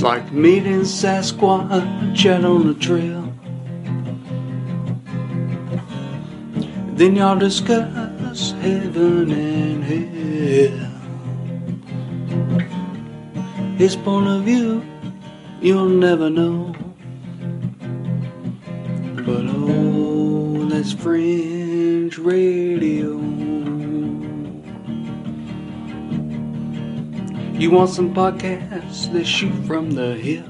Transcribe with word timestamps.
Like 0.00 0.32
meeting 0.32 0.82
Sasquatch 0.82 2.26
out 2.26 2.44
on 2.44 2.68
the 2.68 2.74
trail. 2.74 3.32
Then 6.94 7.16
y'all 7.16 7.36
discuss 7.36 8.52
heaven 8.62 9.32
and 9.32 9.84
hell. 9.84 10.88
His 13.76 13.96
point 13.96 14.28
of 14.28 14.44
view, 14.44 14.84
you'll 15.60 15.88
never 15.88 16.30
know. 16.30 16.74
But 19.26 19.46
oh, 19.48 20.64
that's 20.68 20.92
fringe 20.92 22.18
radio. 22.18 23.47
You 27.58 27.72
want 27.72 27.90
some 27.90 28.14
podcasts 28.14 29.12
that 29.12 29.26
shoot 29.26 29.52
from 29.66 29.90
the 29.90 30.14
hip? 30.14 30.46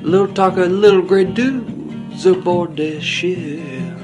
Little 0.00 0.32
talk 0.32 0.58
of 0.58 0.70
little 0.70 1.02
great 1.02 1.34
dudes 1.34 2.24
aboard 2.24 2.76
their 2.76 3.00
ships. 3.00 4.00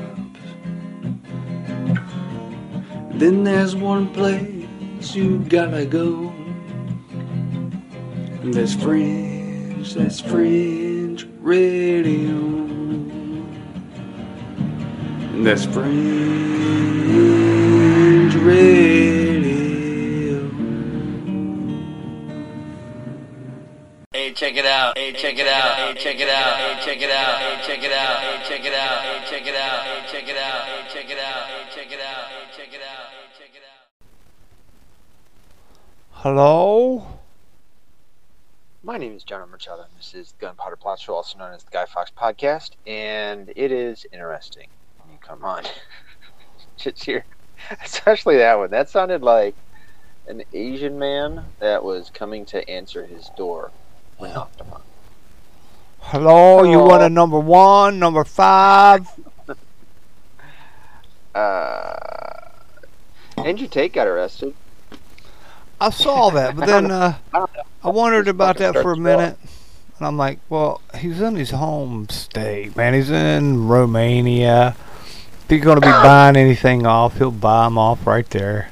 Then 3.12 3.44
there's 3.44 3.76
one 3.76 4.12
place 4.12 5.14
you 5.14 5.38
gotta 5.38 5.86
go. 5.86 6.32
And 8.42 8.52
that's 8.52 8.74
fringe, 8.74 9.94
that's 9.94 10.18
fringe 10.18 11.28
radio. 11.38 12.34
And 15.30 15.46
that's 15.46 15.64
fringe 15.64 15.94
radio. 18.34 19.11
Hey, 24.22 24.30
check 24.32 24.56
it 24.56 24.64
out. 24.64 24.96
Hey, 24.96 25.12
check 25.12 25.36
it 25.36 25.48
out. 25.48 25.74
Hey, 25.74 25.94
check 26.00 26.20
it 26.20 26.28
out. 26.28 26.54
Hey, 26.54 26.84
check 26.84 27.00
it 27.00 27.10
out. 27.10 27.38
Hey, 27.40 27.66
check 27.66 27.82
it 27.82 27.90
out. 27.90 28.20
Hey, 28.20 28.38
check 28.46 28.64
it 28.64 28.72
out. 28.72 29.02
Hey, 29.02 29.26
check 29.28 29.48
it 29.48 29.56
out. 29.56 29.82
Hey, 29.82 30.06
check 30.06 30.28
it 30.28 30.38
out. 30.38 30.62
Hey, 30.62 30.84
check 30.94 31.10
it 31.10 31.18
out. 31.18 31.42
Hey, 31.48 31.64
check 31.74 31.90
it 31.90 31.98
out. 31.98 32.28
Hey, 32.28 32.46
check 32.54 32.72
it 32.72 32.80
out. 32.86 33.08
Hey, 33.10 33.36
check 33.36 33.54
it 33.56 33.62
out. 33.66 33.88
Hello? 36.12 37.04
My 38.84 38.96
name 38.96 39.16
is 39.16 39.24
John 39.24 39.50
Machado. 39.50 39.82
and 39.82 39.90
This 39.98 40.14
is 40.14 40.34
Gunpowder 40.38 40.76
Plot 40.76 41.00
Show, 41.00 41.14
also 41.14 41.36
known 41.36 41.52
as 41.52 41.64
the 41.64 41.72
Guy 41.72 41.86
Fawkes 41.86 42.12
Podcast, 42.16 42.76
and 42.86 43.52
it 43.56 43.72
is 43.72 44.06
interesting. 44.12 44.68
I 45.02 45.08
mean, 45.08 45.18
come 45.20 45.44
on, 45.44 45.64
just 46.76 47.02
here, 47.02 47.24
especially 47.84 48.36
that 48.36 48.56
one. 48.56 48.70
That 48.70 48.88
sounded 48.88 49.22
like 49.22 49.56
an 50.28 50.44
Asian 50.52 50.96
man 50.96 51.44
that 51.58 51.82
was 51.82 52.08
coming 52.14 52.44
to 52.46 52.70
answer 52.70 53.04
his 53.04 53.28
door 53.36 53.72
when 54.22 54.32
knocked 54.32 54.60
upon. 54.60 54.80
Hello, 56.00 56.62
you 56.62 56.78
want 56.78 57.02
a 57.02 57.08
number 57.08 57.38
one, 57.38 57.98
number 57.98 58.24
five? 58.24 59.06
Uh, 61.34 62.50
Andrew 63.38 63.66
Tate 63.66 63.94
got 63.94 64.06
arrested. 64.06 64.52
I 65.80 65.88
saw 65.88 66.28
that, 66.28 66.54
but 66.54 66.66
then 66.66 66.90
uh, 66.90 67.16
I. 67.32 67.46
I 67.82 67.88
wondered 67.88 68.26
This 68.26 68.32
about 68.32 68.58
that 68.58 68.74
for 68.74 68.80
a 68.80 68.82
starts 68.82 69.00
well. 69.00 69.18
minute. 69.18 69.38
And 69.96 70.06
I'm 70.06 70.18
like, 70.18 70.40
well, 70.50 70.82
he's 70.98 71.22
in 71.22 71.36
his 71.36 71.48
home 71.48 72.06
state, 72.10 72.76
man. 72.76 72.92
He's 72.92 73.08
in 73.08 73.66
Romania. 73.66 74.76
If 75.44 75.46
he's 75.48 75.64
going 75.64 75.80
to 75.80 75.86
be 75.86 75.90
buying 75.90 76.36
anything 76.36 76.84
off, 76.86 77.16
he'll 77.16 77.30
buy 77.30 77.64
them 77.64 77.78
off 77.78 78.06
right 78.06 78.28
there. 78.28 78.68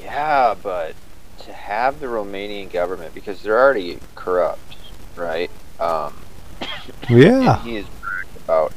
Yeah, 0.00 0.54
but 0.62 0.90
to 0.90 1.03
have 1.64 2.00
the 2.00 2.06
Romanian 2.06 2.70
government 2.72 3.14
because 3.14 3.42
they're 3.42 3.58
already 3.58 4.00
corrupt, 4.14 4.76
right? 5.16 5.50
Um, 5.80 6.26
Yeah. 7.08 7.62
he 7.62 7.76
is 7.76 7.86
about 8.46 8.72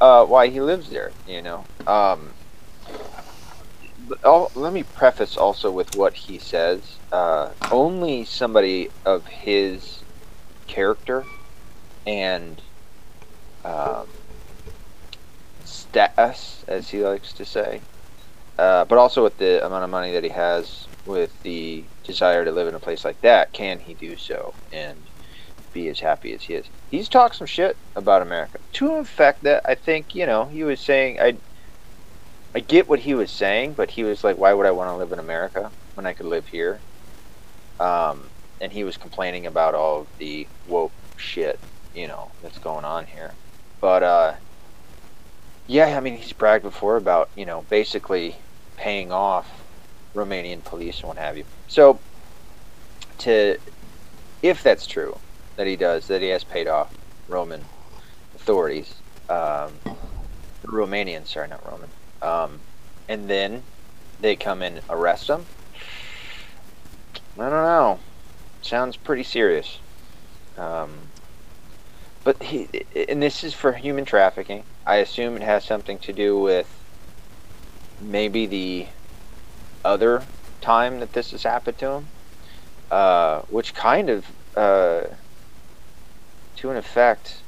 uh, 0.00 0.24
why 0.24 0.48
he 0.48 0.60
lives 0.60 0.90
there. 0.90 1.12
You 1.26 1.42
know. 1.42 1.66
Um, 1.86 2.34
let 4.54 4.72
me 4.72 4.82
preface 4.82 5.36
also 5.36 5.70
with 5.70 5.92
what 5.94 6.14
he 6.16 6.38
says. 6.38 7.00
Uh, 7.12 7.52
only 7.70 8.24
somebody 8.24 8.90
of 9.04 9.26
his 9.26 10.04
character 10.66 11.24
and 12.06 12.60
um, 13.64 14.08
status, 15.64 16.64
as 16.68 16.90
he 16.90 17.02
likes 17.04 17.32
to 17.34 17.44
say, 17.44 17.82
uh, 18.58 18.84
but 18.86 18.98
also 18.98 19.22
with 19.22 19.38
the 19.38 19.64
amount 19.64 19.84
of 19.84 19.90
money 19.90 20.12
that 20.12 20.24
he 20.24 20.30
has, 20.30 20.88
with 21.04 21.30
the 21.42 21.91
desire 22.04 22.44
to 22.44 22.52
live 22.52 22.68
in 22.68 22.74
a 22.74 22.80
place 22.80 23.04
like 23.04 23.20
that, 23.22 23.52
can 23.52 23.80
he 23.80 23.94
do 23.94 24.16
so 24.16 24.56
and 24.72 25.10
be 25.72 25.88
as 25.88 26.00
happy 26.00 26.34
as 26.34 26.42
he 26.44 26.54
is? 26.54 26.70
He's 26.86 27.08
talked 27.08 27.36
some 27.36 27.46
shit 27.46 27.78
about 27.96 28.22
America 28.22 28.58
to 28.74 28.94
an 28.94 29.00
effect 29.00 29.42
that 29.44 29.62
I 29.66 29.74
think 29.74 30.14
you 30.14 30.26
know 30.26 30.48
he 30.48 30.64
was 30.64 30.80
saying. 30.80 31.18
I 31.20 31.38
I 32.54 32.60
get 32.60 32.88
what 32.88 33.00
he 33.00 33.14
was 33.14 33.32
saying, 33.32 33.74
but 33.74 33.90
he 33.92 34.04
was 34.04 34.24
like, 34.24 34.36
"Why 34.36 34.52
would 34.52 34.66
I 34.66 34.72
want 34.72 34.88
to 34.90 34.96
live 34.96 35.12
in 35.12 35.18
America 35.18 35.72
when 35.94 36.06
I 36.06 36.14
could 36.14 36.26
live 36.26 36.46
here?" 36.48 36.84
Um, 37.80 38.30
and 38.60 38.72
he 38.72 38.84
was 38.84 38.96
complaining 38.96 39.46
about 39.46 39.74
all 39.74 40.08
the 40.18 40.48
woke 40.64 40.94
shit, 41.16 41.60
you 41.92 42.08
know, 42.08 42.32
that's 42.42 42.58
going 42.58 42.84
on 42.84 43.06
here. 43.06 43.36
But 43.80 44.02
uh, 44.02 44.34
yeah, 45.66 45.96
I 45.96 46.00
mean, 46.00 46.16
he's 46.16 46.32
bragged 46.32 46.64
before 46.64 46.96
about 46.96 47.30
you 47.34 47.46
know 47.46 47.66
basically 47.70 48.36
paying 48.76 49.12
off 49.12 49.61
Romanian 50.14 50.64
police 50.64 51.00
and 51.00 51.08
what 51.08 51.18
have 51.18 51.36
you. 51.36 51.44
So, 51.68 51.98
to 53.18 53.58
if 54.42 54.62
that's 54.62 54.86
true, 54.86 55.18
that 55.56 55.66
he 55.66 55.76
does, 55.76 56.08
that 56.08 56.22
he 56.22 56.28
has 56.28 56.44
paid 56.44 56.66
off 56.66 56.94
Roman 57.28 57.64
authorities, 58.34 58.94
um, 59.28 59.72
Romanians, 60.64 61.28
sorry, 61.28 61.48
not 61.48 61.64
Roman, 61.70 61.90
um, 62.20 62.60
and 63.08 63.28
then 63.28 63.62
they 64.20 64.36
come 64.36 64.62
and 64.62 64.80
arrest 64.90 65.28
him. 65.28 65.46
I 67.38 67.48
don't 67.48 67.50
know. 67.50 68.00
Sounds 68.60 68.96
pretty 68.96 69.22
serious. 69.22 69.78
Um, 70.56 70.90
but 72.24 72.42
he, 72.42 72.68
and 73.08 73.22
this 73.22 73.42
is 73.42 73.54
for 73.54 73.72
human 73.72 74.04
trafficking. 74.04 74.64
I 74.86 74.96
assume 74.96 75.36
it 75.36 75.42
has 75.42 75.64
something 75.64 75.98
to 76.00 76.12
do 76.12 76.38
with 76.38 76.68
maybe 78.00 78.46
the 78.46 78.86
other 79.84 80.24
time 80.60 81.00
that 81.00 81.12
this 81.12 81.30
has 81.32 81.42
happened 81.42 81.78
to 81.78 81.86
him, 81.90 82.06
uh, 82.90 83.40
which 83.42 83.74
kind 83.74 84.08
of, 84.10 84.26
uh, 84.56 85.02
to 86.56 86.70
an 86.70 86.76
effect, 86.76 87.38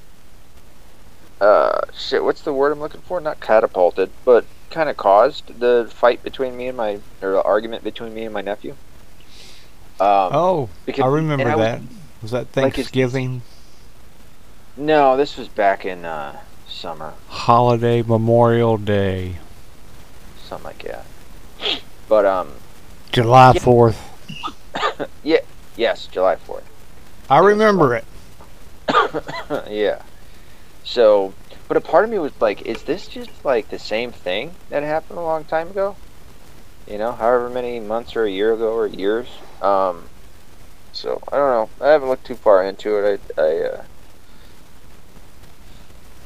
uh, 1.41 1.83
shit. 1.97 2.25
What's 2.25 2.43
the 2.43 2.53
word 2.53 2.73
I'm 2.73 2.81
looking 2.81 3.03
for? 3.03 3.21
Not 3.21 3.41
catapulted, 3.41 4.11
but 4.25 4.45
kind 4.71 4.89
of 4.89 4.97
caused 4.97 5.61
the 5.61 5.89
fight 5.93 6.23
between 6.23 6.57
me 6.57 6.69
and 6.69 6.77
my, 6.77 6.99
or 7.23 7.33
the 7.33 7.43
argument 7.43 7.85
between 7.85 8.13
me 8.15 8.25
and 8.25 8.35
my 8.35 8.41
nephew. 8.41 8.73
Um, 10.01 10.31
Oh, 10.33 10.69
because- 10.87 11.05
I 11.05 11.09
remember 11.09 11.49
I 11.49 11.55
was- 11.55 11.65
that. 11.65 11.81
Was 12.23 12.31
that 12.31 12.57
Like 12.57 12.73
it's- 12.73 12.75
Thanksgiving 12.77 13.43
No, 14.77 15.17
this 15.17 15.37
was 15.37 15.47
back 15.47 15.85
in 15.85 16.05
uh, 16.05 16.41
summer, 16.67 17.13
holiday, 17.29 18.03
Memorial 18.03 18.77
Day, 18.77 19.37
something 20.49 20.65
like 20.65 20.83
that. 20.83 21.05
But 22.15 22.27
um, 22.27 22.53
July 23.11 23.55
Yeah. 23.55 23.61
4th? 23.61 25.09
yeah, 25.25 25.39
yes, 25.77 26.07
July 26.07 26.37
fourth. 26.37 26.63
I 27.29 27.39
remember 27.41 27.97
it. 27.97 28.05
yeah. 29.69 30.01
So, 30.85 31.35
but 31.67 31.77
a 31.77 31.81
part 31.81 32.05
of 32.05 32.11
me 32.11 32.21
was 32.21 32.31
like, 32.41 32.63
is 32.63 32.85
this 32.85 33.09
just 33.09 33.45
like 33.45 33.69
the 33.69 33.81
same 33.81 34.13
thing 34.13 34.55
that 34.71 34.85
happened 34.85 35.19
a 35.19 35.23
long 35.23 35.43
time 35.43 35.71
ago? 35.71 35.97
You 36.87 36.99
know, 36.99 37.11
however 37.11 37.51
many 37.51 37.81
months 37.81 38.15
or 38.15 38.23
a 38.23 38.31
year 38.31 38.53
ago 38.53 38.73
or 38.73 38.87
years. 38.87 39.27
Um, 39.61 40.05
so 40.93 41.21
I 41.33 41.37
don't 41.37 41.51
know. 41.51 41.85
I 41.85 41.91
haven't 41.91 42.11
looked 42.11 42.27
too 42.29 42.37
far 42.37 42.65
into 42.65 42.97
it. 42.97 43.21
I, 43.37 43.41
I, 43.43 43.61
uh, 43.71 43.85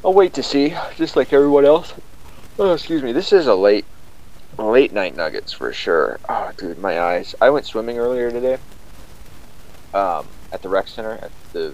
I'll 0.05 0.13
wait 0.13 0.35
to 0.35 0.43
see, 0.43 0.75
just 0.97 1.15
like 1.15 1.33
everyone 1.33 1.65
else. 1.65 1.95
Oh, 2.59 2.75
excuse 2.75 3.01
me. 3.01 3.11
This 3.11 3.33
is 3.33 3.47
a 3.47 3.55
late, 3.55 3.85
late 4.59 4.93
night 4.93 5.15
nuggets 5.15 5.53
for 5.53 5.71
sure. 5.73 6.19
Oh, 6.27 6.51
dude, 6.57 6.79
my 6.79 6.99
eyes. 6.99 7.35
I 7.41 7.49
went 7.49 7.65
swimming 7.65 7.97
earlier 7.97 8.31
today. 8.31 8.57
Um, 9.93 10.27
at 10.51 10.61
the 10.61 10.69
rec 10.69 10.87
center 10.87 11.13
at 11.13 11.31
the 11.53 11.73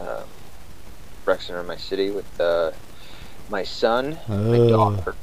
um, 0.00 0.24
rec 1.26 1.42
center 1.42 1.60
in 1.60 1.66
my 1.66 1.76
city 1.76 2.10
with 2.10 2.40
uh, 2.40 2.70
my 3.50 3.62
son, 3.62 4.18
my 4.28 4.56
daughter, 4.56 5.14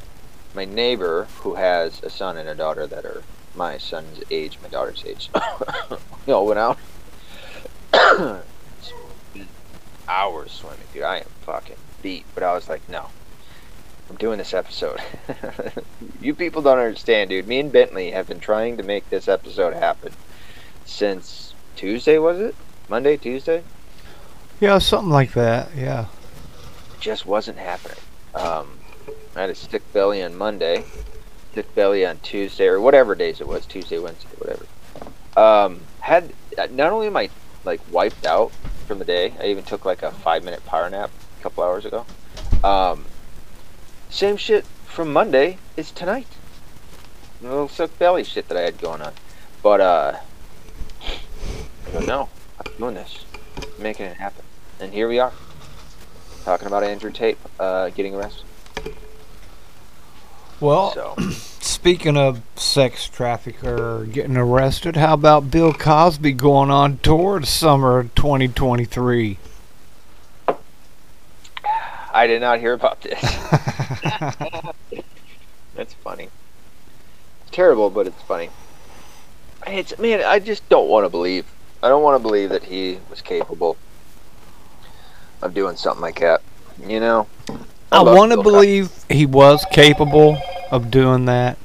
my 0.53 0.65
neighbor 0.65 1.27
who 1.39 1.55
has 1.55 2.03
a 2.03 2.09
son 2.09 2.37
and 2.37 2.47
a 2.47 2.55
daughter 2.55 2.85
that 2.85 3.05
are 3.05 3.23
my 3.55 3.77
son's 3.77 4.21
age, 4.29 4.59
my 4.61 4.69
daughter's 4.69 5.03
age. 5.05 5.29
we 6.25 6.33
all 6.33 6.45
went 6.45 6.59
out. 6.59 6.77
Hours 10.07 10.51
swimming, 10.51 10.79
dude. 10.93 11.03
I 11.03 11.17
am 11.17 11.25
fucking 11.41 11.75
beat, 12.01 12.25
but 12.33 12.43
I 12.43 12.53
was 12.53 12.69
like, 12.69 12.87
no. 12.87 13.07
I'm 14.09 14.15
doing 14.15 14.37
this 14.37 14.53
episode. 14.53 14.99
you 16.21 16.33
people 16.33 16.61
don't 16.61 16.77
understand, 16.77 17.29
dude. 17.29 17.47
Me 17.47 17.59
and 17.59 17.71
Bentley 17.71 18.11
have 18.11 18.27
been 18.27 18.39
trying 18.39 18.77
to 18.77 18.83
make 18.83 19.09
this 19.09 19.27
episode 19.27 19.73
happen 19.73 20.13
since 20.85 21.53
Tuesday, 21.75 22.17
was 22.17 22.39
it? 22.39 22.55
Monday, 22.89 23.17
Tuesday? 23.17 23.63
Yeah, 24.59 24.77
something 24.77 25.11
like 25.11 25.33
that. 25.33 25.69
Yeah. 25.75 26.05
It 26.95 27.01
just 27.01 27.25
wasn't 27.25 27.57
happening. 27.57 27.97
Um, 28.33 28.79
I 29.35 29.41
had 29.41 29.49
a 29.49 29.55
sick 29.55 29.83
belly 29.93 30.23
on 30.23 30.35
Monday, 30.35 30.85
sick 31.53 31.73
belly 31.75 32.05
on 32.05 32.17
Tuesday, 32.19 32.67
or 32.67 32.79
whatever 32.79 33.13
days 33.13 33.41
it 33.41 33.47
was, 33.47 33.65
Tuesday, 33.65 33.99
Wednesday, 33.99 34.29
whatever. 34.37 34.65
Um, 35.35 35.81
had 35.99 36.33
not 36.71 36.91
only 36.91 37.07
am 37.07 37.17
I 37.17 37.29
like 37.65 37.81
wiped 37.91 38.25
out 38.25 38.51
from 38.87 38.99
the 38.99 39.05
day, 39.05 39.33
I 39.39 39.47
even 39.47 39.63
took 39.63 39.85
like 39.85 40.01
a 40.01 40.11
five 40.11 40.43
minute 40.43 40.65
power 40.65 40.89
nap 40.89 41.11
a 41.39 41.43
couple 41.43 41.63
hours 41.63 41.85
ago. 41.85 42.05
Um, 42.63 43.05
same 44.09 44.37
shit 44.37 44.65
from 44.85 45.11
Monday 45.13 45.57
is 45.75 45.91
tonight. 45.91 46.27
A 47.41 47.43
little 47.43 47.67
sick 47.67 47.97
belly 47.99 48.23
shit 48.23 48.47
that 48.47 48.57
I 48.57 48.61
had 48.61 48.79
going 48.79 49.01
on, 49.01 49.13
but 49.61 49.79
uh, 49.81 50.17
I 51.01 51.91
don't 51.91 52.07
know. 52.07 52.29
I'm 52.65 52.73
doing 52.77 52.95
this, 52.95 53.25
making 53.77 54.07
it 54.07 54.17
happen, 54.17 54.43
and 54.79 54.91
here 54.91 55.07
we 55.07 55.19
are 55.19 55.31
talking 56.47 56.67
about 56.67 56.81
Andrew 56.81 57.11
Tate 57.11 57.37
uh, 57.59 57.89
getting 57.89 58.15
arrested. 58.15 58.45
Well, 60.61 60.93
So 60.93 61.13
speaking 61.59 62.15
of 62.15 62.41
sex 62.55 63.09
trafficker 63.09 64.05
getting 64.05 64.37
arrested, 64.37 64.95
how 64.95 65.15
about 65.15 65.51
Bill 65.51 65.73
Cosby 65.73 66.31
going 66.31 66.71
on 66.71 66.99
tour 66.99 67.41
this 67.41 67.49
summer 67.49 67.99
of 67.99 68.15
2023? 68.15 69.37
I 72.17 72.25
did 72.25 72.41
not 72.41 72.59
hear 72.59 72.73
about 72.73 72.99
this. 73.01 73.21
That's 75.75 75.93
funny. 75.93 76.29
It's 77.41 77.51
terrible, 77.51 77.91
but 77.91 78.07
it's 78.07 78.23
funny. 78.23 78.49
It's 79.67 79.95
man, 79.99 80.23
I 80.23 80.39
just 80.39 80.67
don't 80.67 80.89
want 80.89 81.05
to 81.05 81.09
believe. 81.09 81.45
I 81.83 81.89
don't 81.89 82.01
want 82.01 82.19
to 82.19 82.27
believe 82.27 82.49
that 82.49 82.63
he 82.63 82.97
was 83.11 83.21
capable 83.21 83.77
of 85.43 85.53
doing 85.53 85.75
something 85.75 86.01
like 86.01 86.19
that. 86.21 86.41
You 86.83 86.99
know. 86.99 87.27
I 87.91 88.01
love 88.01 88.17
want 88.17 88.31
to 88.31 88.41
believe 88.41 88.89
he 89.07 89.27
was 89.27 89.63
capable 89.71 90.39
of 90.71 90.89
doing 90.89 91.25
that, 91.25 91.59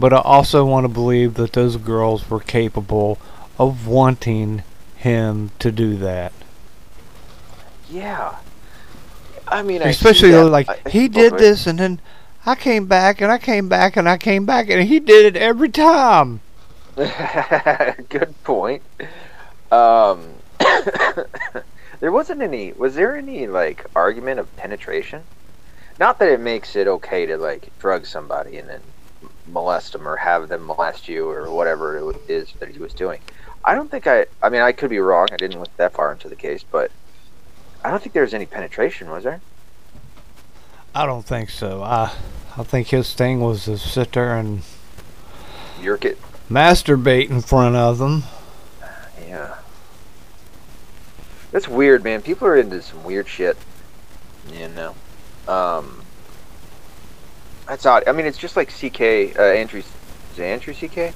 but 0.00 0.12
I 0.12 0.20
also 0.22 0.64
want 0.64 0.82
to 0.82 0.88
believe 0.88 1.34
that 1.34 1.52
those 1.52 1.76
girls 1.76 2.28
were 2.28 2.40
capable 2.40 3.20
of 3.56 3.86
wanting 3.86 4.64
him 4.96 5.52
to 5.60 5.70
do 5.70 5.96
that. 5.98 6.32
Yeah. 7.88 8.38
I 9.52 9.62
mean, 9.62 9.82
I 9.82 9.90
Especially 9.90 10.32
like 10.32 10.68
I 10.68 10.88
he 10.88 11.08
did 11.08 11.36
this, 11.36 11.66
and 11.66 11.78
then 11.78 12.00
I 12.46 12.54
came 12.54 12.86
back, 12.86 13.20
and 13.20 13.30
I 13.30 13.36
came 13.36 13.68
back, 13.68 13.96
and 13.96 14.08
I 14.08 14.16
came 14.16 14.46
back, 14.46 14.70
and 14.70 14.82
he 14.82 14.98
did 14.98 15.36
it 15.36 15.40
every 15.40 15.68
time. 15.68 16.40
Good 16.96 18.34
point. 18.44 18.82
Um, 19.70 20.34
there 22.00 22.10
wasn't 22.10 22.40
any. 22.40 22.72
Was 22.72 22.94
there 22.94 23.14
any 23.14 23.46
like 23.46 23.84
argument 23.94 24.40
of 24.40 24.54
penetration? 24.56 25.22
Not 25.98 26.18
that 26.18 26.30
it 26.30 26.40
makes 26.40 26.74
it 26.74 26.88
okay 26.88 27.26
to 27.26 27.36
like 27.36 27.70
drug 27.78 28.06
somebody 28.06 28.56
and 28.56 28.68
then 28.68 28.80
molest 29.46 29.92
them 29.92 30.08
or 30.08 30.16
have 30.16 30.48
them 30.48 30.66
molest 30.66 31.08
you 31.08 31.28
or 31.28 31.50
whatever 31.50 32.10
it 32.10 32.16
is 32.28 32.52
that 32.58 32.70
he 32.70 32.78
was 32.78 32.94
doing. 32.94 33.20
I 33.64 33.74
don't 33.74 33.90
think 33.90 34.06
I. 34.06 34.26
I 34.42 34.48
mean, 34.48 34.62
I 34.62 34.72
could 34.72 34.88
be 34.88 34.98
wrong. 34.98 35.28
I 35.30 35.36
didn't 35.36 35.60
look 35.60 35.76
that 35.76 35.92
far 35.92 36.10
into 36.10 36.30
the 36.30 36.36
case, 36.36 36.64
but 36.68 36.90
I 37.84 37.90
don't 37.90 38.00
think 38.02 38.12
there 38.12 38.22
was 38.22 38.34
any 38.34 38.46
penetration. 38.46 39.10
Was 39.10 39.24
there? 39.24 39.40
I 40.94 41.06
don't 41.06 41.24
think 41.24 41.50
so. 41.50 41.82
I 41.82 42.12
I 42.56 42.62
think 42.64 42.88
his 42.88 43.14
thing 43.14 43.40
was 43.40 43.64
to 43.64 43.78
sit 43.78 44.12
there 44.12 44.36
and 44.36 44.62
Yerk 45.80 46.04
it. 46.04 46.18
masturbate 46.50 47.30
in 47.30 47.40
front 47.40 47.76
of 47.76 47.98
them. 47.98 48.24
Yeah. 49.26 49.56
That's 51.50 51.66
weird, 51.68 52.04
man. 52.04 52.22
People 52.22 52.46
are 52.48 52.56
into 52.56 52.80
some 52.82 53.02
weird 53.04 53.28
shit. 53.28 53.56
You 54.52 54.68
know. 54.68 54.94
Um. 55.48 56.02
That's 57.66 57.86
odd. 57.86 58.06
I 58.06 58.12
mean, 58.12 58.26
it's 58.26 58.38
just 58.38 58.56
like 58.56 58.68
CK. 58.68 59.36
Uh, 59.38 59.42
Andrew. 59.42 59.80
Is 59.80 60.38
it 60.38 60.42
Andrew 60.42 60.74
CK? 60.74 61.14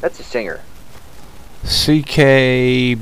That's 0.00 0.20
a 0.20 0.22
singer. 0.22 0.60
CK. 1.64 2.98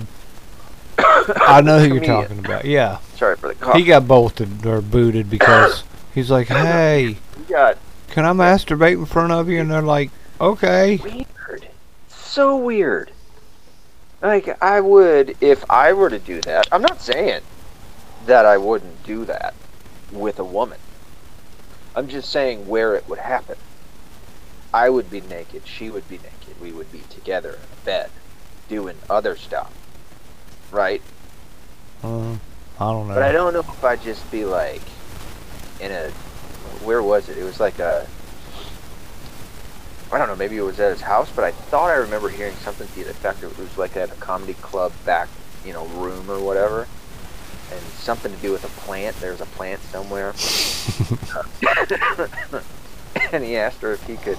I 0.98 1.60
know 1.60 1.78
who 1.78 1.94
you're 1.94 2.04
talking 2.04 2.38
about. 2.38 2.64
Yeah, 2.64 2.98
Sorry 3.16 3.36
for 3.36 3.48
the 3.48 3.54
cough. 3.54 3.76
he 3.76 3.84
got 3.84 4.06
bolted 4.08 4.64
or 4.64 4.80
booted 4.80 5.28
because 5.28 5.84
he's 6.14 6.30
like, 6.30 6.48
"Hey, 6.48 7.16
got 7.48 7.78
can 8.08 8.24
I 8.24 8.32
masturbate 8.32 8.92
in 8.92 9.06
front 9.06 9.32
of 9.32 9.48
you?" 9.48 9.60
And 9.60 9.70
they're 9.70 9.82
like, 9.82 10.10
"Okay." 10.40 10.96
weird. 10.96 11.68
So 12.08 12.56
weird. 12.56 13.10
Like 14.22 14.62
I 14.62 14.80
would 14.80 15.36
if 15.40 15.64
I 15.70 15.92
were 15.92 16.10
to 16.10 16.18
do 16.18 16.40
that. 16.42 16.68
I'm 16.72 16.82
not 16.82 17.00
saying 17.00 17.42
that 18.26 18.44
I 18.44 18.56
wouldn't 18.56 19.04
do 19.04 19.24
that 19.24 19.54
with 20.12 20.38
a 20.38 20.44
woman. 20.44 20.78
I'm 21.94 22.08
just 22.08 22.30
saying 22.30 22.68
where 22.68 22.94
it 22.94 23.08
would 23.08 23.18
happen. 23.18 23.56
I 24.74 24.90
would 24.90 25.10
be 25.10 25.22
naked, 25.22 25.62
she 25.66 25.88
would 25.88 26.06
be 26.08 26.18
naked, 26.18 26.60
we 26.60 26.70
would 26.70 26.92
be 26.92 27.02
together 27.08 27.50
in 27.50 27.56
a 27.56 27.84
bed 27.84 28.10
doing 28.68 28.96
other 29.08 29.36
stuff. 29.36 29.72
Right? 30.70 31.02
Uh, 32.02 32.36
I 32.78 32.92
don't 32.92 33.08
know. 33.08 33.14
But 33.14 33.22
I 33.22 33.32
don't 33.32 33.52
know 33.52 33.60
if 33.60 33.84
I'd 33.84 34.02
just 34.02 34.30
be 34.30 34.44
like 34.44 34.82
in 35.80 35.92
a 35.92 36.10
where 36.84 37.02
was 37.02 37.28
it? 37.28 37.38
It 37.38 37.44
was 37.44 37.60
like 37.60 37.78
a 37.78 38.06
I 40.12 40.18
don't 40.18 40.28
know, 40.28 40.36
maybe 40.36 40.56
it 40.56 40.62
was 40.62 40.78
at 40.78 40.92
his 40.92 41.00
house, 41.00 41.30
but 41.34 41.44
I 41.44 41.50
thought 41.50 41.90
I 41.90 41.96
remember 41.96 42.28
hearing 42.28 42.54
something 42.56 42.86
to 42.86 43.04
the 43.04 43.10
effect 43.10 43.40
that 43.40 43.50
it 43.50 43.58
was 43.58 43.76
like 43.76 43.96
at 43.96 44.10
a 44.10 44.14
comedy 44.14 44.54
club 44.54 44.92
back, 45.04 45.28
you 45.64 45.72
know, 45.72 45.84
room 45.86 46.30
or 46.30 46.38
whatever. 46.38 46.86
And 47.72 47.80
something 47.80 48.32
to 48.32 48.38
do 48.38 48.52
with 48.52 48.64
a 48.64 48.80
plant. 48.80 49.16
There's 49.16 49.40
a 49.40 49.46
plant 49.46 49.80
somewhere. 49.80 50.28
and 53.32 53.42
he 53.42 53.56
asked 53.56 53.82
her 53.82 53.92
if 53.92 54.06
he 54.06 54.16
could 54.16 54.38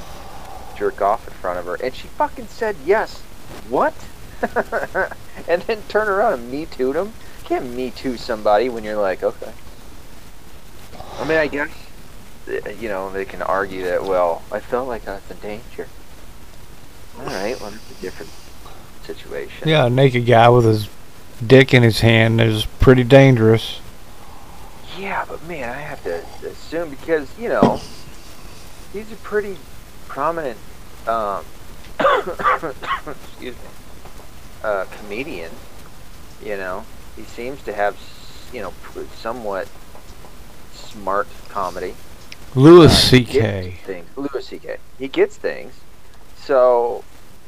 jerk 0.77 1.01
off 1.01 1.27
in 1.27 1.33
front 1.33 1.59
of 1.59 1.65
her. 1.65 1.75
And 1.83 1.94
she 1.94 2.07
fucking 2.07 2.47
said 2.47 2.77
yes. 2.85 3.19
What? 3.68 3.94
and 5.47 5.61
then 5.63 5.81
turn 5.87 6.07
around 6.07 6.33
and 6.33 6.51
me 6.51 6.65
too 6.65 6.93
them. 6.93 7.07
him? 7.07 7.13
You 7.39 7.45
can't 7.45 7.73
me 7.73 7.91
too 7.91 8.17
somebody 8.17 8.69
when 8.69 8.83
you're 8.83 9.01
like, 9.01 9.23
okay. 9.23 9.51
I 11.19 11.27
mean, 11.27 11.37
I 11.37 11.47
guess, 11.47 11.69
uh, 12.47 12.69
you 12.69 12.89
know, 12.89 13.11
they 13.11 13.25
can 13.25 13.41
argue 13.41 13.83
that, 13.83 14.03
well, 14.03 14.43
I 14.51 14.59
felt 14.59 14.87
like 14.87 15.07
I 15.07 15.15
was 15.15 15.31
in 15.31 15.37
danger. 15.37 15.87
Alright, 17.19 17.59
well, 17.59 17.71
that's 17.71 17.99
a 17.99 18.01
different 18.01 18.31
situation. 19.03 19.67
Yeah, 19.67 19.87
a 19.87 19.89
naked 19.89 20.25
guy 20.25 20.49
with 20.49 20.65
his 20.65 20.87
dick 21.45 21.73
in 21.73 21.81
his 21.83 22.01
hand 22.01 22.39
is 22.39 22.65
pretty 22.65 23.03
dangerous. 23.03 23.79
Yeah, 24.97 25.25
but 25.27 25.44
man, 25.47 25.69
I 25.69 25.79
have 25.79 26.03
to 26.03 26.23
assume 26.47 26.89
because, 26.91 27.27
you 27.39 27.49
know, 27.49 27.81
he's 28.94 29.11
a 29.11 29.15
pretty 29.17 29.57
prominent, 30.07 30.57
um, 31.07 31.44
excuse 31.99 33.56
me, 33.56 33.69
uh, 34.64 34.85
comedian. 34.85 35.52
You 36.44 36.57
know, 36.57 36.85
he 37.16 37.23
seems 37.23 37.61
to 37.64 37.73
have, 37.73 37.97
you 38.54 38.61
know, 38.61 38.73
somewhat 39.16 39.68
smart 40.73 41.28
comedy. 41.49 41.95
Louis 42.56 42.85
Uh, 42.87 42.90
C.K. 42.90 43.80
Things. 43.85 44.07
Louis 44.16 44.45
C.K. 44.45 44.78
He 44.97 45.07
gets 45.07 45.37
things. 45.37 45.73
So, 46.37 47.04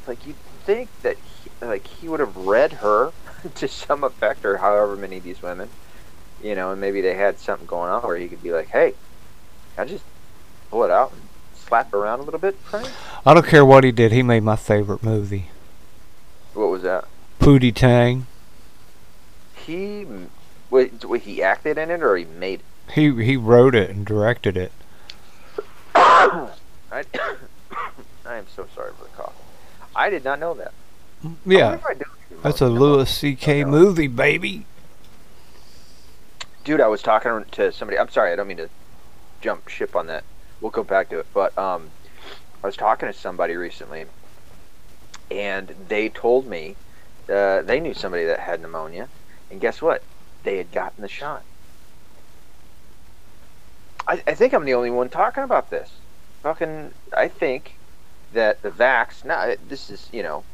like, 0.07 0.25
you'd 0.27 0.35
think 0.65 0.89
that, 1.03 1.17
he, 1.17 1.65
like, 1.65 1.87
he 1.87 2.09
would 2.09 2.19
have 2.19 2.35
read 2.35 2.73
her 2.73 3.11
to 3.55 3.67
some 3.67 4.03
effect, 4.03 4.43
or 4.45 4.57
however 4.57 4.95
many 4.95 5.17
of 5.17 5.23
these 5.23 5.41
women, 5.41 5.69
you 6.43 6.55
know, 6.55 6.71
and 6.71 6.81
maybe 6.81 7.01
they 7.01 7.13
had 7.13 7.39
something 7.39 7.65
going 7.67 7.89
on 7.91 8.01
where 8.01 8.17
he 8.17 8.27
could 8.27 8.43
be 8.43 8.51
like, 8.51 8.67
hey, 8.69 8.93
I 9.77 9.85
just 9.85 10.03
pull 10.69 10.83
it 10.83 10.91
out 10.91 11.11
and 11.13 11.21
slap 11.55 11.93
around 11.93 12.19
a 12.19 12.23
little 12.23 12.39
bit, 12.39 12.55
Frank? 12.57 12.89
I 13.25 13.33
don't 13.33 13.45
care 13.45 13.63
what 13.65 13.83
he 13.83 13.91
did. 13.91 14.11
He 14.11 14.21
made 14.23 14.43
my 14.43 14.55
favorite 14.55 15.03
movie, 15.03 15.49
What 16.59 16.71
was 16.71 16.81
that? 16.81 17.05
Pootie 17.39 17.73
Tang. 17.73 18.27
He, 19.55 20.05
wait, 20.69 21.05
wait, 21.05 21.21
he 21.21 21.41
acted 21.41 21.77
in 21.77 21.89
it 21.89 22.03
or 22.03 22.17
he 22.17 22.25
made 22.25 22.59
it? 22.59 22.93
He 22.95 23.23
he 23.23 23.37
wrote 23.37 23.73
it 23.75 23.89
and 23.89 24.05
directed 24.05 24.57
it. 24.57 24.73
I, 25.95 26.49
I 28.25 28.35
am 28.35 28.45
so 28.53 28.67
sorry 28.75 28.91
for 28.97 29.05
the 29.05 29.09
cough. 29.11 29.33
I 29.95 30.09
did 30.09 30.25
not 30.25 30.41
know 30.41 30.53
that. 30.55 30.73
I 31.23 31.29
Yeah, 31.45 31.75
if 31.75 31.85
I 31.85 31.93
do 31.93 32.03
that's 32.43 32.59
a. 32.59 32.67
Louis 32.67 33.09
C.K. 33.09 33.63
movie, 33.63 34.07
baby. 34.07 34.65
dude, 36.65 36.81
I 36.81 36.87
was 36.87 37.01
talking 37.01 37.45
to 37.51 37.71
somebody. 37.71 37.97
I'm 37.97 38.09
sorry, 38.09 38.33
I 38.33 38.35
don't 38.35 38.49
mean 38.49 38.57
to 38.57 38.69
jump 39.39 39.69
ship 39.69 39.95
on 39.95 40.07
that. 40.07 40.25
We'll 40.59 40.71
go 40.71 40.83
back 40.83 41.07
to 41.11 41.19
it, 41.19 41.27
but 41.33 41.57
um, 41.57 41.91
I 42.61 42.67
was 42.67 42.75
talking 42.75 43.07
to 43.07 43.13
somebody 43.13 43.55
recently, 43.55 44.07
and 45.31 45.75
they 45.87 46.09
told 46.09 46.47
me 46.47 46.77
uh, 47.31 47.61
they 47.61 47.79
knew 47.79 47.93
somebody 47.93 48.25
that 48.25 48.39
had 48.39 48.61
pneumonia, 48.61 49.09
and 49.51 49.61
guess 49.61 49.81
what? 49.81 50.01
They 50.43 50.57
had 50.57 50.71
gotten 50.71 51.01
the 51.01 51.07
shot. 51.07 51.43
I, 54.07 54.21
I 54.27 54.33
think 54.33 54.53
I'm 54.53 54.65
the 54.65 54.73
only 54.73 54.89
one 54.89 55.09
talking 55.09 55.43
about 55.43 55.69
this. 55.69 56.01
Fucking, 56.43 56.93
I 57.15 57.27
think 57.27 57.79
that 58.31 58.61
the 58.63 58.71
vax. 58.71 59.25
Now, 59.25 59.53
this 59.61 59.89
is 59.89 60.09
you 60.11 60.23
know, 60.23 60.45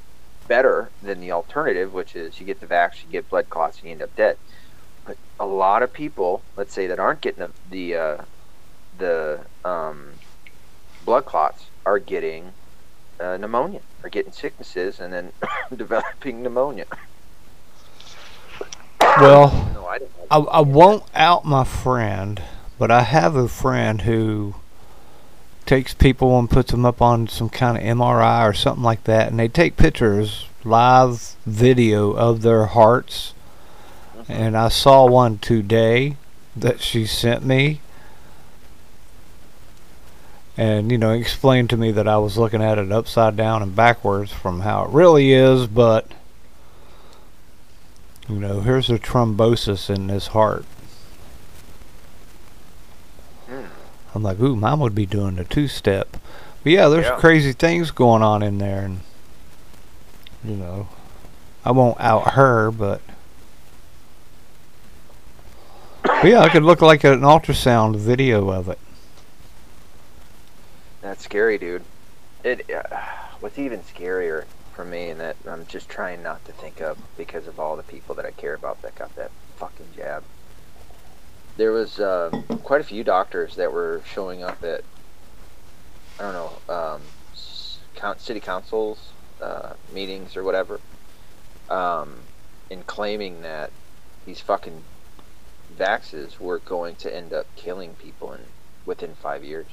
better 0.47 0.91
than 1.01 1.19
the 1.19 1.31
alternative, 1.31 1.93
which 1.93 2.15
is 2.15 2.39
you 2.39 2.45
get 2.45 2.59
the 2.59 2.67
vax, 2.67 3.03
you 3.03 3.09
get 3.09 3.29
blood 3.29 3.49
clots, 3.49 3.79
and 3.79 3.87
you 3.87 3.93
end 3.93 4.01
up 4.01 4.15
dead. 4.15 4.37
But 5.05 5.17
a 5.39 5.45
lot 5.45 5.83
of 5.83 5.93
people, 5.93 6.45
let's 6.57 6.73
say 6.73 6.87
that 6.87 6.99
aren't 6.99 7.21
getting 7.21 7.41
the 7.41 7.53
the 7.69 7.95
uh, 7.95 8.17
the 8.97 9.45
um, 9.63 10.19
blood 11.01 11.25
clots, 11.25 11.71
are 11.85 11.99
getting 11.99 12.53
uh, 13.19 13.37
pneumonia, 13.37 13.81
or 14.03 14.09
getting 14.09 14.31
sicknesses, 14.31 14.99
and 14.99 15.13
then 15.13 15.31
developing 15.75 16.43
pneumonia. 16.43 16.85
Well, 18.99 19.71
No, 19.73 19.85
I. 19.85 19.99
I, 20.31 20.37
I 20.37 20.59
won't 20.61 21.03
out 21.13 21.45
my 21.45 21.63
friend, 21.63 22.41
but 22.77 22.91
I 22.91 23.01
have 23.01 23.35
a 23.35 23.47
friend 23.47 24.01
who 24.01 24.55
takes 25.65 25.93
people 25.93 26.37
and 26.37 26.49
puts 26.49 26.71
them 26.71 26.85
up 26.85 27.01
on 27.01 27.27
some 27.27 27.49
kind 27.49 27.77
of 27.77 27.83
MRI 27.83 28.47
or 28.47 28.53
something 28.53 28.83
like 28.83 29.03
that, 29.05 29.29
and 29.29 29.39
they 29.39 29.47
take 29.47 29.77
pictures, 29.77 30.47
live 30.63 31.35
video 31.45 32.11
of 32.11 32.41
their 32.41 32.65
hearts. 32.65 33.33
And 34.27 34.57
I 34.57 34.69
saw 34.69 35.05
one 35.05 35.37
today 35.37 36.17
that 36.55 36.81
she 36.81 37.05
sent 37.05 37.45
me. 37.45 37.81
And, 40.57 40.89
you 40.89 40.97
know, 40.97 41.11
explained 41.11 41.69
to 41.71 41.77
me 41.77 41.91
that 41.91 42.07
I 42.07 42.17
was 42.17 42.37
looking 42.37 42.63
at 42.63 42.77
it 42.77 42.91
upside 42.91 43.35
down 43.35 43.61
and 43.61 43.75
backwards 43.75 44.31
from 44.31 44.61
how 44.61 44.85
it 44.85 44.91
really 44.91 45.33
is, 45.33 45.67
but, 45.67 46.07
you 48.29 48.35
know, 48.35 48.61
here's 48.61 48.89
a 48.89 48.97
thrombosis 48.97 49.93
in 49.93 50.07
this 50.07 50.27
heart. 50.27 50.63
Hmm. 53.49 53.65
I'm 54.13 54.23
like, 54.23 54.39
ooh, 54.39 54.55
mine 54.55 54.79
would 54.79 54.95
be 54.95 55.05
doing 55.05 55.35
the 55.35 55.43
two 55.43 55.67
step. 55.67 56.15
But 56.63 56.71
yeah, 56.71 56.87
there's 56.87 57.05
Yeah. 57.05 57.17
crazy 57.17 57.51
things 57.51 57.91
going 57.91 58.23
on 58.23 58.41
in 58.41 58.57
there, 58.57 58.79
and 58.85 59.01
you 60.43 60.55
know, 60.55 60.87
I 61.65 61.71
won't 61.71 61.99
out 61.99 62.31
her, 62.33 62.71
but, 62.71 63.01
but 66.03 66.23
yeah, 66.25 66.39
I 66.39 66.49
could 66.49 66.63
look 66.63 66.81
like 66.81 67.03
an 67.03 67.21
ultrasound 67.21 67.97
video 67.97 68.49
of 68.51 68.69
it. 68.69 68.79
That's 71.05 71.23
scary, 71.23 71.59
dude. 71.59 71.83
It. 72.43 72.67
Uh, 72.67 72.81
what's 73.39 73.59
even 73.59 73.81
scarier 73.81 74.45
for 74.73 74.83
me, 74.83 75.11
and 75.11 75.19
that 75.19 75.35
I'm 75.47 75.67
just 75.67 75.87
trying 75.87 76.23
not 76.23 76.43
to 76.45 76.51
think 76.51 76.81
of 76.81 76.97
because 77.15 77.45
of 77.45 77.59
all 77.59 77.75
the 77.75 77.83
people 77.83 78.15
that 78.15 78.25
I 78.25 78.31
care 78.31 78.55
about 78.55 78.81
that 78.81 78.97
got 78.97 79.15
that 79.15 79.29
fucking 79.55 79.85
jab. 79.95 80.23
There 81.57 81.71
was 81.71 81.99
uh, 81.99 82.31
quite 82.63 82.81
a 82.81 82.83
few 82.83 83.03
doctors 83.03 83.55
that 83.55 83.71
were 83.71 84.01
showing 84.15 84.41
up 84.41 84.63
at, 84.63 84.81
I 86.19 86.23
don't 86.23 86.33
know, 86.33 86.73
um, 86.73 87.01
city 88.17 88.39
councils 88.39 88.97
uh, 89.39 89.73
meetings 89.93 90.35
or 90.35 90.43
whatever, 90.43 90.79
um, 91.69 92.15
and 92.71 92.83
claiming 92.87 93.43
that 93.43 93.69
these 94.25 94.39
fucking 94.39 94.81
vaxes 95.77 96.39
were 96.39 96.57
going 96.57 96.95
to 96.95 97.15
end 97.15 97.31
up 97.31 97.45
killing 97.55 97.91
people 97.93 98.33
in 98.33 98.41
within 98.87 99.13
five 99.13 99.43
years 99.43 99.67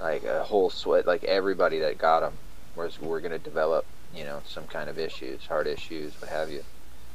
like 0.00 0.24
a 0.24 0.42
whole 0.44 0.70
sweat 0.70 1.06
like 1.06 1.24
everybody 1.24 1.78
that 1.80 1.98
got 1.98 2.20
them 2.20 2.32
was 2.76 3.00
we're 3.00 3.20
going 3.20 3.32
to 3.32 3.38
develop 3.38 3.84
you 4.14 4.24
know 4.24 4.42
some 4.46 4.66
kind 4.66 4.90
of 4.90 4.98
issues 4.98 5.46
heart 5.46 5.66
issues 5.66 6.12
what 6.20 6.30
have 6.30 6.50
you. 6.50 6.62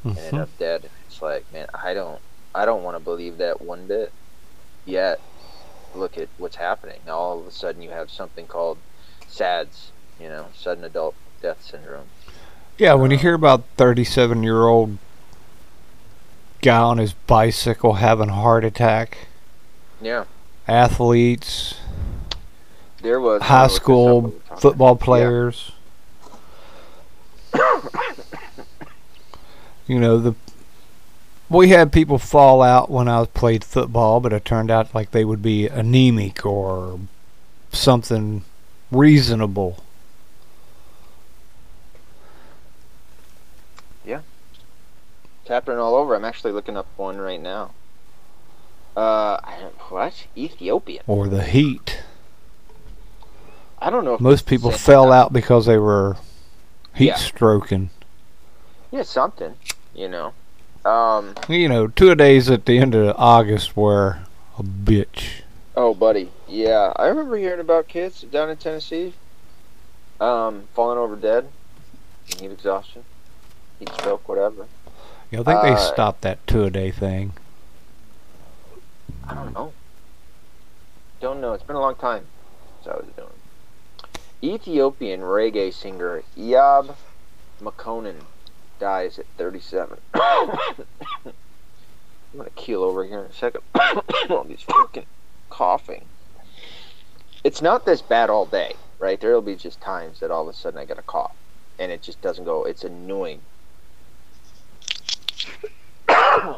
And 0.04 0.18
end 0.18 0.38
Mhm. 0.38 0.42
up 0.42 0.50
dead. 0.58 0.90
It's 1.08 1.22
like 1.22 1.46
man 1.52 1.68
i 1.74 1.94
don't 1.94 2.20
i 2.56 2.66
don't 2.66 2.84
want 2.84 2.96
to 2.96 3.04
believe 3.04 3.38
that 3.38 3.62
one 3.62 3.86
bit 3.88 4.12
yet. 4.86 5.20
Look 5.96 6.18
at 6.18 6.30
what's 6.38 6.56
happening. 6.56 7.00
Now 7.06 7.18
all 7.18 7.40
of 7.40 7.48
a 7.48 7.52
sudden 7.52 7.82
you 7.82 7.90
have 7.90 8.10
something 8.10 8.48
called 8.48 8.78
sads 9.28 9.92
you 10.20 10.30
know 10.30 10.48
sudden 10.56 10.84
adult 10.84 11.16
death 11.42 11.62
syndrome. 11.64 12.08
Yeah, 12.78 12.94
when 12.94 13.12
you 13.12 13.18
hear 13.18 13.34
about 13.34 13.64
37 13.76 14.42
year 14.42 14.68
old 14.68 14.98
guy 16.62 16.78
on 16.78 16.98
his 16.98 17.12
bicycle 17.14 17.96
having 17.96 18.30
a 18.30 18.34
heart 18.34 18.64
attack, 18.64 19.28
yeah. 20.02 20.26
Athletes, 20.68 21.76
there 23.02 23.20
was 23.20 23.42
high 23.42 23.66
I 23.66 23.68
looked 23.68 23.74
this 23.74 23.80
up 23.80 23.82
school 23.84 24.22
when 24.22 24.24
we 24.32 24.32
were 24.32 24.40
talking. 24.42 24.58
football 24.58 24.96
players. 24.96 25.72
you 29.88 30.00
know 30.00 30.20
the 30.20 30.36
we 31.50 31.70
had 31.70 31.92
people 31.92 32.20
fall 32.20 32.62
out 32.62 32.92
when 32.92 33.08
I 33.08 33.26
played 33.26 33.64
football, 33.64 34.20
but 34.20 34.32
it 34.34 34.46
turned 34.46 34.70
out 34.70 34.94
like 34.94 35.12
they 35.12 35.26
would 35.26 35.42
be 35.42 35.68
anemic 35.68 36.46
or 36.46 37.00
something 37.72 38.44
reasonable. 38.92 39.84
Yeah. 44.06 44.22
It's 45.42 45.50
happening 45.50 45.80
all 45.80 45.96
over 45.96 46.16
i'm 46.16 46.26
actually 46.26 46.52
looking 46.52 46.78
up 46.78 46.88
one 46.98 47.18
right 47.18 47.42
now 47.42 47.72
uh 48.96 49.40
what 49.90 50.28
ethiopian 50.38 51.04
Or 51.08 51.28
the 51.28 51.44
heat. 51.44 52.02
I 53.82 53.90
don't 53.90 54.04
know 54.06 54.16
if 54.16 54.22
Most 54.22 54.46
people 54.46 54.72
fell 54.72 55.12
out 55.12 55.32
because 55.34 55.66
they 55.66 55.78
were 55.78 56.18
heat 56.94 57.08
Yeah. 57.08 57.16
stroking. 57.16 57.90
Yeah, 58.92 59.04
something. 59.04 59.54
You 59.94 60.08
know. 60.10 60.34
Um. 60.86 61.36
You 61.48 61.70
know, 61.70 61.88
two 61.88 62.16
days 62.16 62.50
at 62.50 62.66
the 62.66 62.78
end 62.80 62.96
of 62.96 63.16
August 63.18 63.76
were 63.78 64.20
a 64.58 64.64
bitch. 64.64 65.42
Oh, 65.76 65.94
buddy. 65.94 66.32
Yeah, 66.48 66.92
I 66.96 67.08
remember 67.08 67.38
hearing 67.38 67.60
about 67.60 67.88
kids 67.88 68.22
down 68.24 68.50
in 68.50 68.58
Tennessee, 68.58 69.14
um, 70.20 70.64
falling 70.74 70.98
over 70.98 71.16
dead, 71.16 71.48
heat 72.26 72.52
exhaustion, 72.52 73.04
heat 73.78 73.90
stroke, 73.94 74.28
whatever. 74.28 74.66
Know, 75.32 75.42
I 75.42 75.44
think 75.44 75.62
they 75.62 75.74
Uh, 75.74 75.78
stopped 75.78 76.22
that 76.22 76.46
two 76.48 76.64
a 76.64 76.70
day 76.72 76.90
thing. 76.92 77.34
I 79.28 79.36
don't 79.36 79.54
know. 79.54 79.74
Don't 81.22 81.40
know. 81.40 81.54
It's 81.54 81.64
been 81.64 81.76
a 81.76 81.80
long 81.82 81.96
time 81.96 82.26
since 82.84 82.94
I 82.94 82.98
was 82.98 83.06
doing. 83.16 83.30
Ethiopian 84.42 85.22
reggae 85.22 85.74
singer 85.74 86.24
Iyab 86.38 86.96
Makonnen 87.62 88.22
dies 88.80 89.20
at 89.20 89.26
37. 89.38 89.98
I'm 90.14 90.58
gonna 92.38 92.50
keel 92.52 92.84
over 92.84 93.04
here 93.04 93.20
in 93.20 93.26
a 93.26 93.34
second. 93.34 93.62
all 94.30 94.46
these 94.46 94.62
fucking 94.62 95.06
coughing. 95.50 96.06
It's 97.44 97.62
not 97.62 97.86
this 97.86 98.02
bad 98.02 98.30
all 98.30 98.46
day, 98.46 98.76
right? 98.98 99.20
There'll 99.20 99.42
be 99.42 99.56
just 99.56 99.82
times 99.82 100.22
that 100.22 100.32
all 100.32 100.48
of 100.48 100.54
a 100.54 100.58
sudden 100.58 100.80
I 100.80 100.86
get 100.86 100.98
a 100.98 101.04
cough, 101.04 101.36
and 101.78 101.92
it 101.92 102.02
just 102.02 102.22
doesn't 102.22 102.46
go. 102.46 102.64
It's 102.64 102.84
annoying. 102.84 103.42
and 106.08 106.56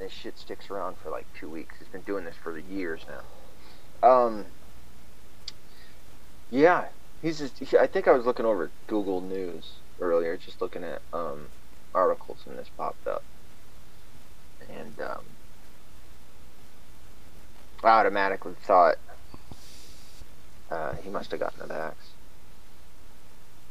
this 0.00 0.12
shit 0.12 0.38
sticks 0.38 0.70
around 0.70 0.96
for 0.96 1.10
like 1.10 1.26
two 1.38 1.48
weeks. 1.48 1.76
He's 1.78 1.88
been 1.88 2.02
doing 2.02 2.24
this 2.24 2.36
for 2.42 2.58
years 2.58 3.02
now. 3.08 4.08
Um. 4.08 4.46
Yeah, 6.50 6.86
he's 7.22 7.38
just. 7.38 7.58
he- 7.58 7.78
I 7.78 7.86
think 7.86 8.08
I 8.08 8.12
was 8.12 8.26
looking 8.26 8.46
over 8.46 8.72
Google 8.88 9.20
News 9.22 9.82
earlier, 10.00 10.36
just 10.36 10.60
looking 10.60 10.84
at 10.84 11.02
um 11.12 11.50
articles, 11.94 12.42
and 12.46 12.58
this 12.58 12.70
popped 12.76 13.06
up, 13.06 13.24
and 14.68 15.00
um, 15.00 15.36
I 17.84 17.88
automatically 17.88 18.54
thought 18.66 18.96
uh, 20.70 20.94
he 20.96 21.10
must 21.10 21.30
have 21.32 21.40
gotten 21.40 21.66
the 21.68 21.74
vax. 21.74 21.94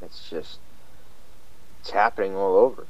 It's 0.02 0.30
just 0.30 0.62
it's 1.82 1.92
happening 1.92 2.36
all 2.36 2.56
over, 2.58 2.90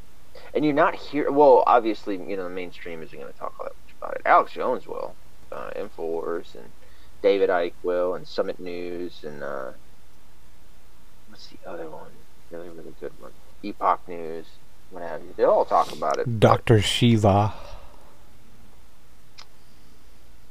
and 0.54 0.66
you're 0.66 0.74
not 0.74 0.96
here. 0.96 1.32
Well, 1.32 1.64
obviously, 1.68 2.16
you 2.18 2.38
know 2.38 2.46
the 2.46 2.50
mainstream 2.50 3.04
isn't 3.04 3.20
going 3.20 3.32
to 3.32 3.38
talk 3.40 3.54
all 3.60 3.66
that 3.68 3.74
much 3.80 3.96
about 4.02 4.16
it. 4.16 4.22
Alex 4.26 4.54
Jones 4.54 4.88
will, 4.88 5.18
uh, 5.52 5.72
Infowars, 5.78 6.56
and 6.56 6.74
David 7.22 7.50
Icke 7.50 7.74
will, 7.84 8.14
and 8.16 8.28
Summit 8.28 8.60
News, 8.60 9.24
and 9.24 9.44
uh, 9.44 9.72
what's 11.30 11.48
the 11.48 11.58
other 11.70 11.90
one? 11.90 12.12
Really, 12.52 12.70
really 12.70 12.94
good 13.00 13.14
one. 13.20 13.32
Epoch 13.64 14.02
News, 14.08 14.46
what 14.92 15.02
have 15.04 15.22
you? 15.22 15.34
They'll 15.36 15.50
all 15.50 15.66
talk 15.66 15.92
about 15.92 16.20
it. 16.20 16.40
Dr. 16.40 16.82
Shiva. 16.82 17.54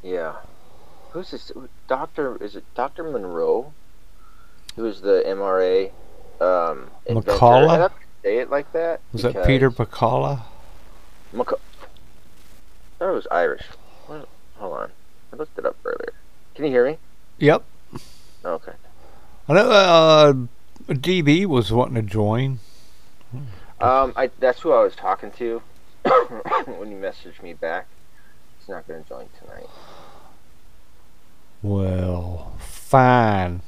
Yeah. 0.02 0.34
Who's 1.12 1.30
this? 1.30 1.52
Doctor? 1.88 2.42
Is 2.42 2.56
it 2.56 2.64
Doctor 2.74 3.04
Monroe? 3.04 3.72
Who's 4.76 5.00
the 5.00 5.22
mRNA? 5.26 5.92
Um, 6.40 6.90
inventor? 7.06 7.30
McCullough? 7.32 7.68
I 7.68 7.78
have 7.78 7.92
to 7.92 7.96
say 8.22 8.38
it 8.38 8.50
like 8.50 8.72
that. 8.72 9.00
Was 9.12 9.22
that 9.22 9.46
Peter 9.46 9.70
because- 9.70 9.88
Bacala? 9.88 10.42
I 11.32 11.44
thought 12.98 13.10
it 13.10 13.14
was 13.14 13.26
Irish. 13.30 13.62
What? 14.06 14.28
Hold 14.56 14.76
on. 14.78 14.90
I 15.32 15.36
looked 15.36 15.58
it 15.58 15.66
up 15.66 15.76
earlier. 15.84 16.12
Can 16.54 16.64
you 16.64 16.70
hear 16.70 16.86
me? 16.86 16.98
Yep. 17.38 17.64
Okay. 18.44 18.72
I 19.48 19.52
know 19.52 19.70
uh, 19.70 20.32
DB 20.88 21.46
was 21.46 21.72
wanting 21.72 21.96
to 21.96 22.02
join. 22.02 22.60
Um, 23.80 24.12
I 24.16 24.30
that's 24.38 24.60
who 24.60 24.72
I 24.72 24.82
was 24.82 24.94
talking 24.94 25.30
to 25.32 25.60
when 26.04 26.90
you 26.90 26.96
messaged 26.96 27.42
me 27.42 27.54
back. 27.54 27.86
He's 28.58 28.68
not 28.68 28.86
going 28.86 29.02
to 29.02 29.08
join 29.08 29.26
tonight. 29.40 29.68
Well, 31.62 32.54
fine. 32.58 33.62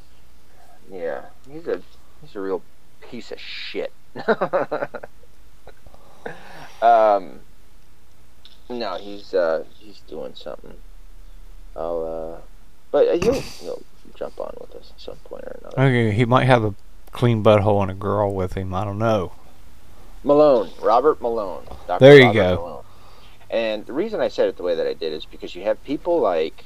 Yeah, 0.91 1.23
he's 1.51 1.67
a 1.67 1.83
he's 2.21 2.37
a 2.37 2.41
real 2.41 2.63
piece 3.11 3.33
of 3.33 3.41
shit. 3.41 3.93
um, 6.81 7.41
no, 8.71 8.97
he's 8.99 9.35
uh, 9.35 9.65
he's 9.79 10.01
doing 10.01 10.35
something. 10.35 10.77
I'll, 11.75 12.39
uh, 12.39 12.41
but 12.91 13.09
uh, 13.09 13.17
he'll 13.19 13.41
he'll 13.41 13.83
jump 14.15 14.39
on 14.41 14.55
with 14.61 14.75
us 14.75 14.93
at 14.95 15.01
some 15.01 15.17
point 15.25 15.45
or 15.45 15.59
another. 15.61 15.81
Okay, 15.81 16.11
he 16.13 16.25
might 16.25 16.45
have 16.45 16.65
a 16.65 16.75
clean 17.13 17.43
butthole 17.43 17.83
and 17.83 17.91
a 17.91 17.95
girl 17.95 18.35
with 18.35 18.55
him. 18.55 18.75
I 18.75 18.85
don't 18.85 18.99
know. 18.99 19.33
Malone, 20.25 20.71
Robert 20.81 21.21
Malone. 21.21 21.65
Dr. 21.87 22.01
There 22.01 22.17
you 22.17 22.25
Robert 22.25 22.35
go. 22.35 22.57
Malone. 22.57 22.85
And 23.49 23.87
the 23.87 23.93
reason 23.93 24.21
I 24.21 24.29
said 24.29 24.49
it 24.49 24.57
the 24.57 24.63
way 24.63 24.75
that 24.75 24.87
I 24.87 24.93
did 24.93 25.13
is 25.13 25.25
because 25.25 25.55
you 25.55 25.63
have 25.63 25.83
people 25.85 26.21
like 26.21 26.65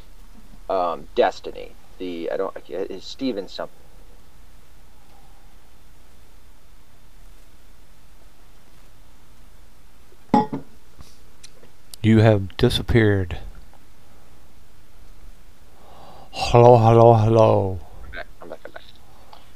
um, 0.71 1.07
Destiny, 1.15 1.73
the 1.99 2.31
I 2.31 2.37
don't 2.37 2.57
is 2.69 3.05
Steven 3.05 3.49
something. 3.49 3.77
You 12.03 12.21
have 12.21 12.57
disappeared. 12.57 13.39
Hello, 16.33 16.79
hello, 16.79 17.15
hello. 17.15 17.81
I'm 18.05 18.11
back. 18.11 18.27
I'm 18.41 18.49
back. 18.49 18.61
I'm 18.65 18.71
back. 18.71 18.83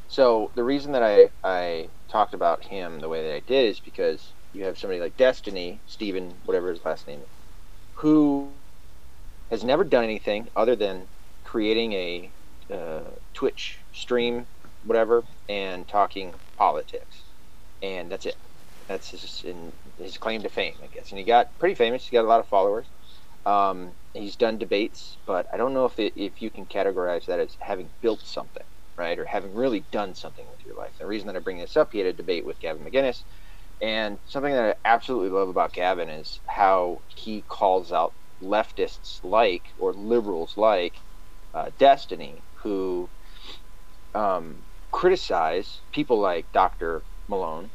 So 0.08 0.50
the 0.56 0.64
reason 0.64 0.92
that 0.92 1.04
I 1.04 1.30
I 1.44 1.88
talked 2.08 2.34
about 2.34 2.64
him 2.64 2.98
the 2.98 3.08
way 3.08 3.22
that 3.22 3.34
I 3.34 3.40
did 3.40 3.70
is 3.70 3.78
because 3.78 4.32
you 4.52 4.64
have 4.64 4.76
somebody 4.76 5.00
like 5.00 5.16
Destiny, 5.16 5.78
Steven, 5.86 6.34
whatever 6.44 6.70
his 6.70 6.84
last 6.84 7.06
name 7.06 7.20
is, 7.20 7.28
who 7.94 8.48
has 9.50 9.62
never 9.62 9.84
done 9.84 10.02
anything 10.02 10.48
other 10.56 10.74
than 10.74 11.06
creating 11.44 11.92
a 11.92 12.30
uh, 12.72 13.02
Twitch 13.34 13.78
stream, 13.92 14.46
whatever, 14.84 15.22
and 15.48 15.86
talking 15.86 16.34
politics, 16.56 17.22
and 17.82 18.10
that's 18.10 18.26
it. 18.26 18.36
That's 18.88 19.10
his 19.10 19.44
his 19.98 20.18
claim 20.18 20.42
to 20.42 20.48
fame, 20.48 20.74
I 20.82 20.92
guess. 20.92 21.10
And 21.10 21.18
he 21.20 21.24
got 21.24 21.56
pretty 21.60 21.76
famous. 21.76 22.04
He 22.06 22.14
got 22.14 22.24
a 22.24 22.28
lot 22.28 22.40
of 22.40 22.48
followers. 22.48 22.86
Um, 23.46 23.94
he's 24.14 24.36
done 24.36 24.58
debates, 24.58 25.18
but 25.26 25.46
I 25.52 25.56
don't 25.56 25.74
know 25.74 25.84
if 25.84 25.98
it, 25.98 26.14
if 26.16 26.40
you 26.40 26.50
can 26.50 26.66
categorize 26.66 27.26
that 27.26 27.40
as 27.40 27.56
having 27.60 27.90
built 28.00 28.22
something, 28.24 28.64
right, 28.96 29.18
or 29.18 29.26
having 29.26 29.54
really 29.54 29.86
done 29.92 30.14
something 30.14 30.48
with 30.50 30.64
your 30.64 30.76
life. 30.76 30.94
The 30.98 31.06
reason 31.06 31.26
that 31.26 31.36
I 31.36 31.40
bring 31.40 31.58
this 31.58 31.76
up, 31.76 31.90
he 31.92 31.98
had 31.98 32.08
a 32.08 32.12
debate 32.12 32.46
with 32.46 32.60
Gavin 32.60 32.84
McInnes, 32.84 33.24
and 33.82 34.18
something 34.24 34.52
that 34.52 34.76
I 34.84 34.88
absolutely 34.88 35.30
love 35.30 35.48
about 35.48 35.72
Gavin 35.72 36.08
is 36.08 36.40
how 36.48 37.02
he 37.08 37.42
calls 37.42 37.92
out 37.92 38.14
leftists 38.42 39.18
like 39.22 39.66
or 39.78 39.92
liberals 39.94 40.54
like 40.56 40.96
uh, 41.54 41.70
Destiny 41.78 42.44
who 42.62 43.10
um, 44.14 44.62
criticize 44.92 45.82
people 45.92 46.20
like 46.20 46.48
Dr. 46.52 47.04
Malone, 47.28 47.70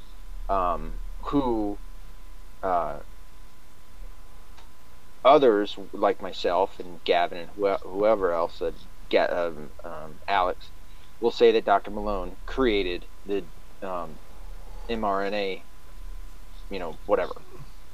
um, 0.50 1.00
who 1.20 1.80
uh, 2.64 3.00
others 5.30 5.78
like 5.94 6.22
myself 6.22 6.80
and 6.80 7.04
Gavin 7.04 7.38
and 7.38 7.50
wh- 7.62 7.82
whoever 7.84 8.34
else, 8.34 8.62
uh, 8.62 8.72
Ga- 9.10 9.28
um, 9.28 9.70
um, 9.84 10.16
Alex, 10.28 10.68
will 11.22 11.32
say 11.32 11.52
that 11.52 11.66
Dr. 11.66 11.92
Malone 11.92 12.36
created 12.46 13.06
the 13.26 13.44
um, 13.82 14.16
mRNA, 14.90 15.62
you 16.70 16.80
know, 16.80 16.98
whatever. 17.06 17.34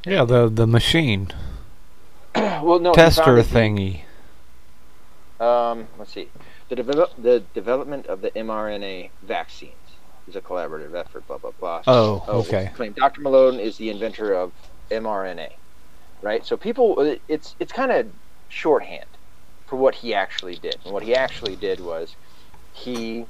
Yeah, 0.06 0.24
the 0.24 0.50
the 0.50 0.68
machine 0.68 1.30
well, 2.36 2.80
no, 2.80 2.94
tester 2.94 3.38
thingy. 3.44 4.02
Um, 5.40 5.88
let's 5.98 6.14
see. 6.14 6.30
The 6.70 6.76
develop 6.76 7.12
the 7.18 7.44
development 7.54 8.08
of 8.08 8.22
the 8.22 8.32
mRNA 8.32 9.10
vaccines 9.24 9.74
is 10.28 10.36
a 10.36 10.42
collaborative 10.42 10.96
effort. 10.96 11.28
Blah 11.28 11.40
blah 11.40 11.52
blah. 11.60 11.82
Oh, 11.88 12.18
it's 12.18 12.30
okay. 12.50 12.72
Claim 12.76 12.94
Dr. 12.94 13.22
Malone 13.22 13.60
is 13.60 13.78
the 13.78 13.90
inventor 13.90 14.34
of 14.34 14.54
mRNA, 14.92 15.50
right? 16.22 16.46
So 16.46 16.58
people, 16.58 17.18
it's 17.28 17.56
it's 17.60 17.72
kind 17.72 17.92
of 17.92 18.08
shorthand 18.50 19.06
for 19.68 19.76
what 19.78 19.96
he 19.96 20.14
actually 20.14 20.56
did. 20.56 20.78
And 20.84 20.94
what 20.94 21.04
he 21.04 21.16
actually 21.16 21.56
did 21.56 21.80
was 21.80 22.16
he 22.74 23.26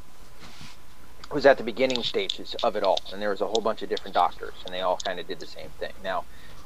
was 1.32 1.46
at 1.46 1.58
the 1.58 1.64
beginning 1.64 2.04
stages 2.04 2.56
of 2.64 2.76
it 2.76 2.84
all, 2.84 3.02
and 3.12 3.22
there 3.22 3.30
was 3.30 3.42
a 3.42 3.48
whole 3.48 3.62
bunch 3.62 3.82
of 3.82 3.90
different 3.90 4.14
doctors, 4.14 4.54
and 4.66 4.74
they 4.74 4.82
all 4.82 4.98
kind 5.04 5.20
of 5.20 5.28
did 5.28 5.40
the 5.40 5.46
same 5.46 5.70
thing. 5.80 5.92
Now, 6.04 6.26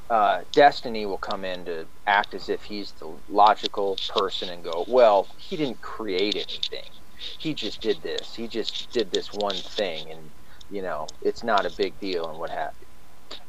uh, 0.10 0.42
Destiny 0.52 1.06
will 1.06 1.18
come 1.18 1.46
in 1.46 1.66
to 1.66 1.86
act 2.08 2.34
as 2.34 2.50
if 2.50 2.64
he's 2.64 2.92
the 2.94 3.12
logical 3.30 3.98
person 4.10 4.50
and 4.50 4.64
go, 4.64 4.86
well, 4.88 5.28
he 5.38 5.56
didn't 5.56 5.82
create 5.82 6.36
anything. 6.36 6.90
He 7.38 7.54
just 7.54 7.82
did 7.82 8.02
this. 8.02 8.34
He 8.34 8.48
just 8.48 8.92
did 8.92 9.12
this 9.12 9.32
one 9.34 9.56
thing, 9.56 10.12
and 10.12 10.32
you 10.70 10.82
know, 10.82 11.08
it's 11.22 11.44
not 11.44 11.66
a 11.66 11.72
big 11.78 12.00
deal, 12.00 12.30
and 12.30 12.40
what 12.40 12.50
have 12.50 12.74
you. 12.80 12.88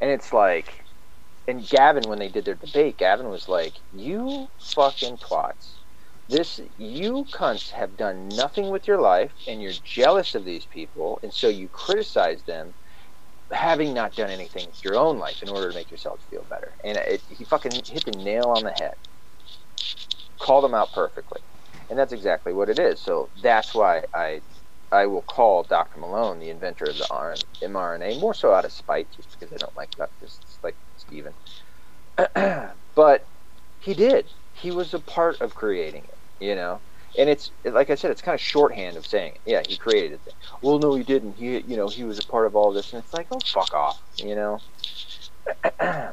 And 0.00 0.11
it's 0.11 0.33
like, 0.33 0.85
and 1.50 1.68
Gavin, 1.68 2.08
when 2.08 2.20
they 2.20 2.28
did 2.28 2.44
their 2.44 2.54
debate, 2.54 2.98
Gavin 2.98 3.28
was 3.28 3.48
like, 3.48 3.74
"You 3.90 4.48
fucking 4.60 5.18
twats." 5.18 5.78
This 6.28 6.60
you 6.76 7.26
cunts 7.34 7.70
have 7.70 7.96
done 7.96 8.28
nothing 8.28 8.70
with 8.70 8.86
your 8.86 9.00
life, 9.00 9.32
and 9.48 9.60
you're 9.60 9.72
jealous 9.84 10.36
of 10.36 10.44
these 10.44 10.66
people, 10.66 11.18
and 11.24 11.34
so 11.34 11.48
you 11.48 11.68
criticize 11.68 12.44
them, 12.44 12.74
having 13.50 13.92
not 13.92 14.14
done 14.14 14.30
anything 14.30 14.66
with 14.68 14.84
your 14.84 14.96
own 14.96 15.18
life 15.18 15.42
in 15.42 15.48
order 15.48 15.70
to 15.70 15.74
make 15.74 15.90
yourselves 15.90 16.24
feel 16.30 16.44
better. 16.44 16.76
And 16.84 16.96
it, 16.98 17.22
he 17.28 17.44
fucking 17.44 17.72
hit 17.72 18.04
the 18.04 18.12
nail 18.12 18.54
on 18.56 18.62
the 18.62 18.74
head. 18.78 18.94
Called 20.40 20.62
them 20.64 20.74
out 20.74 20.92
perfectly, 20.92 21.42
and 21.90 21.98
that's 21.98 22.12
exactly 22.12 22.52
what 22.52 22.68
it 22.68 22.78
is. 22.78 23.02
So 23.02 23.30
that's 23.42 23.74
why 23.74 24.04
I, 24.14 24.42
I 24.92 25.06
will 25.06 25.22
call 25.22 25.64
Dr. 25.64 25.98
Malone 25.98 26.38
the 26.38 26.50
inventor 26.50 26.84
of 26.84 26.96
the 26.98 27.06
mRNA 27.62 28.20
more 28.20 28.34
so 28.34 28.54
out 28.54 28.64
of 28.64 28.72
spite, 28.72 29.10
just 29.10 29.32
because 29.32 29.52
I 29.52 29.56
don't 29.56 29.76
like 29.76 29.90
leftists 29.98 30.49
Steven. 31.10 31.34
but 32.94 33.26
he 33.80 33.94
did. 33.94 34.30
He 34.52 34.70
was 34.70 34.94
a 34.94 35.00
part 35.00 35.40
of 35.40 35.54
creating 35.54 36.04
it, 36.04 36.18
you 36.44 36.54
know. 36.54 36.80
And 37.18 37.28
it's 37.28 37.50
like 37.64 37.90
I 37.90 37.96
said, 37.96 38.12
it's 38.12 38.22
kind 38.22 38.34
of 38.36 38.40
shorthand 38.40 38.96
of 38.96 39.04
saying, 39.04 39.38
yeah, 39.44 39.62
he 39.66 39.76
created 39.76 40.20
it. 40.24 40.34
Well, 40.62 40.78
no, 40.78 40.94
he 40.94 41.02
didn't. 41.02 41.32
He, 41.36 41.58
you 41.62 41.76
know, 41.76 41.88
he 41.88 42.04
was 42.04 42.20
a 42.20 42.26
part 42.26 42.46
of 42.46 42.54
all 42.54 42.72
this, 42.72 42.92
and 42.92 43.02
it's 43.02 43.12
like, 43.12 43.26
oh, 43.32 43.40
fuck 43.44 43.74
off, 43.74 44.00
you 44.18 44.36
know. 44.36 44.60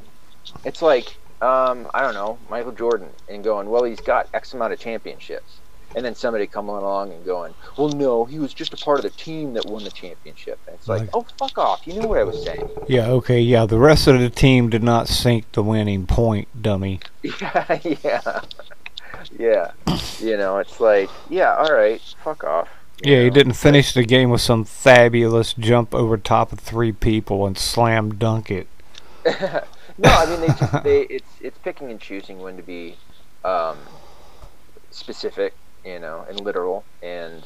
it's 0.65 0.81
like, 0.81 1.19
um, 1.41 1.87
I 1.93 2.01
don't 2.01 2.15
know, 2.15 2.39
Michael 2.49 2.71
Jordan, 2.71 3.11
and 3.27 3.43
going, 3.43 3.69
well, 3.69 3.83
he's 3.83 3.99
got 3.99 4.27
X 4.33 4.53
amount 4.55 4.73
of 4.73 4.79
championships, 4.79 5.61
and 5.95 6.05
then 6.05 6.13
somebody 6.15 6.45
coming 6.47 6.75
along 6.75 7.11
and 7.11 7.23
going, 7.25 7.53
well, 7.77 7.89
no, 7.89 8.25
he 8.25 8.39
was 8.39 8.53
just 8.53 8.73
a 8.73 8.77
part 8.77 8.97
of 8.99 9.03
the 9.03 9.09
team 9.11 9.53
that 9.53 9.65
won 9.65 9.83
the 9.83 9.89
championship. 9.91 10.59
And 10.67 10.75
it's 10.75 10.87
like, 10.87 11.01
Right. 11.01 11.09
oh, 11.13 11.25
fuck 11.37 11.57
off. 11.57 11.87
You 11.87 11.93
knew 11.99 12.07
what 12.07 12.19
I 12.19 12.23
was 12.23 12.43
saying. 12.43 12.69
Yeah, 12.87 13.07
okay, 13.07 13.39
yeah. 13.39 13.65
The 13.65 13.77
rest 13.79 14.07
of 14.07 14.19
the 14.19 14.29
team 14.29 14.69
did 14.69 14.83
not 14.83 15.07
sink 15.07 15.51
the 15.53 15.63
winning 15.63 16.05
point, 16.05 16.47
dummy. 16.61 16.99
Yeah, 17.41 17.79
yeah, 17.83 18.41
yeah. 19.37 19.71
You 20.19 20.37
know, 20.37 20.57
it's 20.59 20.79
like, 20.79 21.09
yeah, 21.29 21.55
all 21.55 21.71
right, 21.73 22.01
fuck 22.23 22.43
off. 22.43 22.67
you 23.03 23.13
Yeah, 23.13 23.23
he 23.23 23.29
didn't 23.29 23.53
finish 23.53 23.93
the 23.93 24.03
game 24.05 24.29
with 24.29 24.41
some 24.41 24.63
fabulous 24.65 25.53
jump 25.53 25.93
over 25.95 26.17
top 26.17 26.51
of 26.53 26.59
three 26.59 26.91
people 26.91 27.45
and 27.45 27.57
slam 27.57 28.15
dunk 28.15 28.49
it. 28.51 28.67
no, 29.25 30.09
I 30.09 30.25
mean 30.25 30.41
they 30.41 30.47
just 30.59 30.83
they 30.83 31.01
it's 31.01 31.29
it's 31.41 31.57
picking 31.59 31.91
and 31.91 31.99
choosing 31.99 32.39
when 32.39 32.55
to 32.57 32.63
be 32.63 32.95
um, 33.43 33.77
specific, 34.91 35.53
you 35.87 35.99
know, 35.99 36.25
and 36.27 36.39
literal, 36.41 36.83
and 37.01 37.43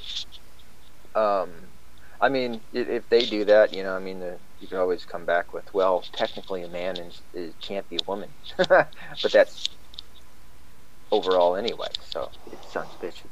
um, 1.16 1.52
I 2.20 2.30
mean 2.30 2.60
if 2.74 3.08
they 3.10 3.26
do 3.26 3.46
that, 3.46 3.74
you 3.74 3.84
know, 3.84 3.96
I 3.96 4.00
mean 4.00 4.20
the, 4.20 4.38
you 4.60 4.68
can 4.68 4.78
always 4.78 5.06
come 5.06 5.26
back 5.26 5.54
with, 5.54 5.72
well, 5.74 6.04
technically 6.12 6.64
a 6.64 6.68
man 6.68 6.98
is, 6.98 7.22
is 7.34 7.54
can't 7.62 7.88
be 7.90 7.98
a 7.98 8.04
woman, 8.08 8.30
but 8.58 9.32
that's 9.32 9.70
overall 11.12 11.56
anyway. 11.56 11.88
So 12.10 12.30
it 12.52 12.60
sounds 12.70 12.90
bitchy. 13.02 13.26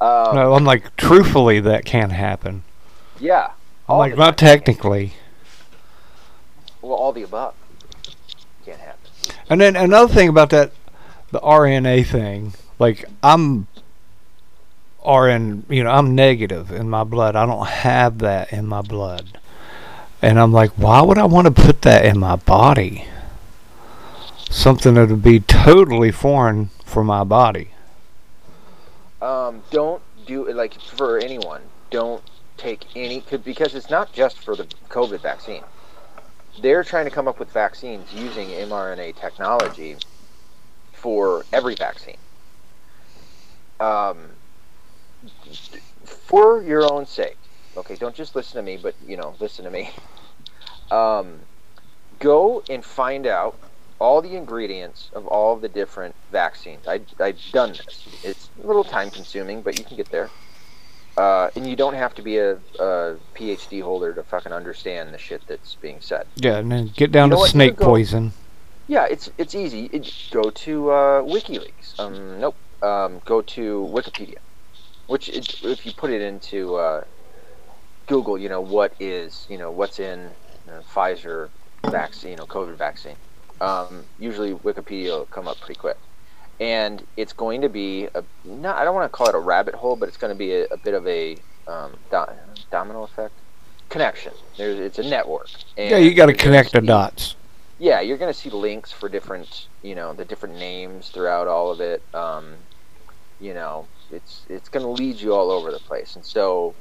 Um, 0.00 0.34
no, 0.34 0.54
I'm 0.54 0.64
like, 0.64 0.96
truthfully, 0.96 1.60
that 1.60 1.84
can't 1.84 2.12
happen. 2.12 2.64
Yeah. 3.20 3.52
I'm 3.88 3.98
like, 3.98 4.16
not 4.16 4.36
technically. 4.36 5.14
Well, 6.82 6.94
all 6.94 7.12
the 7.12 7.22
above 7.22 7.54
can't 8.64 8.80
happen. 8.80 9.10
And 9.48 9.60
then 9.60 9.76
another 9.76 10.12
thing 10.12 10.28
about 10.28 10.50
that, 10.50 10.72
the 11.30 11.40
RNA 11.40 12.06
thing, 12.06 12.54
like 12.78 13.04
I'm 13.22 13.66
RN, 15.06 15.64
you 15.68 15.84
know, 15.84 15.90
I'm 15.90 16.14
negative 16.14 16.72
in 16.72 16.88
my 16.90 17.04
blood. 17.04 17.36
I 17.36 17.46
don't 17.46 17.66
have 17.66 18.18
that 18.18 18.52
in 18.52 18.66
my 18.66 18.82
blood. 18.82 19.38
And 20.22 20.40
I'm 20.40 20.52
like, 20.52 20.72
why 20.72 21.02
would 21.02 21.18
I 21.18 21.26
want 21.26 21.46
to 21.46 21.52
put 21.62 21.82
that 21.82 22.04
in 22.06 22.18
my 22.18 22.36
body? 22.36 23.06
Something 24.50 24.94
that 24.94 25.10
would 25.10 25.22
be 25.22 25.40
totally 25.40 26.12
foreign 26.12 26.70
for 26.84 27.04
my 27.04 27.24
body. 27.24 27.70
um, 29.20 29.64
don't 29.70 30.02
do 30.26 30.46
it 30.46 30.56
like 30.56 30.80
for 30.80 31.18
anyone. 31.18 31.62
Don't 31.90 32.22
take 32.56 32.86
any 32.96 33.20
because 33.44 33.74
it's 33.74 33.90
not 33.90 34.12
just 34.12 34.38
for 34.40 34.56
the 34.56 34.64
COVID 34.90 35.20
vaccine. 35.22 35.64
They're 36.62 36.84
trying 36.84 37.06
to 37.06 37.10
come 37.10 37.28
up 37.28 37.38
with 37.38 37.50
vaccines 37.52 38.12
using 38.12 38.50
mRNA 38.50 39.16
technology 39.16 39.96
for 40.92 41.46
every 41.52 41.74
vaccine. 41.76 42.16
Um, 43.80 44.33
for 46.04 46.62
your 46.62 46.90
own 46.92 47.06
sake, 47.06 47.36
okay. 47.76 47.96
Don't 47.96 48.14
just 48.14 48.34
listen 48.36 48.56
to 48.56 48.62
me, 48.62 48.78
but 48.80 48.94
you 49.06 49.16
know, 49.16 49.34
listen 49.40 49.64
to 49.64 49.70
me. 49.70 49.90
Um, 50.90 51.40
go 52.18 52.62
and 52.68 52.84
find 52.84 53.26
out 53.26 53.58
all 53.98 54.20
the 54.20 54.36
ingredients 54.36 55.10
of 55.14 55.26
all 55.26 55.56
the 55.56 55.68
different 55.68 56.14
vaccines. 56.30 56.86
I, 56.86 57.00
I've 57.20 57.40
done 57.52 57.70
this. 57.70 58.06
It's 58.22 58.50
a 58.62 58.66
little 58.66 58.84
time 58.84 59.10
consuming, 59.10 59.62
but 59.62 59.78
you 59.78 59.84
can 59.84 59.96
get 59.96 60.10
there. 60.10 60.30
Uh, 61.16 61.48
and 61.54 61.64
you 61.66 61.76
don't 61.76 61.94
have 61.94 62.12
to 62.16 62.22
be 62.22 62.38
a, 62.38 62.54
a 62.80 63.16
PhD 63.36 63.80
holder 63.82 64.12
to 64.12 64.22
fucking 64.24 64.52
understand 64.52 65.14
the 65.14 65.18
shit 65.18 65.42
that's 65.46 65.76
being 65.76 65.98
said. 66.00 66.26
Yeah, 66.34 66.56
and 66.56 66.70
then 66.72 66.90
get 66.96 67.12
down 67.12 67.30
You 67.30 67.36
to 67.36 67.46
snake 67.48 67.76
go- 67.76 67.84
poison. 67.86 68.32
Yeah, 68.88 69.06
it's 69.08 69.30
it's 69.38 69.54
easy. 69.54 69.88
It, 69.92 70.12
go 70.30 70.50
to 70.50 70.90
uh, 70.90 71.22
WikiLeaks. 71.22 71.98
Um, 71.98 72.40
nope. 72.40 72.56
Um, 72.82 73.22
go 73.24 73.40
to 73.40 73.88
Wikipedia, 73.90 74.36
which 75.06 75.28
is, 75.28 75.46
if 75.62 75.84
you 75.86 75.92
put 75.92 76.10
it 76.10 76.22
into 76.22 76.76
uh, 76.76 77.04
Google, 78.06 78.38
you 78.38 78.48
know 78.48 78.60
what 78.60 78.94
is 79.00 79.46
you 79.48 79.58
know 79.58 79.70
what's 79.70 79.98
in 79.98 80.30
uh, 80.68 80.80
Pfizer 80.92 81.48
vaccine, 81.90 82.32
you 82.32 82.36
know 82.36 82.46
COVID 82.46 82.76
vaccine. 82.76 83.16
Um, 83.60 84.04
usually 84.18 84.52
Wikipedia 84.54 85.18
will 85.18 85.26
come 85.26 85.46
up 85.48 85.58
pretty 85.60 85.78
quick, 85.78 85.96
and 86.60 87.06
it's 87.16 87.32
going 87.32 87.60
to 87.62 87.68
be 87.68 88.08
a 88.14 88.24
not. 88.44 88.76
I 88.76 88.84
don't 88.84 88.94
want 88.94 89.10
to 89.10 89.16
call 89.16 89.28
it 89.28 89.34
a 89.34 89.38
rabbit 89.38 89.74
hole, 89.74 89.96
but 89.96 90.08
it's 90.08 90.18
going 90.18 90.32
to 90.32 90.38
be 90.38 90.52
a, 90.52 90.64
a 90.66 90.76
bit 90.76 90.94
of 90.94 91.06
a 91.06 91.36
um, 91.66 91.92
do, 92.10 92.24
domino 92.70 93.02
effect 93.04 93.34
connection. 93.88 94.32
There's 94.56 94.78
it's 94.78 94.98
a 94.98 95.02
network. 95.02 95.48
And 95.76 95.90
Yeah, 95.90 95.98
you 95.98 96.14
got 96.14 96.26
to 96.26 96.34
connect 96.34 96.72
the 96.72 96.80
dots. 96.80 97.36
yeah, 97.78 98.00
you're 98.00 98.18
going 98.18 98.32
to 98.32 98.38
see 98.38 98.50
links 98.50 98.90
for 98.92 99.08
different, 99.08 99.68
you 99.82 99.94
know, 99.94 100.12
the 100.12 100.24
different 100.24 100.56
names 100.56 101.10
throughout 101.10 101.46
all 101.46 101.70
of 101.70 101.80
it. 101.80 102.02
Um, 102.14 102.54
you 103.40 103.54
know, 103.54 103.86
it's 104.10 104.46
it's 104.48 104.68
going 104.68 104.84
to 104.84 104.90
lead 105.02 105.20
you 105.20 105.34
all 105.34 105.50
over 105.50 105.70
the 105.70 105.78
place. 105.80 106.16
And 106.16 106.24
so, 106.24 106.74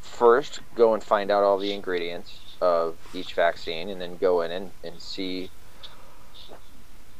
first, 0.00 0.60
go 0.74 0.94
and 0.94 1.02
find 1.02 1.30
out 1.30 1.44
all 1.44 1.58
the 1.58 1.72
ingredients 1.72 2.56
of 2.60 2.96
each 3.14 3.34
vaccine, 3.34 3.88
and 3.90 4.00
then 4.00 4.16
go 4.16 4.42
in 4.42 4.52
and, 4.52 4.70
and 4.84 5.00
see 5.00 5.50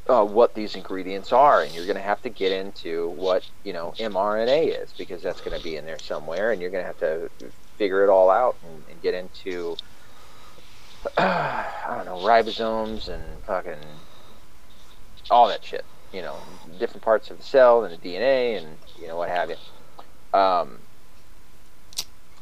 uh, 0.09 0.25
what 0.25 0.55
these 0.55 0.75
ingredients 0.75 1.33
are. 1.33 1.63
And 1.63 1.75
you're 1.75 1.87
going 1.87 1.97
to 1.97 2.03
have 2.03 2.23
to 2.23 2.31
get 2.31 2.53
into 2.53 3.11
what 3.11 3.49
you 3.65 3.73
know 3.73 3.95
mRNA 3.99 4.83
is 4.83 4.93
because 4.97 5.23
that's 5.23 5.41
going 5.41 5.57
to 5.57 5.63
be 5.63 5.77
in 5.77 5.85
there 5.85 5.99
somewhere, 5.99 6.53
and 6.53 6.61
you're 6.61 6.71
going 6.71 6.83
to 6.83 6.87
have 6.87 6.99
to 6.99 7.31
figure 7.79 8.05
it 8.05 8.11
all 8.11 8.31
out 8.31 8.57
and, 8.63 8.85
and 8.91 9.03
get 9.03 9.15
into 9.15 9.77
I 11.19 11.95
don't 11.97 12.07
know, 12.07 12.19
ribosomes 12.19 13.09
and 13.09 13.43
fucking 13.45 13.79
all 15.31 15.49
that 15.49 15.65
shit. 15.65 15.85
You 16.13 16.23
know, 16.23 16.37
different 16.79 17.03
parts 17.03 17.31
of 17.31 17.39
the 17.39 17.43
cell 17.43 17.85
and 17.85 17.93
the 17.93 18.09
DNA 18.09 18.59
and 18.59 18.77
you 19.03 19.09
know 19.09 19.17
what 19.17 19.29
have 19.29 19.51
you. 19.51 20.39
Um, 20.39 20.79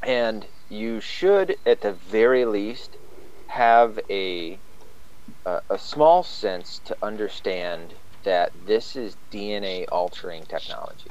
and 0.03 0.47
you 0.69 1.01
should, 1.01 1.57
at 1.67 1.81
the 1.81 1.93
very 1.93 2.45
least, 2.45 2.97
have 3.49 3.99
a 4.09 4.59
a, 5.45 5.61
a 5.71 5.79
small 5.79 6.23
sense 6.23 6.81
to 6.85 6.97
understand 7.03 7.95
that 8.25 8.53
this 8.67 8.97
is 8.97 9.17
DNA 9.33 9.87
altering 9.91 10.45
technology. 10.45 11.11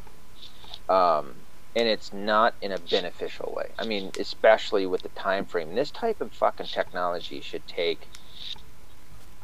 Um, 0.87 1.33
and 1.75 1.87
it's 1.87 2.11
not 2.11 2.53
in 2.61 2.71
a 2.71 2.79
beneficial 2.79 3.53
way. 3.55 3.69
I 3.77 3.85
mean, 3.85 4.11
especially 4.19 4.85
with 4.85 5.03
the 5.03 5.09
time 5.09 5.45
frame. 5.45 5.75
This 5.75 5.91
type 5.91 6.19
of 6.21 6.31
fucking 6.33 6.65
technology 6.67 7.41
should 7.41 7.65
take, 7.67 8.07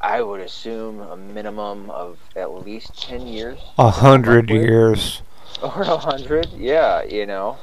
I 0.01 0.21
would 0.21 0.41
assume, 0.41 0.99
a 0.99 1.15
minimum 1.15 1.89
of 1.89 2.17
at 2.35 2.51
least 2.65 2.99
ten 3.01 3.27
years 3.27 3.59
A 3.77 3.89
hundred 3.89 4.49
years. 4.49 5.21
Or 5.61 5.81
a 5.81 5.97
hundred. 5.97 6.47
Yeah, 6.57 7.03
you 7.03 7.25
know, 7.25 7.57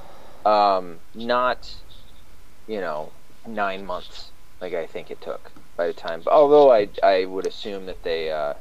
um, 0.45 0.99
not, 1.15 1.75
you 2.67 2.81
know, 2.81 3.13
nine 3.47 3.85
months 3.85 4.33
like 4.63 4.75
I 4.75 4.87
think 4.87 5.11
it 5.11 5.21
took 5.21 5.51
by 5.77 5.89
the 5.89 5.93
time. 5.93 6.23
Although 6.27 6.73
I 6.73 6.89
I 7.03 7.25
would 7.27 7.47
assume 7.47 7.87
that 7.87 8.03
they 8.03 8.31
uh, 8.31 8.55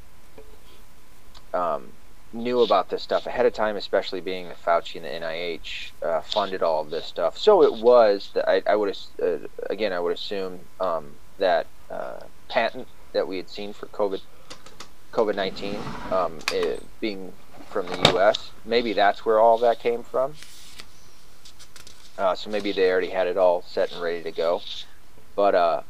um, 1.53 1.91
knew 2.33 2.61
about 2.61 2.89
this 2.89 3.03
stuff 3.03 3.27
ahead 3.27 3.45
of 3.45 3.53
time, 3.53 3.75
especially 3.75 4.19
being 4.19 4.49
the 4.49 4.55
Fauci 4.55 4.95
and 4.95 5.05
the 5.05 5.25
NIH 5.25 5.91
uh, 6.01 6.21
funded 6.21 6.63
all 6.63 6.81
of 6.81 6.89
this 6.89 7.05
stuff. 7.05 7.37
So 7.37 7.63
it 7.63 7.73
was 7.73 8.31
that 8.33 8.49
I, 8.49 8.63
I 8.67 8.75
would 8.75 8.97
uh, 9.21 9.37
again 9.69 9.93
I 9.93 9.99
would 9.99 10.13
assume 10.13 10.59
um, 10.79 11.11
that 11.37 11.67
uh, 11.89 12.21
patent 12.49 12.87
that 13.13 13.27
we 13.27 13.37
had 13.37 13.49
seen 13.49 13.71
for 13.73 13.85
COVID 13.87 14.21
COVID 15.11 15.35
nineteen 15.35 15.77
um, 16.11 16.39
being 16.99 17.31
from 17.71 17.87
the 17.87 18.11
U.S. 18.11 18.51
Maybe 18.65 18.93
that's 18.93 19.25
where 19.25 19.39
all 19.39 19.57
that 19.59 19.79
came 19.79 20.03
from. 20.03 20.35
Uh, 22.17 22.35
so 22.35 22.49
maybe 22.49 22.71
they 22.71 22.91
already 22.91 23.09
had 23.09 23.27
it 23.27 23.37
all 23.37 23.63
set 23.63 23.91
and 23.91 24.01
ready 24.01 24.21
to 24.23 24.31
go. 24.31 24.61
But 25.35 25.55
uh, 25.55 25.81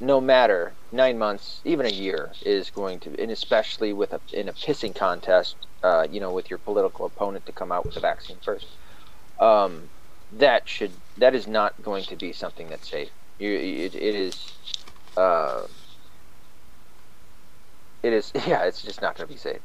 no 0.00 0.20
matter, 0.20 0.72
nine 0.92 1.18
months, 1.18 1.60
even 1.64 1.84
a 1.84 1.90
year 1.90 2.30
is 2.42 2.70
going 2.70 3.00
to, 3.00 3.20
and 3.20 3.30
especially 3.30 3.92
with 3.92 4.12
a 4.12 4.20
in 4.32 4.48
a 4.48 4.52
pissing 4.52 4.94
contest, 4.94 5.56
uh, 5.82 6.06
you 6.10 6.20
know, 6.20 6.32
with 6.32 6.48
your 6.48 6.58
political 6.58 7.06
opponent 7.06 7.44
to 7.46 7.52
come 7.52 7.72
out 7.72 7.84
with 7.84 7.94
the 7.94 8.00
vaccine 8.00 8.36
first. 8.42 8.66
Um, 9.40 9.90
that 10.32 10.68
should 10.68 10.92
that 11.18 11.34
is 11.34 11.46
not 11.46 11.80
going 11.82 12.04
to 12.04 12.16
be 12.16 12.32
something 12.32 12.68
that's 12.68 12.88
safe. 12.88 13.10
You, 13.38 13.50
it, 13.50 13.94
it 13.94 14.14
is. 14.14 14.52
Uh, 15.16 15.66
it 18.02 18.12
is 18.12 18.32
yeah. 18.46 18.62
It's 18.62 18.82
just 18.82 19.02
not 19.02 19.16
going 19.16 19.28
to 19.28 19.34
be 19.34 19.38
safe 19.38 19.60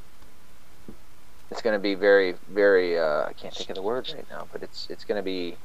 it's 1.51 1.62
going 1.62 1.73
to 1.73 1.79
be 1.79 1.95
very, 1.95 2.35
very. 2.51 2.97
Uh, 2.97 3.25
I 3.25 3.33
can't 3.33 3.53
think 3.53 3.69
of 3.69 3.75
the 3.75 3.81
word 3.81 4.12
right 4.13 4.25
now, 4.29 4.47
but 4.51 4.63
it's 4.63 4.88
it's 4.89 5.03
going 5.03 5.17
to 5.17 5.23
be. 5.23 5.55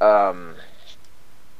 Um, 0.00 0.54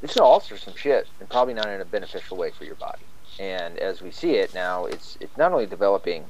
it's 0.02 0.14
going 0.14 0.24
to 0.24 0.30
alter 0.30 0.56
some 0.56 0.74
shit, 0.76 1.08
and 1.18 1.28
probably 1.28 1.54
not 1.54 1.68
in 1.68 1.80
a 1.80 1.84
beneficial 1.84 2.36
way 2.36 2.50
for 2.56 2.64
your 2.64 2.76
body. 2.76 3.02
And 3.38 3.78
as 3.78 4.00
we 4.00 4.10
see 4.10 4.32
it 4.36 4.54
now, 4.54 4.84
it's 4.84 5.18
it's 5.20 5.36
not 5.36 5.52
only 5.52 5.66
developing 5.66 6.24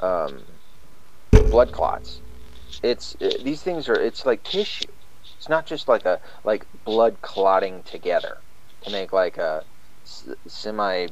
um, 0.00 0.42
blood 1.50 1.72
clots. 1.72 2.20
It's 2.82 3.16
uh, 3.20 3.30
these 3.42 3.62
things 3.62 3.88
are. 3.88 3.94
It's 3.94 4.24
like 4.24 4.42
tissue. 4.44 4.92
It's 5.36 5.48
not 5.48 5.66
just 5.66 5.88
like 5.88 6.04
a 6.04 6.20
like 6.44 6.66
blood 6.84 7.20
clotting 7.22 7.82
together 7.82 8.38
to 8.82 8.90
make 8.90 9.12
like 9.12 9.38
a 9.38 9.64
semi. 10.46 11.08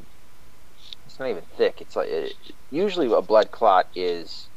It's 1.15 1.21
not 1.21 1.31
even 1.31 1.45
thick. 1.57 1.81
It's 1.81 1.95
like 1.95 2.09
it, 2.09 2.33
usually 2.73 3.07
a 3.07 3.23
blood 3.23 3.53
clot 3.53 3.87
is 3.95 4.49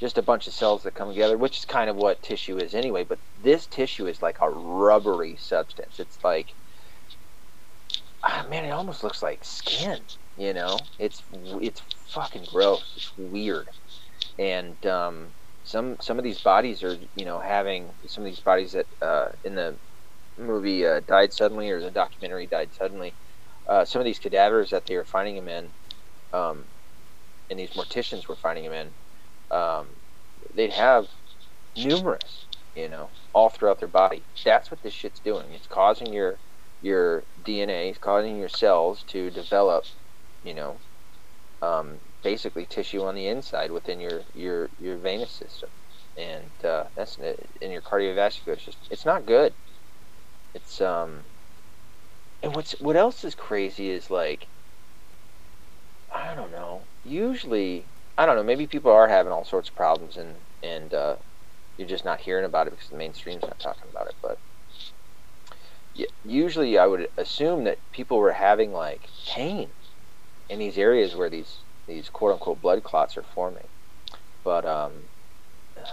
just 0.00 0.16
a 0.16 0.22
bunch 0.22 0.46
of 0.46 0.54
cells 0.54 0.82
that 0.84 0.94
come 0.94 1.10
together, 1.10 1.36
which 1.36 1.58
is 1.58 1.66
kind 1.66 1.90
of 1.90 1.96
what 1.96 2.22
tissue 2.22 2.56
is 2.56 2.72
anyway. 2.72 3.04
But 3.04 3.18
this 3.42 3.66
tissue 3.66 4.06
is 4.06 4.22
like 4.22 4.38
a 4.40 4.48
rubbery 4.48 5.36
substance. 5.36 6.00
It's 6.00 6.16
like, 6.24 6.54
ah, 8.22 8.46
man, 8.48 8.64
it 8.64 8.70
almost 8.70 9.04
looks 9.04 9.22
like 9.22 9.44
skin. 9.44 10.00
You 10.38 10.54
know, 10.54 10.78
it's 10.98 11.22
it's 11.60 11.82
fucking 12.06 12.46
gross. 12.50 12.90
It's 12.96 13.12
weird, 13.18 13.68
and 14.38 14.86
um, 14.86 15.26
some 15.62 15.98
some 16.00 16.16
of 16.16 16.24
these 16.24 16.40
bodies 16.40 16.82
are 16.82 16.96
you 17.16 17.26
know 17.26 17.38
having 17.38 17.90
some 18.06 18.24
of 18.24 18.30
these 18.30 18.40
bodies 18.40 18.72
that 18.72 18.86
uh, 19.02 19.28
in 19.44 19.56
the 19.56 19.76
movie 20.38 20.86
uh, 20.86 21.00
died 21.00 21.34
suddenly 21.34 21.68
or 21.68 21.82
the 21.82 21.90
documentary 21.90 22.46
died 22.46 22.70
suddenly. 22.72 23.12
Uh, 23.68 23.84
some 23.84 24.00
of 24.00 24.06
these 24.06 24.18
cadavers 24.18 24.70
that 24.70 24.86
they 24.86 24.96
were 24.96 25.04
finding 25.04 25.36
them 25.36 25.46
in 25.46 25.70
um, 26.32 26.66
and 27.50 27.58
these 27.58 27.72
morticians 27.72 28.28
were 28.28 28.36
finding 28.36 28.64
him 28.64 28.72
in, 28.72 28.94
um, 29.50 29.96
they'd 30.54 30.72
have 30.72 31.06
numerous, 31.76 32.48
you 32.74 32.88
know, 32.88 33.12
all 33.34 33.50
throughout 33.50 33.80
their 33.80 33.88
body. 33.88 34.26
That's 34.44 34.70
what 34.70 34.82
this 34.82 34.94
shit's 34.94 35.20
doing. 35.20 35.52
It's 35.52 35.66
causing 35.68 36.12
your 36.12 36.40
your 36.80 37.24
DNA, 37.42 37.90
it's 37.90 37.98
causing 37.98 38.38
your 38.38 38.48
cells 38.48 39.04
to 39.08 39.30
develop, 39.30 39.84
you 40.42 40.54
know, 40.54 40.80
um, 41.62 42.00
basically 42.22 42.66
tissue 42.66 43.02
on 43.04 43.14
the 43.14 43.26
inside 43.28 43.70
within 43.72 44.00
your 44.00 44.22
your 44.34 44.70
your 44.78 44.98
venous 44.98 45.32
system, 45.32 45.70
and 46.16 46.52
uh, 46.64 46.84
that's 46.96 47.18
in 47.60 47.70
your 47.70 47.82
cardiovascular 47.82 48.56
system. 48.60 48.88
It's 48.90 49.06
not 49.06 49.26
good. 49.26 49.54
It's 50.54 50.80
um, 50.80 51.24
and 52.42 52.54
what's 52.54 52.72
what 52.80 52.96
else 52.96 53.24
is 53.24 53.34
crazy 53.34 53.90
is 53.90 54.10
like 54.10 54.48
I 56.14 56.34
don't 56.34 56.50
know. 56.52 56.86
Usually, 57.04 57.88
I 58.16 58.26
don't 58.26 58.36
know. 58.36 58.42
Maybe 58.42 58.66
people 58.66 58.90
are 58.90 59.08
having 59.08 59.32
all 59.32 59.44
sorts 59.44 59.68
of 59.68 59.74
problems, 59.76 60.16
and 60.16 60.36
and 60.62 60.92
uh, 60.94 61.16
you're 61.76 61.88
just 61.88 62.04
not 62.04 62.20
hearing 62.20 62.44
about 62.44 62.66
it 62.66 62.70
because 62.70 62.88
the 62.88 62.96
mainstream's 62.96 63.42
not 63.42 63.58
talking 63.58 63.88
about 63.90 64.08
it. 64.08 64.14
But 64.22 64.38
usually, 66.24 66.78
I 66.78 66.86
would 66.86 67.08
assume 67.18 67.64
that 67.64 67.78
people 67.92 68.18
were 68.18 68.32
having 68.32 68.72
like 68.72 69.08
pain 69.34 69.72
in 70.48 70.58
these 70.58 70.78
areas 70.78 71.14
where 71.14 71.30
these 71.30 71.64
these 71.86 72.10
quote 72.10 72.32
unquote 72.32 72.60
blood 72.60 72.82
clots 72.84 73.16
are 73.16 73.24
forming. 73.34 73.68
But 74.44 74.64
um, 74.66 75.04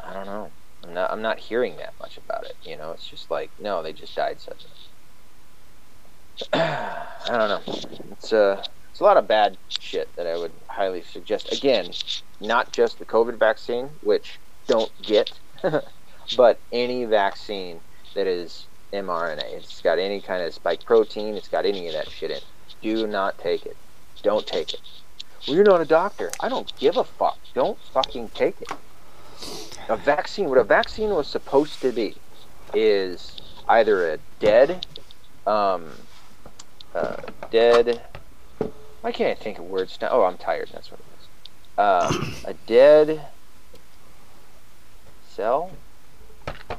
I 0.05 0.13
don't 0.13 0.25
know. 0.25 0.53
I'm 0.83 0.93
not. 0.93 1.11
I'm 1.11 1.21
not 1.21 1.39
hearing 1.39 1.77
that 1.77 1.95
much 1.99 2.17
about 2.17 2.45
it. 2.45 2.55
You 2.61 2.77
know, 2.77 2.91
it's 2.91 3.07
just 3.07 3.31
like 3.31 3.51
no, 3.59 3.83
they 3.83 3.93
just 3.93 4.15
died 4.15 4.39
suddenly. 4.41 4.75
I 6.53 7.07
don't 7.27 7.67
know. 7.67 7.73
It's 8.11 8.33
uh, 8.33 8.63
it's 8.95 9.01
a 9.01 9.03
lot 9.03 9.17
of 9.17 9.27
bad 9.27 9.57
shit 9.67 10.07
that 10.15 10.25
I 10.25 10.37
would 10.37 10.53
highly 10.69 11.01
suggest. 11.01 11.51
Again, 11.51 11.91
not 12.39 12.71
just 12.71 12.97
the 12.97 13.03
COVID 13.03 13.37
vaccine, 13.37 13.89
which 14.01 14.39
don't 14.67 14.89
get, 15.01 15.33
but 16.37 16.57
any 16.71 17.03
vaccine 17.03 17.81
that 18.13 18.25
is 18.25 18.67
mRNA. 18.93 19.43
It's 19.51 19.81
got 19.81 19.99
any 19.99 20.21
kind 20.21 20.41
of 20.43 20.53
spike 20.53 20.85
protein. 20.85 21.35
It's 21.35 21.49
got 21.49 21.65
any 21.65 21.87
of 21.87 21.93
that 21.93 22.09
shit 22.09 22.31
in. 22.31 22.39
Do 22.81 23.05
not 23.05 23.37
take 23.37 23.65
it. 23.65 23.75
Don't 24.23 24.47
take 24.47 24.73
it. 24.73 24.79
Well, 25.45 25.57
you're 25.57 25.65
not 25.65 25.81
a 25.81 25.85
doctor. 25.85 26.31
I 26.39 26.47
don't 26.47 26.71
give 26.79 26.95
a 26.95 27.03
fuck. 27.03 27.37
Don't 27.53 27.77
fucking 27.91 28.29
take 28.29 28.61
it. 28.61 28.71
A 29.89 29.97
vaccine, 29.97 30.47
what 30.47 30.57
a 30.57 30.63
vaccine 30.63 31.09
was 31.09 31.27
supposed 31.27 31.81
to 31.81 31.91
be, 31.91 32.15
is 32.73 33.41
either 33.67 34.13
a 34.13 34.19
dead, 34.39 34.85
um, 35.45 35.89
uh, 36.93 37.17
dead. 37.51 38.01
Why 39.05 39.11
can't 39.11 39.39
I 39.39 39.43
think 39.43 39.59
of 39.59 39.65
words 39.65 39.99
now? 40.01 40.09
Oh, 40.09 40.23
I'm 40.23 40.35
tired. 40.35 40.71
That's 40.73 40.89
what 40.89 40.99
it 40.99 41.05
is. 41.19 41.27
Uh, 41.77 42.25
a 42.49 42.55
dead 42.65 43.27
cell. 45.29 45.69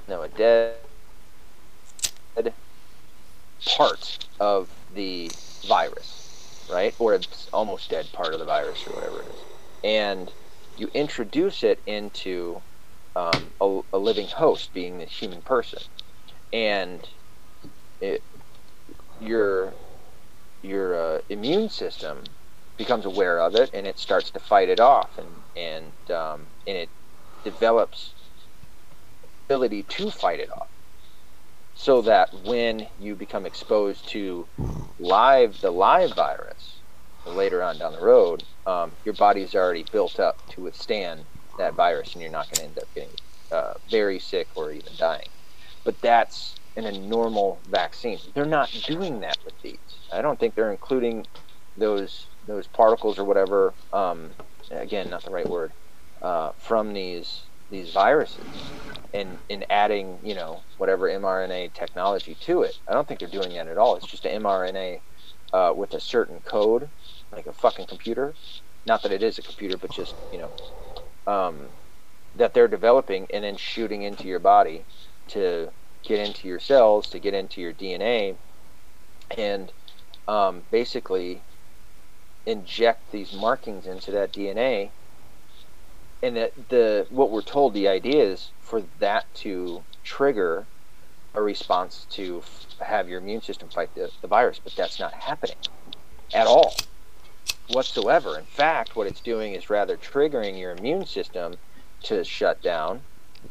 No, 0.08 0.22
a 0.22 0.28
dead 0.28 0.74
part 3.64 4.26
of 4.40 4.68
the 4.92 5.30
virus, 5.68 6.66
right? 6.68 6.96
Or 6.98 7.14
it's 7.14 7.48
almost 7.52 7.90
dead 7.90 8.08
part 8.12 8.32
of 8.34 8.40
the 8.40 8.44
virus, 8.44 8.84
or 8.88 8.94
whatever 8.94 9.20
it 9.20 9.28
is. 9.28 9.40
And 9.84 10.32
you 10.76 10.90
introduce 10.94 11.62
it 11.62 11.78
into 11.86 12.60
um, 13.14 13.52
a, 13.60 13.82
a 13.92 13.98
living 13.98 14.26
host, 14.26 14.74
being 14.74 14.98
the 14.98 15.04
human 15.04 15.42
person, 15.42 15.80
and 16.52 17.08
it, 18.00 18.20
your 19.20 19.72
your 20.66 20.96
uh, 20.98 21.20
immune 21.28 21.68
system 21.68 22.24
becomes 22.76 23.04
aware 23.04 23.40
of 23.40 23.54
it, 23.54 23.70
and 23.72 23.86
it 23.86 23.98
starts 23.98 24.30
to 24.30 24.40
fight 24.40 24.68
it 24.68 24.80
off, 24.80 25.18
and 25.18 25.28
and 25.56 26.10
um, 26.16 26.46
and 26.66 26.76
it 26.76 26.88
develops 27.44 28.12
ability 29.46 29.84
to 29.84 30.10
fight 30.10 30.40
it 30.40 30.50
off 30.50 30.68
so 31.76 32.02
that 32.02 32.32
when 32.44 32.86
you 32.98 33.14
become 33.14 33.46
exposed 33.46 34.08
to 34.08 34.46
live 34.98 35.60
the 35.60 35.70
live 35.70 36.14
virus 36.14 36.78
later 37.26 37.62
on 37.62 37.78
down 37.78 37.92
the 37.92 38.00
road, 38.00 38.42
um, 38.66 38.90
your 39.04 39.14
body's 39.14 39.54
already 39.54 39.84
built 39.92 40.18
up 40.18 40.36
to 40.50 40.62
withstand 40.62 41.24
that 41.58 41.74
virus, 41.74 42.12
and 42.14 42.22
you're 42.22 42.30
not 42.30 42.46
going 42.46 42.56
to 42.56 42.64
end 42.64 42.78
up 42.78 42.94
getting 42.94 43.10
uh, 43.52 43.74
very 43.90 44.18
sick 44.18 44.48
or 44.54 44.72
even 44.72 44.92
dying. 44.98 45.28
But 45.84 46.00
that's 46.00 46.56
in 46.76 46.86
a 46.86 46.92
normal 46.92 47.62
vaccine. 47.68 48.18
They're 48.34 48.44
not 48.44 48.70
doing 48.86 49.20
that 49.20 49.38
with 49.44 49.54
these. 49.62 49.78
I 50.12 50.22
don't 50.22 50.38
think 50.38 50.54
they're 50.54 50.72
including 50.72 51.26
those 51.76 52.28
those 52.46 52.66
particles 52.68 53.18
or 53.18 53.24
whatever. 53.24 53.74
Um, 53.92 54.32
again, 54.70 55.10
not 55.10 55.24
the 55.24 55.30
right 55.30 55.48
word. 55.48 55.72
Uh, 56.22 56.52
from 56.58 56.92
these 56.92 57.50
these 57.70 57.92
viruses 57.92 58.72
and 59.14 59.38
in 59.48 59.64
adding 59.70 60.18
you 60.22 60.34
know 60.34 60.62
whatever 60.76 61.08
mRNA 61.08 61.74
technology 61.74 62.36
to 62.42 62.62
it. 62.62 62.76
I 62.88 62.92
don't 62.92 63.08
think 63.08 63.20
they're 63.20 63.28
doing 63.28 63.54
that 63.54 63.68
at 63.68 63.78
all. 63.78 63.96
It's 63.96 64.06
just 64.06 64.24
an 64.26 64.42
mRNA 64.42 65.00
uh, 65.52 65.72
with 65.76 65.94
a 65.94 66.00
certain 66.00 66.40
code, 66.40 66.90
like 67.32 67.46
a 67.46 67.52
fucking 67.52 67.86
computer. 67.86 68.34
Not 68.86 69.02
that 69.02 69.12
it 69.12 69.22
is 69.22 69.38
a 69.38 69.42
computer, 69.42 69.76
but 69.78 69.90
just 69.90 70.14
you 70.32 70.38
know 70.38 70.52
um, 71.26 71.68
that 72.34 72.54
they're 72.54 72.68
developing 72.68 73.26
and 73.32 73.44
then 73.44 73.56
shooting 73.56 74.02
into 74.02 74.28
your 74.28 74.40
body 74.40 74.84
to 75.28 75.70
get 76.06 76.26
into 76.26 76.48
your 76.48 76.60
cells, 76.60 77.08
to 77.08 77.18
get 77.18 77.34
into 77.34 77.60
your 77.60 77.72
DNA, 77.72 78.36
and 79.36 79.72
um, 80.28 80.62
basically 80.70 81.42
inject 82.46 83.10
these 83.10 83.32
markings 83.32 83.86
into 83.86 84.10
that 84.12 84.32
DNA 84.32 84.90
and 86.22 86.36
that 86.36 86.52
the 86.68 87.06
what 87.10 87.30
we're 87.30 87.42
told 87.42 87.74
the 87.74 87.88
idea 87.88 88.22
is 88.22 88.50
for 88.60 88.82
that 88.98 89.32
to 89.34 89.82
trigger 90.04 90.64
a 91.34 91.42
response 91.42 92.06
to 92.10 92.42
have 92.80 93.08
your 93.08 93.20
immune 93.20 93.42
system 93.42 93.68
fight 93.68 93.94
the, 93.94 94.10
the 94.22 94.26
virus, 94.26 94.60
but 94.62 94.74
that's 94.74 94.98
not 94.98 95.12
happening 95.12 95.56
at 96.32 96.46
all 96.46 96.74
whatsoever. 97.68 98.38
In 98.38 98.44
fact, 98.44 98.96
what 98.96 99.06
it's 99.06 99.20
doing 99.20 99.54
is 99.54 99.68
rather 99.68 99.96
triggering 99.96 100.58
your 100.58 100.72
immune 100.72 101.04
system 101.04 101.56
to 102.04 102.24
shut 102.24 102.62
down 102.62 103.02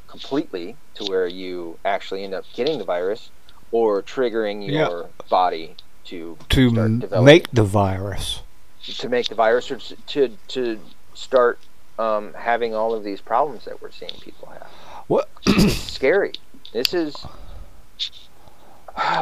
completely 0.07 0.75
to 0.95 1.05
where 1.05 1.27
you 1.27 1.77
actually 1.85 2.23
end 2.23 2.33
up 2.33 2.45
getting 2.53 2.79
the 2.79 2.85
virus 2.85 3.29
or 3.71 4.01
triggering 4.01 4.65
Yeah. 4.65 4.89
your 4.89 5.09
body 5.29 5.75
to 6.05 6.37
to 6.49 6.99
start 7.07 7.23
make 7.23 7.51
the 7.51 7.63
virus. 7.63 8.41
to 8.99 9.09
make 9.09 9.27
the 9.27 9.35
virus 9.35 9.71
or 9.71 9.77
to 9.77 10.29
to 10.49 10.79
start 11.13 11.59
um, 11.97 12.33
having 12.33 12.75
all 12.75 12.93
of 12.93 13.03
these 13.03 13.21
problems 13.21 13.65
that 13.65 13.81
we're 13.81 13.91
seeing 13.91 14.11
people 14.21 14.49
have. 14.49 14.67
What? 15.07 15.29
It's 15.45 15.75
scary. 15.75 16.33
This 16.73 16.93
is, 16.93 17.15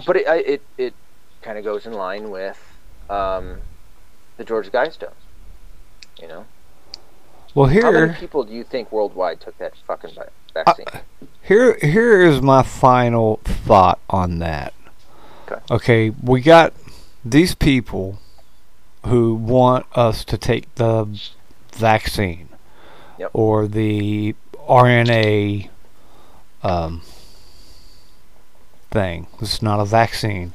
but 0.05 0.15
it 0.17 0.27
I- 0.27 0.37
it 0.37 0.61
it 0.77 0.93
kind 1.41 1.57
of 1.57 1.63
goes 1.63 1.85
in 1.85 1.93
line 1.93 2.29
with 2.31 2.59
um, 3.09 3.57
the 4.37 4.43
Georgia 4.43 4.71
Guidestones. 4.71 5.11
You 6.21 6.27
know, 6.27 6.45
Well, 7.55 7.67
how 7.67 7.91
many 7.91 8.13
people 8.13 8.43
do 8.43 8.53
you 8.53 8.63
think 8.63 8.91
worldwide 8.91 9.39
took 9.41 9.57
that 9.59 9.73
fucking 9.87 10.11
vi- 10.15 10.29
vaccine? 10.53 10.85
here, 11.41 11.77
here 11.81 12.21
is 12.23 12.41
my 12.41 12.63
final 12.63 13.37
thought 13.43 13.99
on 14.09 14.39
that. 14.39 14.73
Okay. 15.47 15.61
Okay, 15.71 16.09
we 16.21 16.41
got 16.41 16.73
these 17.23 17.53
people 17.53 18.19
who 19.05 19.35
want 19.35 19.85
us 19.93 20.23
to 20.25 20.37
take 20.37 20.73
the 20.75 21.05
vaccine 21.73 22.49
Yep. 23.19 23.29
or 23.33 23.67
the 23.67 24.35
RNA 24.67 25.69
um, 26.63 27.01
thing. 28.91 29.27
It's 29.41 29.61
not 29.61 29.79
a 29.79 29.85
vaccine. 29.85 30.53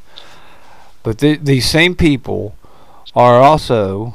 But 1.02 1.18
th- 1.18 1.40
these 1.42 1.68
same 1.68 1.94
people 1.94 2.56
are 3.14 3.40
also 3.40 4.14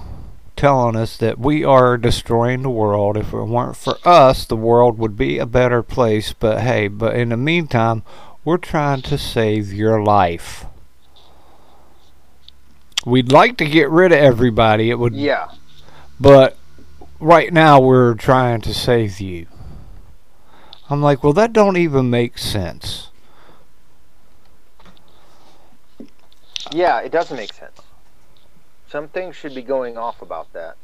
telling 0.55 0.95
us 0.95 1.17
that 1.17 1.39
we 1.39 1.63
are 1.63 1.97
destroying 1.97 2.61
the 2.61 2.69
world. 2.69 3.17
If 3.17 3.33
it 3.33 3.43
weren't 3.43 3.77
for 3.77 3.97
us, 4.05 4.45
the 4.45 4.55
world 4.55 4.97
would 4.97 5.17
be 5.17 5.37
a 5.37 5.45
better 5.45 5.83
place. 5.83 6.33
But 6.33 6.61
hey, 6.61 6.87
but 6.87 7.15
in 7.15 7.29
the 7.29 7.37
meantime, 7.37 8.03
we're 8.43 8.57
trying 8.57 9.01
to 9.03 9.17
save 9.17 9.73
your 9.73 10.03
life. 10.03 10.65
We'd 13.05 13.31
like 13.31 13.57
to 13.57 13.65
get 13.65 13.89
rid 13.89 14.11
of 14.11 14.19
everybody. 14.19 14.89
It 14.89 14.99
would, 14.99 15.13
yeah, 15.13 15.49
but 16.19 16.57
right 17.19 17.51
now 17.51 17.79
we're 17.79 18.13
trying 18.13 18.61
to 18.61 18.73
save 18.73 19.19
you. 19.19 19.47
I'm 20.89 21.01
like, 21.01 21.23
well, 21.23 21.33
that 21.33 21.53
don't 21.53 21.77
even 21.77 22.09
make 22.09 22.37
sense. 22.37 23.09
yeah, 26.73 26.99
it 26.99 27.11
doesn't 27.11 27.37
make 27.37 27.53
sense. 27.53 27.79
Some 28.93 29.07
things 29.07 29.35
should 29.35 29.55
be 29.55 29.63
going 29.63 29.97
off 29.97 30.21
about 30.21 30.53
that. 30.53 30.75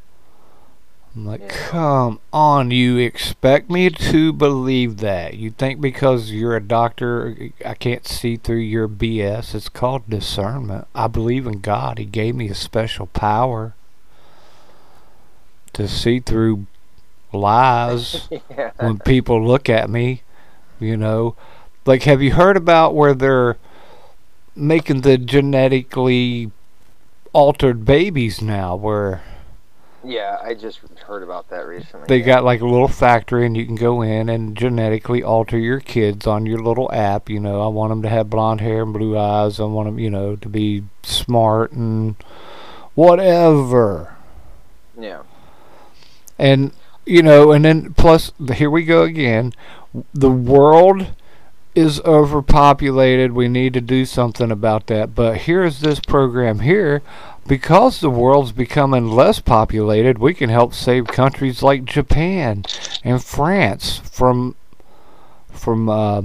I'm 1.15 1.27
like, 1.27 1.41
Yeah. 1.41 1.47
come 1.49 2.19
on, 2.33 2.71
you 2.71 2.97
expect 2.97 3.69
me 3.69 3.91
to 3.91 4.33
believe 4.33 4.97
that? 4.97 5.35
You 5.35 5.51
think 5.51 5.79
because 5.79 6.31
you're 6.31 6.55
a 6.55 6.59
doctor, 6.59 7.51
I 7.63 7.75
can't 7.75 8.07
see 8.07 8.35
through 8.35 8.61
your 8.61 8.87
BS? 8.87 9.53
It's 9.53 9.69
called 9.69 10.09
discernment. 10.09 10.87
I 10.95 11.05
believe 11.05 11.45
in 11.45 11.59
God. 11.59 11.99
He 11.99 12.05
gave 12.05 12.33
me 12.33 12.49
a 12.49 12.55
special 12.55 13.05
power 13.05 13.75
to 15.73 15.87
see 15.87 16.19
through 16.19 16.65
lies 17.31 18.27
yeah. 18.49 18.71
when 18.79 18.97
people 18.97 19.45
look 19.45 19.69
at 19.69 19.87
me. 19.87 20.23
You 20.79 20.97
know, 20.97 21.35
like, 21.85 22.03
have 22.03 22.23
you 22.23 22.33
heard 22.33 22.57
about 22.57 22.95
where 22.95 23.13
they're 23.13 23.57
making 24.55 25.01
the 25.01 25.19
genetically 25.19 26.49
altered 27.33 27.85
babies 27.85 28.41
now? 28.41 28.75
Where 28.75 29.21
Yeah, 30.03 30.37
I 30.41 30.53
just 30.53 30.79
heard 31.05 31.23
about 31.23 31.49
that 31.49 31.65
recently. 31.65 32.07
They 32.07 32.19
yeah. 32.19 32.25
got 32.25 32.43
like 32.43 32.61
a 32.61 32.65
little 32.65 32.87
factory, 32.87 33.45
and 33.45 33.55
you 33.55 33.65
can 33.65 33.75
go 33.75 34.01
in 34.01 34.29
and 34.29 34.55
genetically 34.55 35.23
alter 35.23 35.57
your 35.57 35.79
kids 35.79 36.25
on 36.27 36.45
your 36.45 36.59
little 36.59 36.91
app. 36.91 37.29
You 37.29 37.39
know, 37.39 37.61
I 37.61 37.67
want 37.67 37.91
them 37.91 38.01
to 38.03 38.09
have 38.09 38.29
blonde 38.29 38.61
hair 38.61 38.83
and 38.83 38.93
blue 38.93 39.17
eyes. 39.17 39.59
I 39.59 39.65
want 39.65 39.87
them, 39.87 39.99
you 39.99 40.09
know, 40.09 40.35
to 40.35 40.49
be 40.49 40.83
smart 41.03 41.71
and 41.71 42.15
whatever. 42.95 44.15
Yeah. 44.97 45.23
And 46.37 46.71
you 47.05 47.23
know, 47.23 47.51
and 47.51 47.65
then 47.65 47.93
plus, 47.95 48.31
here 48.55 48.69
we 48.69 48.85
go 48.85 49.03
again. 49.03 49.53
The 50.13 50.29
world 50.29 51.07
is 51.79 52.01
overpopulated. 52.01 53.31
We 53.31 53.47
need 53.47 53.73
to 53.73 53.81
do 53.81 54.05
something 54.05 54.51
about 54.51 54.87
that. 54.87 55.15
But 55.15 55.37
here's 55.37 55.79
this 55.79 55.99
program 55.99 56.59
here. 56.59 57.01
Because 57.47 57.99
the 57.99 58.11
world's 58.11 58.51
becoming 58.51 59.09
less 59.09 59.39
populated, 59.39 60.19
we 60.19 60.35
can 60.35 60.51
help 60.51 60.73
save 60.73 61.07
countries 61.07 61.63
like 61.63 61.83
Japan 61.83 62.63
and 63.03 63.23
France 63.23 63.97
from 63.97 64.55
from 65.49 65.89
uh, 65.89 66.21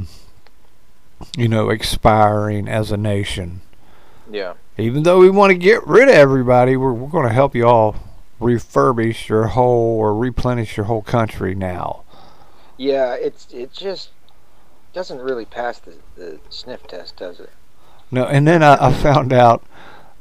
you 1.37 1.49
know 1.49 1.71
expiring 1.71 2.69
as 2.69 2.93
a 2.93 2.99
nation. 2.99 3.62
Yeah. 4.31 4.55
Even 4.77 5.05
though 5.05 5.19
we 5.19 5.31
want 5.31 5.51
to 5.51 5.59
get 5.59 5.87
rid 5.87 6.09
of 6.09 6.14
everybody, 6.14 6.77
we're 6.77 6.93
we're 6.93 7.09
going 7.09 7.27
to 7.27 7.33
help 7.33 7.55
you 7.55 7.67
all 7.67 7.97
refurbish 8.38 9.29
your 9.29 9.47
whole 9.49 9.99
or 9.99 10.14
replenish 10.14 10.77
your 10.77 10.87
whole 10.87 11.03
country 11.03 11.55
now. 11.55 12.03
Yeah, 12.77 13.14
it's 13.14 13.47
it 13.53 13.73
just 13.73 14.11
doesn't 14.94 15.20
really 15.20 15.44
pass 15.44 15.80
the, 15.80 15.96
the 16.16 16.38
sniff 16.48 16.87
test, 16.87 17.16
does 17.16 17.40
it? 17.40 17.50
No, 18.11 18.24
and 18.24 18.46
then 18.46 18.62
I, 18.62 18.87
I 18.87 18.92
found 18.92 19.33
out 19.33 19.62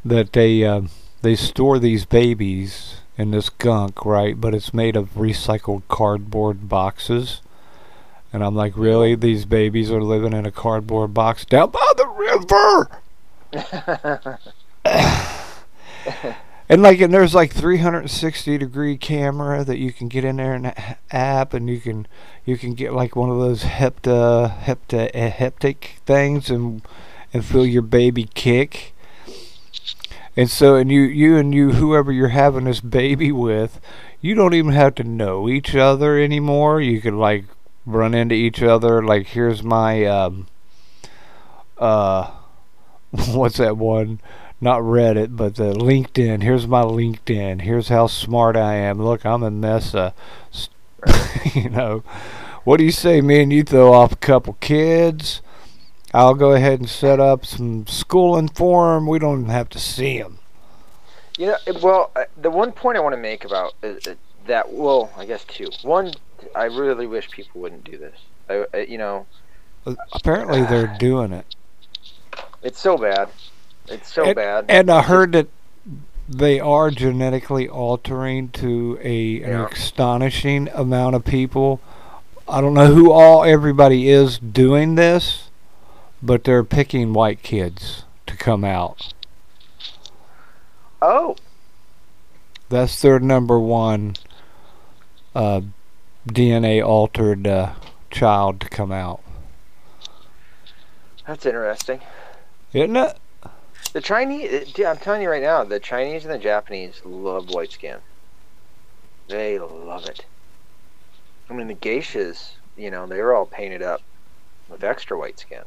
that 0.04 0.34
they 0.34 0.64
uh, 0.64 0.82
they 1.22 1.36
store 1.36 1.80
these 1.80 2.06
babies 2.06 3.02
in 3.18 3.32
this 3.32 3.50
gunk, 3.50 4.06
right? 4.06 4.40
But 4.40 4.56
it's 4.56 4.74
made 4.74 4.96
of 4.96 5.14
recycled 5.14 5.84
cardboard 5.88 6.68
boxes. 6.68 7.42
And 8.32 8.44
I'm 8.44 8.56
like, 8.56 8.76
really? 8.76 9.14
These 9.14 9.46
babies 9.46 9.92
are 9.92 10.02
living 10.02 10.34
in 10.34 10.46
a 10.46 10.52
cardboard 10.52 11.14
box 11.14 11.46
down 11.46 11.70
by 11.70 11.92
the 11.96 12.08
river? 12.08 12.90
and 16.70 16.82
like, 16.82 17.02
and 17.02 17.14
there's 17.14 17.36
like 17.36 17.54
360 17.54 18.58
degree 18.58 18.98
camera 18.98 19.64
that 19.64 19.78
you 19.78 19.92
can 19.92 20.08
get 20.08 20.24
in 20.24 20.38
there 20.38 20.56
a- 20.56 20.98
app, 21.12 21.54
and 21.54 21.70
you 21.70 21.80
can 21.80 22.08
you 22.46 22.58
can 22.58 22.74
get 22.74 22.94
like 22.94 23.16
one 23.16 23.30
of 23.30 23.40
those 23.40 23.64
hepta 23.64 24.58
hepta 24.60 25.10
uh, 25.14 25.32
heptic 25.32 26.00
things 26.06 26.50
and 26.50 26.82
and 27.34 27.46
feel 27.46 27.66
your 27.66 27.82
baby 27.82 28.30
kick. 28.34 28.94
And 30.36 30.50
so, 30.50 30.76
and 30.76 30.92
you 30.92 31.02
you 31.02 31.38
and 31.38 31.54
you 31.54 31.74
whoever 31.74 32.12
you're 32.12 32.30
having 32.30 32.66
this 32.66 32.82
baby 32.82 33.32
with, 33.32 33.80
you 34.22 34.34
don't 34.36 34.54
even 34.54 34.72
have 34.74 34.96
to 34.96 35.04
know 35.04 35.48
each 35.48 35.76
other 35.76 36.18
anymore. 36.20 36.82
You 36.82 37.02
can 37.02 37.20
like 37.20 37.46
run 37.86 38.14
into 38.14 38.36
each 38.36 38.62
other. 38.64 39.04
Like, 39.04 39.28
here's 39.28 39.62
my 39.64 40.06
um 40.06 40.48
uh 41.78 42.32
what's 43.12 43.58
that 43.58 43.78
one? 43.78 44.20
Not 44.64 44.80
Reddit, 44.80 45.36
but 45.36 45.56
the 45.56 45.74
LinkedIn. 45.74 46.42
Here's 46.42 46.66
my 46.68 46.84
LinkedIn. 46.84 47.64
Here's 47.64 47.90
how 47.90 48.08
smart 48.08 48.56
I 48.56 48.76
am. 48.76 48.98
Look, 48.98 49.26
I'm 49.26 49.44
a 49.44 49.52
Mensa. 49.52 50.14
you 51.54 51.70
know, 51.70 52.02
what 52.64 52.78
do 52.78 52.86
you 52.86 52.92
say, 52.94 53.20
me 53.20 53.42
and 53.44 53.52
you 53.52 53.64
throw 53.64 53.92
off 53.92 54.14
a 54.14 54.16
couple 54.16 54.54
kids? 54.62 55.42
I'll 56.14 56.34
go 56.34 56.54
ahead 56.54 56.80
and 56.80 56.88
set 56.88 57.20
up 57.20 57.46
some 57.46 57.86
schooling 57.88 58.48
for 58.48 58.96
'em. 58.96 59.06
We 59.06 59.20
don't 59.20 59.42
even 59.42 59.52
have 59.52 59.68
to 59.68 59.80
see 59.80 60.20
them. 60.22 60.40
You 61.38 61.48
know, 61.48 61.58
well, 61.82 62.12
uh, 62.16 62.24
the 62.42 62.50
one 62.50 62.72
point 62.72 62.98
I 62.98 63.02
want 63.02 63.16
to 63.16 63.22
make 63.22 63.44
about 63.44 63.74
uh, 63.84 63.88
uh, 64.08 64.14
that, 64.48 64.72
well, 64.72 65.12
I 65.18 65.26
guess 65.26 65.44
two. 65.44 65.68
One, 65.82 66.14
I 66.56 66.66
really 66.66 67.06
wish 67.06 67.30
people 67.30 67.60
wouldn't 67.60 67.84
do 67.84 67.98
this. 67.98 68.18
I, 68.50 68.86
you 68.88 68.98
know, 68.98 69.26
Apparently, 70.14 70.62
they're 70.64 70.96
doing 71.00 71.34
it. 71.34 71.54
it's 72.62 72.80
so 72.80 72.98
bad. 72.98 73.28
It's 73.88 74.12
so 74.12 74.26
and, 74.26 74.36
bad. 74.36 74.66
And 74.70 74.90
I 74.90 75.02
heard 75.02 75.34
that 75.34 75.48
they 76.28 76.60
are 76.60 76.90
genetically 76.90 77.68
altering 77.68 78.50
to 78.50 78.98
a 79.02 79.42
an 79.44 79.62
astonishing 79.72 80.70
amount 80.74 81.16
of 81.16 81.26
people. 81.26 81.82
I 82.48 82.62
don't 82.62 82.74
know 82.74 82.94
who 82.94 83.12
all 83.12 83.44
everybody 83.44 84.10
is 84.10 84.40
doing 84.40 84.96
this, 84.96 85.50
but 86.22 86.44
they're 86.44 86.64
picking 86.64 87.14
white 87.14 87.42
kids 87.42 88.06
to 88.28 88.36
come 88.36 88.64
out. 88.64 89.14
oh, 91.02 91.36
That's 92.70 93.02
their 93.02 93.20
number 93.20 93.60
one 93.60 94.16
uh, 95.36 95.62
DNA 96.28 96.86
altered 96.86 97.48
uh, 97.48 97.74
child 98.12 98.60
to 98.62 98.70
come 98.70 98.92
out, 98.92 99.22
that's 101.28 101.46
interesting. 101.46 102.02
isn't 102.74 102.96
it? 102.96 103.18
The 103.94 104.02
Chinese, 104.02 104.52
uh, 104.52 104.66
dude, 104.74 104.88
I'm 104.88 104.98
telling 104.98 105.22
you 105.22 105.30
right 105.30 105.42
now, 105.42 105.64
the 105.64 105.80
Chinese 105.80 106.26
and 106.26 106.34
the 106.34 106.40
Japanese 106.40 107.00
love 107.06 107.50
white 107.54 107.72
skin. 107.72 108.00
They 109.30 109.60
love 109.60 110.08
it. 110.08 110.26
I 111.48 111.54
mean, 111.54 111.68
the 111.68 111.76
geishas, 111.76 112.54
you 112.76 112.90
know, 112.90 113.06
they 113.06 113.22
were 113.22 113.36
all 113.36 113.46
painted 113.46 113.84
up 113.84 114.02
with 114.68 114.84
extra 114.84 115.18
white 115.18 115.40
skin. 115.40 115.62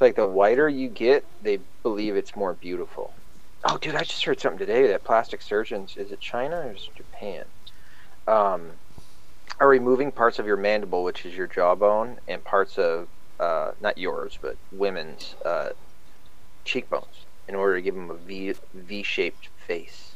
Like 0.00 0.16
the 0.16 0.26
whiter 0.26 0.68
you 0.68 0.90
get, 0.90 1.24
they 1.42 1.58
believe 1.82 2.14
it's 2.14 2.36
more 2.36 2.52
beautiful. 2.52 3.14
Oh, 3.64 3.78
dude, 3.78 3.94
I 3.94 4.02
just 4.02 4.24
heard 4.24 4.38
something 4.38 4.58
today 4.58 4.86
that 4.88 5.04
plastic 5.04 5.40
surgeons, 5.40 5.94
is 5.96 6.12
it 6.12 6.20
China 6.20 6.56
or 6.56 6.72
is 6.72 6.86
it 6.90 6.96
Japan? 6.96 7.44
Um, 8.26 8.72
are 9.60 9.68
removing 9.68 10.12
parts 10.12 10.38
of 10.38 10.46
your 10.46 10.58
mandible, 10.58 11.02
which 11.04 11.24
is 11.24 11.34
your 11.34 11.46
jawbone, 11.46 12.18
and 12.28 12.44
parts 12.44 12.76
of, 12.76 13.08
uh, 13.40 13.70
not 13.80 13.96
yours, 13.96 14.38
but 14.42 14.58
women's 14.70 15.34
uh, 15.46 15.70
cheekbones 16.66 17.25
in 17.48 17.54
order 17.54 17.76
to 17.76 17.82
give 17.82 17.94
them 17.94 18.10
a 18.10 18.14
V 18.14 18.54
V-shaped 18.74 19.48
face 19.66 20.12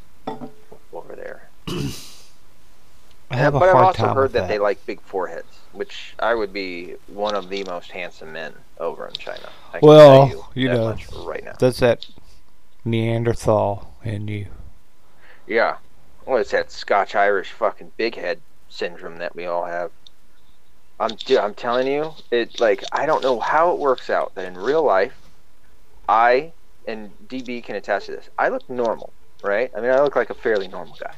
over 0.92 1.14
there. 1.14 1.48
I 3.30 3.36
have 3.36 3.52
but 3.52 3.68
I've 3.68 3.76
also 3.76 4.06
time 4.06 4.16
heard 4.16 4.32
that, 4.32 4.48
they 4.48 4.58
like 4.58 4.84
big 4.86 5.00
foreheads, 5.00 5.60
which 5.72 6.14
I 6.18 6.34
would 6.34 6.52
be 6.52 6.96
one 7.06 7.36
of 7.36 7.48
the 7.48 7.62
most 7.64 7.92
handsome 7.92 8.32
men 8.32 8.52
over 8.78 9.06
in 9.06 9.14
China. 9.14 9.48
I 9.72 9.78
Well, 9.80 10.50
you 10.54 10.68
that 10.68 10.74
know, 10.74 11.24
right 11.24 11.44
now. 11.44 11.54
That's 11.58 11.78
that 11.78 12.06
Neanderthal 12.84 13.94
in 14.04 14.26
you. 14.26 14.48
Yeah, 15.46 15.76
well, 16.26 16.38
it's 16.38 16.50
that 16.50 16.72
Scotch 16.72 17.14
Irish 17.14 17.52
fucking 17.52 17.92
big 17.96 18.16
head 18.16 18.40
syndrome 18.68 19.18
that 19.18 19.36
we 19.36 19.46
all 19.46 19.64
have. 19.64 19.92
I'm 20.98 21.14
dude, 21.14 21.38
I'm 21.38 21.54
telling 21.54 21.86
you, 21.86 22.12
it 22.32 22.60
like 22.60 22.82
I 22.90 23.06
don't 23.06 23.22
know 23.22 23.38
how 23.38 23.72
it 23.72 23.78
works 23.78 24.10
out 24.10 24.34
that 24.34 24.46
in 24.46 24.58
real 24.58 24.82
life, 24.82 25.16
I 26.08 26.52
and 26.90 27.12
DB 27.28 27.64
can 27.64 27.76
attest 27.76 28.06
to 28.06 28.12
this. 28.12 28.28
I 28.38 28.48
look 28.50 28.68
normal, 28.68 29.14
right? 29.42 29.70
I 29.76 29.80
mean, 29.80 29.90
I 29.90 30.02
look 30.02 30.16
like 30.16 30.30
a 30.30 30.34
fairly 30.34 30.68
normal 30.68 30.96
guy. 30.96 31.14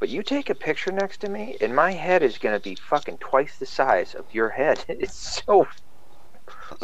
But 0.00 0.10
you 0.10 0.22
take 0.22 0.50
a 0.50 0.54
picture 0.54 0.92
next 0.92 1.20
to 1.22 1.28
me, 1.28 1.56
and 1.60 1.74
my 1.74 1.92
head 1.92 2.22
is 2.22 2.38
gonna 2.38 2.60
be 2.60 2.76
fucking 2.76 3.18
twice 3.18 3.58
the 3.58 3.66
size 3.66 4.14
of 4.14 4.32
your 4.34 4.50
head. 4.50 4.84
It's 4.88 5.42
so 5.46 5.66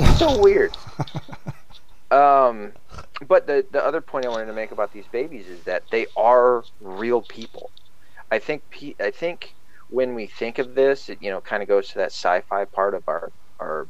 so 0.05 0.33
weird. 0.33 0.79
Um, 2.11 2.75
but 3.27 3.47
the 3.47 3.67
the 3.71 3.85
other 3.85 4.03
point 4.03 4.27
I 4.27 4.29
wanted 4.29 4.47
to 4.47 4.53
make 4.53 4.71
about 4.73 4.93
these 4.93 5.09
babies 5.09 5.49
is 5.49 5.65
that 5.65 5.85
they 5.91 6.07
are 6.17 6.67
real 6.81 7.23
people. 7.23 7.73
I 8.31 8.39
think 8.39 8.65
I 9.01 9.11
think 9.11 9.57
when 9.89 10.15
we 10.15 10.27
think 10.27 10.59
of 10.59 10.75
this, 10.75 11.09
it 11.09 11.23
you 11.23 11.31
know 11.31 11.41
kind 11.41 11.63
of 11.63 11.69
goes 11.69 11.89
to 11.91 11.99
that 12.01 12.13
sci-fi 12.13 12.67
part 12.67 12.95
of 12.95 13.05
our 13.09 13.33
our 13.61 13.89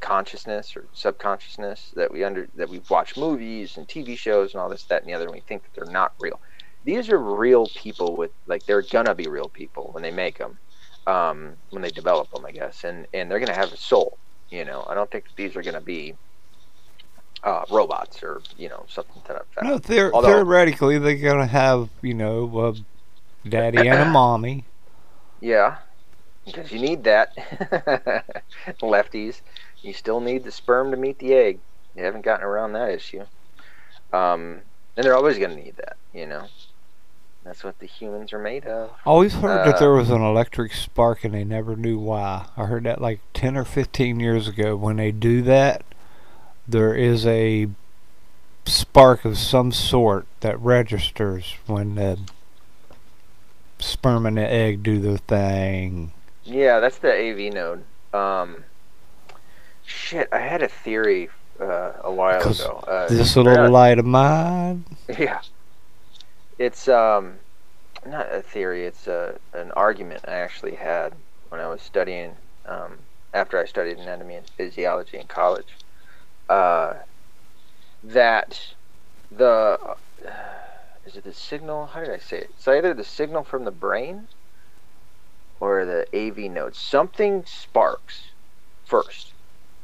consciousness 0.00 0.76
or 0.76 0.86
subconsciousness 0.92 1.92
that 1.96 2.10
we 2.12 2.24
under 2.24 2.48
that 2.56 2.68
we 2.68 2.80
watch 2.88 3.16
movies 3.16 3.76
and 3.76 3.86
TV 3.86 4.16
shows 4.16 4.54
and 4.54 4.60
all 4.60 4.68
this 4.68 4.84
that 4.84 5.02
and 5.02 5.10
the 5.10 5.14
other 5.14 5.26
and 5.26 5.34
we 5.34 5.40
think 5.40 5.62
that 5.62 5.70
they're 5.74 5.92
not 5.92 6.12
real. 6.20 6.40
These 6.84 7.10
are 7.10 7.18
real 7.18 7.66
people 7.68 8.16
with 8.16 8.30
like 8.46 8.64
they're 8.66 8.82
gonna 8.82 9.14
be 9.14 9.26
real 9.28 9.48
people 9.48 9.90
when 9.92 10.02
they 10.02 10.10
make 10.10 10.38
them, 10.38 10.58
um, 11.06 11.52
when 11.70 11.82
they 11.82 11.90
develop 11.90 12.30
them, 12.30 12.46
I 12.46 12.52
guess, 12.52 12.84
and 12.84 13.06
and 13.12 13.30
they're 13.30 13.40
gonna 13.40 13.54
have 13.54 13.72
a 13.72 13.76
soul. 13.76 14.18
You 14.50 14.64
know, 14.64 14.86
I 14.88 14.94
don't 14.94 15.10
think 15.10 15.24
that 15.24 15.36
these 15.36 15.54
are 15.56 15.62
gonna 15.62 15.80
be 15.80 16.14
uh, 17.42 17.64
robots 17.70 18.22
or 18.22 18.42
you 18.56 18.68
know 18.68 18.84
something 18.88 19.20
to 19.22 19.28
that 19.34 19.42
effect. 19.42 19.62
No, 19.66 19.78
theor- 19.78 20.12
Although- 20.12 20.28
theoretically, 20.28 20.98
they're 20.98 21.16
gonna 21.16 21.46
have 21.46 21.88
you 22.02 22.14
know 22.14 22.74
a 23.44 23.48
daddy 23.48 23.86
and 23.88 24.00
a 24.00 24.04
mommy. 24.06 24.64
Yeah, 25.40 25.76
because 26.44 26.72
you 26.72 26.80
need 26.80 27.04
that. 27.04 27.34
Lefties, 28.82 29.40
you 29.82 29.92
still 29.92 30.20
need 30.20 30.44
the 30.44 30.50
sperm 30.50 30.90
to 30.90 30.96
meet 30.96 31.18
the 31.18 31.34
egg. 31.34 31.58
You 31.96 32.04
haven't 32.04 32.24
gotten 32.24 32.44
around 32.44 32.72
that 32.72 32.90
issue. 32.90 33.24
Um, 34.12 34.60
and 34.96 35.04
they're 35.04 35.16
always 35.16 35.38
going 35.38 35.50
to 35.50 35.56
need 35.56 35.76
that, 35.76 35.96
you 36.12 36.26
know. 36.26 36.46
That's 37.44 37.64
what 37.64 37.78
the 37.78 37.86
humans 37.86 38.32
are 38.32 38.38
made 38.38 38.66
of. 38.66 38.90
I 38.90 39.08
always 39.08 39.34
heard 39.34 39.66
that 39.66 39.76
Uh, 39.76 39.78
there 39.78 39.92
was 39.92 40.10
an 40.10 40.20
electric 40.20 40.74
spark, 40.74 41.24
and 41.24 41.32
they 41.32 41.44
never 41.44 41.74
knew 41.74 41.98
why. 41.98 42.46
I 42.56 42.66
heard 42.66 42.84
that 42.84 43.00
like 43.00 43.20
ten 43.32 43.56
or 43.56 43.64
fifteen 43.64 44.20
years 44.20 44.46
ago. 44.46 44.76
When 44.76 44.96
they 44.96 45.10
do 45.10 45.40
that, 45.42 45.82
there 46.68 46.94
is 46.94 47.26
a 47.26 47.68
spark 48.66 49.24
of 49.24 49.38
some 49.38 49.72
sort 49.72 50.26
that 50.40 50.60
registers 50.60 51.54
when 51.66 51.94
the 51.94 52.18
sperm 53.78 54.26
and 54.26 54.36
the 54.36 54.46
egg 54.46 54.82
do 54.82 54.98
their 54.98 55.16
thing. 55.16 56.12
Yeah, 56.44 56.78
that's 56.78 56.98
the 56.98 57.10
AV 57.10 57.52
node. 57.54 57.84
Um, 58.12 58.64
shit, 59.90 60.28
I 60.32 60.38
had 60.38 60.62
a 60.62 60.68
theory 60.68 61.28
uh, 61.60 61.92
a 62.02 62.12
while 62.12 62.40
ago. 62.48 62.82
Uh, 62.86 63.08
This 63.08 63.36
little 63.36 63.52
forgot- 63.54 63.70
light 63.72 63.98
of 63.98 64.06
mine. 64.06 64.84
Yeah. 65.18 65.40
It's 66.58 66.88
um 66.88 67.34
not 68.06 68.32
a 68.32 68.42
theory, 68.42 68.84
it's 68.86 69.06
a 69.06 69.38
an 69.52 69.72
argument 69.72 70.24
I 70.28 70.34
actually 70.34 70.74
had 70.76 71.14
when 71.48 71.60
I 71.60 71.68
was 71.68 71.80
studying 71.82 72.36
um 72.66 72.98
after 73.34 73.58
I 73.58 73.64
studied 73.66 73.98
anatomy 73.98 74.34
and 74.36 74.46
physiology 74.56 75.18
in 75.18 75.26
college. 75.26 75.72
Uh 76.48 76.94
that 78.04 78.74
the 79.30 79.78
uh, 79.82 79.94
is 81.06 81.16
it 81.16 81.24
the 81.24 81.32
signal 81.34 81.86
how 81.86 82.00
did 82.00 82.10
I 82.10 82.18
say 82.18 82.38
it? 82.38 82.50
It's 82.56 82.68
either 82.68 82.94
the 82.94 83.04
signal 83.04 83.42
from 83.42 83.64
the 83.64 83.70
brain 83.70 84.28
or 85.60 85.84
the 85.84 86.06
AV 86.14 86.50
node. 86.50 86.74
Something 86.76 87.44
sparks 87.46 88.28
first. 88.84 89.29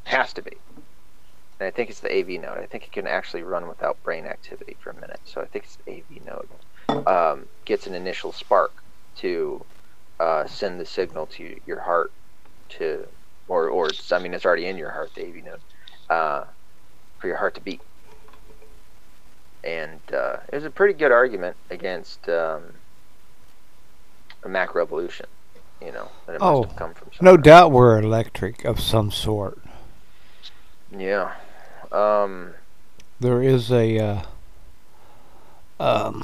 Has 0.06 0.32
to 0.34 0.42
be. 0.42 0.56
And 1.60 1.66
I 1.66 1.70
think 1.70 1.88
it's 1.90 2.00
the 2.00 2.12
AV 2.12 2.40
node. 2.40 2.58
I 2.58 2.66
think 2.66 2.84
it 2.84 2.92
can 2.92 3.06
actually 3.06 3.42
run 3.42 3.66
without 3.68 4.02
brain 4.02 4.26
activity 4.26 4.76
for 4.80 4.90
a 4.90 4.94
minute. 4.94 5.20
So 5.24 5.40
I 5.40 5.46
think 5.46 5.64
it's 5.64 5.76
the 5.84 5.92
AV 5.92 6.24
node. 6.26 7.06
Um, 7.06 7.46
gets 7.64 7.86
an 7.86 7.94
initial 7.94 8.32
spark 8.32 8.72
to 9.16 9.64
uh, 10.20 10.46
send 10.46 10.78
the 10.80 10.84
signal 10.86 11.26
to 11.26 11.58
your 11.66 11.80
heart 11.80 12.12
to, 12.70 13.06
or, 13.48 13.68
or 13.68 13.88
it's, 13.88 14.12
I 14.12 14.18
mean, 14.18 14.34
it's 14.34 14.44
already 14.44 14.66
in 14.66 14.76
your 14.76 14.90
heart, 14.90 15.12
the 15.14 15.22
AV 15.26 15.44
node, 15.44 15.60
uh, 16.10 16.44
for 17.18 17.26
your 17.28 17.36
heart 17.36 17.54
to 17.56 17.60
beat. 17.60 17.80
and 19.64 20.00
uh, 20.12 20.36
it 20.52 20.54
was 20.54 20.64
a 20.64 20.70
pretty 20.70 20.94
good 20.94 21.10
argument 21.12 21.56
against 21.70 22.28
um, 22.28 22.62
a 24.44 24.48
macroevolution. 24.48 25.26
You 25.82 25.92
know, 25.92 26.08
that 26.26 26.34
it 26.36 26.38
Oh, 26.40 26.60
must 26.60 26.68
have 26.70 26.78
come 26.78 26.94
from 26.94 27.08
No 27.20 27.36
doubt 27.36 27.70
we're 27.72 27.98
electric 27.98 28.64
of 28.64 28.80
some 28.80 29.10
sort. 29.10 29.58
Yeah. 30.90 31.34
Um, 31.92 32.54
There 33.20 33.42
is 33.42 33.70
a 33.70 33.98
uh, 33.98 34.22
um, 35.80 36.22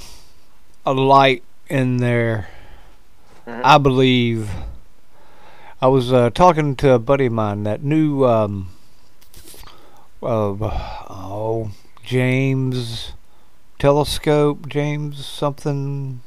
a 0.84 0.92
light 0.92 1.42
in 1.68 1.98
there. 1.98 2.48
Mhm. 3.46 3.60
I 3.64 3.78
believe. 3.78 4.50
I 5.80 5.88
was 5.88 6.12
uh, 6.12 6.30
talking 6.30 6.76
to 6.76 6.92
a 6.92 6.98
buddy 6.98 7.26
of 7.26 7.32
mine 7.32 7.64
that 7.64 7.82
knew. 7.82 8.24
Um, 8.24 8.68
uh, 10.22 10.54
oh, 11.10 11.72
James 12.04 13.12
telescope, 13.78 14.68
James 14.68 15.26
something. 15.26 16.20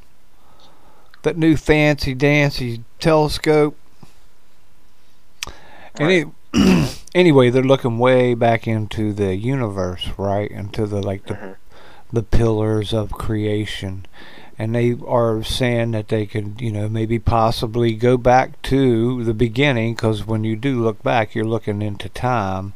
That 1.22 1.36
new 1.36 1.56
fancy 1.56 2.14
dancy 2.14 2.84
telescope. 3.00 3.76
And 5.98 6.10
it, 6.10 6.28
anyway, 7.14 7.50
they're 7.50 7.62
looking 7.62 7.98
way 7.98 8.34
back 8.34 8.66
into 8.66 9.12
the 9.12 9.34
universe, 9.36 10.08
right? 10.16 10.50
Into 10.50 10.86
the 10.86 11.02
like 11.02 11.26
the 11.26 11.34
Mhm. 11.34 11.56
the 12.12 12.22
pillars 12.22 12.92
of 12.92 13.10
creation. 13.12 14.06
And 14.58 14.74
they 14.74 14.96
are 15.06 15.42
saying 15.42 15.90
that 15.90 16.08
they 16.08 16.24
could, 16.24 16.60
you 16.62 16.72
know, 16.72 16.88
maybe 16.88 17.18
possibly 17.18 17.92
go 17.94 18.16
back 18.16 18.60
to 18.62 19.22
the 19.22 19.34
beginning 19.34 19.94
because 19.94 20.26
when 20.26 20.44
you 20.44 20.56
do 20.56 20.82
look 20.82 21.02
back, 21.02 21.34
you're 21.34 21.44
looking 21.44 21.82
into 21.82 22.08
time. 22.08 22.72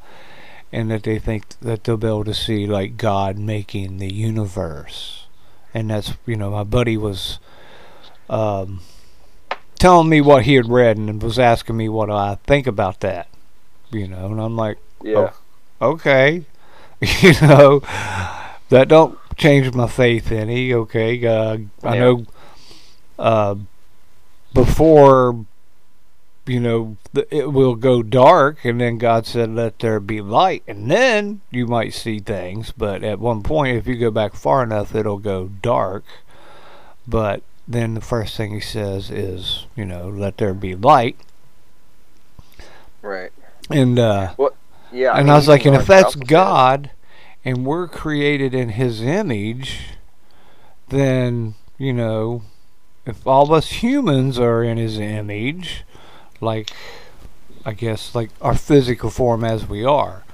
And 0.73 0.91
that 0.91 1.05
they 1.05 1.19
think 1.19 1.45
that 1.63 1.83
they'll 1.85 1.97
be 1.97 2.07
able 2.07 2.25
to 2.25 2.35
see, 2.35 2.67
like, 2.67 2.97
God 2.97 3.39
making 3.39 3.97
the 3.99 4.13
universe. 4.13 5.27
And 5.73 5.91
that's, 5.91 6.13
you 6.27 6.37
know, 6.37 6.51
my 6.51 6.65
buddy 6.65 6.97
was 6.99 7.39
um, 8.29 8.81
telling 9.79 10.09
me 10.09 10.21
what 10.21 10.45
he 10.45 10.55
had 10.55 10.69
read 10.69 10.97
and 10.99 11.23
was 11.23 11.39
asking 11.39 11.77
me 11.79 11.89
what 11.89 12.11
I 12.11 12.37
think 12.47 12.67
about 12.67 13.01
that. 13.01 13.27
You 13.91 14.09
know, 14.09 14.27
and 14.27 14.41
I'm 14.41 14.57
like, 14.57 14.79
yeah. 15.03 15.33
okay, 15.81 16.45
you 17.01 17.33
know, 17.43 17.81
that 18.69 18.89
don't 18.89 19.19
change 19.37 19.73
my 19.75 19.89
faith 19.89 20.31
any. 20.31 20.73
Okay, 20.73 21.25
uh, 21.27 21.59
I 21.83 21.95
Yeah. 21.95 22.01
know 22.01 22.27
uh, 23.19 23.55
before, 24.55 25.45
you 26.47 26.61
know, 26.61 26.97
it 27.31 27.53
will 27.53 27.75
go 27.75 28.03
dark, 28.03 28.65
and 28.65 28.81
then 28.81 28.99
God 28.99 29.27
said, 29.27 29.51
"Let 29.55 29.79
there 29.81 30.01
be 30.01 30.21
light," 30.21 30.63
and 30.67 30.91
then 30.91 31.41
you 31.51 31.67
might 31.67 31.95
see 31.95 32.19
things. 32.21 32.73
But 32.77 33.03
at 33.03 33.19
one 33.19 33.43
point, 33.43 33.77
if 33.77 33.87
you 33.87 33.97
go 33.97 34.11
back 34.11 34.35
far 34.35 34.63
enough, 34.63 34.95
it'll 34.95 35.19
go 35.19 35.49
dark. 35.63 36.05
But 37.07 37.43
then 37.69 37.95
the 37.95 38.01
first 38.01 38.37
thing 38.37 38.53
He 38.53 38.61
says 38.61 39.11
is, 39.11 39.67
you 39.77 39.85
know, 39.85 40.09
"Let 40.09 40.39
there 40.39 40.55
be 40.55 40.75
light," 40.75 41.17
Right. 43.03 43.33
And 43.71 43.99
uh, 43.99 44.35
Yeah. 44.93 45.13
and 45.13 45.27
mean, 45.27 45.31
I 45.31 45.37
was 45.37 45.49
like, 45.49 45.65
and 45.65 45.77
if 45.77 45.87
that's 45.87 46.15
God, 46.15 46.91
and 47.45 47.65
we're 47.65 47.89
created 47.89 48.55
in 48.55 48.71
His 48.71 49.03
image, 49.03 49.81
then 50.89 51.55
you 51.79 51.93
know, 51.93 52.43
if 53.07 53.27
all 53.27 53.45
of 53.45 53.53
us 53.53 53.71
humans 53.83 54.39
are 54.39 54.63
in 54.63 54.77
His 54.77 54.99
image, 54.99 55.85
like 56.41 56.71
I 57.65 57.73
guess 57.73 58.15
like 58.15 58.31
our 58.41 58.55
physical 58.57 59.11
form 59.11 59.45
as 59.45 59.69
we 59.69 59.85
are, 59.85 60.25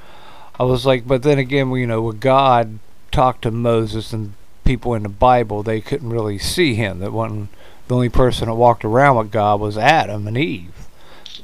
I 0.59 0.65
was 0.65 0.87
like, 0.87 1.07
but 1.07 1.23
then 1.23 1.39
again, 1.39 1.71
you 1.73 1.87
know, 1.87 2.03
when 2.03 2.19
God 2.19 2.79
talked 3.13 3.43
to 3.43 3.51
Moses 3.51 4.13
and 4.13 4.33
people 4.65 4.95
in 4.95 5.03
the 5.05 5.09
Bible, 5.09 5.63
they 5.63 5.81
couldn't 5.81 6.11
really 6.11 6.39
see 6.39 6.75
Him. 6.75 6.99
That 7.01 7.13
wasn't 7.13 7.51
the 7.89 7.95
only 7.95 8.09
person 8.09 8.49
that 8.49 8.55
walked 8.55 8.85
around 8.85 9.17
with 9.17 9.31
God 9.31 9.61
was 9.61 9.79
Adam 9.79 10.27
and 10.27 10.37
Eve, 10.37 10.89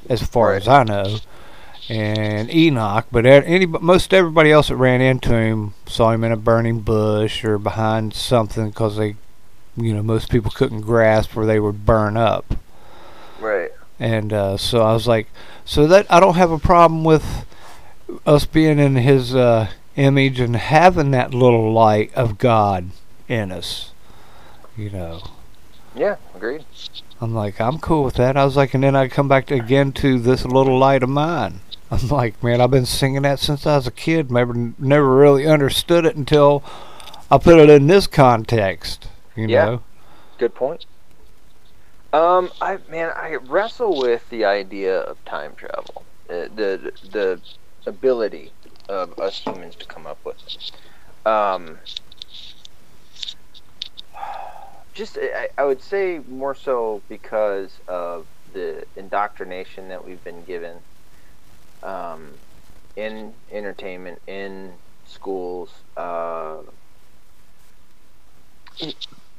as 0.09 0.23
far 0.23 0.49
Right. 0.51 0.57
as 0.63 0.67
I 0.69 0.83
know 0.85 1.19
and 1.89 2.53
Enoch, 2.53 3.07
but 3.11 3.27
a- 3.27 3.47
any 3.47 3.67
most 3.67 4.15
everybody 4.15 4.51
else 4.53 4.69
that 4.69 4.77
ran 4.77 5.01
into 5.01 5.35
him 5.35 5.75
saw 5.87 6.13
him 6.13 6.25
in 6.25 6.33
a 6.33 6.37
burning 6.37 6.81
bush 6.81 7.45
or 7.45 7.59
behind 7.59 8.15
something 8.15 8.71
because 8.71 8.97
they, 8.97 9.17
you 9.77 9.93
know, 9.95 10.03
most 10.03 10.31
people 10.31 10.51
couldn't 10.51 10.83
grasp 10.83 11.35
where 11.35 11.47
they 11.47 11.59
would 11.61 11.85
burn 11.85 12.17
up. 12.17 12.55
Right. 13.41 13.71
And 13.99 14.33
uh, 14.33 14.57
so 14.57 14.83
I 14.83 14.93
was 14.93 15.07
like, 15.07 15.29
so 15.65 15.87
that 15.87 16.07
I 16.11 16.21
don't 16.21 16.35
have 16.37 16.51
a 16.51 16.59
problem 16.59 17.05
with 17.05 17.47
us 18.27 18.47
being 18.47 18.79
in 18.79 18.97
His 18.97 19.35
uh, 19.35 19.69
image 19.97 20.41
and 20.41 20.57
having 20.57 21.11
that 21.13 21.35
little 21.35 21.73
light 21.73 22.13
of 22.15 22.39
God 22.39 22.91
in 23.29 23.51
us. 23.53 23.93
You 24.77 24.91
know, 24.91 25.23
Yeah. 25.95 26.17
Agreed. 26.35 26.65
I'm 27.21 27.35
like, 27.35 27.61
I'm 27.61 27.79
cool 27.79 28.03
with 28.03 28.15
that. 28.15 28.37
I 28.37 28.45
was 28.45 28.57
like, 28.57 28.75
and 28.75 28.83
then 28.83 28.97
I 28.97 29.07
come 29.07 29.29
back 29.29 29.47
to, 29.47 29.55
again 29.55 29.93
to 29.93 30.19
this 30.19 30.45
little 30.45 30.79
light 30.79 31.03
of 31.03 31.09
mine. 31.09 31.61
I'm 31.93 32.09
like, 32.09 32.43
man, 32.43 32.63
I've 32.63 32.71
been 32.71 32.87
singing 32.87 33.23
that 33.23 33.39
since 33.39 33.67
I 33.67 33.77
was 33.77 33.87
a 33.87 33.91
kid. 33.91 34.31
Never, 34.31 34.55
never 34.79 35.15
really 35.15 35.47
understood 35.47 36.07
it 36.07 36.17
until 36.17 36.65
I 37.31 37.37
put 37.37 37.59
it 37.59 37.69
in 37.69 37.87
this 37.87 38.07
context. 38.07 39.09
You 39.37 39.47
Yeah. 39.47 39.65
know? 39.67 39.83
Good 40.39 40.55
point. 40.55 40.87
Um, 42.15 42.51
I 42.63 42.79
man, 42.89 43.11
I 43.15 43.37
wrestle 43.37 43.99
with 43.99 44.29
the 44.31 44.45
idea 44.47 45.01
of 45.01 45.23
time 45.25 45.55
travel, 45.55 46.05
uh, 46.31 46.49
the 46.55 46.93
the 47.11 47.41
ability 47.87 48.53
of 48.89 49.19
us 49.19 49.39
humans 49.39 49.77
to 49.77 49.87
come 49.87 50.07
up 50.07 50.19
with 50.25 50.37
it. 50.47 51.29
Um, 51.31 51.79
just 54.95 55.19
I, 55.21 55.49
I 55.57 55.65
would 55.65 55.83
say 55.83 56.21
more 56.29 56.55
so 56.55 57.03
because 57.09 57.81
of 57.89 58.27
the 58.53 58.85
indoctrination 58.97 59.89
that 59.89 60.07
we've 60.07 60.23
been 60.23 60.45
given 60.45 60.79
um, 61.83 62.29
in 62.97 63.33
entertainment, 63.51 64.21
in 64.27 64.73
schools. 65.07 65.71
Uh, 65.97 66.57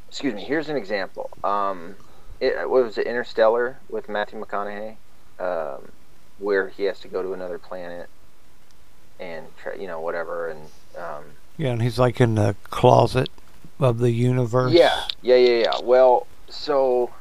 excuse 0.07 0.33
me. 0.33 0.43
Here's 0.43 0.69
an 0.69 0.77
example. 0.77 1.29
Um, 1.43 1.95
it, 2.39 2.69
what 2.69 2.83
was 2.83 2.97
it? 2.97 3.07
Interstellar 3.07 3.79
with 3.89 4.09
Matthew 4.09 4.43
McConaughey, 4.43 4.95
um, 5.39 5.89
where 6.39 6.69
he 6.69 6.83
has 6.83 6.99
to 7.01 7.07
go 7.07 7.21
to 7.23 7.33
another 7.33 7.57
planet 7.57 8.09
and 9.19 9.45
try, 9.57 9.75
you 9.75 9.87
know 9.87 10.01
whatever 10.01 10.49
and 10.49 10.61
um, 10.97 11.23
Yeah, 11.57 11.69
and 11.71 11.81
he's 11.81 11.99
like 11.99 12.19
in 12.19 12.35
the 12.35 12.55
closet 12.65 13.29
of 13.79 13.99
the 13.99 14.11
universe. 14.11 14.73
yeah, 14.73 15.03
yeah, 15.21 15.35
yeah, 15.35 15.63
yeah. 15.63 15.79
Well, 15.83 16.27
so 16.49 17.11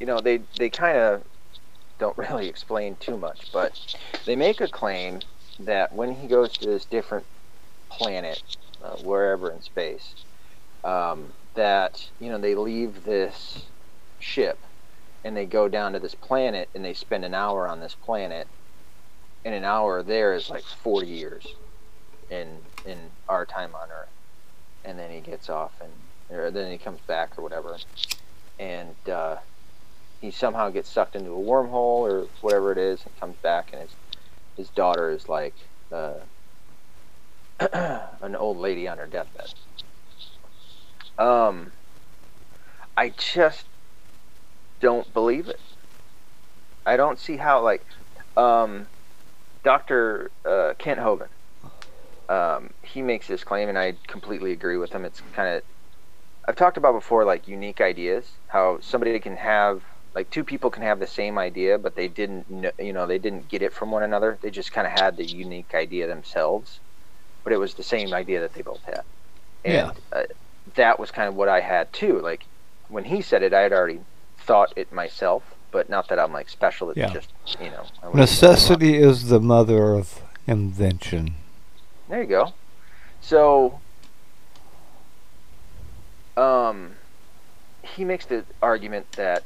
you 0.00 0.06
know 0.06 0.20
they 0.20 0.40
they 0.58 0.70
kind 0.70 0.96
of 0.98 1.22
don't 1.98 2.16
really 2.30 2.48
explain 2.48 2.96
too 2.96 3.16
much, 3.16 3.52
but 3.52 3.96
they 4.24 4.36
make 4.36 4.60
a 4.60 4.68
claim 4.68 5.20
that 5.60 5.92
when 5.92 6.14
he 6.14 6.28
goes 6.28 6.52
to 6.58 6.66
this 6.66 6.84
different 6.84 7.24
planet, 7.88 8.42
uh, 8.82 8.96
wherever 8.96 9.50
in 9.50 9.62
space, 9.62 10.14
um, 10.84 11.32
that 11.54 12.08
you 12.20 12.28
know 12.28 12.38
they 12.38 12.54
leave 12.54 13.04
this 13.04 13.64
ship 14.20 14.58
and 15.24 15.36
they 15.36 15.46
go 15.46 15.68
down 15.68 15.92
to 15.92 15.98
this 15.98 16.14
planet 16.14 16.68
and 16.74 16.84
they 16.84 16.94
spend 16.94 17.24
an 17.24 17.34
hour 17.34 17.66
on 17.66 17.80
this 17.80 17.96
planet, 18.04 18.46
and 19.44 19.54
an 19.54 19.64
hour 19.64 20.02
there 20.02 20.34
is 20.34 20.50
like 20.50 20.64
forty 20.64 21.08
years 21.08 21.46
in 22.30 22.58
in 22.84 22.98
our 23.28 23.44
time 23.44 23.74
on 23.74 23.88
Earth. 23.90 24.08
And 24.84 24.98
then 24.98 25.10
he 25.10 25.20
gets 25.20 25.50
off 25.50 25.72
and 25.80 26.38
or 26.38 26.50
then 26.50 26.70
he 26.70 26.78
comes 26.78 27.00
back 27.06 27.38
or 27.38 27.42
whatever. 27.42 27.76
And 28.58 28.94
uh, 29.10 29.36
he 30.20 30.30
somehow 30.30 30.70
gets 30.70 30.90
sucked 30.90 31.16
into 31.16 31.30
a 31.30 31.38
wormhole 31.38 32.00
or 32.00 32.28
whatever 32.40 32.72
it 32.72 32.78
is 32.78 33.04
and 33.04 33.18
comes 33.18 33.36
back 33.42 33.70
and 33.72 33.82
his 33.82 33.96
his 34.56 34.70
daughter 34.70 35.10
is 35.10 35.28
like 35.28 35.54
uh, 35.92 36.14
an 38.20 38.36
old 38.36 38.58
lady 38.58 38.88
on 38.88 38.98
her 38.98 39.06
deathbed 39.06 39.52
um 41.18 41.72
I 42.96 43.10
just 43.10 43.66
don't 44.80 45.12
believe 45.12 45.48
it 45.48 45.60
I 46.84 46.96
don't 46.96 47.18
see 47.18 47.36
how 47.36 47.62
like 47.62 47.84
um 48.36 48.88
Dr. 49.64 50.30
Uh, 50.44 50.74
Kent 50.78 51.00
Hovind 51.00 51.28
um, 52.28 52.70
he 52.82 53.02
makes 53.02 53.26
this 53.28 53.44
claim, 53.44 53.68
and 53.68 53.78
I 53.78 53.98
completely 54.08 54.52
agree 54.52 54.76
with 54.76 54.92
him. 54.92 55.04
It's 55.04 55.22
kind 55.32 55.56
of 55.56 55.62
I've 56.48 56.56
talked 56.56 56.76
about 56.76 56.92
before, 56.92 57.24
like 57.24 57.48
unique 57.48 57.80
ideas. 57.80 58.30
How 58.48 58.78
somebody 58.80 59.18
can 59.20 59.36
have 59.36 59.82
like 60.16 60.30
two 60.30 60.42
people 60.44 60.70
can 60.70 60.82
have 60.82 60.98
the 60.98 61.06
same 61.06 61.36
idea, 61.36 61.76
but 61.76 61.94
they 61.94 62.08
didn't, 62.08 62.46
kn- 62.48 62.72
you 62.78 62.94
know, 62.94 63.06
they 63.06 63.18
didn't 63.18 63.50
get 63.50 63.60
it 63.60 63.70
from 63.74 63.90
one 63.90 64.02
another. 64.02 64.38
They 64.40 64.50
just 64.50 64.72
kind 64.72 64.86
of 64.86 64.98
had 64.98 65.18
the 65.18 65.26
unique 65.26 65.74
idea 65.74 66.06
themselves, 66.06 66.80
but 67.44 67.52
it 67.52 67.58
was 67.58 67.74
the 67.74 67.82
same 67.82 68.14
idea 68.14 68.40
that 68.40 68.54
they 68.54 68.62
both 68.62 68.82
had. 68.84 69.02
And 69.62 69.74
Yeah. 69.74 69.92
uh, 70.18 70.22
that 70.74 70.98
was 70.98 71.10
kind 71.10 71.28
of 71.28 71.34
what 71.34 71.50
I 71.50 71.60
had 71.60 71.92
too. 71.92 72.18
Like 72.20 72.44
when 72.88 73.04
he 73.04 73.20
said 73.20 73.42
it, 73.42 73.52
I 73.52 73.60
had 73.60 73.74
already 73.74 74.00
thought 74.38 74.72
it 74.74 74.90
myself, 74.90 75.42
but 75.70 75.90
not 75.90 76.08
that 76.08 76.18
I'm 76.18 76.32
like 76.32 76.48
special. 76.48 76.88
It's 76.88 76.96
Yeah. 76.98 77.12
just 77.12 77.28
you 77.60 77.68
know 77.70 77.84
Necessity 78.14 78.96
is 78.96 79.28
the 79.28 79.38
mother 79.38 79.92
of 79.92 80.22
invention. 80.46 81.34
There 82.08 82.22
you 82.22 82.28
go. 82.28 82.54
So, 83.20 83.80
um, 86.38 86.92
he 87.82 88.02
makes 88.06 88.24
the 88.24 88.44
argument 88.62 89.12
that 89.12 89.42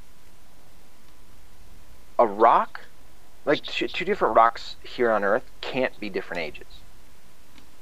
a 2.20 2.26
rock, 2.28 2.80
like 3.46 3.64
two, 3.64 3.88
two 3.88 4.04
different 4.06 4.36
rocks 4.36 4.76
here 4.84 5.10
on 5.10 5.24
Earth, 5.24 5.50
can't 5.62 5.98
be 6.00 6.10
different 6.10 6.42
ages. 6.42 6.84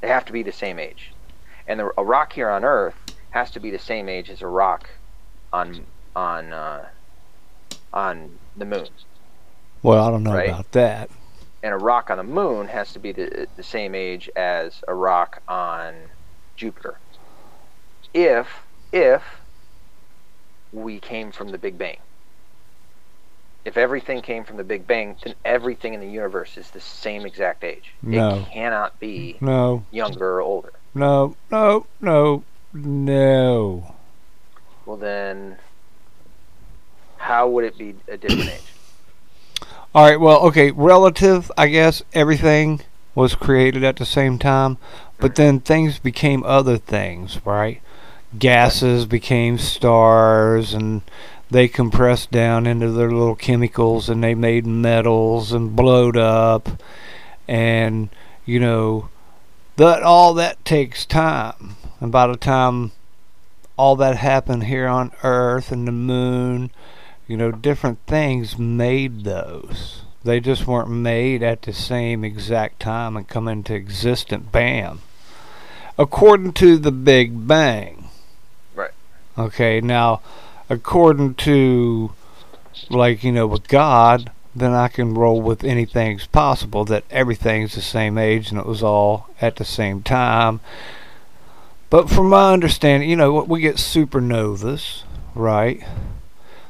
They 0.02 0.08
have 0.08 0.26
to 0.26 0.32
be 0.32 0.44
the 0.44 0.52
same 0.52 0.78
age, 0.80 1.14
and 1.66 1.80
the, 1.80 1.90
a 1.98 2.04
rock 2.04 2.32
here 2.34 2.50
on 2.50 2.64
Earth 2.64 2.96
has 3.30 3.50
to 3.52 3.60
be 3.60 3.70
the 3.70 3.80
same 3.80 4.08
age 4.08 4.30
as 4.30 4.42
a 4.42 4.48
rock 4.48 4.90
on 5.52 5.86
on 6.16 6.52
uh, 6.54 6.86
on 7.92 8.38
the 8.56 8.66
moon, 8.66 8.88
Well, 9.82 10.04
I 10.06 10.10
don't 10.10 10.24
know 10.24 10.32
Right. 10.34 10.50
about 10.50 10.72
that. 10.72 11.10
and 11.62 11.74
a 11.74 11.78
rock 11.78 12.10
on 12.10 12.18
the 12.18 12.24
moon 12.24 12.68
has 12.68 12.92
to 12.94 13.00
be 13.00 13.12
the, 13.12 13.48
the 13.56 13.62
same 13.64 13.94
age 13.94 14.30
as 14.36 14.82
a 14.88 14.94
rock 14.94 15.42
on 15.48 16.12
Jupiter. 16.56 17.00
If 18.14 18.48
if 18.92 19.22
we 20.72 21.00
came 21.00 21.32
from 21.32 21.48
the 21.50 21.58
Big 21.58 21.78
Bang. 21.78 21.98
If 23.68 23.76
everything 23.76 24.22
came 24.22 24.44
from 24.44 24.56
the 24.56 24.64
Big 24.64 24.86
Bang, 24.86 25.14
then 25.22 25.34
everything 25.44 25.92
in 25.92 26.00
the 26.00 26.08
universe 26.08 26.56
is 26.56 26.70
the 26.70 26.80
same 26.80 27.26
exact 27.26 27.62
age. 27.62 27.92
No. 28.00 28.38
It 28.38 28.46
cannot 28.50 28.98
be 28.98 29.36
No, 29.42 29.84
younger 29.90 30.36
or 30.36 30.40
older. 30.40 30.72
no, 30.94 31.36
no, 31.50 31.84
no, 32.00 32.44
no. 32.72 33.94
Well, 34.86 34.96
then, 34.96 35.58
how 37.18 37.46
would 37.48 37.64
it 37.64 37.76
be 37.76 37.94
a 38.08 38.16
different 38.16 38.48
age? 38.48 38.72
All 39.94 40.08
right, 40.08 40.18
well, 40.18 40.38
okay, 40.46 40.70
relative, 40.70 41.52
I 41.58 41.66
guess 41.66 42.02
everything 42.14 42.80
was 43.14 43.34
created 43.34 43.84
at 43.84 43.96
the 43.96 44.06
same 44.06 44.38
time, 44.38 44.78
but 45.18 45.34
then 45.34 45.60
things 45.60 45.98
became 45.98 46.42
other 46.44 46.78
things, 46.78 47.38
right? 47.44 47.82
Gases 48.38 49.04
became 49.04 49.58
stars 49.58 50.72
and 50.72 51.02
they 51.50 51.68
compressed 51.68 52.30
down 52.30 52.66
into 52.66 52.90
their 52.90 53.10
little 53.10 53.36
chemicals 53.36 54.08
and 54.08 54.22
they 54.22 54.34
made 54.34 54.66
metals 54.66 55.52
and 55.52 55.76
blowed 55.76 56.16
up 56.16 56.68
and 57.46 58.08
you 58.44 58.60
know 58.60 59.08
that 59.76 60.02
all 60.02 60.34
that 60.34 60.62
takes 60.64 61.06
time 61.06 61.76
and 62.00 62.12
by 62.12 62.26
the 62.26 62.36
time 62.36 62.92
all 63.76 63.96
that 63.96 64.16
happened 64.16 64.64
here 64.64 64.86
on 64.86 65.12
earth 65.22 65.72
and 65.72 65.86
the 65.86 65.92
moon 65.92 66.70
you 67.28 67.36
know, 67.36 67.52
different 67.52 67.98
things 68.06 68.58
made 68.58 69.24
those. 69.24 70.02
They 70.24 70.40
just 70.40 70.66
weren't 70.66 70.88
made 70.88 71.42
at 71.42 71.62
the 71.62 71.74
same 71.74 72.24
exact 72.24 72.80
time 72.80 73.16
and 73.16 73.28
come 73.28 73.46
into 73.46 73.74
existence, 73.74 74.46
bam. 74.50 75.00
According 75.98 76.54
to 76.54 76.78
the 76.78 76.90
Big 76.90 77.46
Bang. 77.46 78.08
Right. 78.74 78.92
Okay, 79.36 79.80
now, 79.80 80.22
according 80.68 81.34
to, 81.34 82.12
like, 82.90 83.24
you 83.24 83.32
know, 83.32 83.46
with 83.46 83.68
God, 83.68 84.30
then 84.54 84.72
I 84.72 84.88
can 84.88 85.14
roll 85.14 85.40
with 85.40 85.64
anything's 85.64 86.26
possible, 86.26 86.84
that 86.86 87.04
everything's 87.10 87.74
the 87.74 87.80
same 87.80 88.18
age 88.18 88.50
and 88.50 88.58
it 88.58 88.66
was 88.66 88.82
all 88.82 89.28
at 89.40 89.56
the 89.56 89.64
same 89.64 90.02
time. 90.02 90.60
But 91.90 92.10
from 92.10 92.28
my 92.28 92.52
understanding, 92.52 93.08
you 93.08 93.16
know, 93.16 93.42
we 93.42 93.60
get 93.60 93.76
supernovas, 93.76 95.04
right? 95.34 95.82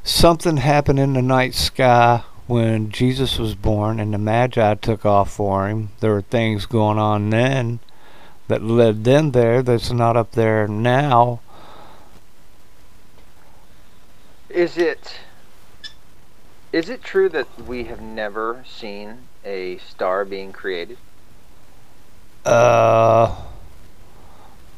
something 0.08 0.56
happened 0.56 0.98
in 0.98 1.12
the 1.12 1.22
night 1.22 1.54
sky 1.54 2.22
when 2.46 2.90
Jesus 2.90 3.38
was 3.38 3.54
born 3.54 4.00
and 4.00 4.14
the 4.14 4.18
Magi 4.18 4.74
took 4.76 5.04
off 5.04 5.30
for 5.30 5.68
him. 5.68 5.90
There 6.00 6.12
were 6.12 6.22
things 6.22 6.64
going 6.66 6.98
on 6.98 7.30
then 7.30 7.80
that 8.48 8.62
led 8.62 9.04
them 9.04 9.32
there 9.32 9.62
that's 9.62 9.92
not 9.92 10.16
up 10.16 10.32
there 10.32 10.66
now. 10.66 11.40
Is 14.50 14.78
it 14.78 15.16
is 16.72 16.88
it 16.88 17.02
true 17.02 17.28
that 17.30 17.46
we 17.66 17.84
have 17.84 18.00
never 18.00 18.64
seen 18.66 19.28
a 19.44 19.78
star 19.78 20.24
being 20.24 20.52
created? 20.52 20.98
Uh, 22.44 23.34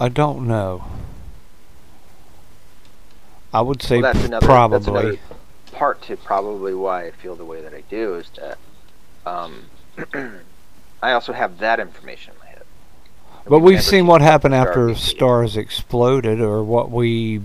I 0.00 0.08
don't 0.08 0.46
know. 0.46 0.84
I 3.52 3.60
would 3.60 3.82
say 3.82 4.00
Well, 4.00 4.12
that's 4.12 4.24
another- 4.24 4.30
that's 4.30 4.46
probably. 4.46 5.00
another 5.00 5.18
part 5.72 6.02
to 6.02 6.16
probably 6.16 6.74
why 6.74 7.06
I 7.06 7.10
feel 7.10 7.34
the 7.36 7.44
way 7.44 7.60
that 7.62 7.74
I 7.74 7.82
do 7.88 8.14
is 8.16 8.30
that 8.36 8.58
um, 9.26 9.64
I 11.02 11.12
also 11.12 11.32
have 11.32 11.58
that 11.58 11.80
information 11.80 12.34
in 12.34 12.38
my 12.40 12.46
head. 12.46 12.62
But 13.44 13.58
We've 13.60 13.62
we've 13.74 13.82
seen 13.82 14.06
what 14.06 14.20
happened 14.20 14.54
after 14.54 14.94
stars 14.94 15.56
exploded, 15.56 16.40
or 16.40 16.62
what 16.62 16.90
we 16.90 17.40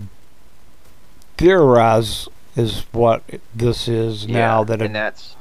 theorize 1.37 2.27
is 2.55 2.85
what 2.91 3.23
this 3.53 3.87
is 3.87 4.27
now 4.27 4.63
that 4.63 4.81
and 4.81 4.91
it, 4.91 4.93
that's 4.93 5.35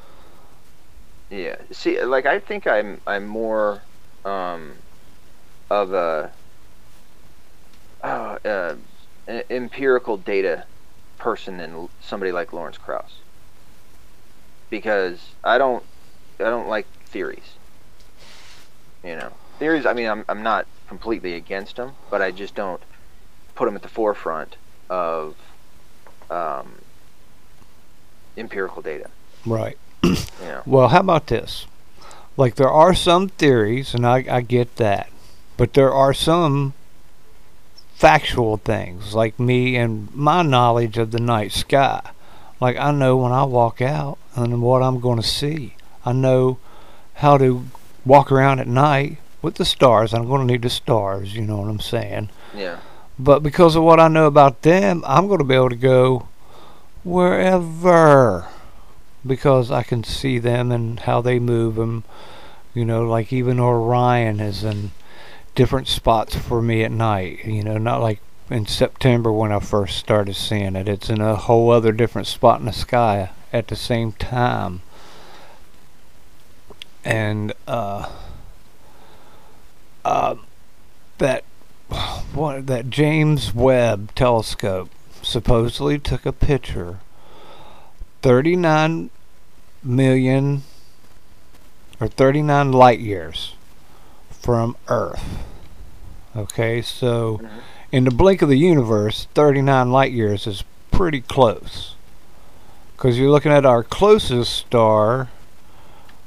yeah. 1.34 1.56
See, 1.72 2.00
like 2.02 2.26
I 2.26 2.38
think 2.38 2.66
I'm 2.66 3.00
I'm 3.06 3.26
more 3.26 3.82
um, 4.24 4.72
of 5.68 5.92
a 5.92 6.30
oh, 8.02 8.08
uh, 8.08 8.76
an 9.26 9.42
empirical 9.50 10.16
data 10.16 10.64
person 11.18 11.56
than 11.56 11.88
somebody 12.00 12.30
like 12.30 12.52
Lawrence 12.52 12.78
Krauss 12.78 13.18
because 14.70 15.30
I 15.42 15.58
don't 15.58 15.82
I 16.38 16.44
don't 16.44 16.68
like 16.68 16.86
theories. 17.06 17.54
You 19.02 19.16
know, 19.16 19.32
theories. 19.58 19.86
I 19.86 19.92
mean, 19.92 20.08
I'm 20.08 20.24
I'm 20.28 20.42
not 20.44 20.66
completely 20.88 21.34
against 21.34 21.76
them, 21.76 21.92
but 22.10 22.22
I 22.22 22.30
just 22.30 22.54
don't 22.54 22.82
put 23.56 23.64
them 23.64 23.74
at 23.74 23.82
the 23.82 23.88
forefront 23.88 24.56
of 24.88 25.34
um, 26.30 26.76
empirical 28.36 28.82
data. 28.82 29.10
right. 29.46 29.78
You 30.04 30.16
know. 30.42 30.62
Well, 30.66 30.88
how 30.88 31.00
about 31.00 31.28
this? 31.28 31.66
Like 32.36 32.56
there 32.56 32.68
are 32.68 32.94
some 32.94 33.28
theories, 33.28 33.94
and 33.94 34.06
I, 34.06 34.24
I 34.28 34.40
get 34.42 34.76
that, 34.76 35.08
but 35.56 35.72
there 35.74 35.92
are 35.92 36.12
some 36.12 36.74
factual 37.94 38.56
things, 38.58 39.14
like 39.14 39.38
me 39.38 39.76
and 39.76 40.12
my 40.14 40.42
knowledge 40.42 40.98
of 40.98 41.10
the 41.12 41.20
night 41.20 41.52
sky. 41.52 42.10
Like 42.60 42.76
I 42.76 42.90
know 42.90 43.16
when 43.16 43.32
I 43.32 43.44
walk 43.44 43.80
out 43.80 44.18
and 44.34 44.60
what 44.60 44.82
I'm 44.82 45.00
going 45.00 45.20
to 45.20 45.26
see. 45.26 45.74
I 46.04 46.12
know 46.12 46.58
how 47.14 47.38
to 47.38 47.66
walk 48.04 48.30
around 48.30 48.58
at 48.60 48.66
night 48.66 49.18
with 49.40 49.54
the 49.54 49.64
stars. 49.64 50.12
I'm 50.12 50.26
going 50.26 50.46
to 50.46 50.52
need 50.52 50.62
the 50.62 50.70
stars. 50.70 51.34
You 51.34 51.42
know 51.42 51.58
what 51.58 51.70
I'm 51.70 51.80
saying? 51.80 52.30
Yeah. 52.54 52.80
But 53.18 53.42
because 53.42 53.76
of 53.76 53.84
what 53.84 54.00
I 54.00 54.08
know 54.08 54.26
about 54.26 54.62
them, 54.62 55.02
I'm 55.06 55.28
going 55.28 55.38
to 55.38 55.44
be 55.44 55.54
able 55.54 55.70
to 55.70 55.76
go 55.76 56.28
wherever 57.04 58.48
because 59.26 59.70
I 59.70 59.82
can 59.82 60.04
see 60.04 60.38
them 60.38 60.72
and 60.72 61.00
how 61.00 61.20
they 61.20 61.38
move 61.38 61.76
them. 61.76 62.04
you 62.74 62.84
know 62.84 63.06
like 63.06 63.32
even 63.32 63.60
Orion 63.60 64.40
is 64.40 64.64
in 64.64 64.90
different 65.54 65.86
spots 65.86 66.34
for 66.34 66.60
me 66.60 66.82
at 66.82 66.90
night 66.90 67.44
you 67.44 67.62
know 67.62 67.78
not 67.78 68.00
like 68.02 68.20
in 68.50 68.66
September 68.66 69.32
when 69.32 69.52
I 69.52 69.60
first 69.60 69.96
started 69.96 70.34
seeing 70.34 70.76
it 70.76 70.88
it's 70.88 71.08
in 71.08 71.20
a 71.20 71.36
whole 71.36 71.70
other 71.70 71.92
different 71.92 72.26
spot 72.26 72.58
in 72.60 72.66
the 72.66 72.72
sky 72.72 73.30
at 73.52 73.68
the 73.68 73.76
same 73.76 74.12
time 74.12 74.82
and 77.04 77.52
uh 77.68 78.10
uh 80.04 80.34
that 81.18 81.44
what 82.34 82.66
that 82.66 82.90
James 82.90 83.54
Webb 83.54 84.14
telescope 84.14 84.90
supposedly 85.22 85.98
took 85.98 86.26
a 86.26 86.32
picture 86.32 86.98
39 88.22 89.10
million 89.82 90.62
or 92.00 92.08
39 92.08 92.72
light 92.72 93.00
years 93.00 93.54
from 94.30 94.76
Earth. 94.88 95.44
Okay, 96.36 96.82
so 96.82 97.38
Mhm. 97.42 97.48
in 97.92 98.04
the 98.04 98.10
blink 98.10 98.42
of 98.42 98.48
the 98.48 98.58
universe, 98.58 99.28
39 99.34 99.92
light 99.92 100.12
years 100.12 100.46
is 100.46 100.64
pretty 100.90 101.20
close. 101.20 101.94
Because 102.96 103.18
you're 103.18 103.30
looking 103.30 103.52
at 103.52 103.66
our 103.66 103.82
closest 103.82 104.52
star 104.52 105.28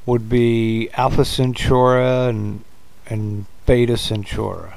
would 0.05 0.29
be 0.29 0.89
Alpha 0.93 1.25
Centauri 1.25 2.29
and 2.29 2.63
and 3.09 3.45
Beta 3.65 3.97
Centauri. 3.97 4.71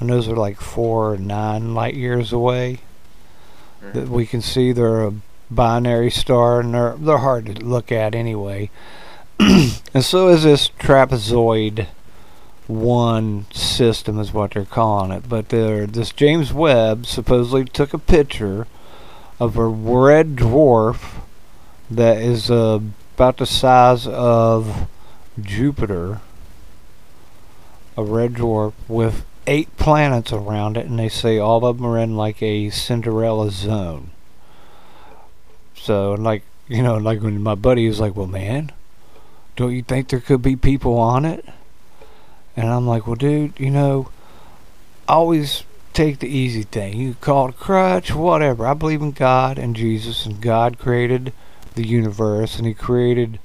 And 0.00 0.08
those 0.08 0.26
are 0.28 0.36
like 0.36 0.60
four 0.60 1.12
or 1.12 1.18
nine 1.18 1.74
light 1.74 1.94
years 1.94 2.32
away. 2.32 2.80
That 3.92 4.08
we 4.08 4.26
can 4.26 4.42
see 4.42 4.72
they're 4.72 5.04
a 5.04 5.14
binary 5.50 6.10
star 6.10 6.60
and 6.60 6.74
they're, 6.74 6.96
they're 6.96 7.18
hard 7.18 7.46
to 7.46 7.64
look 7.64 7.92
at 7.92 8.14
anyway. 8.14 8.70
and 9.38 10.04
so 10.04 10.28
is 10.28 10.42
this 10.42 10.68
trapezoid 10.78 11.86
one 12.66 13.46
system 13.52 14.18
is 14.18 14.32
what 14.32 14.52
they're 14.52 14.64
calling 14.64 15.10
it. 15.10 15.28
But 15.28 15.48
this 15.48 16.12
James 16.12 16.52
Webb 16.52 17.04
supposedly 17.06 17.64
took 17.64 17.92
a 17.92 17.98
picture 17.98 18.66
of 19.38 19.56
a 19.56 19.66
red 19.66 20.36
dwarf 20.36 21.22
that 21.90 22.18
is 22.18 22.50
uh, 22.50 22.80
about 23.16 23.38
the 23.38 23.46
size 23.46 24.06
of 24.06 24.88
Jupiter. 25.40 26.20
A 27.96 28.04
red 28.04 28.34
dwarf 28.34 28.72
with 28.86 29.24
eight 29.46 29.76
planets 29.76 30.32
around 30.32 30.76
it, 30.76 30.86
and 30.86 30.98
they 30.98 31.08
say 31.08 31.38
all 31.38 31.64
of 31.64 31.76
them 31.76 31.86
are 31.86 31.98
in 31.98 32.16
like 32.16 32.42
a 32.42 32.70
Cinderella 32.70 33.50
zone. 33.50 34.10
So, 35.74 36.12
like 36.12 36.42
you 36.68 36.82
know, 36.82 36.96
like 36.96 37.20
when 37.20 37.42
my 37.42 37.54
buddy 37.54 37.88
was 37.88 38.00
like, 38.00 38.14
"Well, 38.14 38.26
man, 38.26 38.72
don't 39.56 39.74
you 39.74 39.82
think 39.82 40.08
there 40.08 40.20
could 40.20 40.42
be 40.42 40.56
people 40.56 40.98
on 40.98 41.24
it?" 41.24 41.44
And 42.56 42.68
I'm 42.68 42.86
like, 42.86 43.06
"Well, 43.06 43.16
dude, 43.16 43.58
you 43.58 43.70
know, 43.70 44.08
always 45.08 45.64
take 45.92 46.20
the 46.20 46.28
easy 46.28 46.62
thing. 46.62 46.98
You 46.98 47.14
call 47.20 47.48
it 47.48 47.54
a 47.54 47.58
crutch, 47.58 48.14
whatever. 48.14 48.66
I 48.66 48.74
believe 48.74 49.02
in 49.02 49.12
God 49.12 49.58
and 49.58 49.74
Jesus, 49.74 50.26
and 50.26 50.40
God 50.40 50.78
created 50.78 51.32
the 51.74 51.86
universe, 51.86 52.58
and 52.58 52.66
He 52.66 52.74
created 52.74 53.38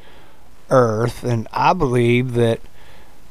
Earth, 0.69 1.23
and 1.23 1.47
I 1.51 1.73
believe 1.73 2.33
that." 2.33 2.59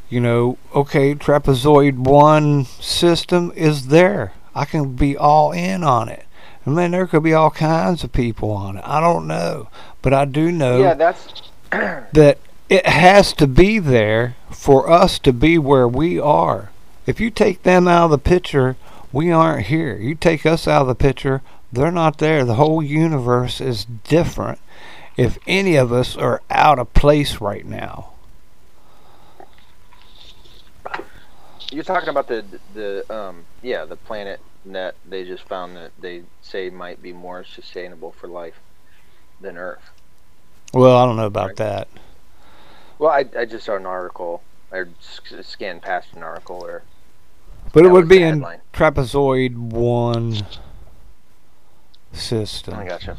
You 0.08 0.20
know, 0.20 0.58
okay, 0.74 1.14
trapezoid 1.14 1.94
one 1.94 2.64
system 2.64 3.52
is 3.56 3.88
there. 3.88 4.32
I 4.54 4.64
can 4.64 4.94
be 4.94 5.16
all 5.16 5.52
in 5.52 5.82
on 5.82 6.08
it. 6.08 6.26
And 6.64 6.78
then 6.78 6.92
there 6.92 7.06
could 7.06 7.22
be 7.22 7.34
all 7.34 7.50
kinds 7.50 8.04
of 8.04 8.12
people 8.12 8.50
on 8.50 8.78
it. 8.78 8.84
I 8.86 9.00
don't 9.00 9.26
know. 9.26 9.68
But 10.02 10.14
I 10.14 10.24
do 10.24 10.50
know 10.50 10.78
Yeah, 10.78 10.94
that's 10.94 11.42
that 11.70 12.38
it 12.68 12.86
has 12.86 13.32
to 13.34 13.46
be 13.46 13.78
there 13.78 14.36
for 14.50 14.90
us 14.90 15.18
to 15.20 15.32
be 15.32 15.58
where 15.58 15.88
we 15.88 16.18
are. 16.18 16.70
If 17.06 17.20
you 17.20 17.30
take 17.30 17.62
them 17.62 17.86
out 17.86 18.06
of 18.06 18.10
the 18.12 18.18
picture, 18.18 18.76
we 19.12 19.30
aren't 19.30 19.66
here. 19.66 19.96
You 19.96 20.14
take 20.14 20.46
us 20.46 20.66
out 20.66 20.82
of 20.82 20.88
the 20.88 20.94
picture, 20.94 21.42
they're 21.72 21.90
not 21.90 22.18
there. 22.18 22.44
The 22.44 22.54
whole 22.54 22.82
universe 22.82 23.60
is 23.60 23.84
different 23.84 24.58
if 25.16 25.38
any 25.46 25.76
of 25.76 25.92
us 25.92 26.16
are 26.16 26.40
out 26.50 26.78
of 26.78 26.94
place 26.94 27.40
right 27.40 27.66
now. 27.66 28.13
You're 31.74 31.82
talking 31.82 32.08
about 32.08 32.28
the 32.28 32.44
the 32.72 33.04
um 33.12 33.44
yeah 33.60 33.84
the 33.84 33.96
planet 33.96 34.40
that 34.66 34.94
they 35.08 35.24
just 35.24 35.42
found 35.48 35.76
that 35.76 35.90
they 36.00 36.22
say 36.40 36.70
might 36.70 37.02
be 37.02 37.12
more 37.12 37.42
sustainable 37.44 38.12
for 38.12 38.28
life 38.28 38.54
than 39.40 39.58
Earth. 39.58 39.90
Well, 40.72 40.96
I 40.96 41.04
don't 41.04 41.16
know 41.16 41.26
about 41.26 41.48
Right. 41.48 41.56
that. 41.56 41.88
Well, 42.98 43.10
I, 43.10 43.24
I 43.36 43.44
just 43.44 43.66
saw 43.66 43.74
an 43.76 43.86
article. 43.86 44.40
I 44.72 44.84
scanned 45.42 45.82
past 45.82 46.12
an 46.14 46.22
article 46.22 46.60
where 46.60 46.82
But 47.72 47.84
it 47.84 47.90
would 47.90 48.08
be 48.08 48.22
in 48.22 48.34
headline. 48.40 48.60
trapezoid 48.72 49.56
one 49.56 50.46
system. 52.12 52.74
I 52.74 52.84
gotcha. 52.86 53.16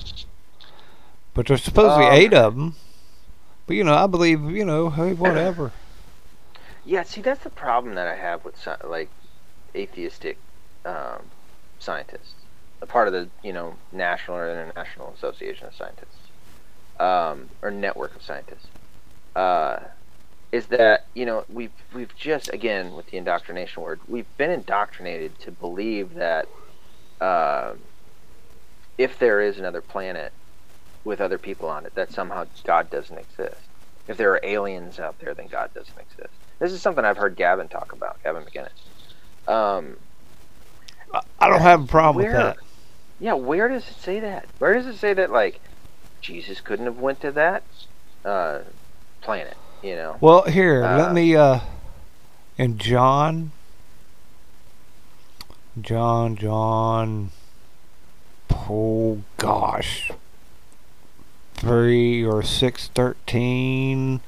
But 1.34 1.48
there's 1.48 1.64
supposedly 1.64 2.06
Um, 2.08 2.14
eight 2.14 2.34
of 2.34 2.56
them. 2.56 2.76
But 3.68 3.76
you 3.76 3.84
know, 3.84 3.96
I 3.96 4.08
believe 4.08 4.50
you 4.50 4.64
know, 4.64 4.90
hey, 4.90 5.14
whatever. 5.14 5.74
Yeah, 6.86 7.04
see, 7.04 7.22
that's 7.22 7.44
the 7.46 7.52
problem 7.52 7.96
that 7.96 8.08
I 8.08 8.18
have 8.18 8.46
with 8.46 8.58
like 8.86 9.14
atheistic 9.78 10.40
um, 10.86 11.32
scientists, 11.80 12.48
a 12.82 12.88
part 12.88 13.08
of 13.10 13.14
the 13.14 13.32
you 13.44 13.54
know 13.54 13.80
National 13.94 14.38
or 14.38 14.52
International 14.52 15.14
Association 15.14 15.68
of 15.68 15.76
Scientists, 15.76 16.32
um, 17.00 17.52
or 17.64 17.72
network 17.72 18.16
of 18.16 18.24
scientists, 18.24 18.72
uh, 19.36 19.78
is 20.52 20.68
that 20.68 21.02
you 21.16 21.26
know 21.26 21.46
we've 21.50 21.74
we've 21.94 22.16
just 22.16 22.50
again 22.54 22.94
with 22.94 23.08
the 23.08 23.18
indoctrination 23.18 23.84
word 23.84 24.02
we've 24.08 24.30
been 24.38 24.52
indoctrinated 24.52 25.40
to 25.40 25.52
believe 25.52 26.16
that 26.16 26.48
uh, 27.22 27.74
if 28.98 29.20
there 29.20 29.42
is 29.42 29.60
another 29.60 29.82
planet 29.82 30.34
with 31.06 31.22
other 31.22 31.40
people 31.40 31.70
on 31.70 31.86
it, 31.88 31.94
that 31.96 32.12
somehow 32.12 32.46
God 32.66 32.90
doesn't 32.92 33.18
exist. 33.20 33.70
If 34.08 34.18
there 34.18 34.32
are 34.34 34.42
aliens 34.44 35.00
out 35.00 35.18
there, 35.22 35.36
then 35.36 35.50
God 35.50 35.72
doesn't 35.76 36.00
exist. 36.00 36.40
This 36.60 36.72
is 36.72 36.82
something 36.82 37.04
I've 37.04 37.18
heard 37.18 37.36
Gavin 37.36 37.68
talk 37.68 37.92
about, 37.92 38.22
Gavin 38.24 38.44
McInnes. 38.44 39.52
Um, 39.52 39.98
I, 41.40 41.50
don't 41.50 41.62
have 41.62 41.84
a 41.84 41.88
problem 41.88 42.26
with 42.26 42.34
that. 42.34 42.58
yeah, 43.20 43.34
where 43.34 43.68
does 43.68 43.88
it 43.90 43.96
say 43.96 44.20
that? 44.20 44.48
Where 44.60 44.74
does 44.74 44.88
it 44.88 44.98
say 44.98 45.14
that 45.14 45.32
like 45.32 45.60
Jesus 46.22 46.62
couldn't 46.62 46.86
have 46.86 46.98
went 46.98 47.22
to 47.22 47.32
that 47.34 47.64
uh, 48.24 48.60
planet? 49.22 49.56
You 49.84 49.96
know, 49.96 50.18
Well, 50.20 50.44
here, 50.44 50.84
Uh, 50.84 50.98
let 50.98 51.14
me 51.14 51.36
uh 51.36 51.60
in 52.58 52.78
John 52.78 53.52
John 55.80 56.36
John 56.36 57.32
oh 58.68 59.22
gosh 59.38 60.12
3 61.56 62.26
or 62.26 62.42
613 62.42 64.22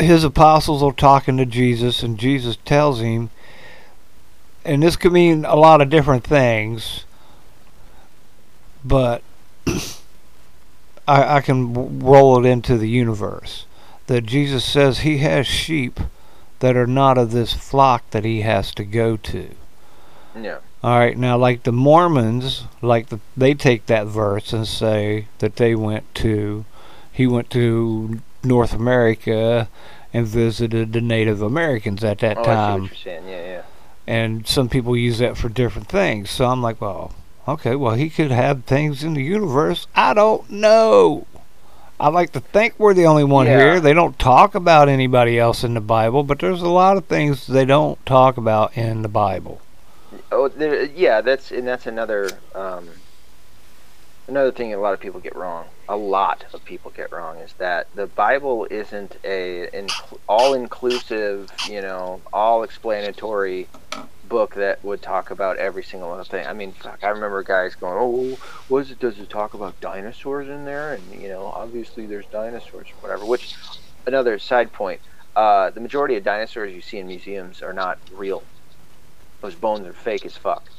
his 0.00 0.24
apostles 0.24 0.82
are 0.82 0.92
talking 0.92 1.36
to 1.36 1.46
Jesus 1.46 2.02
and 2.02 2.18
Jesus 2.18 2.56
tells 2.64 3.00
him 3.00 3.30
and 4.64 4.82
this 4.82 4.96
could 4.96 5.12
mean 5.12 5.44
a 5.44 5.56
lot 5.56 5.80
of 5.80 5.90
different 5.90 6.24
things 6.24 7.04
but 8.84 9.22
I, 11.06 11.36
I 11.36 11.40
can 11.40 12.00
roll 12.00 12.44
it 12.44 12.48
into 12.48 12.76
the 12.76 12.88
universe 12.88 13.66
that 14.06 14.26
Jesus 14.26 14.64
says 14.64 15.00
he 15.00 15.18
has 15.18 15.46
sheep 15.46 16.00
that 16.60 16.76
are 16.76 16.86
not 16.86 17.18
of 17.18 17.32
this 17.32 17.52
flock 17.52 18.08
that 18.10 18.24
he 18.24 18.42
has 18.42 18.74
to 18.74 18.84
go 18.84 19.16
to. 19.16 19.50
yeah, 20.36 20.58
All 20.82 20.98
right, 20.98 21.16
now 21.16 21.36
like 21.38 21.62
the 21.62 21.72
Mormons, 21.72 22.64
like 22.82 23.08
the, 23.08 23.20
they 23.36 23.54
take 23.54 23.86
that 23.86 24.06
verse 24.06 24.52
and 24.52 24.66
say 24.66 25.28
that 25.38 25.56
they 25.56 25.74
went 25.74 26.12
to, 26.16 26.64
he 27.12 27.26
went 27.26 27.50
to 27.50 28.20
North 28.42 28.72
America 28.72 29.68
and 30.12 30.26
visited 30.26 30.92
the 30.92 31.00
Native 31.00 31.42
Americans 31.42 32.02
at 32.02 32.18
that 32.18 32.38
oh, 32.38 32.44
time 32.44 32.82
what 32.82 32.90
you're 32.90 32.96
saying. 32.96 33.28
Yeah, 33.28 33.44
yeah. 33.44 33.62
and 34.06 34.46
some 34.46 34.68
people 34.68 34.96
use 34.96 35.18
that 35.18 35.36
for 35.36 35.48
different 35.48 35.88
things. 35.88 36.30
So 36.30 36.46
I'm 36.46 36.62
like, 36.62 36.80
well, 36.80 37.12
okay, 37.46 37.76
well 37.76 37.94
he 37.94 38.10
could 38.10 38.30
have 38.30 38.64
things 38.64 39.04
in 39.04 39.14
the 39.14 39.22
universe. 39.22 39.86
I 39.94 40.14
don't 40.14 40.48
know. 40.50 41.26
I 42.00 42.08
like 42.08 42.32
to 42.32 42.40
think 42.40 42.74
we're 42.78 42.94
the 42.94 43.04
only 43.04 43.24
one 43.24 43.46
Yeah. 43.46 43.58
here. 43.58 43.80
They 43.80 43.92
don't 43.92 44.18
talk 44.18 44.54
about 44.54 44.88
anybody 44.88 45.38
else 45.38 45.62
in 45.62 45.74
the 45.74 45.82
Bible, 45.82 46.22
but 46.22 46.38
there's 46.38 46.62
a 46.62 46.68
lot 46.68 46.96
of 46.96 47.04
things 47.04 47.46
they 47.46 47.66
don't 47.66 48.04
talk 48.06 48.38
about 48.38 48.74
in 48.74 49.02
the 49.02 49.08
Bible. 49.08 49.60
Oh, 50.32 50.48
there, 50.48 50.84
yeah. 50.84 51.20
That's 51.20 51.50
and 51.50 51.68
that's 51.68 51.86
another 51.86 52.30
um, 52.54 52.88
another 54.26 54.50
thing 54.50 54.72
a 54.72 54.78
lot 54.78 54.94
of 54.94 55.00
people 55.00 55.20
get 55.20 55.36
wrong. 55.36 55.66
A 55.90 55.96
lot 55.96 56.44
of 56.54 56.64
people 56.64 56.92
get 56.92 57.10
wrong 57.10 57.38
is 57.38 57.52
that 57.54 57.88
the 57.96 58.06
Bible 58.06 58.64
isn't 58.70 59.16
a 59.24 59.68
all 60.28 60.54
inclusive, 60.54 61.50
you 61.68 61.82
know, 61.82 62.20
all 62.32 62.62
explanatory 62.62 63.66
book 64.28 64.54
that 64.54 64.84
would 64.84 65.02
talk 65.02 65.32
about 65.32 65.56
every 65.56 65.82
single 65.82 66.22
thing. 66.22 66.46
I 66.46 66.52
mean, 66.52 66.70
fuck, 66.70 67.02
I 67.02 67.08
remember 67.08 67.42
guys 67.42 67.74
going, 67.74 67.98
"Oh, 67.98 68.38
what 68.68 68.82
is 68.82 68.92
it? 68.92 69.00
Does 69.00 69.18
it 69.18 69.28
talk 69.28 69.52
about 69.54 69.80
dinosaurs 69.80 70.48
in 70.48 70.64
there?" 70.64 70.94
And 70.94 71.20
you 71.20 71.28
know, 71.28 71.46
obviously 71.46 72.06
there's 72.06 72.26
dinosaurs, 72.26 72.86
or 72.90 73.00
whatever. 73.00 73.24
Which, 73.26 73.56
another 74.06 74.38
side 74.38 74.72
point, 74.72 75.00
uh, 75.34 75.70
the 75.70 75.80
majority 75.80 76.14
of 76.14 76.22
dinosaurs 76.22 76.72
you 76.72 76.82
see 76.82 76.98
in 76.98 77.08
museums 77.08 77.62
are 77.62 77.72
not 77.72 77.98
real. 78.12 78.44
Those 79.40 79.56
bones 79.56 79.88
are 79.88 79.92
fake 79.92 80.24
as 80.24 80.36
fuck. 80.36 80.70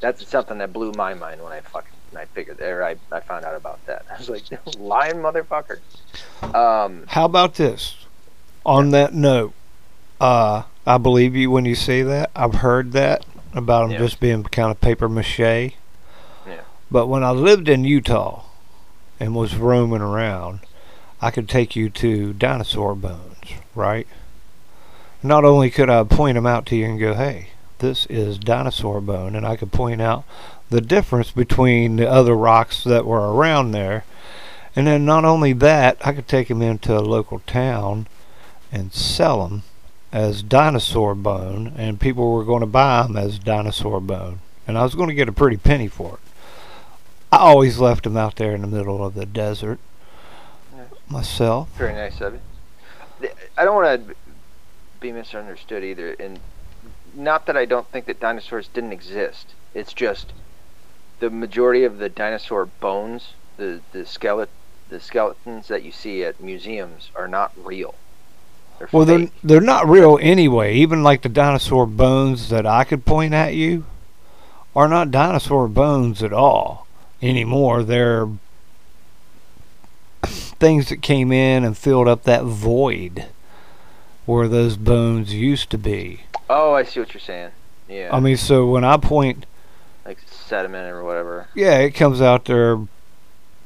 That's 0.00 0.28
something 0.28 0.58
that 0.58 0.74
blew 0.74 0.92
my 0.92 1.14
mind 1.14 1.42
when 1.42 1.54
I 1.54 1.60
fucking 1.60 1.95
when 2.16 2.22
I 2.22 2.26
figured 2.34 2.56
there. 2.58 2.82
I, 2.84 2.96
I 3.12 3.20
found 3.20 3.44
out 3.44 3.54
about 3.54 3.84
that. 3.86 4.04
I 4.12 4.16
was 4.18 4.28
like, 4.28 4.42
lying 4.78 5.16
motherfucker. 5.16 5.78
Um, 6.54 7.04
How 7.08 7.24
about 7.26 7.54
this? 7.54 7.96
On 8.64 8.90
that 8.90 9.14
note, 9.14 9.52
uh, 10.20 10.62
I 10.86 10.98
believe 10.98 11.36
you 11.36 11.50
when 11.50 11.64
you 11.64 11.74
say 11.74 12.02
that. 12.02 12.30
I've 12.34 12.54
heard 12.56 12.92
that 12.92 13.24
about 13.54 13.82
them 13.82 13.92
Yeah. 13.92 13.98
just 13.98 14.18
being 14.20 14.42
kind 14.44 14.70
of 14.70 14.80
paper 14.80 15.08
mache. 15.08 15.38
Yeah. 15.38 15.72
But 16.90 17.06
when 17.06 17.22
I 17.22 17.30
lived 17.30 17.68
in 17.68 17.84
Utah 17.84 18.44
and 19.20 19.34
was 19.34 19.54
roaming 19.56 20.00
around, 20.00 20.60
I 21.20 21.30
could 21.30 21.48
take 21.48 21.76
you 21.76 21.88
to 21.90 22.32
dinosaur 22.32 22.94
bones, 22.94 23.36
right? 23.74 24.06
Not 25.22 25.44
only 25.44 25.70
could 25.70 25.88
I 25.88 26.02
point 26.04 26.34
them 26.34 26.46
out 26.46 26.66
to 26.66 26.76
you 26.76 26.84
and 26.86 27.00
go, 27.00 27.14
hey, 27.14 27.50
this 27.78 28.06
is 28.06 28.38
dinosaur 28.38 29.00
bone, 29.00 29.34
and 29.34 29.46
I 29.46 29.56
could 29.56 29.72
point 29.72 30.00
out 30.02 30.24
the 30.70 30.80
difference 30.80 31.30
between 31.30 31.96
the 31.96 32.08
other 32.10 32.34
rocks 32.34 32.84
that 32.84 33.06
were 33.06 33.32
around 33.34 33.70
there. 33.72 34.04
And 34.74 34.86
then 34.86 35.04
not 35.04 35.24
only 35.24 35.52
that, 35.54 35.96
I 36.04 36.12
could 36.12 36.28
take 36.28 36.48
them 36.48 36.60
into 36.60 36.96
a 36.96 37.00
local 37.00 37.38
town 37.40 38.06
and 38.70 38.92
sell 38.92 39.48
them 39.48 39.62
as 40.12 40.42
dinosaur 40.42 41.14
bone, 41.14 41.72
and 41.76 42.00
people 42.00 42.32
were 42.32 42.44
going 42.44 42.60
to 42.60 42.66
buy 42.66 43.02
them 43.02 43.16
as 43.16 43.38
dinosaur 43.38 44.00
bone. 44.00 44.40
And 44.66 44.76
I 44.76 44.82
was 44.82 44.94
going 44.94 45.08
to 45.08 45.14
get 45.14 45.28
a 45.28 45.32
pretty 45.32 45.56
penny 45.56 45.88
for 45.88 46.14
it. 46.14 46.20
I 47.32 47.38
always 47.38 47.78
left 47.78 48.04
them 48.04 48.16
out 48.16 48.36
there 48.36 48.54
in 48.54 48.60
the 48.60 48.66
middle 48.66 49.04
of 49.04 49.14
the 49.14 49.26
desert 49.26 49.78
Yeah. 50.74 50.84
myself. 51.08 51.68
Very 51.76 51.92
nice 51.92 52.20
of 52.20 52.34
you. 52.34 53.28
I 53.56 53.64
don't 53.64 53.74
want 53.74 54.08
to 54.08 54.14
be 55.00 55.12
misunderstood 55.12 55.84
either, 55.84 56.12
and 56.18 56.38
not 57.14 57.46
that 57.46 57.56
I 57.56 57.64
don't 57.64 57.90
think 57.90 58.06
that 58.06 58.20
dinosaurs 58.20 58.68
didn't 58.68 58.92
exist. 58.92 59.54
It's 59.74 59.92
just 59.92 60.32
the 61.18 61.30
majority 61.30 61.84
of 61.84 61.98
the 61.98 62.08
dinosaur 62.08 62.66
bones, 62.66 63.34
the 63.56 63.80
the 63.92 64.06
skeleton, 64.06 64.52
the 64.88 65.00
skeletons 65.00 65.68
that 65.68 65.82
you 65.82 65.92
see 65.92 66.24
at 66.24 66.40
museums 66.40 67.10
are 67.14 67.28
not 67.28 67.52
real. 67.56 67.94
They're 68.78 68.88
Well, 68.92 69.04
they're 69.04 69.28
they're 69.42 69.60
not 69.60 69.88
real 69.88 70.18
anyway. 70.20 70.74
Even 70.74 71.02
like 71.02 71.22
the 71.22 71.28
dinosaur 71.28 71.86
bones 71.86 72.48
that 72.50 72.66
I 72.66 72.84
could 72.84 73.04
point 73.04 73.34
at 73.34 73.54
you 73.54 73.84
are 74.74 74.88
not 74.88 75.10
dinosaur 75.10 75.68
bones 75.68 76.22
at 76.22 76.32
all 76.32 76.86
anymore. 77.22 77.82
They're 77.82 78.28
things 80.24 80.88
that 80.90 81.02
came 81.02 81.32
in 81.32 81.64
and 81.64 81.76
filled 81.76 82.08
up 82.08 82.24
that 82.24 82.44
void 82.44 83.26
where 84.26 84.48
those 84.48 84.76
bones 84.76 85.32
used 85.32 85.70
to 85.70 85.78
be. 85.78 86.22
Oh, 86.50 86.74
I 86.74 86.82
see 86.82 87.00
what 87.00 87.14
you're 87.14 87.20
saying. 87.20 87.52
Yeah, 87.88 88.10
I 88.12 88.20
mean, 88.20 88.36
so 88.36 88.66
when 88.66 88.84
I 88.84 88.96
point, 88.96 89.46
sediment 90.46 90.90
or 90.92 91.04
whatever. 91.04 91.48
yeah, 91.54 91.78
it 91.78 91.90
comes 91.90 92.20
out 92.20 92.44
there. 92.44 92.78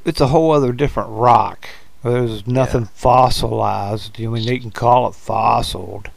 It's 0.04 0.20
a 0.20 0.28
whole 0.28 0.52
other 0.52 0.72
different 0.72 1.10
rock. 1.10 1.68
There's 2.02 2.46
nothing 2.46 2.86
fossilized. 2.86 4.18
I 4.18 4.26
mean, 4.26 4.42
you 4.42 4.58
can 4.58 4.70
call 4.70 5.06
it 5.06 5.14
fossiled, 5.14 6.08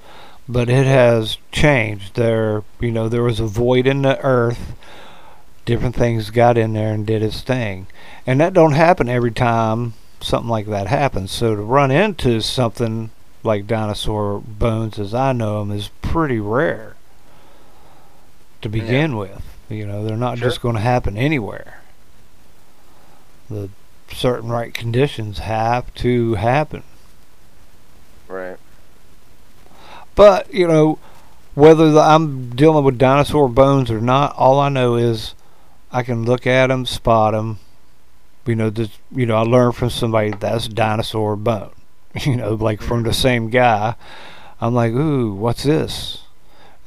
but 0.48 0.70
it 0.70 0.86
has 0.86 1.38
changed. 1.52 2.16
There, 2.16 2.64
you 2.80 2.92
know, 2.92 3.10
there 3.10 3.24
was 3.24 3.42
a 3.42 3.48
void 3.48 3.86
in 3.86 4.02
the 4.02 4.18
earth. 4.22 4.76
Different 5.66 5.96
things 5.96 6.30
got 6.30 6.58
in 6.58 6.74
there 6.74 6.94
and 6.94 7.06
did 7.06 7.22
its 7.24 7.42
thing, 7.42 7.88
and 8.26 8.40
that 8.40 8.54
don't 8.54 8.74
happen 8.74 9.08
every 9.10 9.32
time 9.32 9.94
something 10.22 10.50
like 10.50 10.68
that 10.68 10.88
happens. 10.88 11.32
So 11.32 11.56
to 11.56 11.62
run 11.62 11.92
into 11.92 12.42
something 12.42 13.12
like 13.44 13.68
dinosaur 13.68 14.40
bones, 14.40 15.00
as 15.00 15.14
I 15.14 15.34
know 15.34 15.60
them, 15.60 15.72
is 15.72 15.90
pretty 16.02 16.40
rare 16.40 16.96
to 18.62 18.70
begin 18.70 19.18
with. 19.18 19.53
You 19.74 19.86
know, 19.86 20.06
they're 20.06 20.18
not 20.18 20.38
Sure. 20.38 20.50
just 20.50 20.62
going 20.62 20.76
to 20.76 20.82
happen 20.82 21.18
anywhere. 21.18 21.82
The 23.50 23.70
certain 24.12 24.50
right 24.50 24.74
conditions 24.74 25.40
have 25.40 25.94
to 25.96 26.36
happen. 26.36 26.84
Right. 28.28 28.58
But, 30.16 30.54
you 30.54 30.68
know, 30.68 31.00
whether 31.56 31.92
the, 31.92 32.00
I'm 32.00 32.50
dealing 32.56 32.84
with 32.84 32.98
dinosaur 32.98 33.50
bones 33.50 33.92
or 33.92 34.02
not, 34.02 34.36
all 34.36 34.60
I 34.60 34.70
know 34.70 34.96
is 34.96 35.36
I 35.92 36.04
can 36.04 36.26
look 36.26 36.48
at 36.48 36.68
them, 36.68 36.86
spot 36.86 37.34
them. 37.34 37.60
You 38.46 38.56
know, 38.56 38.70
just, 38.70 39.00
you 39.12 39.26
know, 39.26 39.38
I 39.38 39.42
learned 39.42 39.76
from 39.76 39.90
somebody 39.90 40.32
that's 40.32 40.68
dinosaur 40.68 41.36
bone. 41.36 41.72
You 42.26 42.36
know, 42.36 42.54
like 42.54 42.80
from 42.80 43.00
mm-hmm. 43.00 43.08
the 43.08 43.14
same 43.14 43.50
guy. 43.50 43.96
I'm 44.62 44.76
like, 44.76 44.94
ooh, 44.94 45.34
what's 45.34 45.64
this? 45.64 46.22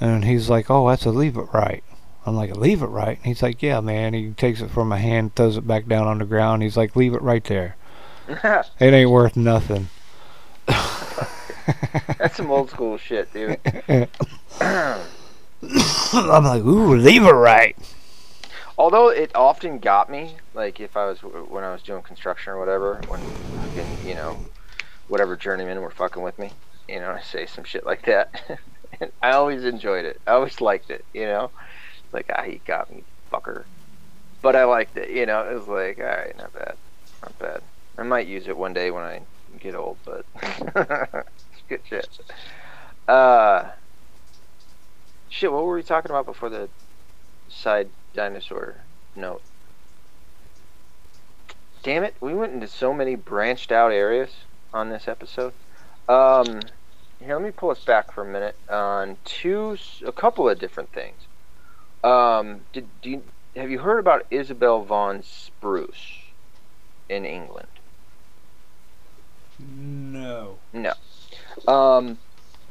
And 0.00 0.24
he's 0.24 0.48
like, 0.48 0.70
oh, 0.70 0.88
that's 0.88 1.04
a 1.04 1.10
leave 1.10 1.36
it 1.36 1.52
right. 1.52 1.82
I'm 2.26 2.34
like, 2.34 2.54
leave 2.56 2.82
it 2.82 2.86
right? 2.86 3.16
And 3.18 3.26
he's 3.26 3.42
like, 3.42 3.62
yeah, 3.62 3.80
man. 3.80 4.12
He 4.12 4.32
takes 4.32 4.60
it 4.60 4.70
from 4.70 4.88
my 4.88 4.98
hand, 4.98 5.36
throws 5.36 5.56
it 5.56 5.66
back 5.66 5.86
down 5.86 6.08
on 6.08 6.18
the 6.18 6.24
ground. 6.24 6.62
He's 6.62 6.76
like, 6.76 6.96
leave 6.96 7.14
it 7.14 7.22
right 7.22 7.44
there. 7.44 7.76
It 8.80 8.92
ain't 8.92 9.10
worth 9.10 9.36
nothing. 9.36 9.88
That's 10.66 12.36
some 12.36 12.50
old 12.50 12.70
school 12.70 12.98
shit, 12.98 13.32
dude. 13.32 13.60
I'm 14.60 16.44
like, 16.44 16.62
ooh, 16.62 16.96
leave 16.96 17.22
it 17.22 17.30
right. 17.30 17.76
Although 18.76 19.08
it 19.08 19.30
often 19.34 19.78
got 19.78 20.10
me, 20.10 20.36
like 20.54 20.80
if 20.80 20.96
I 20.96 21.06
was 21.06 21.20
when 21.20 21.64
I 21.64 21.72
was 21.72 21.82
doing 21.82 22.02
construction 22.02 22.52
or 22.52 22.58
whatever, 22.58 23.00
when 23.08 23.20
fucking, 23.20 24.08
you 24.08 24.14
know, 24.14 24.36
whatever 25.08 25.36
journeymen 25.36 25.80
were 25.80 25.90
fucking 25.90 26.22
with 26.22 26.38
me, 26.38 26.50
you 26.88 27.00
know, 27.00 27.10
I 27.10 27.20
say 27.20 27.46
some 27.46 27.64
shit 27.64 27.86
like 27.86 28.04
that. 28.06 28.58
and 29.00 29.10
I 29.22 29.32
always 29.32 29.64
enjoyed 29.64 30.04
it. 30.04 30.20
I 30.26 30.32
always 30.32 30.60
liked 30.60 30.90
it, 30.90 31.04
you 31.14 31.24
know. 31.26 31.50
Like 32.16 32.30
ah, 32.34 32.44
he 32.44 32.62
got 32.64 32.90
me, 32.90 33.04
fucker. 33.30 33.64
But 34.40 34.56
I 34.56 34.64
liked 34.64 34.96
it, 34.96 35.10
you 35.10 35.26
know. 35.26 35.42
It 35.42 35.54
was 35.54 35.68
like, 35.68 35.98
all 35.98 36.06
right, 36.06 36.34
not 36.38 36.50
bad, 36.54 36.74
not 37.22 37.38
bad. 37.38 37.60
I 37.98 38.04
might 38.04 38.26
use 38.26 38.48
it 38.48 38.56
one 38.56 38.72
day 38.72 38.90
when 38.90 39.04
I 39.04 39.20
get 39.60 39.74
old, 39.74 39.98
but 40.02 40.24
good 41.68 41.80
shit. 41.84 42.08
Uh, 43.06 43.68
shit. 45.28 45.52
What 45.52 45.66
were 45.66 45.74
we 45.74 45.82
talking 45.82 46.10
about 46.10 46.24
before 46.24 46.48
the 46.48 46.70
side 47.50 47.90
dinosaur 48.14 48.76
note? 49.14 49.42
Damn 51.82 52.02
it, 52.02 52.14
we 52.18 52.32
went 52.32 52.54
into 52.54 52.66
so 52.66 52.94
many 52.94 53.14
branched 53.14 53.70
out 53.70 53.92
areas 53.92 54.30
on 54.72 54.88
this 54.88 55.06
episode. 55.06 55.52
Um, 56.08 56.62
here, 57.20 57.34
let 57.34 57.42
me 57.42 57.50
pull 57.50 57.68
us 57.68 57.84
back 57.84 58.10
for 58.10 58.22
a 58.22 58.26
minute 58.26 58.56
on 58.70 59.18
two, 59.26 59.76
a 60.06 60.12
couple 60.12 60.48
of 60.48 60.58
different 60.58 60.92
things. 60.92 61.26
Um, 62.04 62.60
did 62.72 62.88
do 63.02 63.10
you, 63.10 63.22
have 63.56 63.70
you 63.70 63.78
heard 63.78 63.98
about 63.98 64.26
Isabel 64.30 64.82
Vaughan-Spruce 64.82 66.20
in 67.08 67.24
England? 67.24 67.68
No. 69.58 70.58
No. 70.72 70.92
Um, 71.66 72.18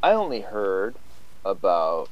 I 0.04 0.12
only 0.12 0.42
heard 0.42 0.96
about 1.44 2.10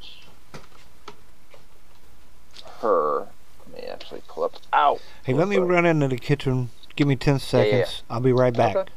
her. 2.82 3.28
Let 3.72 3.82
me 3.82 3.88
actually 3.88 4.22
pull 4.28 4.44
up. 4.44 4.54
Ow. 4.74 5.00
Hey, 5.24 5.34
let 5.34 5.48
me 5.48 5.56
Sorry. 5.56 5.68
run 5.68 5.86
into 5.86 6.08
the 6.08 6.18
kitchen. 6.18 6.70
Give 6.96 7.08
me 7.08 7.16
10 7.16 7.36
yeah, 7.36 7.38
seconds. 7.38 8.04
yeah. 8.08 8.16
I'll 8.16 8.22
be 8.22 8.34
right 8.34 8.54
back. 8.54 8.76
Okay. 8.76 8.92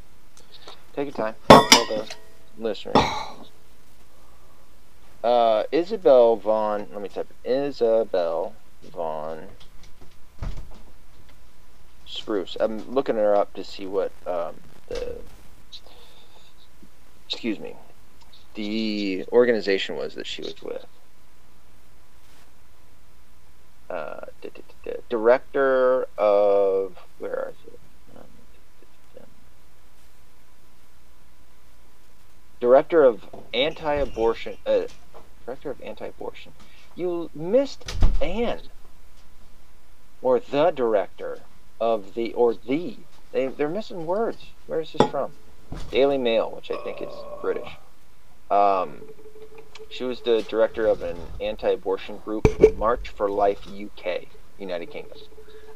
Take 0.94 1.06
your 1.16 1.26
time. 1.26 1.34
I'll 1.50 1.68
tell 1.68 1.86
the 1.86 2.14
listeners. 2.58 2.96
Uh, 5.26 5.64
Isabel 5.72 6.36
Vaughan. 6.36 6.86
Let 6.92 7.02
me 7.02 7.08
type. 7.08 7.26
Isabel 7.44 8.54
von 8.92 9.48
Spruce. 12.06 12.56
I'm 12.60 12.94
looking 12.94 13.16
her 13.16 13.34
up 13.34 13.52
to 13.54 13.64
see 13.64 13.86
what 13.86 14.12
um, 14.24 14.54
the. 14.88 15.16
Excuse 17.28 17.58
me. 17.58 17.74
The 18.54 19.24
organization 19.32 19.96
was 19.96 20.14
that 20.14 20.28
she 20.28 20.42
was 20.42 20.62
with. 20.62 20.86
Uh, 23.90 24.26
director 25.08 26.06
of 26.16 26.96
where 27.18 27.50
is 27.50 27.72
it? 27.72 27.80
Director 32.60 33.04
of 33.04 33.22
anti-abortion. 33.52 34.56
Uh, 34.64 34.82
director 35.46 35.70
of 35.70 35.80
anti-abortion. 35.80 36.52
You 36.96 37.30
missed 37.34 37.96
Anne, 38.20 38.62
or 40.20 40.40
the 40.40 40.72
director 40.72 41.40
of 41.80 42.14
the, 42.14 42.34
or 42.34 42.54
the. 42.54 42.96
They 43.32 43.46
they're 43.46 43.68
missing 43.68 44.06
words. 44.06 44.44
Where 44.66 44.80
is 44.80 44.92
this 44.92 45.08
from? 45.10 45.32
Daily 45.90 46.18
Mail, 46.18 46.50
which 46.50 46.70
I 46.70 46.82
think 46.82 47.00
is 47.00 47.12
British. 47.40 47.68
Um, 48.50 49.02
she 49.88 50.04
was 50.04 50.20
the 50.20 50.42
director 50.42 50.86
of 50.86 51.02
an 51.02 51.16
anti-abortion 51.40 52.18
group, 52.18 52.46
March 52.76 53.08
for 53.08 53.30
Life 53.30 53.66
UK, 53.68 54.24
United 54.58 54.90
Kingdom. 54.90 55.18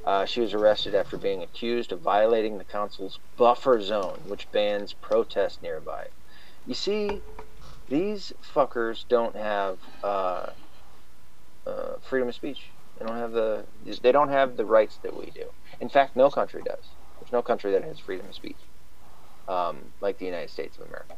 Uh, 0.04 0.24
she 0.24 0.40
was 0.40 0.54
arrested 0.54 0.94
after 0.94 1.16
being 1.16 1.42
accused 1.42 1.92
of 1.92 2.00
violating 2.00 2.58
the 2.58 2.64
council's 2.64 3.18
buffer 3.36 3.80
zone, 3.80 4.18
which 4.26 4.50
bans 4.50 4.94
protest 4.94 5.62
nearby. 5.62 6.08
You 6.66 6.74
see, 6.74 7.20
these 7.90 8.32
fuckers 8.42 9.06
don't 9.08 9.36
have 9.36 9.80
uh, 10.04 10.52
uh, 11.66 11.94
freedom 12.02 12.28
of 12.28 12.34
speech. 12.34 12.72
They 12.98 13.06
don't 13.06 13.16
have 13.16 13.32
the 13.32 13.68
they 14.02 14.12
don't 14.12 14.30
have 14.30 14.56
the 14.56 14.66
rights 14.66 14.98
that 15.02 15.16
we 15.16 15.30
do. 15.32 15.52
In 15.80 15.88
fact, 15.88 16.16
no 16.16 16.30
country 16.30 16.62
does. 16.62 16.96
There's 17.20 17.32
no 17.32 17.42
country 17.42 17.72
that 17.72 17.84
has 17.84 18.00
freedom 18.00 18.28
of 18.28 18.34
speech, 18.34 18.60
um, 19.48 19.94
like 20.00 20.18
the 20.18 20.26
United 20.26 20.50
States 20.50 20.78
of 20.78 20.86
America. 20.86 21.16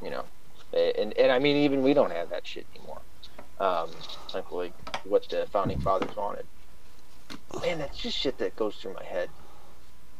You 0.00 0.10
know, 0.10 0.30
and 0.72 1.16
and 1.18 1.32
I 1.32 1.38
mean 1.40 1.56
even 1.58 1.82
we 1.82 1.94
don't 1.94 2.12
have 2.12 2.30
that 2.30 2.46
shit 2.46 2.68
anymore. 2.74 3.02
Um, 3.58 4.06
like 4.34 4.50
like 4.52 4.76
what 5.04 5.28
the 5.30 5.48
founding 5.52 5.78
fathers 5.80 6.16
wanted. 6.16 6.48
Man, 7.62 7.78
that's 7.78 7.98
just 7.98 8.16
shit 8.18 8.38
that 8.38 8.56
goes 8.56 8.76
through 8.76 8.94
my 8.94 9.04
head 9.04 9.32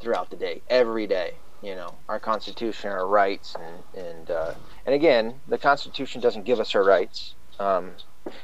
throughout 0.01 0.31
the 0.31 0.37
day, 0.37 0.63
every 0.69 1.07
day. 1.07 1.41
You 1.61 1.75
know, 1.75 1.99
our 2.07 2.19
Constitution, 2.19 2.89
our 2.91 3.07
rights, 3.07 3.55
and 3.55 4.05
and 4.05 4.31
uh, 4.31 4.53
and 4.85 4.95
again, 4.95 5.41
the 5.47 5.57
Constitution 5.57 6.21
doesn't 6.21 6.45
give 6.45 6.59
us 6.59 6.75
our 6.75 6.83
rights. 6.83 7.35
Um, 7.59 7.91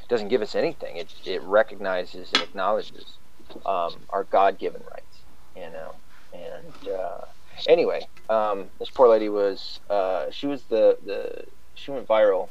doesn't 0.08 0.28
give 0.28 0.42
us 0.42 0.54
anything. 0.54 0.96
It 0.96 1.12
it 1.24 1.42
recognizes 1.42 2.32
and 2.32 2.42
acknowledges 2.42 3.18
um, 3.64 4.06
our 4.10 4.24
God-given 4.24 4.82
rights. 4.82 5.24
You 5.54 5.70
know, 5.70 5.94
and 6.32 6.88
uh, 6.88 7.24
anyway, 7.66 8.06
um, 8.28 8.70
this 8.78 8.90
poor 8.90 9.08
lady 9.08 9.28
was 9.28 9.80
uh, 9.88 10.26
she 10.30 10.46
was 10.46 10.64
the 10.64 10.98
the 11.04 11.44
she 11.74 11.90
went 11.90 12.06
viral 12.06 12.50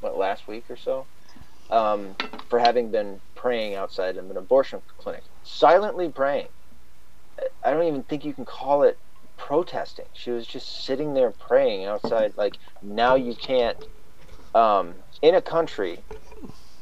what 0.00 0.18
last 0.18 0.46
week 0.46 0.64
or 0.68 0.76
so 0.76 1.06
um, 1.70 2.14
for 2.48 2.58
having 2.58 2.90
been 2.90 3.20
praying 3.34 3.74
outside 3.74 4.16
of 4.16 4.30
an 4.30 4.36
abortion 4.36 4.82
clinic, 4.98 5.24
silently 5.42 6.10
praying. 6.10 6.48
I 7.64 7.70
don't 7.70 7.84
even 7.84 8.02
think 8.04 8.24
you 8.24 8.34
can 8.34 8.44
call 8.44 8.82
it 8.82 8.98
protesting. 9.36 10.06
She 10.12 10.30
was 10.30 10.46
just 10.46 10.84
sitting 10.84 11.14
there 11.14 11.30
praying 11.30 11.84
outside. 11.84 12.34
Like 12.36 12.56
now 12.82 13.14
you 13.14 13.34
can't 13.34 13.76
um, 14.54 14.94
in 15.22 15.34
a 15.34 15.42
country 15.42 16.00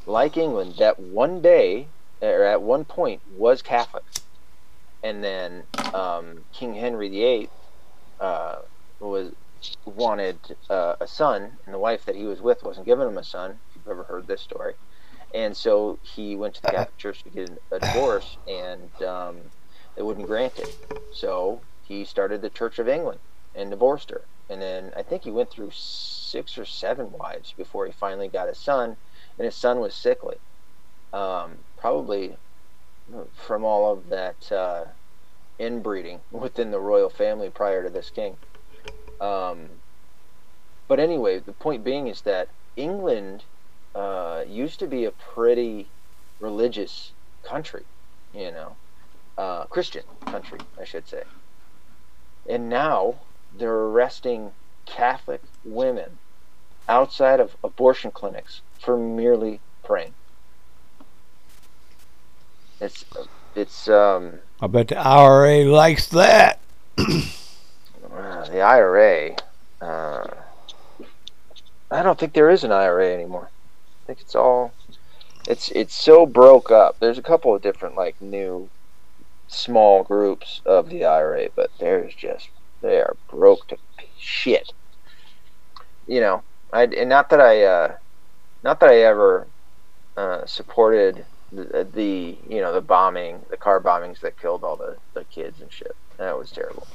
like 0.05 0.37
England 0.37 0.75
that 0.79 0.99
one 0.99 1.41
day 1.41 1.87
or 2.21 2.43
at 2.43 2.61
one 2.61 2.85
point 2.85 3.21
was 3.37 3.61
Catholic, 3.61 4.03
and 5.03 5.23
then 5.23 5.63
um, 5.93 6.43
King 6.53 6.73
Henry 6.73 7.09
VIII 7.09 7.49
uh, 8.19 8.55
was 8.99 9.33
wanted 9.85 10.37
uh, 10.69 10.95
a 10.99 11.07
son, 11.07 11.51
and 11.65 11.73
the 11.73 11.79
wife 11.79 12.05
that 12.05 12.15
he 12.15 12.23
was 12.23 12.41
with 12.41 12.63
wasn't 12.63 12.85
giving 12.85 13.07
him 13.07 13.17
a 13.17 13.23
son. 13.23 13.59
If 13.69 13.75
you've 13.75 13.87
ever 13.87 14.03
heard 14.03 14.27
this 14.27 14.41
story, 14.41 14.73
and 15.33 15.55
so 15.55 15.99
he 16.01 16.35
went 16.35 16.55
to 16.55 16.61
the 16.61 16.71
Catholic 16.71 16.97
Church 16.97 17.23
to 17.23 17.29
get 17.29 17.49
a 17.71 17.79
divorce, 17.79 18.37
and 18.47 19.03
um, 19.03 19.37
they 19.95 20.01
wouldn't 20.01 20.27
grant 20.27 20.57
it. 20.59 21.03
So 21.13 21.61
he 21.87 22.05
started 22.05 22.41
the 22.41 22.49
Church 22.49 22.79
of 22.79 22.87
England 22.87 23.19
and 23.55 23.69
divorced 23.69 24.09
her, 24.09 24.21
and 24.49 24.61
then 24.61 24.91
I 24.95 25.03
think 25.03 25.23
he 25.23 25.31
went 25.31 25.49
through 25.51 25.71
six 25.73 26.57
or 26.57 26.65
seven 26.65 27.11
wives 27.11 27.53
before 27.55 27.85
he 27.85 27.91
finally 27.91 28.27
got 28.27 28.49
a 28.49 28.55
son, 28.55 28.97
and 29.37 29.45
his 29.45 29.55
son 29.55 29.79
was 29.79 29.93
sickly, 29.93 30.37
um, 31.11 31.57
probably 31.77 32.37
from 33.33 33.63
all 33.63 33.91
of 33.91 34.09
that 34.09 34.51
uh, 34.51 34.85
inbreeding 35.59 36.19
within 36.31 36.71
the 36.71 36.79
royal 36.79 37.09
family 37.09 37.49
prior 37.49 37.83
to 37.83 37.89
this 37.89 38.09
king. 38.09 38.37
Um, 39.19 39.69
but 40.87 40.99
anyway, 40.99 41.39
the 41.39 41.53
point 41.53 41.83
being 41.83 42.07
is 42.07 42.21
that 42.21 42.49
England 42.75 43.43
uh, 43.95 44.43
used 44.47 44.79
to 44.79 44.87
be 44.87 45.05
a 45.05 45.11
pretty 45.11 45.87
religious 46.39 47.11
country, 47.43 47.83
you 48.33 48.51
know, 48.51 48.75
uh, 49.37 49.65
Christian 49.65 50.03
country, 50.25 50.59
I 50.79 50.83
should 50.83 51.07
say. 51.07 51.23
And 52.47 52.69
now 52.69 53.15
they're 53.57 53.73
arresting 53.73 54.51
Catholic 54.85 55.41
women 55.63 56.17
outside 56.87 57.39
of 57.39 57.55
abortion 57.63 58.11
clinics 58.11 58.61
for 58.79 58.97
merely 58.97 59.59
praying. 59.83 60.13
It's 62.81 63.05
it's 63.55 63.87
um. 63.87 64.39
I 64.61 64.67
bet 64.67 64.89
the 64.89 64.97
IRA 64.97 65.63
likes 65.63 66.07
that. 66.07 66.59
Uh, 66.97 68.45
the 68.45 68.61
IRA. 68.61 69.35
Uh, 69.81 70.27
I 71.89 72.03
don't 72.03 72.19
think 72.19 72.33
there 72.33 72.49
is 72.49 72.63
an 72.63 72.71
IRA 72.71 73.13
anymore. 73.13 73.49
I 73.49 74.07
think 74.07 74.21
it's 74.21 74.35
all. 74.35 74.73
It's 75.47 75.69
it's 75.71 75.93
so 75.93 76.25
broke 76.25 76.71
up. 76.71 76.99
There's 76.99 77.17
a 77.17 77.23
couple 77.23 77.55
of 77.55 77.61
different 77.61 77.95
like 77.95 78.21
new, 78.21 78.69
small 79.53 80.03
groups 80.03 80.61
of 80.65 80.89
the 80.89 81.05
IRA, 81.05 81.49
but 81.55 81.71
there's 81.79 82.13
just 82.15 82.49
they 82.81 82.97
are 82.97 83.15
broke 83.29 83.67
to 83.67 83.77
shit. 84.17 84.73
You 86.07 86.19
know, 86.19 86.43
I 86.71 86.83
and 86.83 87.09
not 87.09 87.29
that 87.29 87.39
I, 87.39 87.63
uh, 87.63 87.95
not 88.63 88.79
that 88.79 88.89
I 88.89 89.01
ever 89.01 89.47
uh, 90.17 90.45
supported 90.45 91.25
the, 91.51 91.87
the 91.91 92.37
you 92.49 92.61
know 92.61 92.73
the 92.73 92.81
bombing, 92.81 93.41
the 93.49 93.57
car 93.57 93.79
bombings 93.79 94.19
that 94.21 94.39
killed 94.39 94.63
all 94.63 94.75
the, 94.75 94.97
the 95.13 95.23
kids 95.25 95.61
and 95.61 95.71
shit. 95.71 95.95
That 96.17 96.37
was 96.37 96.51
terrible. 96.51 96.87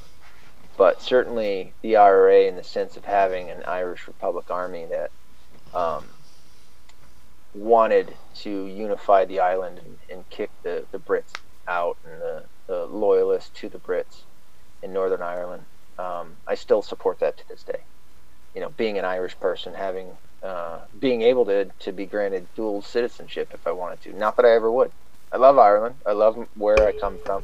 But 0.77 1.01
certainly 1.01 1.73
the 1.81 1.97
IRA, 1.97 2.43
in 2.43 2.55
the 2.55 2.63
sense 2.63 2.95
of 2.95 3.03
having 3.03 3.49
an 3.49 3.63
Irish 3.67 4.07
Republic 4.07 4.49
Army 4.49 4.85
that 4.85 5.11
um, 5.77 6.05
wanted 7.53 8.13
to 8.35 8.65
unify 8.65 9.25
the 9.25 9.39
island 9.39 9.79
and, 9.79 9.97
and 10.09 10.29
kick 10.29 10.49
the, 10.63 10.85
the 10.91 10.99
Brits 10.99 11.33
out 11.67 11.97
and 12.05 12.21
the, 12.21 12.43
the 12.69 12.85
loyalists 12.85 13.49
to 13.59 13.67
the 13.67 13.79
Brits 13.79 14.21
in 14.81 14.93
Northern 14.93 15.23
Ireland. 15.23 15.63
Um, 15.97 16.37
I 16.47 16.55
still 16.55 16.81
support 16.81 17.19
that 17.19 17.37
to 17.39 17.49
this 17.49 17.63
day. 17.63 17.81
You 18.55 18.61
know, 18.61 18.69
being 18.69 18.97
an 18.97 19.03
Irish 19.03 19.37
person, 19.39 19.73
having 19.73 20.07
uh, 20.41 20.79
being 20.99 21.23
able 21.23 21.45
to 21.45 21.65
to 21.65 21.91
be 21.91 22.05
granted 22.05 22.47
dual 22.55 22.81
citizenship 22.81 23.49
if 23.53 23.67
I 23.67 23.71
wanted 23.71 24.01
to. 24.03 24.17
Not 24.17 24.37
that 24.37 24.45
I 24.45 24.51
ever 24.51 24.71
would. 24.71 24.91
I 25.31 25.37
love 25.37 25.57
Ireland. 25.57 25.95
I 26.05 26.13
love 26.13 26.47
where 26.55 26.81
I 26.87 26.93
come 26.93 27.17
from, 27.25 27.43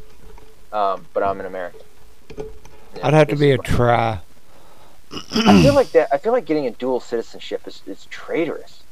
um, 0.71 1.05
but 1.13 1.23
I'm 1.23 1.39
an 1.39 1.45
American. 1.45 1.81
I'd 3.03 3.13
have 3.13 3.27
to 3.27 3.35
be 3.35 3.51
a 3.51 3.57
try. 3.57 4.19
I 5.11 5.61
feel 5.61 5.75
like 5.75 5.91
that. 5.91 6.09
I 6.13 6.17
feel 6.17 6.31
like 6.31 6.45
getting 6.45 6.67
a 6.67 6.71
dual 6.71 6.99
citizenship 6.99 7.67
is, 7.67 7.81
is 7.85 8.05
traitorous, 8.09 8.83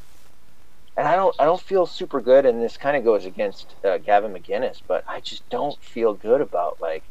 and 0.98 1.08
I 1.08 1.16
don't. 1.16 1.36
I 1.40 1.46
don't 1.46 1.62
feel 1.62 1.86
super 1.86 2.22
good. 2.22 2.46
And 2.46 2.62
this 2.62 2.78
kind 2.78 2.98
of 2.98 3.04
goes 3.04 3.26
against 3.26 3.76
uh, 3.84 3.98
Gavin 3.98 4.34
McInnes, 4.34 4.82
but 4.88 5.04
I 5.08 5.22
just 5.22 5.50
don't 5.50 5.82
feel 5.84 6.14
good 6.14 6.42
about 6.42 6.78
like 6.80 7.10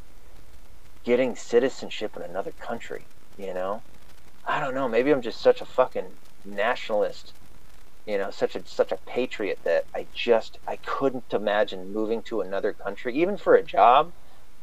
getting 1.04 1.34
citizenship 1.34 2.16
in 2.16 2.22
another 2.22 2.52
country. 2.52 3.08
You 3.36 3.54
know, 3.54 3.84
I 4.46 4.60
don't 4.60 4.74
know. 4.74 4.88
Maybe 4.88 5.10
I'm 5.10 5.22
just 5.22 5.42
such 5.42 5.60
a 5.60 5.66
fucking 5.66 6.12
nationalist. 6.44 7.34
You 8.06 8.18
know, 8.18 8.30
such 8.30 8.56
a 8.56 8.66
such 8.66 8.92
a 8.92 8.98
patriot 9.06 9.60
that 9.64 9.84
I 9.94 10.08
just 10.14 10.58
I 10.66 10.76
couldn't 10.76 11.32
imagine 11.32 11.92
moving 11.92 12.22
to 12.24 12.40
another 12.40 12.72
country, 12.72 13.16
even 13.16 13.36
for 13.36 13.54
a 13.54 13.64
job. 13.64 14.12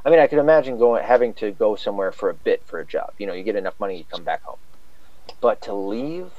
I 0.06 0.10
mean, 0.10 0.20
I 0.20 0.28
could 0.28 0.40
imagine 0.40 0.78
going 0.78 1.04
having 1.04 1.34
to 1.36 1.52
go 1.52 1.76
somewhere 1.76 2.12
for 2.12 2.30
a 2.30 2.34
bit 2.34 2.66
for 2.66 2.80
a 2.80 2.88
job. 2.88 3.12
You 3.18 3.28
know, 3.28 3.34
you 3.34 3.44
get 3.44 3.56
enough 3.58 3.76
money, 3.80 3.98
you 3.98 4.06
come 4.06 4.24
back 4.24 4.44
home. 4.44 4.60
But 5.42 5.62
to 5.64 5.74
leave 5.74 6.32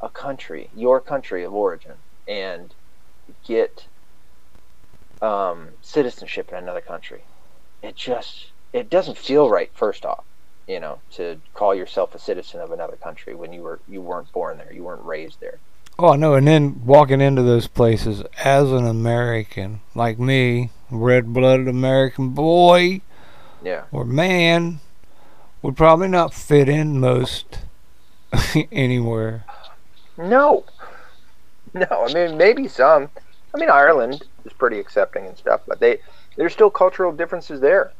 a 0.00 0.08
country, 0.08 0.70
your 0.76 1.00
country 1.00 1.44
of 1.44 1.54
origin, 1.54 1.94
and 2.28 2.74
get 3.46 3.86
um, 5.22 5.68
citizenship 5.82 6.50
in 6.50 6.58
another 6.58 6.80
country, 6.80 7.22
it 7.82 7.96
just 7.96 8.46
it 8.72 8.90
doesn't 8.90 9.16
feel 9.18 9.48
right. 9.48 9.70
First 9.74 10.04
off, 10.04 10.24
you 10.66 10.80
know, 10.80 10.98
to 11.12 11.40
call 11.54 11.74
yourself 11.74 12.14
a 12.14 12.18
citizen 12.18 12.60
of 12.60 12.72
another 12.72 12.96
country 12.96 13.34
when 13.34 13.52
you 13.52 13.62
were 13.62 13.80
you 13.88 14.00
weren't 14.00 14.30
born 14.32 14.58
there, 14.58 14.72
you 14.72 14.84
weren't 14.84 15.04
raised 15.04 15.40
there. 15.40 15.58
Oh, 15.98 16.10
I 16.12 16.16
know. 16.16 16.34
And 16.34 16.46
then 16.46 16.82
walking 16.84 17.22
into 17.22 17.42
those 17.42 17.66
places 17.68 18.22
as 18.44 18.70
an 18.70 18.86
American, 18.86 19.80
like 19.94 20.18
me, 20.18 20.68
red-blooded 20.90 21.68
American 21.68 22.30
boy 22.30 23.00
Yeah. 23.64 23.84
or 23.90 24.04
man, 24.04 24.80
would 25.62 25.74
probably 25.74 26.08
not 26.08 26.34
fit 26.34 26.68
in 26.68 27.00
most 27.00 27.60
anywhere. 28.70 29.46
No. 30.18 30.64
No, 31.74 31.86
I 32.08 32.12
mean 32.12 32.36
maybe 32.38 32.68
some. 32.68 33.10
I 33.54 33.58
mean 33.58 33.70
Ireland 33.70 34.22
is 34.44 34.52
pretty 34.52 34.78
accepting 34.78 35.26
and 35.26 35.36
stuff, 35.36 35.60
but 35.66 35.78
they 35.80 35.98
there's 36.36 36.52
still 36.52 36.70
cultural 36.70 37.12
differences 37.12 37.60
there. 37.60 37.92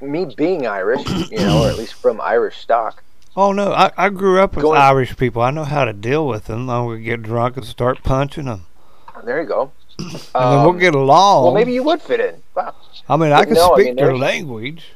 Me 0.00 0.24
being 0.36 0.66
Irish, 0.66 1.06
you 1.30 1.38
know, 1.38 1.64
or 1.64 1.68
at 1.70 1.78
least 1.78 1.94
from 1.94 2.20
Irish 2.20 2.58
stock. 2.58 3.02
Oh 3.36 3.52
no, 3.52 3.72
I, 3.72 3.90
I 3.96 4.08
grew 4.10 4.40
up 4.40 4.54
with 4.56 4.62
Going- 4.62 4.80
Irish 4.80 5.16
people. 5.16 5.42
I 5.42 5.50
know 5.50 5.64
how 5.64 5.84
to 5.84 5.92
deal 5.92 6.26
with 6.26 6.46
them. 6.46 6.68
I 6.68 6.82
would 6.82 7.04
get 7.04 7.22
drunk 7.22 7.56
and 7.56 7.66
start 7.66 8.02
punching 8.02 8.44
them, 8.46 8.66
There 9.24 9.40
you 9.40 9.46
go. 9.48 9.72
and 9.98 10.10
then 10.10 10.20
we'll 10.34 10.70
Um, 10.70 10.78
get 10.78 10.94
along. 10.94 11.44
Well, 11.44 11.54
maybe 11.54 11.72
you 11.72 11.82
would 11.84 12.02
fit 12.02 12.18
in. 12.20 12.42
Wow. 12.56 12.74
I 13.08 13.16
mean, 13.16 13.32
I 13.32 13.44
can 13.44 13.54
No, 13.54 13.72
I 13.72 13.76
speak 13.76 13.86
mean, 13.86 13.96
their 13.96 14.16
language. 14.16 14.92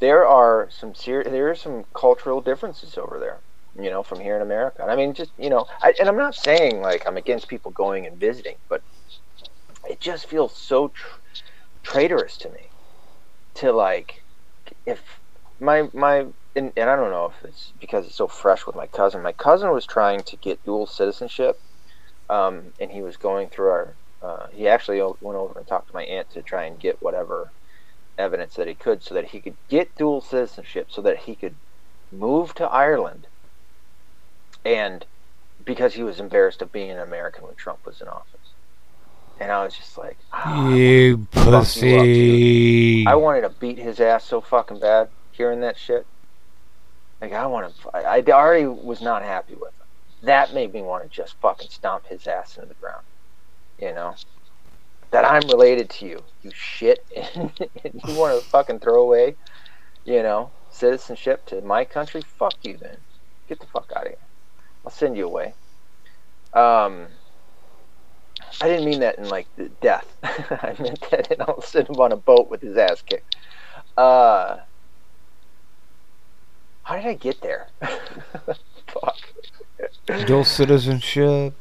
There 0.00 0.24
are 0.26 0.68
some 0.70 0.94
ser- 0.94 1.24
there 1.24 1.50
are 1.50 1.56
some 1.56 1.84
cultural 1.94 2.40
differences 2.40 2.96
over 2.96 3.18
there. 3.18 3.38
You 3.78 3.90
know, 3.90 4.02
from 4.02 4.20
here 4.20 4.36
in 4.36 4.42
America. 4.42 4.82
And 4.82 4.90
I 4.90 4.96
mean, 4.96 5.14
just 5.14 5.32
you 5.38 5.50
know, 5.50 5.66
I, 5.82 5.94
and 6.00 6.08
I'm 6.08 6.16
not 6.16 6.34
saying 6.34 6.80
like 6.82 7.04
I'm 7.06 7.16
against 7.16 7.48
people 7.48 7.70
going 7.72 8.06
and 8.06 8.20
visiting, 8.20 8.56
but 8.68 8.82
it 9.88 10.00
just 10.00 10.28
feels 10.28 10.58
so 10.58 10.88
tr- 10.88 11.20
traitorous 11.84 12.38
to 12.38 12.50
me 12.50 12.70
to 13.56 13.72
like 13.72 14.14
if 14.86 15.02
my 15.60 15.88
my 15.94 16.26
and, 16.56 16.72
and 16.76 16.90
I 16.90 16.96
don't 16.96 17.10
know 17.10 17.26
if 17.26 17.44
it's 17.48 17.72
because 17.80 18.06
it's 18.06 18.16
so 18.16 18.28
fresh 18.28 18.66
with 18.66 18.76
my 18.76 18.86
cousin. 18.88 19.22
My 19.22 19.32
cousin 19.32 19.72
was 19.72 19.86
trying 19.86 20.20
to 20.24 20.36
get 20.36 20.62
dual 20.64 20.86
citizenship, 20.86 21.56
um, 22.28 22.72
and 22.80 22.90
he 22.90 23.02
was 23.02 23.16
going 23.16 23.50
through 23.50 23.70
our. 23.70 23.98
Uh, 24.22 24.46
he 24.52 24.68
actually 24.68 25.00
went 25.20 25.38
over 25.38 25.58
and 25.58 25.68
talked 25.68 25.88
to 25.88 25.94
my 25.94 26.04
aunt 26.04 26.28
to 26.30 26.42
try 26.42 26.64
and 26.64 26.80
get 26.80 26.96
whatever 27.00 27.52
evidence 28.18 28.54
that 28.54 28.68
he 28.68 28.74
could, 28.74 29.02
so 29.02 29.14
that 29.14 29.26
he 29.26 29.40
could 29.40 29.56
get 29.68 29.94
dual 29.96 30.20
citizenship, 30.20 30.88
so 30.90 31.02
that 31.02 31.18
he 31.20 31.36
could 31.36 31.56
move 32.12 32.54
to 32.54 32.64
Ireland. 32.66 33.28
And 34.64 35.04
because 35.64 35.94
he 35.94 36.02
was 36.02 36.20
embarrassed 36.20 36.62
of 36.62 36.72
being 36.72 36.90
an 36.90 36.98
American 36.98 37.44
when 37.44 37.54
Trump 37.54 37.84
was 37.84 38.00
in 38.00 38.08
office, 38.08 38.38
and 39.40 39.52
I 39.52 39.64
was 39.64 39.74
just 39.74 39.96
like, 39.96 40.16
ah, 40.32 40.70
You 40.70 41.26
pussy. 41.30 43.06
I 43.06 43.14
wanted 43.14 43.42
to 43.42 43.50
beat 43.50 43.78
his 43.78 44.00
ass 44.00 44.24
so 44.24 44.40
fucking 44.40 44.80
bad 44.80 45.08
hearing 45.32 45.60
that 45.60 45.78
shit. 45.78 46.06
Like 47.20 47.32
I 47.32 47.46
want 47.46 47.74
to. 47.74 47.96
I, 47.96 48.18
I 48.18 48.22
already 48.28 48.66
was 48.66 49.00
not 49.00 49.22
happy 49.22 49.54
with 49.54 49.70
him. 49.70 49.86
That 50.22 50.52
made 50.52 50.72
me 50.72 50.82
want 50.82 51.04
to 51.04 51.08
just 51.08 51.34
fucking 51.40 51.70
stomp 51.70 52.06
his 52.06 52.26
ass 52.26 52.56
into 52.56 52.68
the 52.68 52.74
ground. 52.74 53.04
You 53.80 53.92
know. 53.94 54.14
That 55.10 55.24
I'm 55.24 55.48
related 55.48 55.88
to 55.88 56.06
you, 56.06 56.22
you 56.42 56.50
shit, 56.54 57.02
and 57.16 57.50
you 57.82 58.14
want 58.14 58.38
to 58.38 58.46
fucking 58.50 58.80
throw 58.80 59.00
away, 59.00 59.36
you 60.04 60.22
know, 60.22 60.50
citizenship 60.70 61.46
to 61.46 61.62
my 61.62 61.86
country? 61.86 62.20
Fuck 62.20 62.56
you, 62.62 62.76
then. 62.76 62.98
Get 63.48 63.58
the 63.58 63.66
fuck 63.66 63.90
out 63.96 64.02
of 64.02 64.08
here. 64.08 64.18
I'll 64.84 64.90
send 64.90 65.16
you 65.16 65.26
away. 65.26 65.54
Um, 66.54 67.06
I 68.60 68.68
didn't 68.68 68.84
mean 68.84 69.00
that 69.00 69.18
in 69.18 69.28
like 69.28 69.46
the 69.56 69.68
death. 69.80 70.06
I 70.22 70.74
meant 70.78 71.00
that 71.10 71.30
in 71.30 71.40
I'll 71.42 71.62
send 71.62 71.88
him 71.88 71.96
on 71.96 72.12
a 72.12 72.16
boat 72.16 72.48
with 72.50 72.62
his 72.62 72.76
ass 72.76 73.02
kicked. 73.02 73.36
Uh, 73.96 74.58
how 76.82 76.96
did 76.96 77.06
I 77.06 77.14
get 77.14 77.40
there? 77.42 77.68
Fuck. 77.80 79.16
Dual 80.26 80.44
citizenship. 80.44 81.54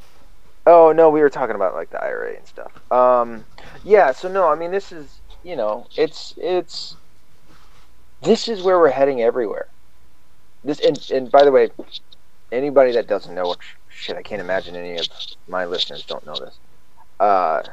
Oh 0.65 0.91
no, 0.91 1.09
we 1.09 1.21
were 1.21 1.29
talking 1.29 1.55
about 1.55 1.73
like 1.73 1.89
the 1.89 2.01
IRA 2.01 2.35
and 2.35 2.47
stuff. 2.47 2.91
Um, 2.91 3.45
yeah. 3.83 4.11
So 4.11 4.27
no, 4.31 4.47
I 4.47 4.55
mean 4.55 4.71
this 4.71 4.91
is 4.91 5.19
you 5.43 5.55
know 5.55 5.87
it's 5.95 6.33
it's 6.37 6.95
this 8.21 8.47
is 8.47 8.61
where 8.61 8.79
we're 8.79 8.89
heading 8.89 9.21
everywhere. 9.21 9.67
this 10.63 10.79
and, 10.79 10.97
and 11.11 11.31
by 11.31 11.43
the 11.43 11.51
way, 11.51 11.69
anybody 12.51 12.93
that 12.93 13.07
doesn't 13.07 13.35
know, 13.35 13.49
which 13.49 13.75
shit, 13.89 14.17
I 14.17 14.21
can't 14.23 14.41
imagine 14.41 14.75
any 14.75 14.97
of 14.97 15.07
my 15.47 15.65
listeners 15.65 16.05
don't 16.05 16.25
know 16.25 16.35
this. 16.39 16.59
Uh, 17.19 17.63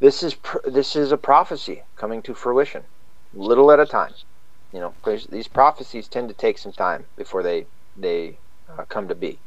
this 0.00 0.22
is 0.22 0.36
this 0.64 0.96
is 0.96 1.12
a 1.12 1.16
prophecy 1.16 1.82
coming 1.96 2.22
to 2.22 2.34
fruition, 2.34 2.84
little 3.32 3.70
at 3.72 3.80
a 3.80 3.86
time. 3.86 4.12
You 4.72 4.80
know, 4.80 4.94
these 5.30 5.48
prophecies 5.48 6.08
tend 6.08 6.28
to 6.28 6.34
take 6.34 6.58
some 6.58 6.72
time 6.72 7.06
before 7.16 7.42
they 7.42 7.66
they 7.96 8.40
uh, 8.68 8.84
come 8.88 9.08
to 9.08 9.14
be. 9.14 9.40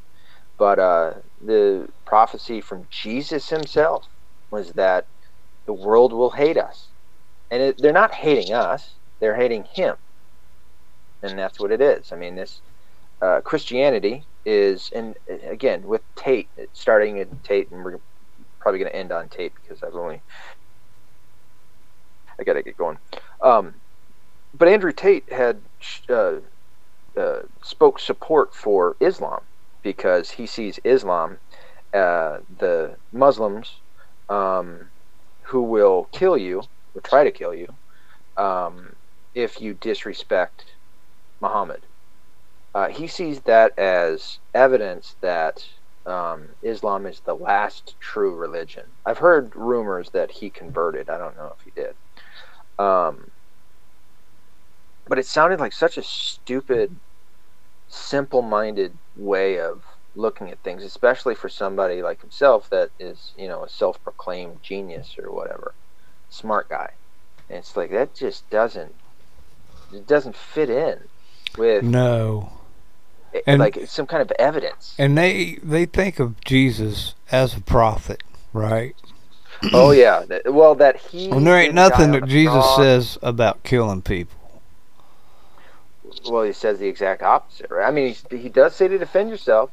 But 0.58 0.80
uh, 0.80 1.14
the 1.42 1.88
prophecy 2.06 2.62
from 2.62 2.88
Jesus 2.92 3.50
himself 3.50 4.06
was 4.52 4.74
that 4.74 5.08
the 5.68 5.74
world 5.74 6.14
will 6.14 6.32
hate 6.32 6.58
us, 6.58 6.90
and 7.52 7.62
it, 7.62 7.76
they're 7.80 7.94
not 7.94 8.14
hating 8.14 8.54
us; 8.54 8.98
they're 9.22 9.36
hating 9.38 9.66
him, 9.74 9.96
and 11.24 11.38
that's 11.40 11.60
what 11.60 11.72
it 11.72 11.82
is. 11.82 12.12
I 12.12 12.16
mean, 12.18 12.36
this 12.36 12.62
uh, 13.22 13.42
Christianity 13.42 14.28
is, 14.46 14.90
and 14.96 15.16
again 15.50 15.84
with 15.84 16.02
Tate, 16.16 16.50
starting 16.74 17.20
at 17.20 17.44
Tate, 17.44 17.72
and 17.72 17.84
we're 17.84 18.00
probably 18.60 18.80
going 18.80 18.92
to 18.92 18.96
end 18.98 19.12
on 19.12 19.30
Tate 19.30 19.54
because 19.62 19.84
I've 19.84 19.96
only 19.96 20.24
I 22.40 22.44
got 22.44 22.54
to 22.54 22.64
get 22.64 22.78
going. 22.78 22.98
Um, 23.44 23.76
but 24.54 24.68
Andrew 24.68 24.92
Tate 24.92 25.32
had 25.32 25.62
uh, 26.10 26.38
uh, 27.20 27.40
spoke 27.64 28.00
support 28.00 28.54
for 28.54 28.96
Islam 29.00 29.42
because 29.84 30.32
he 30.32 30.46
sees 30.46 30.80
Islam, 30.84 31.40
uh, 31.94 32.40
the 32.60 32.98
Muslims, 33.12 33.82
um, 34.30 34.90
who 35.46 35.64
will 35.64 36.10
kill 36.14 36.38
you 36.38 36.62
or 36.96 37.02
try 37.02 37.24
to 37.24 37.32
kill 37.32 37.54
you 37.54 37.68
um, 38.38 38.94
if 39.34 39.62
you 39.62 39.74
disrespect 39.74 40.66
Muhammad. 41.42 41.86
Uh, 42.74 42.88
he 42.88 43.08
sees 43.08 43.42
that 43.42 43.78
as 43.78 44.40
evidence 44.54 45.16
that 45.22 45.66
um, 46.06 46.50
Islam 46.62 47.06
is 47.06 47.22
the 47.26 47.34
last 47.34 47.96
true 48.00 48.36
religion. 48.36 48.86
I've 49.06 49.18
heard 49.18 49.56
rumors 49.56 50.10
that 50.12 50.32
he 50.32 50.50
converted. 50.50 51.10
I 51.10 51.18
don't 51.18 51.36
know 51.36 51.54
if 51.58 51.64
he 51.64 51.72
did. 51.72 51.96
Um, 52.80 53.32
but 55.08 55.20
it 55.20 55.26
sounded 55.26 55.60
like 55.60 55.74
such 55.74 55.98
a 55.98 56.04
stupid, 56.04 56.96
simple 57.90 58.42
minded 58.42 58.98
way 59.16 59.60
of 59.60 59.84
looking 60.16 60.50
at 60.50 60.64
things, 60.64 60.84
especially 60.84 61.36
for 61.36 61.50
somebody 61.50 62.02
like 62.02 62.22
himself 62.22 62.70
that 62.70 62.92
is, 63.00 63.34
you 63.38 63.48
know, 63.48 63.64
a 63.64 63.70
self 63.70 64.02
proclaimed 64.04 64.60
genius 64.64 65.16
or 65.22 65.34
whatever, 65.34 65.76
smart 66.30 66.70
guy. 66.70 66.90
And 67.50 67.60
it's 67.60 67.76
like 67.76 67.92
that 67.92 68.16
just 68.16 68.50
doesn't 68.50 68.96
it 69.94 70.08
doesn't 70.08 70.38
fit 70.38 70.70
in 70.70 71.00
with 71.58 71.84
No. 71.84 72.61
And- 73.48 73.60
like 73.60 73.80
some 73.88 74.08
kind 74.08 74.22
of 74.22 74.32
evidence. 74.38 74.94
And 74.98 75.18
they 75.18 75.58
they 75.64 75.86
think 75.86 76.20
of 76.20 76.40
Jesus 76.42 77.16
as 77.32 77.56
a 77.56 77.62
prophet, 77.62 78.24
right? 78.54 78.96
oh 79.74 79.92
yeah, 79.92 80.26
well 80.46 80.76
that 80.76 80.98
he. 80.98 81.28
Well, 81.30 81.40
there 81.40 81.58
ain't 81.58 81.76
nothing 81.76 82.12
that 82.12 82.26
Jesus 82.26 82.66
says 82.76 83.18
about 83.22 83.64
killing 83.64 84.02
people. 84.02 84.38
Well, 86.30 86.44
he 86.44 86.54
says 86.54 86.80
the 86.80 86.88
exact 86.88 87.22
opposite, 87.22 87.70
right? 87.70 87.88
I 87.88 87.92
mean, 87.92 88.16
he, 88.30 88.38
he 88.38 88.50
does 88.50 88.76
say 88.76 88.88
to 88.88 88.98
defend 88.98 89.30
yourself, 89.30 89.72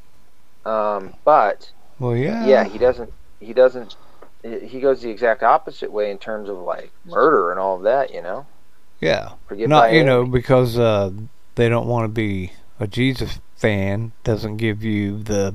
um, 0.65 1.15
but 1.25 1.73
Well, 1.99 2.17
yeah. 2.17 2.47
yeah, 2.47 2.65
he 2.65 2.79
doesn't. 2.79 3.13
He 3.41 3.53
doesn't. 3.53 3.97
He 4.43 4.81
goes 4.81 5.03
the 5.03 5.11
exact 5.11 5.43
opposite 5.43 5.91
way 5.91 6.11
in 6.11 6.19
terms 6.19 6.49
of 6.49 6.59
like 6.59 6.91
murder 7.05 7.51
and 7.51 7.59
all 7.59 7.77
of 7.77 7.83
that. 7.83 8.15
You 8.15 8.23
know, 8.23 8.47
Yeah. 9.01 9.33
forget 9.47 9.69
Not 9.69 9.93
you 9.93 10.05
know 10.05 10.25
because 10.27 10.79
uh, 10.79 11.11
they 11.57 11.69
don't 11.69 11.89
want 11.89 12.05
to 12.05 12.09
be 12.09 12.53
a 12.81 12.87
Jesus 12.87 13.41
fan 13.57 14.13
doesn't 14.25 14.57
give 14.59 14.83
you 14.85 15.19
the 15.23 15.55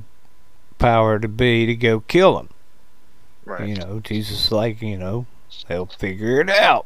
power 0.80 1.20
to 1.20 1.28
be 1.28 1.66
to 1.66 1.76
go 1.76 2.02
kill 2.02 2.38
him. 2.40 2.50
right? 3.46 3.68
You 3.68 3.76
know, 3.76 4.00
Jesus 4.00 4.46
is 4.46 4.52
like 4.52 4.82
you 4.82 4.98
know 4.98 5.26
they'll 5.68 5.86
figure 5.86 6.42
it 6.42 6.50
out. 6.50 6.86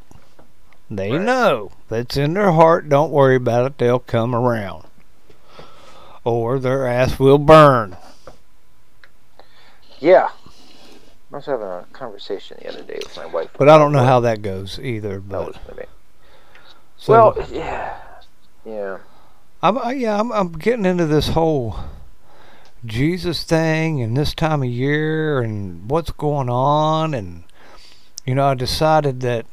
They 0.89 1.11
Right. 1.11 1.21
know 1.21 1.71
that's 1.89 2.15
in 2.17 2.33
their 2.33 2.51
heart. 2.51 2.87
Don't 2.89 3.11
worry 3.11 3.35
about 3.35 3.65
it. 3.65 3.77
They'll 3.77 3.99
come 3.99 4.33
around, 4.35 4.85
or 6.23 6.59
their 6.59 6.87
ass 6.87 7.19
will 7.19 7.37
burn. 7.39 7.97
Yeah. 9.99 10.29
I 11.31 11.35
was 11.35 11.45
having 11.45 11.65
a 11.67 11.85
conversation 11.91 12.57
the 12.61 12.69
other 12.69 12.83
day 12.83 12.99
with 13.03 13.17
my 13.17 13.25
wife. 13.25 13.49
But 13.57 13.67
I 13.67 13.77
don't 13.77 13.91
know 13.91 14.05
how 14.05 14.21
that 14.21 14.41
goes 14.41 14.79
either. 14.79 15.19
But 15.19 15.57
so, 16.95 17.11
well, 17.35 17.47
yeah, 17.51 17.97
yeah. 18.65 18.97
I'm 19.67 19.77
I, 19.77 19.91
yeah, 19.93 20.17
I'm 20.19 20.31
I'm 20.31 20.53
getting 20.53 20.85
into 20.85 21.05
this 21.05 21.29
whole 21.29 21.75
Jesus 22.85 23.43
thing 23.43 24.01
and 24.01 24.15
this 24.15 24.33
time 24.33 24.63
of 24.63 24.69
year 24.69 25.41
and 25.41 25.89
what's 25.89 26.11
going 26.11 26.49
on 26.49 27.13
and 27.13 27.43
you 28.25 28.35
know, 28.35 28.45
I 28.47 28.53
decided 28.55 29.19
that 29.21 29.45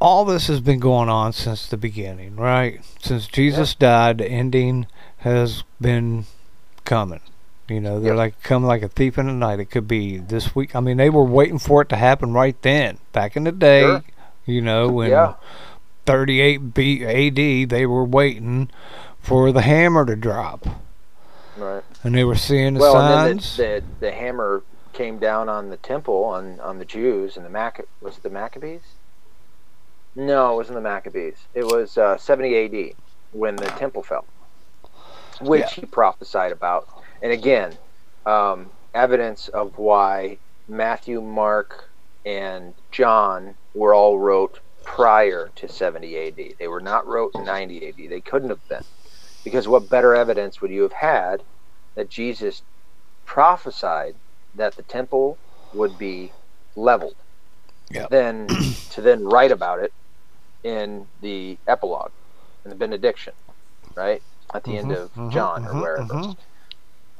all 0.00 0.24
this 0.24 0.48
has 0.48 0.60
been 0.60 0.80
going 0.80 1.08
on 1.08 1.32
since 1.32 1.66
the 1.66 1.76
beginning, 1.76 2.36
right? 2.36 2.80
Since 3.00 3.26
Jesus 3.26 3.74
died, 3.74 4.18
the 4.18 4.26
ending 4.28 4.86
has 5.18 5.62
been 5.80 6.24
coming. 6.84 7.20
You 7.68 7.80
know, 7.80 8.00
they're 8.00 8.12
Yep. 8.14 8.18
like 8.18 8.42
come 8.42 8.64
like 8.64 8.82
a 8.82 8.88
thief 8.88 9.16
in 9.16 9.26
the 9.28 9.32
night. 9.32 9.60
It 9.60 9.66
could 9.70 9.88
be 9.88 10.18
this 10.18 10.54
week. 10.54 10.76
I 10.76 10.80
mean, 10.80 10.98
they 10.98 11.08
were 11.08 11.24
waiting 11.24 11.58
for 11.58 11.80
it 11.80 11.88
to 11.90 11.96
happen 11.96 12.34
right 12.34 12.60
then. 12.60 12.98
Back 13.12 13.34
in 13.34 13.44
the 13.44 13.52
day, 13.52 13.82
Sure. 13.82 14.02
you 14.44 14.60
know, 14.60 14.88
when 14.88 15.10
Yeah. 15.10 15.34
38 16.06 16.74
B 16.74 17.04
AD, 17.04 17.68
they 17.70 17.86
were 17.86 18.04
waiting 18.04 18.70
for 19.20 19.52
the 19.52 19.62
hammer 19.62 20.04
to 20.04 20.16
drop, 20.16 20.66
Right. 21.56 21.82
and 22.02 22.14
they 22.14 22.24
were 22.24 22.34
seeing 22.34 22.74
the 22.74 22.80
well, 22.80 22.96
and 22.98 23.40
signs. 23.42 23.56
then 23.56 23.74
the, 23.74 23.80
the 24.00 24.06
the 24.06 24.12
hammer 24.12 24.62
came 24.92 25.18
down 25.18 25.48
on 25.48 25.70
the 25.70 25.76
temple 25.78 26.24
on 26.24 26.58
on 26.60 26.78
the 26.78 26.84
Jews 26.84 27.36
and 27.36 27.46
the 27.46 27.50
Mac 27.50 27.80
was 28.00 28.16
it 28.18 28.22
the 28.22 28.30
Maccabees? 28.30 28.82
No, 30.14 30.52
it 30.52 30.56
wasn't 30.56 30.74
the 30.74 30.82
Maccabees. 30.82 31.36
It 31.54 31.64
was 31.64 31.96
uh, 31.96 32.18
70 32.18 32.54
A.D. 32.54 32.94
when 33.32 33.56
the 33.56 33.64
temple 33.64 34.02
fell, 34.02 34.26
which 35.40 35.60
Yeah. 35.62 35.68
he 35.68 35.86
prophesied 35.86 36.52
about. 36.52 36.86
And 37.22 37.32
again, 37.32 37.78
um, 38.26 38.68
evidence 38.92 39.48
of 39.48 39.78
why 39.78 40.36
Matthew, 40.68 41.22
Mark, 41.22 41.88
and 42.26 42.74
John 42.90 43.54
were 43.74 43.94
all 43.94 44.18
wrote 44.18 44.60
prior 44.84 45.52
to 45.56 45.68
70 45.68 46.16
A.D. 46.16 46.56
They 46.58 46.68
were 46.68 46.80
not 46.82 47.06
wrote 47.06 47.32
in 47.36 47.44
90 47.44 47.78
A.D. 47.86 48.08
They 48.08 48.22
couldn't 48.22 48.50
have 48.50 48.66
been, 48.68 48.84
because 49.44 49.68
what 49.68 49.88
better 49.90 50.14
evidence 50.14 50.60
would 50.62 50.70
you 50.72 50.82
have 50.82 50.92
had 50.94 51.44
that 51.96 52.10
Jesus 52.10 52.62
prophesied 53.26 54.14
that 54.54 54.76
the 54.76 54.84
temple 54.84 55.40
would 55.72 55.98
be 55.98 56.34
leveled 56.76 57.16
Yep. 57.90 58.10
than 58.10 58.56
to 58.90 59.02
then 59.02 59.24
write 59.24 59.52
about 59.52 59.80
it 59.82 59.92
in 60.64 61.08
the 61.20 61.58
epilogue 61.68 62.12
in 62.64 62.70
the 62.70 62.76
benediction 62.76 63.34
right 63.96 64.22
at 64.54 64.64
the 64.64 64.76
end 64.76 64.90
Mhm, 64.90 64.92
of 64.92 65.12
mhm, 65.16 65.30
john 65.30 65.64
or 65.64 65.74
mhm, 65.74 65.76
wherever 65.76 66.06
mhm. 66.10 66.38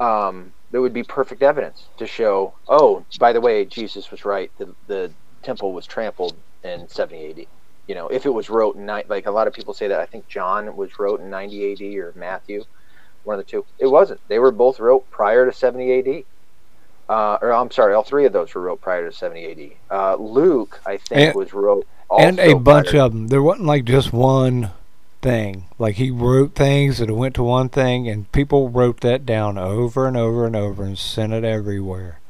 um, 0.00 0.54
there 0.70 0.82
would 0.82 0.94
be 0.94 1.04
perfect 1.04 1.42
evidence 1.42 1.90
to 1.98 2.06
show 2.06 2.54
oh 2.68 3.06
by 3.18 3.32
the 3.32 3.40
way 3.40 3.64
jesus 3.66 4.10
was 4.10 4.24
right 4.24 4.50
the, 4.58 4.74
the 4.86 5.14
temple 5.44 5.72
was 5.74 5.86
trampled 5.86 6.38
in 6.64 6.88
70 6.88 7.30
ad 7.30 7.46
you 7.88 7.94
know 7.94 8.08
if 8.08 8.26
it 8.26 8.30
was 8.30 8.48
wrote 8.50 8.76
in 8.76 8.86
ni- 8.86 9.02
like 9.08 9.26
a 9.26 9.30
lot 9.30 9.46
of 9.46 9.52
people 9.52 9.74
say 9.74 9.88
that 9.88 10.00
i 10.00 10.06
think 10.06 10.26
john 10.28 10.76
was 10.76 10.98
wrote 10.98 11.20
in 11.20 11.30
90 11.30 11.72
ad 11.72 11.98
or 11.98 12.12
matthew 12.16 12.64
one 13.24 13.38
of 13.38 13.44
the 13.44 13.50
two 13.50 13.64
it 13.78 13.86
wasn't 13.86 14.20
they 14.28 14.38
were 14.38 14.50
both 14.52 14.78
wrote 14.80 15.08
prior 15.10 15.44
to 15.46 15.52
70 15.52 15.92
ad 15.98 16.24
uh, 17.08 17.38
or 17.42 17.52
i'm 17.52 17.70
sorry 17.70 17.94
all 17.94 18.02
three 18.04 18.24
of 18.26 18.32
those 18.32 18.54
were 18.54 18.60
wrote 18.60 18.80
prior 18.80 19.08
to 19.10 19.14
70 19.16 19.44
ad 19.90 19.94
uh, 19.96 20.14
luke 20.16 20.80
i 20.86 20.96
think 20.96 21.28
And- 21.28 21.34
was 21.36 21.52
wrote 21.52 21.86
also 22.08 22.26
and 22.26 22.38
a 22.38 22.54
bunch 22.54 22.88
prior- 22.90 23.02
of 23.04 23.12
them. 23.12 23.28
There 23.28 23.42
wasn't 23.42 23.66
like 23.66 23.84
just 23.86 24.12
one 24.12 24.72
thing. 25.22 25.64
Like 25.78 25.94
he 25.94 26.10
wrote 26.10 26.54
things 26.54 26.98
that 26.98 27.10
went 27.10 27.34
to 27.36 27.42
one 27.42 27.70
thing, 27.70 28.06
and 28.06 28.30
people 28.32 28.68
wrote 28.68 29.00
that 29.00 29.24
down 29.24 29.56
over 29.56 30.06
and 30.06 30.14
over 30.14 30.44
and 30.44 30.54
over 30.54 30.84
and 30.84 30.98
sent 30.98 31.32
it 31.32 31.42
everywhere. 31.42 32.20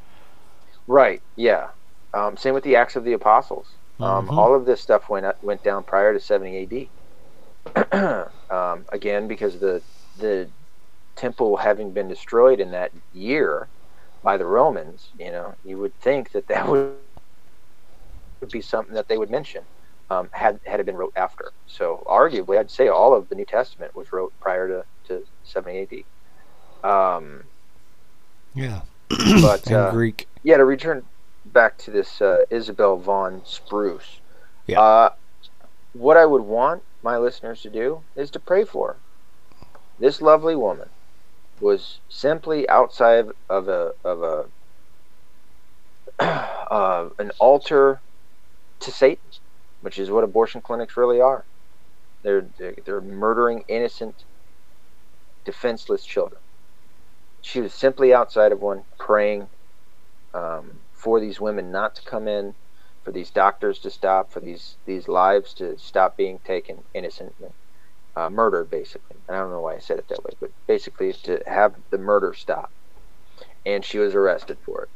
Right. 0.87 1.20
Yeah. 1.35 1.70
Um, 2.14 2.37
same 2.37 2.55
with 2.55 2.62
the 2.62 2.76
Acts 2.76 2.95
of 2.95 3.03
the 3.03 3.12
Apostles. 3.12 3.72
Um, 4.03 4.28
Mhm. 4.28 4.38
All 4.38 4.55
of 4.55 4.66
this 4.66 4.80
stuff 4.80 5.09
went 5.09 5.26
up, 5.26 5.42
went 5.42 5.62
down 5.62 5.84
prior 5.84 6.12
to 6.12 6.20
70 6.20 6.90
AD. 7.74 8.28
um, 8.50 8.84
again, 8.92 9.28
because 9.28 9.59
the 9.61 9.82
the 10.18 10.48
temple 11.16 11.57
having 11.57 11.92
been 11.92 12.09
destroyed 12.09 12.61
in 12.61 12.70
that 12.72 12.90
year 13.12 13.68
by 14.22 14.36
the 14.36 14.44
Romans, 14.46 15.11
you 15.18 15.30
know, 15.30 15.55
you 15.64 15.78
would 15.78 15.94
think 16.00 16.32
that 16.32 16.46
that 16.48 16.68
would 16.68 16.92
would 18.40 18.50
be 18.50 18.61
something 18.61 18.94
that 18.94 19.09
they 19.09 19.18
would 19.18 19.30
mention 19.30 19.62
um, 20.11 20.28
had 20.32 20.59
had 20.66 20.80
it 20.80 20.86
been 20.86 20.96
wrote 20.96 21.12
after. 21.16 21.53
So 21.66 22.03
arguably, 22.07 22.59
I'd 22.59 22.70
say 22.70 22.88
all 22.88 23.14
of 23.14 23.28
the 23.28 23.34
New 23.36 23.46
Testament 23.46 23.94
was 23.94 24.12
wrote 24.12 24.32
prior 24.40 24.68
to, 24.68 24.84
to 25.09 25.22
70 25.44 26.05
AD. 26.84 26.90
Um, 26.90 27.44
Yeah, 28.55 28.80
but 29.40 29.66
in 29.68 29.74
uh, 29.74 29.92
Greek. 29.92 30.26
yeah, 30.42 30.57
to 30.57 30.64
return 30.64 31.05
back 31.45 31.78
to 31.78 31.90
this 31.90 32.20
uh, 32.20 32.45
Isabel 32.51 32.97
Vaughan-Spruce. 32.97 34.20
Yeah. 34.66 34.80
Uh, 34.80 35.11
what 35.93 36.16
I 36.16 36.26
would 36.26 36.43
want 36.43 36.82
my 37.03 37.18
listeners 37.18 37.62
to 37.62 37.70
do 37.70 38.03
is 38.16 38.30
to 38.30 38.40
pray 38.40 38.64
for 38.64 38.88
her. 38.88 38.97
This 39.99 40.22
lovely 40.22 40.57
woman 40.57 40.88
was 41.61 41.99
simply 42.09 42.68
outside 42.68 43.26
of 43.49 43.68
a 43.68 43.93
of 44.05 44.22
a 44.22 44.47
uh, 46.18 47.09
an 47.18 47.30
altar 47.38 48.01
to 48.80 48.90
Satan, 48.90 49.22
which 49.80 49.99
is 49.99 50.11
what 50.11 50.24
abortion 50.24 50.61
clinics 50.61 50.97
really 50.97 51.20
are. 51.20 51.45
They're 52.22 52.47
they're, 52.59 52.74
they're 52.84 53.01
murdering 53.01 53.64
innocent, 53.68 54.24
defenseless 55.45 56.05
children. 56.05 56.40
She 57.43 57.61
was 57.61 57.74
simply 57.74 58.14
outside 58.14 58.53
of 58.53 58.61
one, 58.61 58.82
praying 58.99 59.49
um, 60.32 60.78
for 61.03 61.18
these 61.18 61.40
women 61.40 61.72
not 61.72 61.96
to 61.96 62.03
come 62.03 62.28
in, 62.28 62.55
for 63.05 63.11
these 63.11 63.30
doctors 63.30 63.80
to 63.80 63.90
stop, 63.90 64.32
for 64.32 64.38
these 64.38 64.76
these 64.86 65.09
lives 65.09 65.53
to 65.55 65.76
stop 65.76 66.16
being 66.16 66.38
taken 66.44 66.78
innocently, 66.94 67.50
uh, 68.14 68.30
murder 68.30 68.64
basically. 68.64 69.16
I 69.28 69.32
don't 69.32 69.50
know 69.50 69.61
why 69.61 69.74
I 69.74 69.80
said 69.80 69.98
it 69.98 70.09
that 70.09 70.24
way, 70.24 70.34
but 70.40 70.53
basically 70.68 71.12
to 71.24 71.42
have 71.46 71.74
the 71.90 71.98
murder 71.98 72.32
stop. 72.34 72.70
And 73.66 73.84
she 73.84 73.98
was 73.98 74.14
arrested 74.14 74.59
for 74.64 74.84
it. 74.84 74.88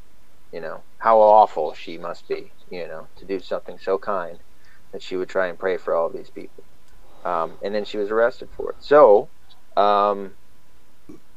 You 0.53 0.61
know 0.61 0.85
how 0.99 1.19
awful 1.19 1.75
she 1.75 1.99
must 1.99 2.29
be. 2.29 2.53
You 2.71 2.87
know 2.87 3.09
to 3.17 3.25
do 3.25 3.41
something 3.41 3.79
so 3.79 3.99
kind 3.99 4.39
that 4.93 5.03
she 5.03 5.17
would 5.17 5.29
try 5.29 5.49
and 5.49 5.59
pray 5.59 5.77
for 5.77 5.95
all 5.95 6.07
of 6.07 6.13
these 6.13 6.31
people. 6.31 6.63
Um, 7.25 7.55
and 7.65 7.75
then 7.75 7.85
she 7.85 7.99
was 7.99 8.13
arrested 8.13 8.49
for 8.57 8.71
it. 8.71 8.77
So, 8.79 9.29
um, 9.77 10.37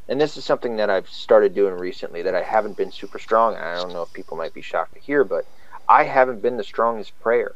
and 0.09 0.21
this 0.21 0.37
is 0.37 0.45
something 0.45 0.77
that 0.77 0.91
I've 0.91 1.09
started 1.09 1.55
doing 1.55 1.75
recently 1.75 2.23
that 2.23 2.35
I 2.35 2.43
haven't 2.43 2.77
been 2.77 2.91
super 2.91 3.19
strong. 3.19 3.57
I 3.57 3.75
don't 3.77 3.93
know 3.93 4.03
if 4.03 4.13
people 4.13 4.37
might 4.37 4.53
be 4.53 4.63
shocked 4.63 4.95
to 4.95 5.01
hear, 5.01 5.25
but 5.25 5.45
I 5.89 6.05
haven't 6.05 6.43
been 6.43 6.57
the 6.57 6.65
strongest 6.65 7.19
prayer. 7.21 7.55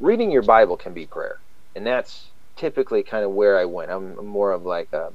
Reading 0.00 0.32
your 0.32 0.42
Bible 0.42 0.76
can 0.78 0.94
be 0.94 1.06
prayer, 1.06 1.38
and 1.76 1.86
that's 1.86 2.32
typically 2.56 3.04
kind 3.04 3.24
of 3.24 3.32
where 3.32 3.58
I 3.58 3.66
went. 3.66 3.90
I'm 3.92 4.26
more 4.26 4.52
of 4.52 4.64
like 4.64 4.90
a 4.92 5.10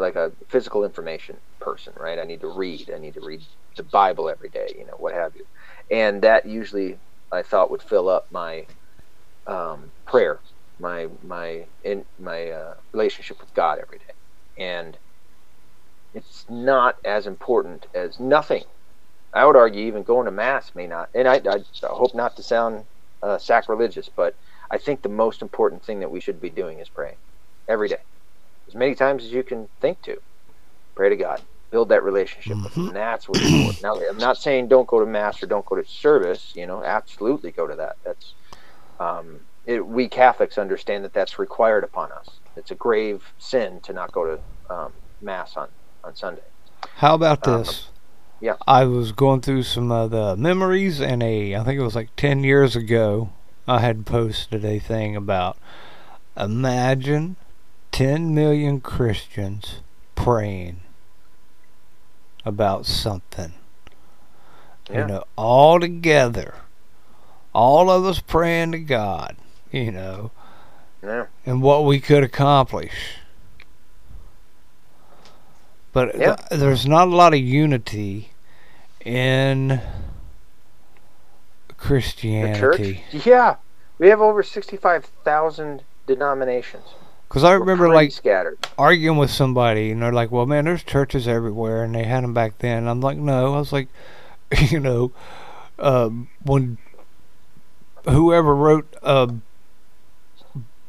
like 0.00 0.16
a 0.16 0.32
physical 0.50 0.84
information 0.84 1.38
person, 1.60 1.94
right? 1.98 2.20
I 2.20 2.24
need 2.24 2.42
to 2.42 2.48
read. 2.48 2.90
I 2.94 2.98
need 2.98 3.14
to 3.14 3.22
read 3.22 3.42
the 3.76 3.84
Bible 3.84 4.30
every 4.30 4.50
day, 4.50 4.74
you 4.78 4.86
know, 4.86 4.94
what 4.98 5.14
have 5.14 5.32
you. 5.36 5.44
And 5.90 6.22
that 6.22 6.46
usually 6.46 7.00
I 7.32 7.42
thought 7.42 7.72
would 7.72 7.82
fill 7.82 8.10
up 8.10 8.26
my 8.32 8.68
um, 9.48 9.92
prayer, 10.06 10.40
my 10.80 11.08
my 11.22 11.66
in 11.84 12.06
my 12.18 12.50
uh, 12.50 12.74
relationship 12.94 13.38
with 13.40 13.54
God 13.54 13.80
every 13.82 13.98
day, 14.00 14.13
and 14.58 14.96
it's 16.14 16.46
not 16.48 16.96
as 17.04 17.26
important 17.26 17.86
as 17.94 18.20
nothing. 18.20 18.64
I 19.32 19.44
would 19.44 19.56
argue 19.56 19.86
even 19.86 20.04
going 20.04 20.26
to 20.26 20.30
mass 20.30 20.72
may 20.74 20.86
not, 20.86 21.08
and 21.14 21.26
I, 21.26 21.40
I 21.44 21.60
hope 21.88 22.14
not 22.14 22.36
to 22.36 22.42
sound 22.42 22.84
uh, 23.22 23.38
sacrilegious, 23.38 24.08
but 24.14 24.36
I 24.70 24.78
think 24.78 25.02
the 25.02 25.08
most 25.08 25.42
important 25.42 25.84
thing 25.84 26.00
that 26.00 26.10
we 26.10 26.20
should 26.20 26.40
be 26.40 26.50
doing 26.50 26.78
is 26.78 26.88
praying 26.88 27.16
every 27.68 27.88
day, 27.88 27.98
as 28.68 28.74
many 28.74 28.94
times 28.94 29.24
as 29.24 29.32
you 29.32 29.42
can 29.42 29.68
think 29.80 30.00
to. 30.02 30.16
Pray 30.94 31.08
to 31.08 31.16
God, 31.16 31.42
build 31.72 31.88
that 31.88 32.04
relationship 32.04 32.62
with 32.62 32.74
Him, 32.74 32.86
and 32.86 32.96
that's 32.96 33.28
what's 33.28 33.44
important. 33.44 33.82
Now, 33.82 33.96
I'm 34.08 34.16
not 34.18 34.36
saying 34.36 34.68
don't 34.68 34.86
go 34.86 35.00
to 35.00 35.06
mass 35.06 35.42
or 35.42 35.46
don't 35.46 35.66
go 35.66 35.74
to 35.74 35.84
service. 35.84 36.52
You 36.54 36.66
know, 36.68 36.84
absolutely 36.84 37.50
go 37.50 37.66
to 37.66 37.74
that. 37.74 37.96
That's 38.04 38.34
um, 39.00 39.40
it, 39.66 39.86
we 39.86 40.08
Catholics 40.08 40.58
understand 40.58 41.04
that 41.04 41.12
that's 41.12 41.38
required 41.38 41.84
upon 41.84 42.12
us. 42.12 42.40
It's 42.56 42.70
a 42.70 42.74
grave 42.74 43.32
sin 43.38 43.80
to 43.82 43.92
not 43.92 44.12
go 44.12 44.36
to 44.36 44.74
um, 44.74 44.92
mass 45.20 45.56
on 45.56 45.68
on 46.02 46.14
Sunday. 46.14 46.42
How 46.96 47.14
about 47.14 47.42
Um, 47.42 47.58
this? 47.58 47.88
yeah. 48.40 48.56
I 48.66 48.84
was 48.84 49.12
going 49.12 49.40
through 49.40 49.62
some 49.64 49.90
of 49.90 50.10
the 50.10 50.36
memories, 50.36 51.00
and 51.00 51.22
a 51.22 51.54
I 51.54 51.64
think 51.64 51.80
it 51.80 51.84
was 51.84 51.94
like 51.94 52.14
ten 52.16 52.44
years 52.44 52.76
ago. 52.76 53.30
I 53.66 53.80
had 53.80 54.04
posted 54.06 54.64
a 54.64 54.78
thing 54.78 55.16
about 55.16 55.56
imagine 56.36 57.36
ten 57.92 58.34
million 58.34 58.80
Christians 58.80 59.80
praying 60.14 60.80
about 62.44 62.86
something. 62.86 63.54
Yeah. 64.90 65.00
You 65.00 65.06
know, 65.06 65.24
all 65.36 65.80
together, 65.80 66.54
all 67.54 67.90
of 67.90 68.04
us 68.04 68.20
praying 68.20 68.72
to 68.72 68.78
God. 68.80 69.36
You 69.74 69.90
know, 69.90 70.30
Yeah. 71.02 71.26
and 71.44 71.60
what 71.60 71.84
we 71.84 71.98
could 71.98 72.22
accomplish. 72.22 73.16
But 75.92 76.16
Yeah. 76.16 76.36
th- 76.36 76.60
there's 76.60 76.86
not 76.86 77.08
a 77.08 77.10
lot 77.10 77.34
of 77.34 77.40
unity 77.40 78.30
in 79.04 79.80
Christianity. 81.76 83.02
church? 83.10 83.26
Yeah. 83.26 83.56
We 83.98 84.08
have 84.10 84.20
over 84.20 84.42
65,000 84.44 85.82
denominations. 86.06 86.94
Because 87.28 87.42
I 87.42 87.52
remember 87.54 87.88
like 87.88 88.12
scattered. 88.12 88.58
arguing 88.78 89.18
with 89.18 89.30
somebody, 89.30 89.90
and 89.90 90.00
they're 90.02 90.12
like, 90.12 90.30
"Well, 90.30 90.46
man, 90.46 90.66
there's 90.66 90.84
churches 90.84 91.26
everywhere," 91.26 91.82
and 91.82 91.92
they 91.94 92.04
had 92.04 92.22
them 92.22 92.32
back 92.32 92.58
then. 92.58 92.86
I'm 92.86 93.00
like, 93.00 93.16
"No," 93.18 93.54
I 93.54 93.58
was 93.58 93.72
like, 93.72 93.88
you 94.70 94.78
know, 94.78 95.10
um, 95.80 96.28
when 96.44 96.78
whoever 98.04 98.54
wrote 98.54 98.86
uh, 99.02 99.28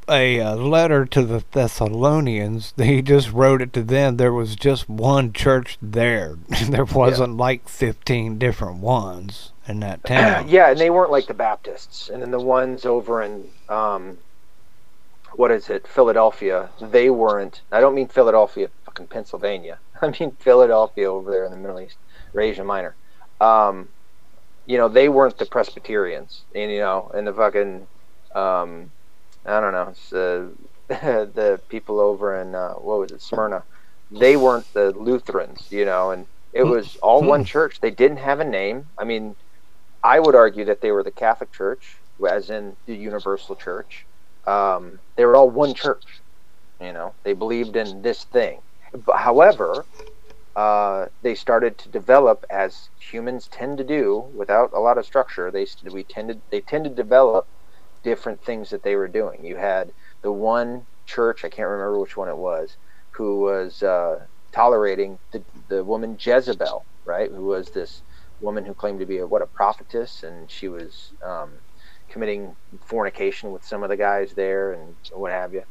a, 0.10 0.40
uh 0.40 0.56
letter 0.56 1.06
to 1.06 1.24
the 1.24 1.44
Thessalonians, 1.52 2.74
he 2.78 3.02
just 3.02 3.32
wrote 3.32 3.62
it 3.62 3.74
to 3.74 3.84
them. 3.84 4.18
There 4.18 4.34
was 4.34 4.56
just 4.56 4.90
one 4.90 5.34
church 5.34 5.78
there. 5.82 6.38
there 6.70 6.86
wasn't 6.86 7.38
like 7.38 7.68
15 7.68 8.38
different 8.38 8.78
ones 8.78 9.52
in 9.68 9.80
that 9.82 10.04
town. 10.06 10.48
yeah, 10.48 10.70
and 10.70 10.80
they 10.80 10.90
weren't 10.90 11.12
like 11.12 11.28
the 11.28 11.34
Baptists. 11.34 12.10
And 12.10 12.22
then 12.22 12.32
the 12.32 12.40
ones 12.40 12.86
over 12.86 13.22
in, 13.22 13.50
um, 13.70 14.18
what 15.34 15.52
is 15.52 15.70
it, 15.70 15.88
Philadelphia, 15.88 16.70
they 16.80 17.10
weren't, 17.10 17.62
I 17.72 17.82
don't 17.82 17.96
mean 17.96 18.08
Philadelphia, 18.08 18.70
fucking 18.86 19.08
Pennsylvania. 19.08 19.80
I 20.02 20.14
mean 20.20 20.32
Philadelphia 20.40 21.12
over 21.12 21.32
there 21.32 21.46
in 21.46 21.52
the 21.52 21.58
Middle 21.58 21.80
East, 21.80 21.98
or 22.34 22.42
Asia 22.42 22.64
Minor. 22.64 22.96
Um, 23.42 23.90
you 24.66 24.78
know, 24.78 24.88
they 24.88 25.10
weren't 25.10 25.38
the 25.38 25.46
Presbyterians, 25.46 26.42
and 26.56 26.72
you 26.72 26.80
know, 26.80 27.12
and 27.14 27.28
the 27.28 27.34
fucking, 27.34 27.88
um, 28.34 28.92
I 29.46 29.60
don't 29.62 29.74
know, 29.74 29.94
uh, 30.20 30.50
the 30.90 31.62
people 31.70 32.00
over 32.00 32.42
in 32.42 32.56
uh, 32.56 32.74
what 32.76 33.00
was 33.00 33.12
it, 33.12 33.22
Smyrna. 33.22 33.66
They 34.12 34.38
weren't 34.38 34.72
the 34.74 34.92
Lutherans, 34.98 35.68
you 35.72 35.86
know, 35.86 36.12
and 36.12 36.28
it 36.54 36.64
was 36.64 36.98
all 36.98 37.24
one 37.24 37.46
church. 37.56 37.80
They 37.82 37.92
didn't 37.92 38.18
have 38.18 38.40
a 38.40 38.46
name. 38.46 38.86
I 39.00 39.06
mean, 39.06 39.36
I 40.04 40.20
would 40.20 40.36
argue 40.36 40.66
that 40.66 40.82
they 40.82 40.92
were 40.92 41.04
the 41.04 41.12
Catholic 41.12 41.52
Church, 41.54 42.02
as 42.30 42.50
in 42.50 42.78
the 42.88 42.96
Universal 42.96 43.58
Church. 43.58 44.08
Um, 44.48 45.00
they 45.18 45.26
were 45.26 45.36
all 45.36 45.50
one 45.50 45.74
church. 45.74 46.04
You 46.82 46.94
know, 46.94 47.16
they 47.26 47.34
believed 47.34 47.76
in 47.76 48.02
this 48.02 48.26
thing. 48.26 48.62
But, 48.94 49.18
however, 49.18 49.86
uh, 50.56 51.08
they 51.24 51.36
started 51.36 51.78
to 51.80 51.90
develop 51.90 52.46
as 52.52 52.90
humans 53.12 53.50
tend 53.52 53.80
to 53.80 53.86
do 53.86 54.32
without 54.36 54.72
a 54.76 54.80
lot 54.80 55.00
of 55.00 55.06
structure. 55.06 55.52
They 55.52 55.68
we 55.92 56.04
tended 56.06 56.42
they 56.52 56.62
tend 56.62 56.86
to 56.86 56.92
develop 56.92 57.48
different 58.06 58.44
things 58.46 58.72
that 58.72 58.84
they 58.84 58.96
were 58.98 59.10
doing. 59.10 59.46
You 59.46 59.58
had 59.58 59.92
the 60.24 60.34
one 60.34 60.88
church 61.08 61.46
I 61.46 61.50
can't 61.50 61.70
remember 61.70 62.00
which 62.00 62.18
one 62.18 62.30
it 62.30 62.38
was 62.38 62.78
who 63.18 63.42
was 63.42 63.84
uh, 63.84 64.18
tolerating 64.54 65.20
the 65.34 65.46
the 65.70 65.86
woman 65.86 66.18
Jezebel, 66.22 66.88
right? 67.06 67.32
Who 67.32 67.46
was 67.48 67.72
this 67.72 68.04
woman 68.42 68.66
who 68.66 68.76
claimed 68.76 69.02
to 69.02 69.08
be 69.08 69.20
a 69.20 69.28
what 69.28 69.44
a 69.44 69.48
prophetess, 69.48 70.24
and 70.24 70.52
she 70.52 70.70
was 70.70 71.14
um, 71.26 71.60
committing 72.12 72.56
fornication 72.88 73.52
with 73.54 73.66
some 73.66 73.84
of 73.84 73.90
the 73.90 73.98
guys 73.98 74.34
there 74.36 74.74
and 74.74 74.98
what 75.14 75.34
have 75.34 75.54
you. 75.56 75.64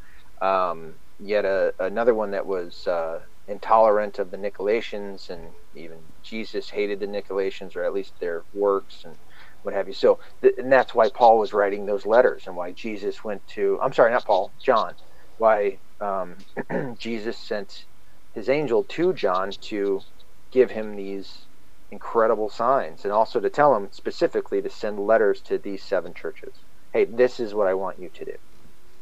Um, 0.47 0.97
yet 1.21 1.47
a, 1.47 1.75
another 1.81 2.15
one 2.15 2.33
that 2.33 2.47
was 2.47 2.87
uh, 2.89 3.21
intolerant 3.49 4.21
of 4.21 4.33
the 4.33 4.39
Nicolaitans, 4.39 5.31
and 5.31 5.53
even 5.75 6.01
Jesus 6.23 6.71
hated 6.71 7.01
the 7.01 7.09
Nicolaitans, 7.09 7.77
or 7.77 7.85
at 7.85 7.95
least 7.95 8.15
their 8.21 8.45
works 8.55 9.03
and 9.07 9.17
what 9.65 9.75
have 9.75 9.89
you. 9.89 9.95
So, 9.95 10.21
th- 10.43 10.57
and 10.59 10.73
that's 10.73 10.95
why 10.97 11.11
Paul 11.11 11.39
was 11.41 11.55
writing 11.55 11.87
those 11.87 12.07
letters, 12.07 12.45
and 12.49 12.57
why 12.57 12.73
Jesus 12.73 13.25
went 13.25 13.47
to 13.57 13.81
I'm 13.83 13.95
sorry, 13.95 14.13
not 14.13 14.27
Paul, 14.27 14.55
John. 14.65 14.95
Why 15.39 15.81
um, 16.01 16.39
Jesus 17.01 17.39
sent 17.39 17.75
his 18.35 18.51
angel 18.51 18.85
to 18.87 19.15
John 19.15 19.53
to 19.63 20.03
give 20.53 20.71
him 20.73 20.97
these 20.97 21.49
incredible 21.93 22.51
signs, 22.51 23.05
and 23.05 23.13
also 23.15 23.41
to 23.41 23.51
tell 23.51 23.77
him 23.77 23.91
specifically 23.93 24.63
to 24.63 24.71
send 24.71 25.01
letters 25.01 25.43
to 25.45 25.59
these 25.59 25.85
seven 25.85 26.15
churches. 26.15 26.65
Hey, 26.95 27.07
this 27.07 27.41
is 27.41 27.55
what 27.55 27.69
I 27.69 27.75
want 27.75 28.01
you 28.01 28.11
to 28.15 28.27
do. 28.27 28.33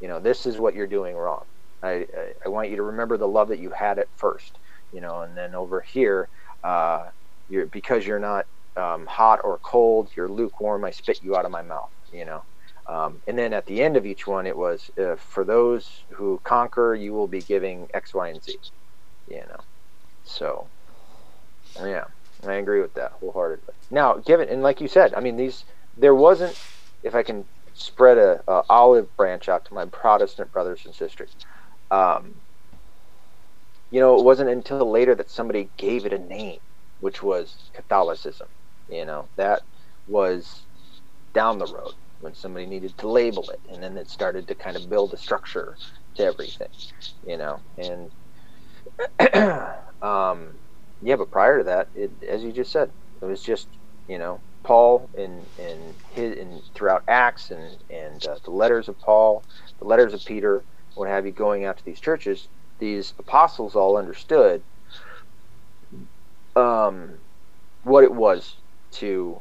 You 0.00 0.08
know, 0.08 0.20
this 0.20 0.46
is 0.46 0.58
what 0.58 0.74
you're 0.74 0.86
doing 0.86 1.16
wrong. 1.16 1.44
I, 1.82 1.90
I, 1.90 2.32
I 2.46 2.48
want 2.50 2.70
you 2.70 2.76
to 2.76 2.82
remember 2.84 3.16
the 3.18 3.28
love 3.28 3.48
that 3.48 3.60
you 3.60 3.70
had 3.70 3.98
at 3.98 4.08
first. 4.16 4.58
You 4.92 5.00
know, 5.02 5.22
and 5.22 5.36
then 5.36 5.54
over 5.54 5.84
here, 5.92 6.28
uh, 6.64 7.04
you're 7.48 7.66
because 7.66 8.06
you're 8.06 8.20
not 8.20 8.46
um, 8.76 9.06
hot 9.06 9.40
or 9.44 9.58
cold, 9.58 10.10
you're 10.16 10.28
lukewarm. 10.28 10.84
I 10.84 10.90
spit 10.90 11.22
you 11.22 11.36
out 11.36 11.44
of 11.44 11.50
my 11.50 11.62
mouth. 11.62 11.90
You 12.12 12.24
know. 12.24 12.44
Um, 12.86 13.22
and 13.28 13.38
then 13.38 13.52
at 13.52 13.66
the 13.66 13.80
end 13.80 13.96
of 13.96 14.06
each 14.06 14.26
one, 14.26 14.46
it 14.46 14.56
was 14.56 14.90
uh, 14.98 15.14
for 15.16 15.44
those 15.44 16.04
who 16.10 16.40
conquer, 16.42 16.94
you 16.94 17.12
will 17.12 17.28
be 17.28 17.40
giving 17.40 17.88
X, 17.94 18.12
Y, 18.12 18.28
and 18.28 18.42
Z. 18.42 18.56
You 19.28 19.40
know, 19.48 19.60
so 20.24 20.68
yeah, 21.80 22.04
I 22.46 22.54
agree 22.54 22.80
with 22.80 22.94
that 22.94 23.12
wholeheartedly. 23.12 23.74
Now, 23.90 24.14
given 24.14 24.48
and 24.48 24.62
like 24.62 24.80
you 24.80 24.88
said, 24.88 25.14
I 25.14 25.20
mean 25.20 25.36
these 25.36 25.64
there 25.96 26.14
wasn't, 26.14 26.58
if 27.02 27.14
I 27.14 27.22
can 27.22 27.44
spread 27.74 28.18
a, 28.18 28.42
a 28.48 28.62
olive 28.68 29.14
branch 29.16 29.48
out 29.48 29.64
to 29.66 29.74
my 29.74 29.84
Protestant 29.86 30.52
brothers 30.52 30.82
and 30.84 30.94
sisters. 30.94 31.34
Um, 31.90 32.34
you 33.90 34.00
know, 34.00 34.18
it 34.18 34.24
wasn't 34.24 34.50
until 34.50 34.90
later 34.90 35.14
that 35.14 35.30
somebody 35.30 35.70
gave 35.76 36.06
it 36.06 36.12
a 36.12 36.18
name, 36.18 36.60
which 37.00 37.22
was 37.22 37.70
Catholicism. 37.74 38.48
You 38.88 39.06
know, 39.06 39.30
that 39.36 39.62
was 40.06 40.66
down 41.34 41.58
the 41.58 41.66
road 41.66 41.94
when 42.20 42.34
somebody 42.34 42.66
needed 42.66 42.96
to 42.98 43.08
label 43.08 43.50
it, 43.50 43.60
and 43.72 43.82
then 43.82 43.96
it 43.96 44.08
started 44.08 44.48
to 44.48 44.54
kind 44.54 44.76
of 44.76 44.88
build 44.88 45.12
a 45.14 45.16
structure 45.16 45.76
to 46.16 46.24
everything. 46.24 46.68
You 47.26 47.38
know, 47.38 47.62
and 47.78 48.12
um, 50.02 50.58
yeah, 51.00 51.16
but 51.16 51.30
prior 51.30 51.58
to 51.58 51.64
that, 51.64 51.90
it, 51.94 52.12
as 52.28 52.42
you 52.42 52.52
just 52.52 52.72
said, 52.72 52.92
it 53.20 53.26
was 53.26 53.42
just 53.42 53.68
you 54.08 54.18
know 54.18 54.42
Paul 54.64 55.10
in 55.14 55.46
in 55.58 55.94
his 56.10 56.38
and 56.38 56.62
throughout 56.74 57.02
Acts 57.08 57.50
and 57.50 57.78
and 57.90 58.24
uh, 58.26 58.36
the 58.44 58.50
letters 58.50 58.88
of 58.88 58.98
Paul, 59.00 59.44
the 59.80 59.86
letters 59.86 60.14
of 60.14 60.24
Peter, 60.24 60.64
what 60.94 61.08
have 61.08 61.26
you, 61.26 61.32
going 61.32 61.64
out 61.64 61.78
to 61.78 61.84
these 61.84 62.00
churches. 62.00 62.48
These 62.78 63.14
apostles 63.18 63.76
all 63.76 63.96
understood 63.96 64.64
um, 66.56 67.18
what 67.82 68.04
it 68.04 68.12
was 68.12 68.61
to 68.92 69.40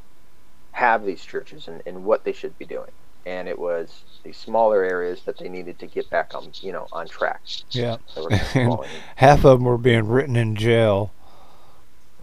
have 0.71 1.05
these 1.05 1.23
churches 1.23 1.67
and, 1.67 1.81
and 1.85 2.03
what 2.03 2.23
they 2.23 2.33
should 2.33 2.57
be 2.57 2.65
doing. 2.65 2.91
And 3.25 3.47
it 3.47 3.59
was 3.59 4.03
the 4.23 4.31
smaller 4.31 4.83
areas 4.83 5.21
that 5.25 5.37
they 5.37 5.47
needed 5.49 5.77
to 5.79 5.87
get 5.87 6.09
back 6.09 6.33
on, 6.33 6.51
you 6.61 6.71
know, 6.71 6.87
on 6.91 7.07
track. 7.07 7.41
Yeah. 7.69 7.97
They 8.15 8.25
kind 8.25 8.71
of 8.71 8.79
And 8.79 8.89
half 9.17 9.45
of 9.45 9.59
them 9.59 9.63
were 9.65 9.77
being 9.77 10.07
written 10.07 10.35
in 10.35 10.55
jail. 10.55 11.11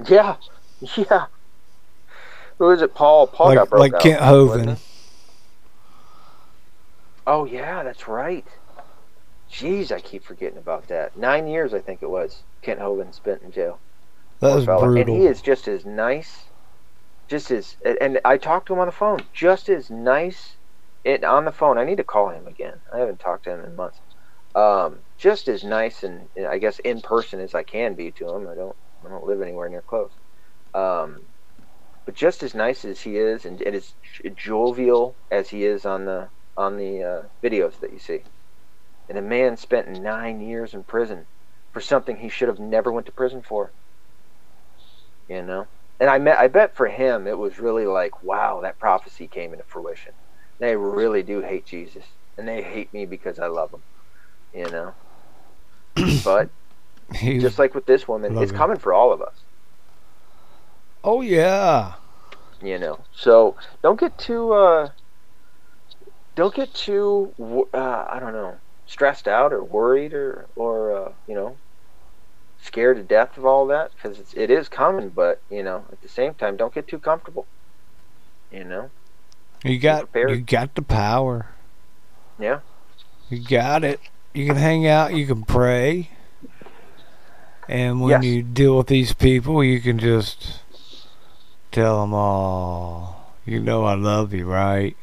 yeah, 0.09 0.37
yeah. 0.97 1.27
Who 2.59 2.65
was 2.65 2.83
it? 2.83 2.95
Paul. 2.95 3.29
Paul 3.29 3.49
like 3.49 3.59
got 3.59 3.71
broke 3.71 3.81
like 3.81 3.95
out, 3.95 4.01
Kent 4.01 4.21
Hovind. 4.21 4.79
Oh 7.27 7.45
yeah, 7.45 7.83
that's 7.85 8.09
right. 8.09 8.47
Jeez, 9.51 9.93
I 9.93 10.01
keep 10.01 10.25
forgetting 10.25 10.59
about 10.59 10.89
that. 10.89 11.17
Nine 11.17 11.47
years, 11.47 11.73
I 11.73 11.79
think 11.81 12.03
it 12.03 12.11
was. 12.11 12.43
Kent 12.63 12.81
Hovind 12.81 13.15
spent 13.15 13.43
in 13.43 13.53
jail. 13.53 13.79
That 14.41 14.49
Poor 14.49 14.57
was 14.57 14.67
brutal. 14.67 14.97
And 14.97 15.09
he 15.09 15.27
is 15.27 15.41
just 15.41 15.69
as 15.69 15.85
nice, 15.87 16.45
just 17.29 17.51
as. 17.51 17.77
And 18.01 18.21
I 18.25 18.37
talked 18.39 18.67
to 18.69 18.73
him 18.73 18.81
on 18.81 18.87
the 18.87 18.93
phone. 18.93 19.21
Just 19.33 19.69
as 19.69 19.91
nice, 19.91 20.57
it 21.05 21.25
on 21.25 21.45
the 21.45 21.53
phone. 21.53 21.79
I 21.79 21.85
need 21.85 21.99
to 21.99 22.05
call 22.05 22.31
him 22.31 22.47
again. 22.47 22.81
I 22.93 22.99
haven't 22.99 23.21
talked 23.21 23.45
to 23.45 23.51
him 23.53 23.65
in 23.65 23.77
months. 23.77 24.01
Um, 24.55 25.01
just 25.19 25.49
as 25.49 25.63
nice 25.63 26.03
and 26.03 26.29
and 26.37 26.47
I 26.47 26.59
guess 26.59 26.79
in 26.81 27.01
person 27.01 27.41
as 27.41 27.55
I 27.55 27.63
can 27.63 27.95
be 27.95 28.11
to 28.13 28.29
him. 28.29 28.49
I 28.49 28.55
don't. 28.55 28.77
I 29.05 29.09
don't 29.11 29.27
live 29.27 29.43
anywhere 29.43 29.69
near 29.69 29.83
close. 29.83 30.11
Um, 30.75 31.21
but 32.05 32.15
just 32.15 32.43
as 32.43 32.55
nice 32.55 32.85
as 32.85 33.01
he 33.01 33.17
is, 33.17 33.45
and, 33.45 33.61
and 33.61 33.77
as 33.77 33.95
jovial 34.35 35.15
as 35.31 35.51
he 35.51 35.65
is 35.65 35.85
on 35.85 36.07
the 36.07 36.31
on 36.57 36.77
the 36.77 37.03
uh, 37.03 37.23
videos 37.47 37.79
that 37.81 37.93
you 37.93 37.99
see. 37.99 38.21
And 39.09 39.19
a 39.19 39.23
man 39.23 39.57
spent 39.57 39.89
nine 40.03 40.41
years 40.41 40.75
in 40.75 40.85
prison 40.85 41.27
for 41.73 41.81
something 41.81 42.17
he 42.17 42.29
should 42.29 42.49
have 42.49 42.59
never 42.59 42.91
went 42.91 43.07
to 43.07 43.13
prison 43.13 43.43
for. 43.43 43.73
You 45.29 45.43
know, 45.43 45.67
and 46.01 46.09
I 46.11 46.19
met, 46.19 46.39
I 46.39 46.49
bet 46.49 46.77
for 46.77 46.87
him 46.87 47.27
it 47.27 47.37
was 47.39 47.59
really 47.59 47.87
like, 47.87 48.23
wow, 48.23 48.61
that 48.63 48.79
prophecy 48.79 49.29
came 49.29 49.53
into 49.53 49.65
fruition. 49.65 50.13
They 50.61 50.77
really 50.77 51.23
do 51.23 51.41
hate 51.41 51.67
Jesus, 51.67 52.05
and 52.37 52.47
they 52.49 52.63
hate 52.63 52.93
me 52.93 53.07
because 53.07 53.39
I 53.39 53.47
love 53.47 53.73
him. 53.73 53.83
You 54.53 54.71
know, 54.71 54.95
but 56.25 56.51
He- 57.15 57.39
just 57.39 57.59
like 57.59 57.75
with 57.75 57.87
this 57.87 58.07
woman, 58.09 58.35
Love 58.35 58.43
it's 58.45 58.53
coming 58.53 58.79
for 58.79 58.93
all 58.93 59.13
of 59.13 59.23
us. 59.23 59.45
oh 61.05 61.21
yeah. 61.21 61.95
you 62.61 62.77
know 62.79 62.99
so 63.13 63.57
don't 63.83 64.01
get 64.01 64.19
too 64.19 64.53
uh 64.53 64.89
don't 66.35 66.55
get 66.55 66.75
too 66.75 67.33
uh, 67.73 68.05
i 68.11 68.19
don't 68.21 68.33
know 68.33 68.57
stressed 68.87 69.29
out 69.29 69.53
or 69.53 69.63
worried 69.63 70.13
or 70.13 70.49
or 70.57 70.93
uh, 70.93 71.13
you 71.29 71.35
know 71.37 71.57
scared 72.61 72.97
to 72.97 73.03
death 73.03 73.37
of 73.39 73.45
all 73.47 73.67
that 73.67 73.93
because 73.95 74.19
it's, 74.19 74.35
it 74.35 74.51
is 74.51 74.69
coming 74.69 75.09
but 75.09 75.41
you 75.51 75.63
know 75.63 75.85
at 75.93 76.01
the 76.03 76.09
same 76.09 76.35
time 76.35 76.57
don't 76.57 76.75
get 76.75 76.87
too 76.89 76.99
comfortable 76.99 77.47
you 78.51 78.65
know 78.65 78.91
You 79.65 79.79
got 79.79 80.09
you 80.15 80.41
got 80.41 80.75
the 80.75 80.83
power. 80.83 81.47
yeah 82.39 82.61
You 83.29 83.41
got 83.41 83.85
it. 83.85 84.01
You 84.35 84.47
can 84.47 84.57
hang 84.57 84.87
out. 84.87 85.15
You 85.15 85.27
can 85.27 85.45
pray. 85.45 86.11
And 87.69 88.01
when 88.01 88.23
Yes. 88.23 88.23
you 88.23 88.43
deal 88.43 88.77
with 88.79 88.87
these 88.87 89.13
people, 89.13 89.63
you 89.63 89.81
can 89.81 89.99
just 89.99 90.63
tell 91.71 92.01
them, 92.01 92.15
all, 92.15 93.35
you 93.45 93.61
know 93.61 93.85
I 93.85 93.95
love 93.95 94.33
you, 94.33 94.47
right?" 94.47 94.97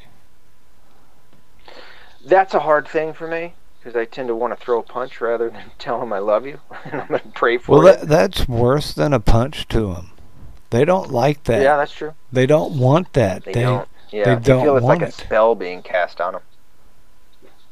that's 2.25 2.53
a 2.53 2.59
hard 2.59 2.87
thing 2.87 3.13
for 3.13 3.27
me 3.27 3.53
because 3.85 3.95
i 3.99 4.05
tend 4.05 4.27
to 4.27 4.35
want 4.35 4.57
to 4.57 4.63
throw 4.65 4.79
a 4.79 4.83
punch 4.83 5.21
rather 5.21 5.49
than 5.49 5.63
tell 5.79 5.99
them 5.99 6.11
i 6.11 6.19
love 6.19 6.45
you 6.45 6.59
and 6.85 7.01
i'm 7.01 7.07
going 7.07 7.19
to 7.21 7.27
pray 7.29 7.57
for 7.57 7.77
Well, 7.79 7.87
it 7.87 7.99
that, 8.01 8.07
that's 8.07 8.47
worse 8.47 8.93
than 8.93 9.13
a 9.13 9.19
punch 9.19 9.67
to 9.69 9.93
them. 9.93 10.11
They 10.71 10.83
don't 10.83 11.11
like 11.11 11.43
that. 11.45 11.61
yeah 11.61 11.77
that's 11.77 11.93
true 11.93 12.13
They 12.31 12.45
don't 12.47 12.77
want 12.77 13.13
that. 13.13 13.45
they, 13.45 13.53
They, 13.53 13.61
don't 13.61 13.87
yeah 14.11 14.35
don't 14.39 14.63
feel 14.63 14.77
it's 14.77 14.83
like 14.85 15.01
a 15.01 15.05
it. 15.07 15.13
spell 15.13 15.55
being 15.55 15.81
cast 15.83 16.19
on 16.19 16.33
them 16.33 16.41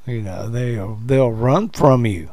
you 0.06 0.22
know, 0.22 0.50
they'll 0.50 0.96
they'll 1.06 1.32
run 1.32 1.70
from 1.70 2.06
you. 2.06 2.30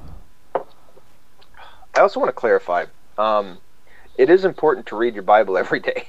I 0.55 2.01
also 2.01 2.19
want 2.21 2.29
to 2.29 2.33
clarify. 2.33 2.87
Um, 3.17 3.59
it 4.19 4.29
is 4.29 4.45
important 4.45 4.87
to 4.87 4.97
read 4.97 5.15
your 5.15 5.23
Bible 5.23 5.57
every 5.65 5.81
day. 5.81 6.09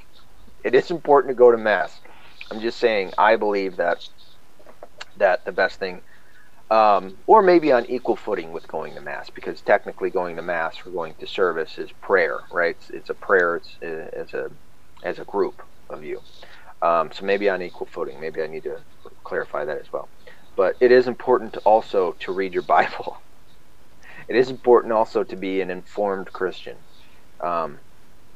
It 0.63 0.73
is 0.75 0.89
important 0.91 1.29
to 1.31 1.35
go 1.35 1.51
to 1.51 1.57
mass. 1.57 1.99
I'm 2.49 2.59
just 2.61 2.79
saying. 2.79 3.13
I 3.17 3.35
believe 3.35 3.77
that 3.77 4.07
that 5.17 5.45
the 5.45 5.51
best 5.51 5.77
thing, 5.79 6.01
um, 6.71 7.17
or 7.27 7.43
maybe 7.43 7.73
on 7.73 7.85
equal 7.87 8.17
footing 8.17 8.53
with 8.53 8.67
going 8.67 8.95
to 8.95 9.01
mass, 9.01 9.29
because 9.31 9.61
technically 9.61 10.11
going 10.11 10.37
to 10.37 10.43
mass 10.43 10.77
or 10.85 10.91
going 10.91 11.15
to 11.19 11.27
service 11.27 11.77
is 11.79 11.91
prayer, 12.01 12.41
right? 12.51 12.77
It's, 12.77 12.91
it's 12.91 13.11
a 13.11 13.15
prayer. 13.15 13.57
It's 13.57 13.77
uh, 13.83 14.09
as 14.13 14.33
a 14.33 14.51
as 15.03 15.19
a 15.19 15.25
group 15.25 15.63
of 15.89 16.03
you. 16.05 16.21
Um, 16.83 17.11
so 17.13 17.25
maybe 17.25 17.49
on 17.49 17.63
equal 17.63 17.87
footing. 17.87 18.21
Maybe 18.21 18.43
I 18.43 18.47
need 18.47 18.65
to 18.65 18.79
clarify 19.25 19.65
that 19.65 19.79
as 19.79 19.93
well. 19.93 20.11
But 20.57 20.77
it 20.81 20.91
is 20.91 21.07
important 21.07 21.57
also 21.65 22.13
to 22.21 22.33
read 22.33 22.53
your 22.53 22.63
Bible 22.77 23.17
it 24.29 24.37
is 24.37 24.49
important 24.49 24.93
also 24.93 25.23
to 25.25 25.37
be 25.37 25.61
an 25.61 25.69
informed 25.69 26.31
Christian. 26.33 26.77
Um, 27.41 27.79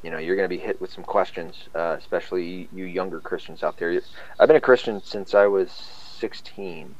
you 0.03 0.11
know, 0.11 0.19
you're 0.19 0.35
going 0.35 0.49
to 0.49 0.55
be 0.55 0.61
hit 0.61 0.81
with 0.81 0.91
some 0.91 1.03
questions, 1.05 1.69
uh, 1.75 1.95
especially 1.99 2.45
you, 2.45 2.67
you 2.71 2.85
younger 2.85 3.21
Christians 3.21 3.63
out 3.63 3.77
there. 3.77 4.01
I've 4.39 4.47
been 4.47 4.57
a 4.57 4.61
Christian 4.61 5.01
since 5.03 5.33
I 5.33 5.47
was 5.47 5.71
16. 5.71 6.95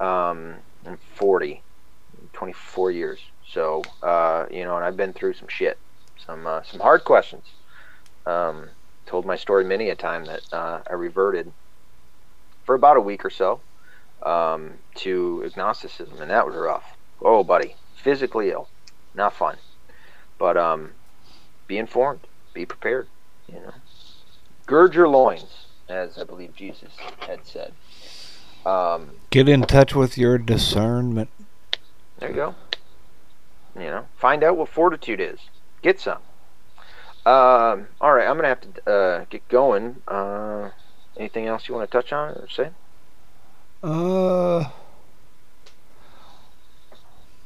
Um, 0.00 0.56
I'm 0.86 0.98
40, 1.16 1.62
24 2.32 2.90
years. 2.90 3.20
So, 3.46 3.82
uh, 4.02 4.46
you 4.50 4.64
know, 4.64 4.76
and 4.76 4.84
I've 4.84 4.96
been 4.96 5.12
through 5.12 5.34
some 5.34 5.48
shit, 5.48 5.78
some 6.26 6.46
uh, 6.46 6.62
some 6.62 6.80
hard 6.80 7.04
questions. 7.04 7.44
Um, 8.26 8.70
told 9.06 9.26
my 9.26 9.36
story 9.36 9.64
many 9.64 9.90
a 9.90 9.94
time 9.94 10.24
that 10.24 10.40
uh, 10.52 10.80
I 10.88 10.94
reverted 10.94 11.52
for 12.64 12.74
about 12.74 12.96
a 12.96 13.00
week 13.00 13.24
or 13.24 13.30
so 13.30 13.60
um, 14.24 14.74
to 14.96 15.42
agnosticism, 15.44 16.20
and 16.20 16.30
that 16.30 16.46
was 16.46 16.56
rough. 16.56 16.96
Oh, 17.20 17.44
buddy, 17.44 17.76
physically 17.96 18.50
ill, 18.50 18.68
not 19.14 19.34
fun. 19.34 19.56
But 20.38 20.56
um, 20.56 20.92
be 21.66 21.78
informed, 21.78 22.26
be 22.54 22.66
prepared. 22.66 23.08
You 23.46 23.60
know, 23.60 23.74
gird 24.66 24.94
your 24.94 25.08
loins, 25.08 25.66
as 25.88 26.18
I 26.18 26.24
believe 26.24 26.54
Jesus 26.54 26.92
had 27.20 27.46
said. 27.46 27.74
Um, 28.66 29.10
Get 29.30 29.48
in 29.48 29.62
touch 29.62 29.94
with 29.94 30.16
your 30.16 30.38
discernment. 30.38 31.28
there 32.18 32.30
you 32.30 32.34
go. 32.34 32.54
You 33.76 33.82
know, 33.86 34.06
find 34.16 34.44
out 34.44 34.56
what 34.56 34.68
fortitude 34.68 35.20
is. 35.20 35.38
Get 35.82 36.00
some. 36.00 36.18
Um, 37.26 37.88
all 38.00 38.12
right, 38.12 38.26
I'm 38.28 38.36
gonna 38.36 38.48
have 38.48 38.60
to 38.60 38.90
uh, 38.90 39.24
get 39.30 39.46
going. 39.48 39.96
Uh, 40.06 40.70
anything 41.16 41.46
else 41.46 41.68
you 41.68 41.74
want 41.74 41.90
to 41.90 41.96
touch 41.96 42.12
on 42.12 42.30
or 42.34 42.48
say? 42.48 42.70
Uh, 43.82 44.64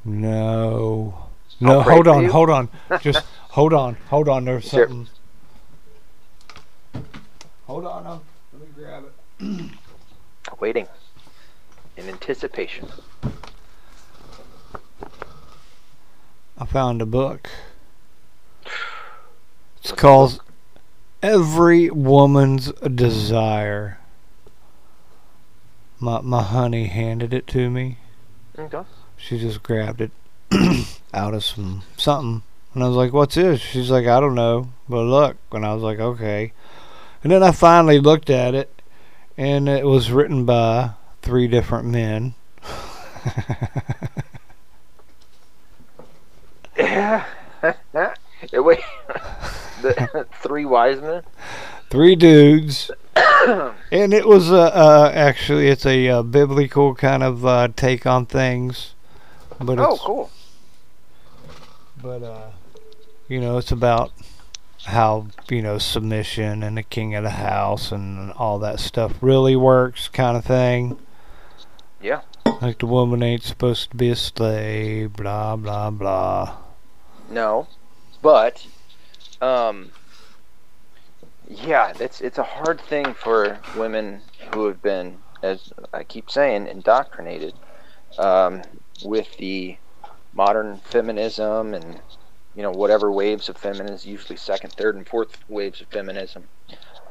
no, 0.04 1.28
no. 1.60 1.80
Hold 1.80 2.08
on, 2.08 2.24
hold 2.26 2.50
on. 2.58 2.68
Just 3.00 3.24
hold 3.50 3.72
on, 3.72 3.94
hold 4.10 4.28
on. 4.28 4.44
There's 4.44 4.68
Sure. 4.68 4.86
something. 4.88 5.08
Hold 7.66 7.86
on, 7.86 8.06
um, 8.06 8.20
let 8.52 8.62
me 8.62 8.68
grab 8.74 9.04
it. 9.40 9.70
Waiting 10.60 10.86
in 11.98 12.08
anticipation. 12.08 12.88
I 16.56 16.64
found 16.64 17.02
a 17.02 17.06
book. 17.06 17.50
It's 19.78 19.92
called 19.92 20.40
Every 21.22 21.90
Woman's 21.90 22.72
Desire. 22.72 23.98
My 25.98 26.20
my 26.20 26.42
honey 26.42 26.86
handed 26.86 27.34
it 27.34 27.48
to 27.48 27.68
me. 27.68 27.98
Okay. 28.56 28.82
She 29.16 29.38
just 29.38 29.64
grabbed 29.64 30.00
it 30.00 30.12
out 31.14 31.34
of 31.34 31.42
some 31.42 31.82
something, 31.96 32.42
and 32.74 32.84
I 32.84 32.86
was 32.86 32.96
like, 32.96 33.12
"What's 33.12 33.34
this?" 33.34 33.60
She's 33.60 33.90
like, 33.90 34.06
"I 34.06 34.20
don't 34.20 34.36
know, 34.36 34.68
but 34.88 35.02
look." 35.02 35.36
And 35.50 35.66
I 35.66 35.74
was 35.74 35.82
like, 35.82 35.98
"Okay." 35.98 36.52
And 37.24 37.32
then 37.32 37.42
I 37.42 37.50
finally 37.50 37.98
looked 37.98 38.30
at 38.30 38.54
it, 38.54 38.82
and 39.36 39.68
it 39.68 39.84
was 39.84 40.12
written 40.12 40.44
by 40.44 40.92
three 41.22 41.48
different 41.48 41.86
men. 41.86 42.34
Yeah. 46.76 47.24
Wait, 48.52 48.80
the 49.82 50.26
three 50.42 50.64
wise 50.64 51.00
men. 51.00 51.22
three 51.90 52.14
dudes, 52.14 52.90
and 53.90 54.14
it 54.14 54.28
was 54.28 54.50
uh, 54.52 54.66
uh 54.66 55.10
actually 55.12 55.66
it's 55.68 55.84
a 55.84 56.08
uh, 56.08 56.22
biblical 56.22 56.94
kind 56.94 57.22
of 57.24 57.44
uh, 57.44 57.68
take 57.74 58.06
on 58.06 58.26
things, 58.26 58.94
but 59.60 59.78
Oh, 59.80 59.96
cool. 60.00 60.30
but 62.00 62.22
uh, 62.22 62.50
you 63.26 63.40
know 63.40 63.58
it's 63.58 63.72
about 63.72 64.12
how 64.84 65.26
you 65.50 65.60
know 65.60 65.78
submission 65.78 66.62
and 66.62 66.76
the 66.76 66.84
king 66.84 67.16
of 67.16 67.24
the 67.24 67.30
house 67.30 67.90
and 67.90 68.30
all 68.32 68.60
that 68.60 68.78
stuff 68.78 69.14
really 69.20 69.56
works, 69.56 70.08
kind 70.08 70.36
of 70.36 70.44
thing. 70.44 70.96
Yeah. 72.00 72.20
Like 72.60 72.78
the 72.78 72.86
woman 72.86 73.22
ain't 73.22 73.42
supposed 73.42 73.90
to 73.90 73.96
be 73.96 74.10
a 74.10 74.16
slave, 74.16 75.14
blah 75.14 75.56
blah 75.56 75.90
blah. 75.90 76.56
No, 77.30 77.68
but 78.22 78.66
um, 79.40 79.90
yeah, 81.48 81.92
it's 81.98 82.20
it's 82.20 82.38
a 82.38 82.42
hard 82.42 82.80
thing 82.80 83.14
for 83.14 83.58
women 83.76 84.20
who 84.52 84.66
have 84.66 84.82
been, 84.82 85.18
as 85.42 85.72
I 85.92 86.04
keep 86.04 86.30
saying, 86.30 86.66
indoctrinated 86.66 87.54
um, 88.18 88.62
with 89.04 89.36
the 89.38 89.76
modern 90.32 90.78
feminism 90.78 91.74
and 91.74 92.00
you 92.54 92.62
know 92.62 92.70
whatever 92.70 93.10
waves 93.10 93.48
of 93.48 93.56
feminism, 93.56 94.10
usually 94.10 94.36
second, 94.36 94.72
third, 94.72 94.96
and 94.96 95.06
fourth 95.06 95.38
waves 95.48 95.80
of 95.80 95.86
feminism. 95.88 96.48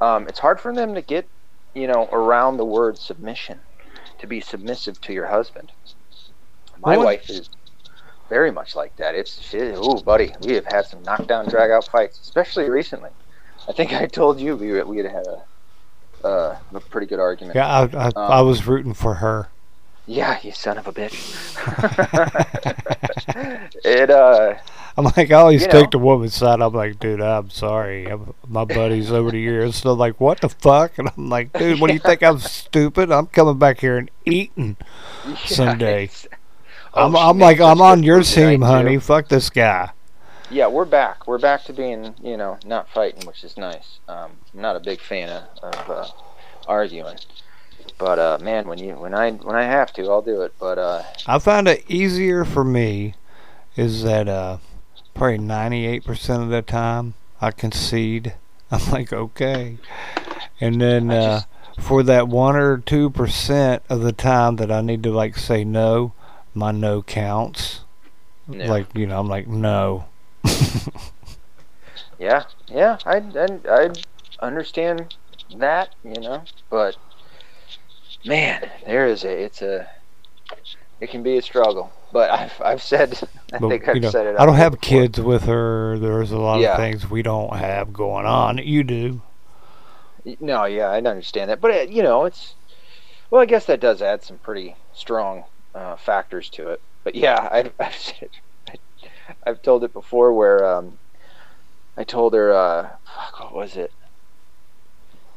Um, 0.02 0.28
it's 0.28 0.40
hard 0.40 0.60
for 0.60 0.74
them 0.74 0.94
to 0.96 1.02
get 1.02 1.28
you 1.74 1.88
know 1.88 2.10
around 2.12 2.58
the 2.58 2.66
word 2.66 2.98
submission, 2.98 3.60
to 4.20 4.28
be 4.28 4.42
submissive 4.42 5.00
to 5.02 5.14
your 5.14 5.28
husband. 5.28 5.72
My 6.78 6.98
Well, 6.98 7.00
wife 7.00 7.30
is 7.30 7.50
very 8.30 8.52
much 8.52 8.76
like 8.76 8.96
that. 8.98 9.16
It's 9.16 9.42
she, 9.42 9.60
ooh, 9.60 10.02
buddy, 10.02 10.36
we 10.40 10.54
have 10.56 10.66
had 10.66 10.86
some 10.88 11.04
knockdown, 11.04 11.48
drag 11.48 11.72
out 11.72 11.90
fights, 11.90 12.20
especially 12.22 12.70
recently. 12.70 13.12
I 13.68 13.74
think 13.74 13.94
I 13.94 14.08
told 14.08 14.40
you 14.40 14.58
we 14.58 14.82
we 14.84 14.98
had 15.00 15.08
had 15.08 15.28
a 15.28 15.46
uh, 16.28 16.60
a 16.74 16.82
pretty 16.82 17.08
good 17.08 17.20
argument. 17.20 17.60
Yeah, 17.60 17.68
I 17.68 18.10
I, 18.10 18.12
I 18.28 18.42
Um, 18.42 18.42
was 18.42 18.68
rooting 18.68 18.94
for 18.94 19.16
her. 19.16 19.52
Yeah, 20.08 20.40
you 20.42 20.54
son 20.54 20.78
of 20.80 20.88
a 20.88 20.92
bitch. 20.94 21.38
it 23.84 24.10
uh, 24.10 24.56
I'm 24.98 25.04
like, 25.06 25.30
I 25.32 25.36
always 25.36 25.62
You 25.62 25.68
take 25.68 25.84
know. 25.86 25.90
the 25.92 25.98
woman's 26.00 26.34
side. 26.34 26.60
I'm 26.60 26.74
like, 26.74 27.00
dude, 27.00 27.22
I'm 27.22 27.50
sorry. 27.52 28.08
I'm, 28.08 28.34
my 28.48 28.66
buddies 28.66 29.12
over 29.12 29.30
the 29.30 29.40
years 29.40 29.82
they're 29.84 29.92
like, 29.94 30.20
what 30.20 30.42
the 30.42 30.50
fuck? 30.50 30.98
And 30.98 31.10
I'm 31.16 31.30
like, 31.30 31.54
dude, 31.54 31.80
what 31.80 31.88
do 31.88 31.94
you 31.94 32.00
think? 32.00 32.24
I'm 32.24 32.40
stupid? 32.40 33.12
I'm 33.12 33.28
coming 33.28 33.60
back 33.60 33.80
here 33.80 33.98
and 33.98 34.10
eating. 34.26 34.76
yeah, 35.28 35.36
Someday. 35.46 36.10
Oh, 36.96 37.06
I'm, 37.06 37.16
I'm 37.16 37.38
like, 37.38 37.60
I'm 37.60 37.80
on 37.80 38.02
your 38.02 38.24
team, 38.24 38.62
honey. 38.64 38.98
Fuck 38.98 39.28
this 39.30 39.52
guy. 39.52 39.92
Yeah, 40.50 40.68
we're 40.68 40.86
back. 40.86 41.28
We're 41.28 41.38
back 41.40 41.66
to 41.66 41.74
being, 41.74 42.16
you 42.24 42.38
know, 42.38 42.58
not 42.66 42.90
fighting, 42.90 43.28
which 43.28 43.44
is 43.44 43.56
nice. 43.58 44.00
Um, 44.08 44.32
I'm 44.54 44.62
not 44.62 44.76
a 44.78 44.80
big 44.80 45.02
fan 45.02 45.30
of, 45.30 45.44
of 45.62 45.90
uh, 45.90 46.08
arguing, 46.68 47.18
but 48.00 48.18
uh, 48.18 48.38
man, 48.42 48.66
when 48.68 48.78
you 48.80 48.94
when 48.94 49.14
I 49.14 49.32
when 49.32 49.56
I 49.58 49.64
have 49.64 49.92
to, 49.94 50.04
I'll 50.10 50.22
do 50.22 50.42
it. 50.44 50.54
But 50.58 50.78
uh, 50.80 51.04
I 51.28 51.38
find 51.40 51.68
it 51.68 51.84
easier 51.90 52.46
for 52.46 52.64
me 52.64 53.14
is 53.76 54.04
that 54.04 54.30
uh, 54.30 54.58
probably 55.18 55.40
98% 55.40 56.44
of 56.44 56.50
the 56.50 56.62
time 56.62 57.16
I 57.42 57.52
concede. 57.52 58.36
I'm 58.72 58.92
like, 58.92 59.12
okay. 59.12 59.78
And 60.60 60.82
then 60.82 61.12
uh, 61.12 61.42
for 61.80 62.04
that 62.04 62.28
1 62.28 62.56
or 62.56 62.78
2% 62.78 63.80
of 63.90 64.02
the 64.02 64.12
time 64.12 64.56
that 64.58 64.72
I 64.72 64.82
need 64.82 65.04
to 65.04 65.12
like 65.12 65.38
say 65.38 65.64
no, 65.64 66.14
my 66.54 66.72
no 66.72 67.02
counts. 67.02 67.82
Like, 68.48 68.88
you 68.96 69.08
know, 69.08 69.20
I'm 69.20 69.28
like, 69.28 69.48
no. 69.48 70.06
Yeah, 72.20 72.46
yeah, 72.68 72.98
I, 73.06 73.18
I, 73.18 73.48
I 73.70 73.90
understand 74.40 75.16
that, 75.56 75.94
you 76.04 76.20
know, 76.20 76.44
but 76.70 76.98
man, 78.26 78.70
there 78.86 79.06
is 79.06 79.24
a, 79.24 79.44
it's 79.44 79.62
a, 79.62 79.88
it 81.00 81.12
can 81.12 81.22
be 81.22 81.38
a 81.38 81.42
struggle. 81.44 81.92
But 82.12 82.32
I've, 82.32 82.62
I've 82.62 82.82
said, 82.84 83.18
I 83.54 83.60
But, 83.60 83.68
think 83.68 83.88
I've 83.88 84.04
know, 84.04 84.14
said 84.14 84.28
it. 84.28 84.36
I 84.38 84.46
don't 84.46 84.56
have 84.56 84.80
before. 84.80 84.82
kids 84.82 85.20
with 85.20 85.44
her. 85.46 85.98
There's 86.00 86.32
a 86.32 86.38
lot 86.40 86.62
Yeah. 86.62 86.70
of 86.70 86.72
things 86.72 87.10
we 87.10 87.22
don't 87.22 87.56
have 87.56 87.94
going 87.94 88.26
on. 88.26 88.58
You 88.60 88.84
do. 88.84 89.22
No, 90.40 90.66
yeah, 90.66 90.90
I 90.90 90.98
understand 90.98 91.50
that, 91.50 91.60
but 91.62 91.72
it, 91.72 91.90
you 91.90 92.04
know, 92.04 92.26
it's, 92.26 92.56
well, 93.32 93.42
I 93.42 93.46
guess 93.46 93.66
that 93.68 93.80
does 93.82 94.02
add 94.02 94.24
some 94.24 94.40
pretty 94.40 94.76
strong 94.94 95.46
uh, 95.76 95.98
factors 95.98 96.50
to 96.52 96.70
it. 96.72 96.84
But 97.04 97.16
yeah, 97.16 97.48
I've, 97.52 97.74
I've 97.80 97.96
said, 97.96 98.30
I've 99.44 99.62
told 99.64 99.84
it 99.84 99.94
before 99.94 100.34
where 100.34 100.64
um, 100.64 101.00
I 101.98 102.04
told 102.06 102.34
her, 102.34 102.54
uh, 102.54 102.98
fuck, 103.06 103.40
what 103.42 103.54
was 103.56 103.78
it? 103.78 103.94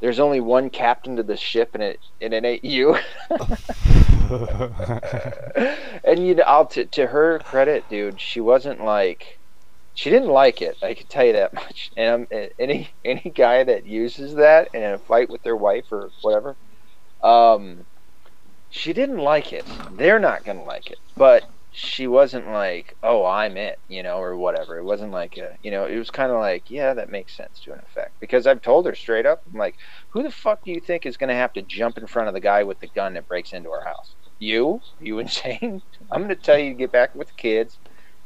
There's 0.01 0.19
only 0.19 0.41
one 0.41 0.71
captain 0.71 1.17
to 1.17 1.23
the 1.23 1.37
ship, 1.37 1.71
and 1.75 1.83
it 1.83 2.01
and 2.21 2.33
it 2.33 2.45
ain't 2.45 2.65
you. 2.65 2.97
and 6.05 6.27
you 6.27 6.35
know, 6.37 6.45
I'll 6.47 6.67
to 6.67 7.07
her 7.07 7.39
credit, 7.41 7.89
dude, 7.91 8.21
she 8.21 8.41
wasn't 8.41 8.83
like, 8.83 9.39
she 9.95 10.09
didn't 10.09 10.31
like 10.31 10.63
it. 10.63 10.77
I 10.83 10.95
can 10.95 11.07
tell 11.07 11.25
you 11.25 11.35
that 11.35 11.53
much. 11.61 11.91
And 11.97 12.27
um, 12.33 12.49
any 12.59 12.91
any 13.05 13.33
guy 13.35 13.63
that 13.65 13.87
uses 13.87 14.35
that 14.37 14.75
in 14.75 14.83
a 14.83 14.99
fight 14.99 15.29
with 15.29 15.43
their 15.43 15.57
wife 15.57 15.85
or 15.91 16.11
whatever, 16.23 16.57
um, 17.23 17.85
she 18.71 18.93
didn't 18.93 19.19
like 19.19 19.53
it. 19.53 19.67
They're 19.93 20.19
not 20.19 20.45
gonna 20.45 20.65
like 20.65 20.91
it, 20.91 20.99
but 21.17 21.45
she 21.73 22.07
wasn't 22.07 22.49
like, 22.49 22.97
oh, 23.03 23.25
I'm 23.25 23.57
it, 23.57 23.79
you 23.89 24.03
know, 24.03 24.19
or 24.19 24.37
whatever. 24.37 24.79
It 24.79 24.85
wasn't 24.85 25.13
like 25.13 25.37
a, 25.39 25.57
you 25.63 25.71
know, 25.71 25.85
it 25.87 25.97
was 25.97 26.11
kind 26.11 26.31
of 26.33 26.39
like, 26.39 26.71
yeah, 26.71 26.95
that 26.95 27.11
makes 27.11 27.37
sense 27.37 27.61
to 27.61 27.73
an 27.73 27.79
effect. 27.79 28.19
Because 28.21 28.47
I've 28.47 28.63
told 28.63 28.87
her 28.87 28.95
straight 28.95 29.27
up, 29.27 29.43
I'm 29.53 29.59
like, 29.59 29.77
who 30.11 30.23
the 30.23 30.31
fuck 30.31 30.65
do 30.65 30.73
you 30.73 30.81
think 30.81 31.07
is 31.07 31.17
gonna 31.17 31.35
have 31.35 31.53
to 31.55 31.63
jump 31.63 31.97
in 31.99 32.07
front 32.07 32.29
of 32.29 32.35
the 32.35 32.41
guy 32.41 32.65
with 32.65 32.81
the 32.81 32.89
gun 32.89 33.15
that 33.15 33.29
breaks 33.29 33.53
into 33.53 33.71
our 33.71 33.85
house? 33.85 34.15
You? 34.39 34.81
You 35.01 35.19
insane? 35.21 35.83
I'm 36.11 36.23
gonna 36.23 36.35
tell 36.35 36.59
you 36.59 36.71
to 36.71 36.75
get 36.79 36.93
back 36.93 37.15
with 37.15 37.29
the 37.29 37.35
kids, 37.35 37.79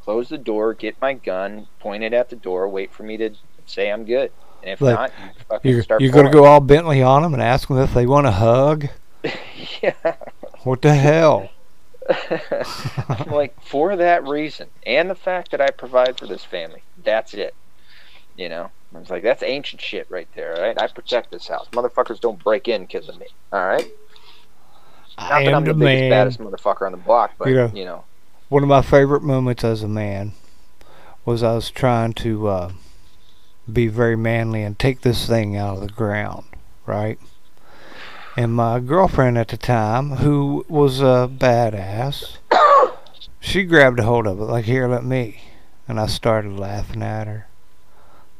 close 0.02 0.28
the 0.28 0.38
door, 0.38 0.72
get 0.74 1.00
my 1.00 1.14
gun, 1.14 1.66
point 1.80 2.02
it 2.02 2.12
at 2.14 2.30
the 2.30 2.36
door, 2.36 2.68
wait 2.68 2.92
for 2.92 3.02
me 3.02 3.16
to 3.18 3.30
say 3.66 3.90
I'm 3.90 4.04
good. 4.04 4.32
And 4.62 4.72
if 4.72 4.80
Like, 4.80 5.12
not, 5.50 5.64
you 5.64 5.82
start. 5.82 6.00
you're 6.00 6.10
going 6.12 6.24
to 6.24 6.32
go 6.32 6.44
all 6.44 6.60
Bentley 6.60 7.02
on 7.02 7.22
them 7.22 7.34
and 7.34 7.42
ask 7.42 7.68
them 7.68 7.78
if 7.78 7.92
they 7.92 8.06
want 8.06 8.26
a 8.26 8.30
hug? 8.30 8.88
yeah. 9.82 9.92
What 10.62 10.80
the 10.80 10.94
hell? 10.94 11.50
I'm 12.08 13.30
like, 13.32 13.60
for 13.62 13.96
that 13.96 14.24
reason, 14.26 14.68
and 14.86 15.08
the 15.10 15.14
fact 15.14 15.50
that 15.52 15.60
I 15.60 15.70
provide 15.70 16.18
for 16.18 16.26
this 16.26 16.44
family, 16.44 16.82
that's 17.02 17.34
it. 17.34 17.54
You 18.36 18.48
know, 18.48 18.70
I 18.94 18.98
was 18.98 19.10
like, 19.10 19.22
that's 19.22 19.42
ancient 19.42 19.80
shit 19.80 20.06
right 20.10 20.28
there. 20.34 20.54
Right? 20.54 20.80
I 20.80 20.86
protect 20.88 21.30
this 21.30 21.48
house. 21.48 21.68
Motherfuckers 21.72 22.20
don't 22.20 22.42
break 22.42 22.68
in 22.68 22.82
because 22.82 23.08
of 23.08 23.18
me. 23.18 23.26
All 23.52 23.64
right. 23.64 23.86
Not 25.18 25.30
I 25.32 25.44
that 25.44 25.48
am 25.50 25.54
I'm 25.58 25.64
the, 25.64 25.72
the 25.72 25.78
biggest, 25.78 26.00
man. 26.00 26.10
baddest 26.10 26.38
motherfucker 26.40 26.86
on 26.86 26.92
the 26.92 26.98
block, 26.98 27.32
but 27.38 27.48
Yeah. 27.48 27.70
you 27.72 27.84
know, 27.84 28.04
One 28.48 28.62
of 28.64 28.68
my 28.68 28.82
favorite 28.82 29.22
moments 29.22 29.62
as 29.62 29.82
a 29.84 29.88
man 29.88 30.32
was 31.24 31.42
I 31.42 31.54
was 31.54 31.70
trying 31.70 32.12
to 32.14 32.48
uh, 32.48 32.72
be 33.72 33.86
very 33.86 34.16
manly 34.16 34.62
and 34.64 34.76
take 34.78 35.02
this 35.02 35.26
thing 35.26 35.56
out 35.56 35.76
of 35.76 35.80
the 35.82 35.88
ground, 35.88 36.44
right? 36.84 37.18
And 38.36 38.52
my 38.52 38.80
girlfriend 38.80 39.38
at 39.38 39.48
the 39.48 39.56
time, 39.56 40.10
who 40.10 40.64
was 40.68 41.00
a 41.00 41.30
badass, 41.32 42.38
she 43.40 43.62
grabbed 43.62 44.00
a 44.00 44.02
hold 44.02 44.26
of 44.26 44.40
it, 44.40 44.44
like, 44.44 44.64
here, 44.64 44.88
let 44.88 45.04
me. 45.04 45.40
And 45.86 46.00
I 46.00 46.06
started 46.06 46.58
laughing 46.58 47.02
at 47.02 47.28
her. 47.28 47.46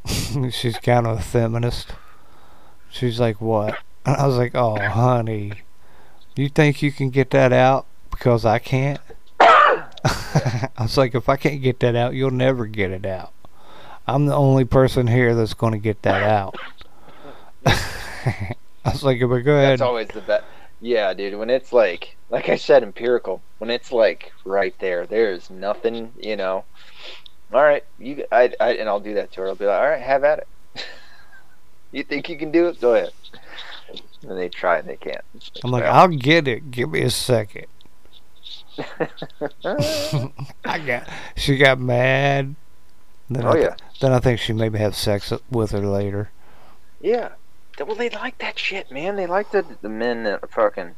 She's 0.51 0.79
kind 0.79 1.07
of 1.07 1.19
a 1.19 1.23
feminist. 1.23 1.93
She's 2.91 3.21
like, 3.21 3.41
what? 3.41 3.79
And 4.07 4.17
I 4.17 4.27
was 4.27 4.37
like, 4.37 4.55
oh, 4.55 4.77
honey, 4.77 5.63
you 6.37 6.51
think 6.51 6.83
you 6.83 6.93
can 6.93 7.09
get 7.09 7.31
that 7.31 7.55
out 7.55 7.87
because 8.11 8.45
I 8.45 8.59
can't? 8.59 9.01
I 9.41 10.69
was 10.79 10.99
like, 10.99 11.15
if 11.15 11.31
I 11.31 11.37
can't 11.37 11.63
get 11.63 11.81
that 11.81 11.97
out, 11.97 12.13
you'll 12.13 12.31
never 12.31 12.67
get 12.67 12.91
it 12.91 13.07
out. 13.07 13.33
I'm 14.07 14.27
the 14.27 14.35
only 14.35 14.67
person 14.67 15.07
here 15.07 15.35
that's 15.35 15.55
going 15.55 15.73
to 15.73 15.79
get 15.79 16.03
that 16.03 16.23
out. 16.23 16.55
I 18.87 18.91
was 18.91 19.03
like, 19.03 19.21
but 19.21 19.39
go 19.41 19.57
ahead. 19.57 19.73
that's 19.73 19.83
always 19.83 20.09
the 20.09 20.21
best. 20.21 20.45
Yeah, 20.81 21.15
dude. 21.15 21.39
When 21.39 21.49
it's 21.51 21.73
like, 21.73 22.17
like 22.29 22.49
I 22.49 22.57
said, 22.57 22.83
empirical. 22.83 23.41
When 23.59 23.71
it's 23.71 23.91
like 23.93 24.33
right 24.45 24.75
there, 24.79 25.07
there's 25.07 25.49
nothing. 25.51 26.13
You 26.21 26.37
know. 26.37 26.65
All 27.53 27.63
right, 27.63 27.85
you. 27.99 28.25
I. 28.31 28.53
I 28.61 28.75
and 28.75 28.89
I'll 28.89 29.01
do 29.01 29.15
that 29.15 29.33
to 29.33 29.43
her. 29.43 29.49
I'll 29.49 29.55
be 29.55 29.65
like, 29.65 29.79
all 29.79 29.89
right, 29.89 30.03
have 30.03 30.25
at 30.25 30.41
it. 30.41 30.49
you 31.93 32.03
think 32.05 32.29
you 32.29 32.37
can 32.37 32.51
do 32.51 32.69
it? 32.69 32.81
Go 32.81 32.95
ahead. 32.95 33.13
And 34.29 34.39
they 34.39 34.49
try 34.49 34.79
and 34.79 34.89
they 34.89 34.97
can't. 34.97 35.23
I'm 35.63 35.71
like, 35.71 35.85
well, 35.85 35.95
I'll 35.95 36.09
get 36.09 36.49
it. 36.49 36.71
Give 36.71 36.91
me 36.91 37.03
a 37.03 37.11
second. 37.11 37.67
I 39.65 40.79
got. 40.85 41.09
She 41.37 41.57
got 41.57 41.79
mad. 41.79 42.57
Then 43.31 43.45
oh 43.45 43.51
I, 43.51 43.59
yeah, 43.59 43.77
Then 44.01 44.13
I 44.13 44.19
think 44.19 44.41
she 44.41 44.53
maybe 44.53 44.79
have 44.79 44.95
sex 44.95 45.33
with 45.51 45.71
her 45.71 45.87
later. 45.87 46.31
yeah. 47.01 47.31
Well, 47.81 47.97
they 47.97 48.11
like 48.11 48.39
that 48.39 48.59
shit, 48.59 48.91
man. 48.91 49.17
They 49.17 49.27
like 49.27 49.51
the 49.51 49.65
the 49.83 49.89
men 49.89 50.25
that 50.25 50.41
are 50.43 50.49
fucking. 50.49 50.95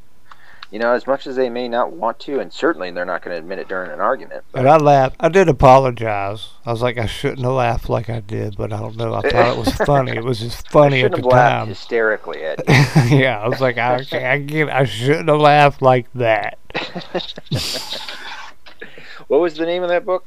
You 0.69 0.81
know, 0.81 0.91
as 0.91 1.07
much 1.07 1.29
as 1.29 1.37
they 1.37 1.49
may 1.49 1.69
not 1.69 1.93
want 1.93 2.19
to, 2.21 2.41
and 2.41 2.53
certainly 2.53 2.91
they're 2.91 3.05
not 3.05 3.23
going 3.23 3.33
to 3.33 3.39
admit 3.39 3.61
it 3.61 3.69
during 3.69 3.93
an 3.93 4.01
argument. 4.01 4.43
And 4.53 4.69
I 4.69 4.77
laughed. 4.79 5.15
I 5.21 5.29
did 5.29 5.49
apologize. 5.49 6.49
I 6.65 6.73
was 6.73 6.83
like, 6.83 6.99
I 6.99 7.07
shouldn't 7.07 7.43
have 7.43 7.53
laughed 7.53 7.89
like 7.89 8.11
I 8.11 8.19
did, 8.19 8.57
but 8.57 8.73
I 8.73 8.81
don't 8.81 8.97
know. 8.97 9.15
I 9.15 9.21
thought 9.21 9.57
it 9.57 9.59
was 9.59 9.73
funny. 9.87 10.17
It 10.17 10.25
was 10.25 10.41
just 10.41 10.69
funny 10.69 11.03
at 11.03 11.13
the 11.13 11.23
time. 11.23 11.69
hysterically 11.69 12.43
at 12.43 12.65
yeah, 13.09 13.39
I 13.41 13.47
was 13.47 13.61
like, 13.61 13.79
I, 13.79 14.05
I, 14.13 14.39
get, 14.39 14.69
I 14.69 14.85
shouldn't 14.87 15.29
have 15.29 15.39
laughed 15.39 15.83
like 15.83 16.13
that. 16.15 16.59
what 19.29 19.41
was 19.41 19.55
the 19.55 19.67
name 19.67 19.85
of 19.85 19.89
that 19.89 20.05
book? 20.05 20.25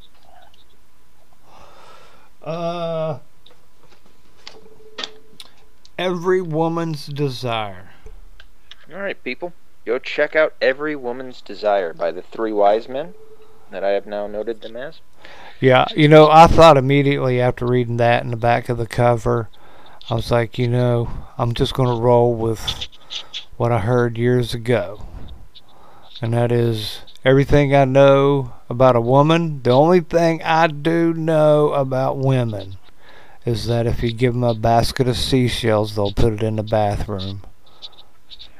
Uh, 2.42 3.20
every 6.00 6.42
woman's 6.42 7.08
desire. 7.08 7.90
All 8.92 9.02
right, 9.02 9.22
people, 9.22 9.54
go 9.86 10.00
check 10.00 10.34
out 10.34 10.54
"Every 10.62 10.96
Woman's 10.96 11.42
Desire" 11.42 11.94
by 11.94 12.12
the 12.12 12.22
Three 12.22 12.54
Wise 12.54 12.88
Men, 12.88 13.14
that 13.70 13.84
I 13.84 13.90
have 13.90 14.08
now 14.08 14.26
noted 14.26 14.62
them 14.62 14.78
as. 14.78 15.02
Yeah, 15.60 15.86
you 15.94 16.08
know, 16.08 16.30
I 16.32 16.48
thought 16.48 16.78
immediately 16.78 17.42
after 17.42 17.68
reading 17.68 17.98
that 17.98 18.24
in 18.24 18.32
the 18.32 18.38
back 18.38 18.70
of 18.70 18.78
the 18.78 18.88
cover, 18.88 19.50
I 20.10 20.16
was 20.16 20.32
like, 20.32 20.58
you 20.58 20.70
know, 20.70 21.12
I'm 21.38 21.54
just 21.54 21.74
going 21.74 21.94
to 21.94 22.02
roll 22.02 22.34
with 22.34 22.88
what 23.58 23.74
I 23.74 23.80
heard 23.80 24.18
years 24.18 24.54
ago. 24.54 25.06
And 26.22 26.34
that 26.34 26.52
is 26.52 27.02
everything 27.26 27.76
I 27.76 27.84
know 27.84 28.54
about 28.70 28.96
a 28.96 29.02
woman, 29.02 29.62
the 29.64 29.72
only 29.72 30.00
thing 30.00 30.42
I 30.44 30.68
do 30.68 31.14
know 31.14 31.74
about 31.74 32.18
women 32.18 32.78
is 33.45 33.68
that 33.68 33.88
if 33.88 34.03
you 34.03 34.11
give 34.11 34.34
them 34.34 34.44
a 34.44 34.53
basket 34.53 35.07
of 35.07 35.18
seashells, 35.18 35.95
they'll 35.95 36.11
put 36.11 36.34
it 36.34 36.44
in 36.44 36.56
the 36.57 36.64
bathroom. 36.64 37.41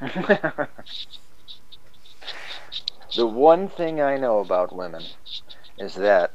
the 0.00 0.68
one 3.26 3.68
thing 3.68 4.00
I 4.00 4.16
know 4.16 4.38
about 4.38 4.74
women 4.74 5.02
is 5.78 5.94
that 5.96 6.32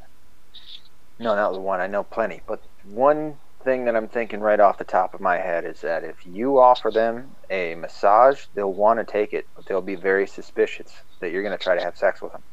no, 1.17 1.35
not 1.35 1.53
the 1.53 1.59
one. 1.59 1.79
I 1.79 1.87
know 1.87 2.03
plenty, 2.03 2.41
but 2.45 2.61
one 2.83 3.37
thing 3.63 3.85
that 3.85 3.95
I'm 3.95 4.07
thinking 4.07 4.41
right 4.41 4.59
off 4.59 4.77
the 4.77 4.83
top 4.83 5.13
of 5.13 5.21
my 5.21 5.37
head 5.37 5.65
is 5.65 5.81
that 5.81 6.03
if 6.03 6.25
you 6.25 6.59
offer 6.59 6.91
them 6.91 7.31
a 7.49 7.75
massage, 7.75 8.45
they'll 8.53 8.73
want 8.73 8.99
to 8.99 9.05
take 9.05 9.33
it, 9.33 9.47
but 9.55 9.65
they'll 9.65 9.81
be 9.81 9.95
very 9.95 10.27
suspicious 10.27 10.91
that 11.19 11.31
you're 11.31 11.41
going 11.41 11.57
to 11.57 11.63
try 11.63 11.75
to 11.75 11.83
have 11.83 11.97
sex 11.97 12.21
with 12.21 12.33
them. 12.33 12.43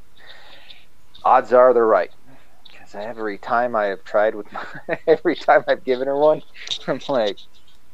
Odds 1.24 1.52
are 1.52 1.74
they're 1.74 1.86
right. 1.86 2.10
Because 2.92 3.06
every 3.06 3.38
time 3.38 3.74
I 3.74 3.84
have 3.86 4.04
tried 4.04 4.34
with 4.34 4.52
my, 4.52 4.66
every 5.06 5.34
time 5.34 5.64
I've 5.66 5.82
given 5.84 6.08
her 6.08 6.16
one, 6.16 6.42
I'm 6.86 7.00
like, 7.08 7.38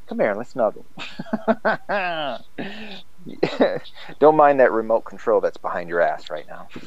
come 0.09 0.19
here, 0.19 0.35
let's 0.35 0.51
snuggle. 0.51 0.85
Don't 4.19 4.37
mind 4.37 4.59
that 4.61 4.73
remote 4.73 5.03
control 5.03 5.41
that's 5.41 5.57
behind 5.57 5.89
your 5.89 6.01
ass 6.01 6.31
right 6.31 6.47
now. 6.49 6.69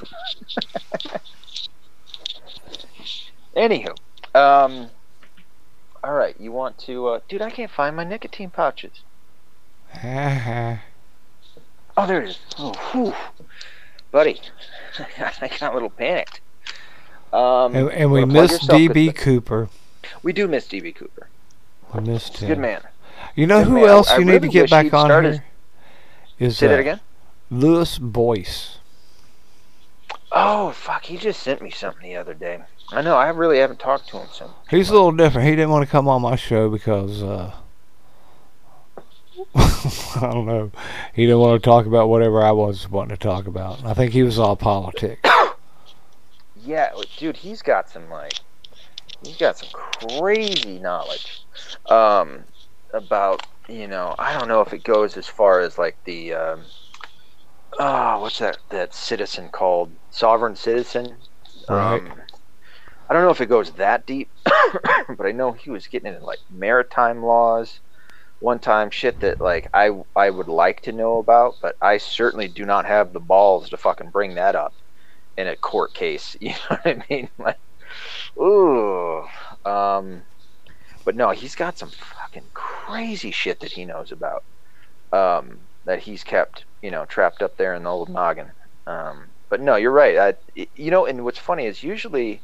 Anywho, 3.56 3.96
um, 4.36 4.90
all 6.04 6.14
right, 6.14 6.36
you 6.40 6.52
want 6.52 6.78
to, 6.80 7.08
uh, 7.08 7.20
dude? 7.30 7.42
I 7.42 7.50
can't 7.50 7.72
find 7.72 7.96
my 7.96 8.04
nicotine 8.04 8.50
pouches. 8.50 9.04
Oh, 11.98 12.08
there 12.08 12.24
it 12.24 12.30
is. 12.30 12.40
Oh, 12.58 12.74
whew. 12.92 13.14
buddy, 14.12 14.42
I 14.98 15.50
got 15.60 15.72
a 15.72 15.74
little 15.74 15.90
panicked. 15.90 16.42
Um, 17.34 17.76
and, 17.76 17.90
and 17.92 18.12
we 18.12 18.26
missed 18.26 18.68
DB 18.70 19.16
Cooper. 19.16 19.70
We 20.24 20.34
do 20.34 20.48
miss 20.48 20.68
DB 20.68 20.94
Cooper. 20.96 21.30
We 21.94 22.02
missed 22.02 22.38
him. 22.40 22.48
good 22.50 22.60
man. 22.60 22.82
You 23.36 23.48
know 23.48 23.60
Good 23.64 23.68
who 23.70 23.76
man. 23.76 23.86
else 23.90 24.10
I 24.12 24.18
you 24.18 24.26
need 24.26 24.32
really 24.34 24.48
to 24.50 24.54
get 24.54 24.70
back 24.70 24.94
on 24.94 25.08
started- 25.08 25.34
here? 25.36 25.44
Is 26.40 26.58
Say 26.58 26.68
that 26.68 26.78
uh, 26.78 26.82
again. 26.82 27.00
Lewis 27.50 27.98
Boyce. 28.00 28.78
Oh 30.32 30.72
fuck! 30.72 31.04
He 31.06 31.18
just 31.18 31.42
sent 31.44 31.62
me 31.62 31.70
something 31.70 32.04
the 32.04 32.16
other 32.16 32.34
day. 32.34 32.60
I 32.92 33.02
know. 33.02 33.16
I 33.16 33.30
really 33.30 33.60
haven't 33.60 33.80
talked 33.80 34.10
to 34.10 34.18
him 34.20 34.28
since. 34.34 34.50
He's 34.70 34.90
a 34.90 34.94
little 34.94 35.12
different. 35.12 35.48
He 35.48 35.56
didn't 35.56 35.70
want 35.72 35.86
to 35.86 35.92
come 35.92 36.08
on 36.08 36.22
my 36.22 36.36
show 36.36 36.70
because 36.70 37.22
uh, 37.22 37.52
I 39.56 40.30
don't 40.32 40.46
know. 40.46 40.72
He 41.14 41.24
didn't 41.26 41.40
want 41.40 41.62
to 41.62 41.70
talk 41.70 41.86
about 41.86 42.10
whatever 42.10 42.42
I 42.44 42.52
was 42.52 42.90
wanting 42.90 43.16
to 43.16 43.22
talk 43.22 43.46
about. 43.48 43.84
I 43.86 43.94
think 43.94 44.14
he 44.14 44.24
was 44.24 44.40
all 44.40 44.56
politics. 44.56 45.22
Yeah, 46.64 46.92
dude, 47.18 47.38
he's 47.38 47.62
got 47.62 47.90
some 47.90 48.10
like, 48.10 48.34
he's 49.24 49.38
got 49.38 49.58
some 49.58 49.70
crazy 49.72 50.80
knowledge, 50.80 51.46
um, 51.90 52.44
about 52.94 53.46
you 53.68 53.88
know, 53.88 54.16
I 54.20 54.38
don't 54.38 54.48
know 54.48 54.62
if 54.62 54.74
it 54.74 54.84
goes 54.84 55.18
as 55.18 55.28
far 55.28 55.62
as 55.62 55.78
like 55.78 55.98
the, 56.06 56.34
um, 56.34 56.62
oh, 57.80 58.22
what's 58.22 58.40
that 58.40 58.58
that 58.70 58.94
citizen 58.94 59.50
called 59.50 59.92
sovereign 60.10 60.56
citizen? 60.56 61.16
Right. 61.70 62.00
Um, 62.00 62.14
I 63.10 63.14
don't 63.14 63.24
know 63.24 63.32
if 63.32 63.42
it 63.42 63.50
goes 63.50 63.72
that 63.72 64.06
deep, 64.06 64.30
but 64.46 65.26
I 65.26 65.32
know 65.32 65.52
he 65.52 65.70
was 65.70 65.88
getting 65.88 66.14
into 66.14 66.26
like 66.26 66.40
maritime 66.50 67.24
laws 67.24 67.80
one 68.40 68.60
time, 68.60 68.90
shit 68.90 69.20
that 69.20 69.40
like 69.40 69.70
I 69.74 69.92
I 70.16 70.30
would 70.30 70.48
like 70.48 70.82
to 70.82 70.92
know 70.92 71.20
about, 71.20 71.56
but 71.62 71.76
I 71.82 71.98
certainly 71.98 72.48
do 72.48 72.66
not 72.66 72.86
have 72.86 73.14
the 73.14 73.20
balls 73.20 73.70
to 73.70 73.78
fucking 73.78 74.10
bring 74.10 74.36
that 74.36 74.56
up 74.56 74.74
in 75.38 75.48
a 75.48 75.56
court 75.56 75.94
case. 75.94 76.36
You 76.42 76.50
know 76.52 76.56
what 76.70 76.88
I 76.88 77.04
mean? 77.10 77.30
Like, 77.38 77.60
ooh. 78.42 79.24
Um, 79.66 80.24
but 81.06 81.16
no, 81.16 81.32
he's 81.32 81.56
got 81.56 81.78
some 81.78 81.90
fucking 81.90 82.50
crazy 82.54 83.32
shit 83.32 83.60
that 83.62 83.72
he 83.72 83.86
knows 83.86 84.12
about. 84.12 84.44
Um, 85.12 85.68
that 85.86 86.00
he's 86.00 86.24
kept, 86.24 86.66
you 86.82 86.92
know, 86.92 87.06
trapped 87.06 87.42
up 87.42 87.58
there 87.58 87.74
in 87.76 87.84
the 87.84 87.90
old 87.90 88.10
noggin. 88.10 88.52
Um, 88.88 89.32
but 89.50 89.62
no, 89.62 89.76
you're 89.76 89.92
right. 89.92 90.18
I, 90.18 90.66
you 90.76 90.92
know, 90.92 91.06
and 91.06 91.24
what's 91.24 91.40
funny 91.40 91.66
is 91.66 91.84
usually, 91.84 92.42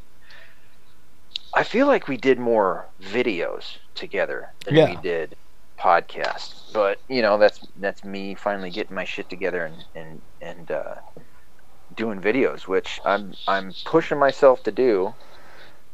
I 1.55 1.63
feel 1.63 1.87
like 1.87 2.07
we 2.07 2.17
did 2.17 2.39
more 2.39 2.89
videos 3.01 3.77
together 3.95 4.49
than 4.65 4.75
Yeah. 4.75 4.85
we 4.85 4.95
did 4.97 5.35
podcasts. 5.79 6.73
But 6.73 6.99
you 7.09 7.21
know, 7.21 7.37
that's 7.37 7.59
that's 7.77 8.03
me 8.03 8.35
finally 8.35 8.69
getting 8.71 8.95
my 8.95 9.05
shit 9.05 9.29
together 9.29 9.65
and 9.65 9.85
and 9.95 10.21
and 10.41 10.71
uh, 10.71 10.95
doing 11.95 12.19
videos, 12.21 12.67
which 12.67 12.99
I'm 13.05 13.33
I'm 13.47 13.73
pushing 13.85 14.19
myself 14.19 14.63
to 14.63 14.71
do. 14.71 15.13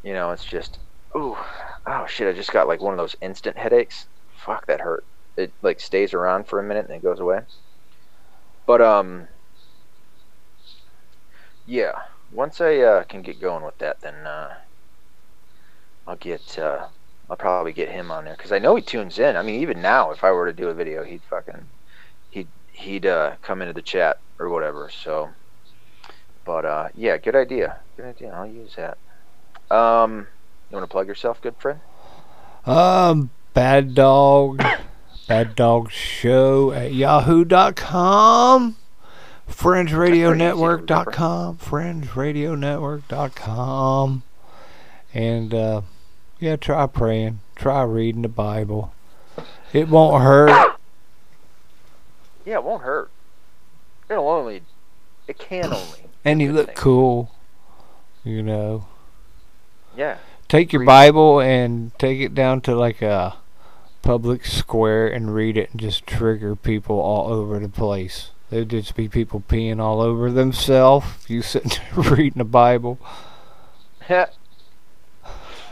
You 0.03 0.13
know, 0.13 0.31
it's 0.31 0.43
just, 0.43 0.79
ooh, 1.15 1.37
oh 1.85 2.05
shit! 2.07 2.27
I 2.27 2.37
just 2.37 2.51
got 2.51 2.67
like 2.67 2.81
one 2.81 2.93
of 2.93 2.97
those 2.97 3.15
instant 3.21 3.57
headaches. 3.57 4.07
Fuck, 4.37 4.65
that 4.67 4.81
hurt. 4.81 5.05
It 5.37 5.51
like 5.61 5.79
stays 5.79 6.13
around 6.13 6.47
for 6.47 6.59
a 6.59 6.63
minute 6.63 6.85
and 6.85 6.93
then 6.93 6.99
goes 6.99 7.19
away. 7.19 7.41
But 8.65 8.81
um, 8.81 9.27
yeah. 11.65 11.93
Once 12.31 12.59
I 12.59 12.77
uh, 12.79 13.03
can 13.03 13.21
get 13.21 13.39
going 13.39 13.63
with 13.63 13.77
that, 13.77 14.01
then 14.01 14.15
uh, 14.25 14.55
I'll 16.07 16.15
get. 16.15 16.57
Uh, 16.57 16.87
I'll 17.29 17.37
probably 17.37 17.71
get 17.71 17.89
him 17.89 18.11
on 18.11 18.25
there 18.25 18.35
because 18.35 18.51
I 18.51 18.59
know 18.59 18.75
he 18.75 18.81
tunes 18.81 19.17
in. 19.17 19.37
I 19.37 19.43
mean, 19.43 19.61
even 19.61 19.81
now, 19.81 20.11
if 20.11 20.23
I 20.23 20.31
were 20.31 20.45
to 20.45 20.53
do 20.53 20.67
a 20.67 20.73
video, 20.73 21.03
he'd 21.03 21.21
fucking, 21.29 21.65
he'd 22.31 22.47
he'd 22.71 23.05
uh, 23.05 23.35
come 23.41 23.61
into 23.61 23.73
the 23.73 23.81
chat 23.81 24.19
or 24.39 24.49
whatever. 24.49 24.89
So, 24.89 25.29
but 26.45 26.65
uh, 26.65 26.89
yeah, 26.95 27.17
good 27.17 27.35
idea. 27.35 27.79
Good 27.97 28.05
idea. 28.05 28.31
I'll 28.33 28.47
use 28.47 28.75
that. 28.75 28.97
Um, 29.75 30.27
you 30.69 30.77
want 30.77 30.87
to 30.89 30.91
plug 30.91 31.07
yourself, 31.07 31.41
good 31.41 31.55
friend? 31.57 31.79
Um, 32.65 33.31
Bad 33.53 33.93
Dog, 33.95 34.63
Bad 35.27 35.55
Dog 35.55 35.91
Show 35.91 36.71
at 36.71 36.93
yahoo.com, 36.93 38.77
FringeRadioNetwork.com, 39.49 41.57
FringeRadioNetwork.com, 41.57 44.23
and 45.13 45.53
uh, 45.53 45.81
yeah, 46.39 46.55
try 46.55 46.87
praying, 46.87 47.41
try 47.55 47.83
reading 47.83 48.21
the 48.23 48.29
Bible. 48.29 48.93
It 49.71 49.87
won't 49.89 50.23
hurt. 50.23 50.71
Yeah, 52.45 52.55
it 52.55 52.65
won't 52.65 52.83
hurt. 52.83 53.09
It'll 54.09 54.29
only. 54.29 54.63
It 55.29 55.39
can 55.39 55.73
only. 55.73 56.09
And 56.25 56.41
you 56.41 56.53
look 56.53 56.75
cool, 56.75 57.31
you 58.23 58.41
know. 58.41 58.87
Yeah. 59.95 60.17
Take 60.47 60.71
your 60.71 60.85
Bible 60.85 61.39
and 61.39 61.97
take 61.97 62.19
it 62.19 62.33
down 62.35 62.61
to 62.61 62.75
like 62.75 63.01
a 63.01 63.35
public 64.01 64.45
square 64.45 65.07
and 65.07 65.33
read 65.33 65.57
it 65.57 65.71
and 65.71 65.79
just 65.79 66.05
trigger 66.05 66.55
people 66.55 66.99
all 66.99 67.31
over 67.31 67.59
the 67.59 67.69
place. 67.69 68.31
There'd 68.49 68.69
just 68.69 68.95
be 68.95 69.09
people 69.09 69.43
peeing 69.47 69.79
all 69.79 69.99
over 69.99 70.31
themselves. 70.31 71.07
You 71.27 71.41
sitting 71.41 71.71
there 71.95 72.03
reading 72.11 72.37
the 72.37 72.43
Bible. 72.43 72.99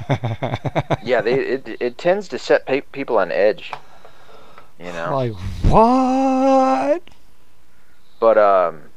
yeah. 1.04 1.22
They 1.22 1.34
it 1.34 1.78
it 1.80 1.98
tends 1.98 2.28
to 2.30 2.40
set 2.40 2.66
pe- 2.66 2.82
people 2.82 3.18
on 3.18 3.32
edge. 3.32 3.72
You 4.80 4.92
know. 4.94 5.16
Like 5.16 5.34
what? 5.72 7.04
But 8.20 8.38
um. 8.38 8.91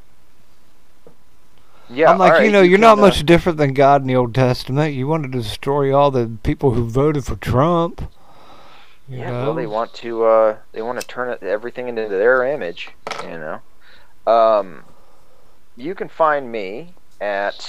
Yeah. 1.89 2.11
I'm 2.11 2.17
like, 2.17 2.31
alright, 2.33 2.45
you 2.45 2.51
know, 2.51 2.61
you're 2.61 2.77
not 2.79 2.97
uh, 2.97 3.01
much 3.01 3.25
different 3.25 3.57
than 3.57 3.73
God 3.73 4.01
in 4.01 4.07
the 4.07 4.15
Old 4.15 4.33
Testament. 4.33 4.95
You 4.95 5.07
wanted 5.07 5.31
to 5.33 5.39
destroy 5.39 5.95
all 5.95 6.11
the 6.11 6.37
people 6.43 6.71
who 6.71 6.89
voted 6.89 7.25
for 7.25 7.35
Trump. 7.35 8.01
You 9.07 9.19
Yeah, 9.19 9.31
know? 9.31 9.43
well, 9.45 9.53
they 9.53 9.67
want 9.67 9.93
to 9.95 10.23
uh, 10.25 10.57
they 10.71 10.81
want 10.81 10.99
to 10.99 11.05
turn 11.07 11.29
it, 11.29 11.43
everything 11.43 11.87
into 11.87 12.07
their 12.07 12.43
image, 12.43 12.89
you 13.23 13.37
know. 13.37 13.61
Um, 14.31 14.83
you 15.75 15.93
can 15.93 16.09
find 16.09 16.51
me 16.51 16.93
at 17.21 17.59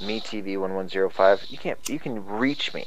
metv1105. 0.00 1.50
You 1.50 1.58
can't 1.58 1.88
you 1.88 1.98
can 1.98 2.24
reach 2.26 2.72
me 2.72 2.86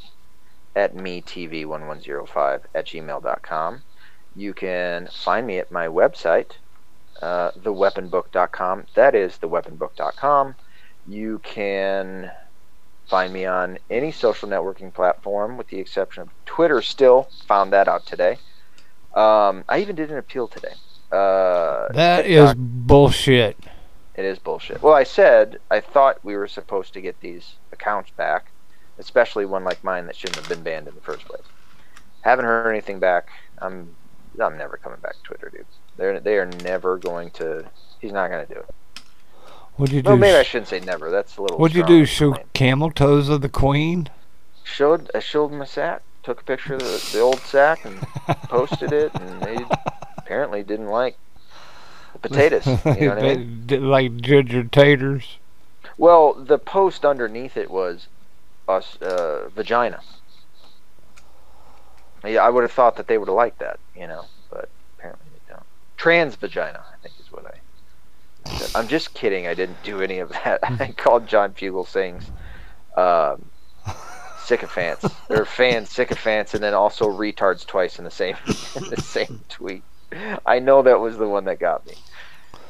at 0.74 0.94
metv1105 0.94 2.60
at 2.74 2.86
gmail.com. 2.86 3.82
You 4.34 4.54
can 4.54 5.08
find 5.08 5.46
me 5.46 5.58
at 5.58 5.70
my 5.70 5.88
website, 5.88 6.52
uh, 7.22 7.50
theweaponbook.com. 7.52 8.86
That 8.94 9.14
is 9.14 9.38
theweaponbook.com. 9.38 10.54
You 11.06 11.40
can 11.42 12.30
find 13.08 13.32
me 13.32 13.46
on 13.46 13.78
any 13.90 14.12
social 14.12 14.48
networking 14.48 14.92
platform 14.92 15.56
with 15.56 15.68
the 15.68 15.78
exception 15.78 16.22
of 16.22 16.28
Twitter 16.46 16.82
still. 16.82 17.28
Found 17.46 17.72
that 17.72 17.88
out 17.88 18.04
today. 18.06 18.38
Um, 19.14 19.64
I 19.68 19.78
even 19.80 19.96
did 19.96 20.10
an 20.10 20.18
appeal 20.18 20.48
today. 20.48 20.74
Uh, 21.10 21.88
That 21.92 22.26
is 22.26 22.50
TikTok- 22.50 22.56
bullshit. 22.58 23.56
it 24.14 24.24
is 24.24 24.38
bullshit. 24.38 24.82
Well, 24.82 24.92
I 24.94 25.04
said 25.04 25.58
I 25.70 25.80
thought 25.80 26.22
we 26.22 26.36
were 26.36 26.48
supposed 26.48 26.92
to 26.94 27.00
get 27.00 27.18
these 27.20 27.54
accounts 27.72 28.10
back, 28.10 28.50
especially 28.98 29.46
one 29.46 29.64
like 29.64 29.82
mine 29.82 30.06
that 30.06 30.16
shouldn't 30.16 30.36
have 30.36 30.48
been 30.48 30.62
banned 30.62 30.86
in 30.86 30.94
the 30.94 31.00
first 31.00 31.24
place. 31.24 31.42
Haven't 32.20 32.44
heard 32.44 32.70
anything 32.70 32.98
back. 32.98 33.28
I'm 33.62 33.94
I'm 34.38 34.58
never 34.58 34.76
coming 34.76 35.00
back 35.00 35.14
to 35.14 35.22
Twitter, 35.22 35.48
dude. 35.50 35.64
They're 35.98 36.18
they 36.20 36.38
are 36.38 36.46
never 36.46 36.96
going 36.96 37.30
to. 37.32 37.66
He's 38.00 38.12
not 38.12 38.30
going 38.30 38.46
to 38.46 38.54
do 38.54 38.60
it. 38.60 38.74
What'd 39.76 39.94
you 39.94 40.02
do? 40.02 40.08
Well, 40.08 40.16
maybe 40.16 40.36
I 40.36 40.42
shouldn't 40.42 40.68
say 40.68 40.80
never. 40.80 41.10
That's 41.10 41.36
a 41.36 41.42
little. 41.42 41.58
What'd 41.58 41.76
you 41.76 41.84
do? 41.84 42.06
Show 42.06 42.36
camel 42.54 42.90
toes 42.90 43.28
of 43.28 43.42
the 43.42 43.48
queen? 43.48 44.08
Showed 44.64 45.10
I 45.14 45.18
showed 45.18 45.52
him 45.52 45.60
a 45.60 45.66
sack. 45.66 46.02
Took 46.22 46.40
a 46.40 46.44
picture 46.44 46.74
of 46.74 46.80
the, 46.80 47.10
the 47.12 47.20
old 47.20 47.40
sack 47.40 47.84
and 47.84 48.00
posted 48.44 48.92
it, 48.92 49.12
and 49.14 49.42
they 49.42 49.58
apparently 50.16 50.62
didn't 50.62 50.88
like 50.88 51.16
the 52.12 52.28
potatoes. 52.28 52.66
You 52.66 52.74
know 52.74 53.14
what 53.14 53.24
I 53.24 53.36
mean? 53.36 53.88
Like 53.88 54.16
ginger 54.16 54.64
taters. 54.64 55.38
Well, 55.96 56.34
the 56.34 56.58
post 56.58 57.04
underneath 57.04 57.56
it 57.56 57.70
was 57.70 58.06
us 58.68 58.96
uh, 59.02 59.48
vagina. 59.54 60.00
Yeah, 62.24 62.44
I 62.44 62.50
would 62.50 62.62
have 62.62 62.72
thought 62.72 62.96
that 62.96 63.06
they 63.06 63.16
would 63.16 63.28
have 63.28 63.36
liked 63.36 63.60
that, 63.60 63.78
you 63.96 64.06
know, 64.06 64.24
but 64.50 64.68
apparently 64.98 65.26
they 65.32 65.54
don't. 65.54 65.66
Trans 65.98 66.36
vagina, 66.36 66.82
I 66.90 66.96
think 67.02 67.14
is 67.20 67.30
what 67.30 67.44
I. 67.44 68.56
said. 68.56 68.70
I'm 68.74 68.88
just 68.88 69.12
kidding. 69.14 69.46
I 69.46 69.54
didn't 69.54 69.82
do 69.82 70.00
any 70.00 70.20
of 70.20 70.30
that. 70.30 70.60
I 70.80 70.92
called 70.96 71.26
John 71.26 71.52
Fugelsang's 71.52 72.30
um, 72.96 73.44
sycophants. 74.44 75.04
They're 75.28 75.44
fans 75.44 75.90
sycophants, 75.90 76.54
and 76.54 76.62
then 76.62 76.72
also 76.72 77.06
retards 77.06 77.66
twice 77.66 77.98
in 77.98 78.04
the 78.04 78.10
same 78.10 78.36
in 78.76 78.88
the 78.88 79.02
same 79.02 79.40
tweet. 79.48 79.82
I 80.46 80.60
know 80.60 80.82
that 80.82 81.00
was 81.00 81.18
the 81.18 81.28
one 81.28 81.44
that 81.44 81.58
got 81.58 81.84
me. 81.86 81.94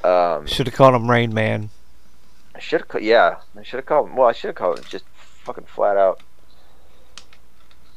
Um, 0.02 0.46
Should 0.46 0.66
have 0.66 0.74
called 0.74 0.94
him 0.94 1.08
Rain 1.08 1.32
Man. 1.32 1.70
I 2.54 2.60
should 2.60 2.82
have, 2.90 3.02
yeah, 3.02 3.36
I 3.56 3.62
should 3.62 3.76
have 3.76 3.86
called 3.86 4.08
him. 4.08 4.16
Well, 4.16 4.28
I 4.28 4.32
should 4.32 4.48
have 4.48 4.56
called 4.56 4.78
him 4.78 4.84
just 4.88 5.04
fucking 5.44 5.66
flat 5.66 5.96
out. 5.96 6.20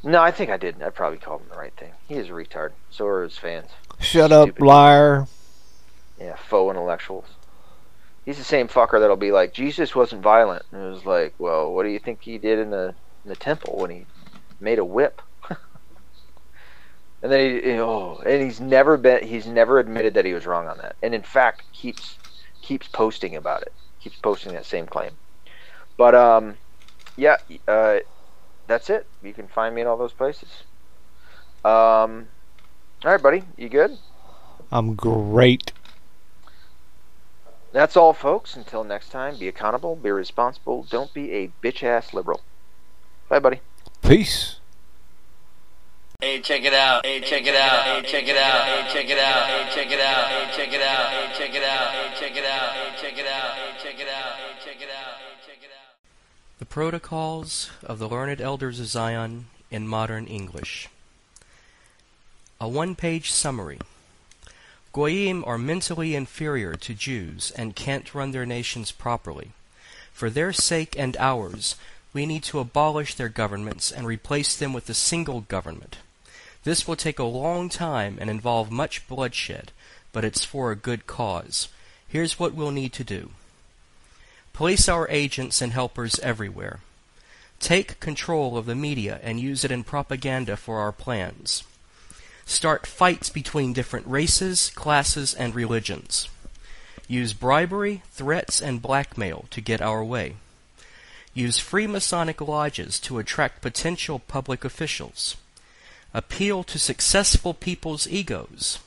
No, 0.03 0.22
I 0.22 0.32
think 0.32 0.52
I 0.52 0.58
didn't. 0.58 0.84
I 0.84 0.90
probably 0.90 1.18
called 1.20 1.41
him 1.41 1.48
the 1.49 1.58
right 1.58 1.74
thing. 1.74 1.91
He 2.08 2.16
is 2.16 2.28
a 2.28 2.32
retard. 2.32 2.72
So 2.91 3.08
are 3.08 3.24
his 3.24 3.38
fans. 3.38 3.70
Shut 4.02 4.32
up, 4.32 4.49
Stupid. 4.49 4.65
liar. 4.65 5.28
Yeah, 6.19 6.36
faux 6.36 6.72
intellectuals. 6.72 7.26
He's 8.26 8.38
the 8.38 8.44
same 8.44 8.68
fucker 8.68 8.99
that'll 8.99 9.15
be 9.15 9.32
like, 9.32 9.53
Jesus 9.53 9.95
wasn't 9.95 10.22
violent. 10.22 10.64
And 10.72 10.84
it 10.84 10.90
was 10.90 11.06
like, 11.06 11.34
well, 11.40 11.73
what 11.73 11.84
do 11.84 11.90
you 11.90 11.99
think 11.99 12.22
he 12.22 12.38
did 12.38 12.60
in 12.60 12.72
the 12.72 12.94
in 13.23 13.30
the 13.30 13.36
temple 13.36 13.78
when 13.78 13.91
he 13.91 14.06
made 14.60 14.80
a 14.80 14.86
whip? 14.86 15.22
and 15.49 17.32
then 17.32 17.61
he, 17.64 17.72
oh, 17.80 18.22
and 18.26 18.41
he's 18.41 18.60
never 18.60 18.98
been, 18.98 19.23
he's 19.26 19.48
never 19.48 19.80
admitted 19.80 20.15
that 20.15 20.26
he 20.26 20.34
was 20.34 20.45
wrong 20.45 20.68
on 20.68 20.78
that. 20.78 20.95
And 21.02 21.15
in 21.15 21.23
fact, 21.23 21.64
keeps 21.73 22.18
keeps 22.61 22.88
posting 22.88 23.36
about 23.36 23.61
it. 23.64 23.73
Keeps 24.02 24.18
posting 24.18 24.53
that 24.53 24.65
same 24.65 24.88
claim. 24.88 25.11
But 25.98 26.15
um, 26.15 26.56
yeah, 27.18 27.38
uh, 27.68 27.99
that's 28.68 28.90
it. 28.90 29.07
You 29.23 29.34
can 29.34 29.48
find 29.48 29.73
me 29.76 29.82
in 29.82 29.88
all 29.88 29.98
those 29.98 30.14
places. 30.14 30.49
Um, 31.64 32.28
all 33.03 33.11
right, 33.11 33.22
buddy, 33.22 33.44
you 33.57 33.69
good? 33.69 33.98
I'm 34.72 34.95
great. 34.95 35.73
That's 37.72 37.95
all, 37.95 38.14
folks. 38.14 38.56
Until 38.56 38.84
next 38.84 39.10
time, 39.10 39.38
be 39.38 39.48
accountable, 39.48 39.95
be 39.95 40.11
responsible, 40.11 40.86
don't 40.90 41.14
be 41.14 41.32
a 41.34 41.52
bitch 41.64 41.84
ass 41.84 42.14
liberal. 42.14 42.41
Bye, 43.30 43.40
buddy. 43.40 43.61
Peace. 44.02 44.57
Hey, 46.19 46.40
check 46.41 46.64
it 46.64 46.73
out. 46.73 47.06
Hey, 47.06 47.19
check 47.22 47.48
it 47.48 47.56
out. 47.56 47.84
Hey, 47.84 48.02
check 48.03 48.28
it 48.28 48.38
out. 48.38 48.65
Hey, 48.65 48.94
check 48.94 49.10
it 49.10 49.18
out. 49.18 49.48
Hey, 49.48 49.73
check 49.73 49.91
it 49.91 49.99
out. 49.99 50.28
Hey, 50.28 50.52
check 50.56 50.72
it 50.72 50.84
out. 50.84 51.07
Hey, 51.10 51.32
check 51.36 51.56
it 51.56 51.64
out. 51.64 51.91
Hey, 51.91 52.11
check 52.19 52.38
it 52.38 52.45
out. 52.45 52.73
Hey, 52.73 52.91
check 53.02 53.18
it 53.18 53.26
out. 53.26 53.56
Hey, 53.56 53.72
check 53.82 53.99
it 53.99 54.07
out. 54.07 54.36
Hey, 54.36 54.53
check 54.64 54.80
it 54.80 54.88
out. 54.88 55.15
Hey, 55.15 55.45
check 55.48 55.61
it 55.64 55.69
out. 55.69 55.95
The 56.60 56.65
Protocols 56.68 57.72
of 57.84 57.98
the 57.98 58.07
Learned 58.07 58.40
Elders 58.40 58.80
of 58.80 58.86
Zion 58.86 59.48
in 59.72 59.88
Modern 59.88 60.28
English. 60.28 60.90
A 62.62 62.68
one 62.68 62.94
page 62.94 63.32
summary. 63.32 63.80
Goyim 64.94 65.44
are 65.48 65.58
mentally 65.58 66.14
inferior 66.14 66.76
to 66.76 66.94
Jews 66.94 67.50
and 67.58 67.76
can't 67.76 68.14
run 68.14 68.34
their 68.34 68.46
nations 68.46 68.92
properly. 68.92 69.50
For 70.14 70.30
their 70.30 70.54
sake 70.54 70.96
and 70.96 71.18
ours, 71.18 71.76
we 72.14 72.28
need 72.28 72.44
to 72.44 72.60
abolish 72.60 73.16
their 73.16 73.30
governments 73.30 73.92
and 73.92 74.06
replace 74.06 74.56
them 74.56 74.74
with 74.74 74.88
a 74.92 74.94
single 74.94 75.42
government. 75.42 75.98
This 76.64 76.88
will 76.88 76.96
take 76.96 77.18
a 77.18 77.24
long 77.24 77.68
time 77.68 78.20
and 78.22 78.30
involve 78.30 78.70
much 78.70 79.08
bloodshed, 79.08 79.72
but 80.14 80.24
it's 80.24 80.46
for 80.46 80.72
a 80.72 80.76
good 80.76 81.08
cause. 81.08 81.68
Here's 82.08 82.38
what 82.38 82.54
we'll 82.54 82.70
need 82.70 82.94
to 82.94 83.04
do. 83.04 83.32
Place 84.54 84.88
our 84.88 85.10
agents 85.10 85.64
and 85.64 85.74
helpers 85.74 86.20
everywhere. 86.20 86.82
Take 87.60 88.00
control 88.00 88.56
of 88.56 88.68
the 88.68 88.76
media 88.76 89.20
and 89.24 89.40
use 89.40 89.66
it 89.66 89.72
in 89.72 89.84
propaganda 89.84 90.56
for 90.56 90.78
our 90.78 90.92
plans. 90.92 91.64
Start 92.52 92.86
fights 92.86 93.30
between 93.30 93.72
different 93.72 94.06
races, 94.06 94.72
classes, 94.76 95.34
and 95.34 95.56
religions. 95.56 96.28
Use 97.07 97.32
bribery, 97.32 98.03
threats, 98.11 98.61
and 98.61 98.82
blackmail 98.82 99.45
to 99.52 99.61
get 99.61 99.82
our 99.82 100.03
way. 100.03 100.36
Use 101.34 101.60
free 101.60 101.88
Masonic 101.88 102.41
lodges 102.41 102.99
to 102.99 103.19
attract 103.19 103.61
potential 103.61 104.19
public 104.19 104.65
officials. 104.65 105.38
Appeal 106.14 106.65
to 106.65 106.78
successful 106.78 107.53
people's 107.53 108.06
egos. 108.06 108.80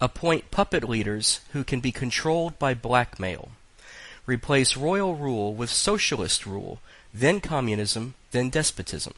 Appoint 0.00 0.50
puppet 0.50 0.88
leaders 0.88 1.40
who 1.52 1.64
can 1.64 1.80
be 1.80 1.92
controlled 1.92 2.58
by 2.58 2.72
blackmail 2.72 3.50
replace 4.24 4.78
royal 4.78 5.14
rule 5.14 5.54
with 5.54 5.68
socialist 5.68 6.46
rule, 6.46 6.80
then 7.12 7.40
communism, 7.40 8.14
then 8.30 8.48
despotism. 8.48 9.12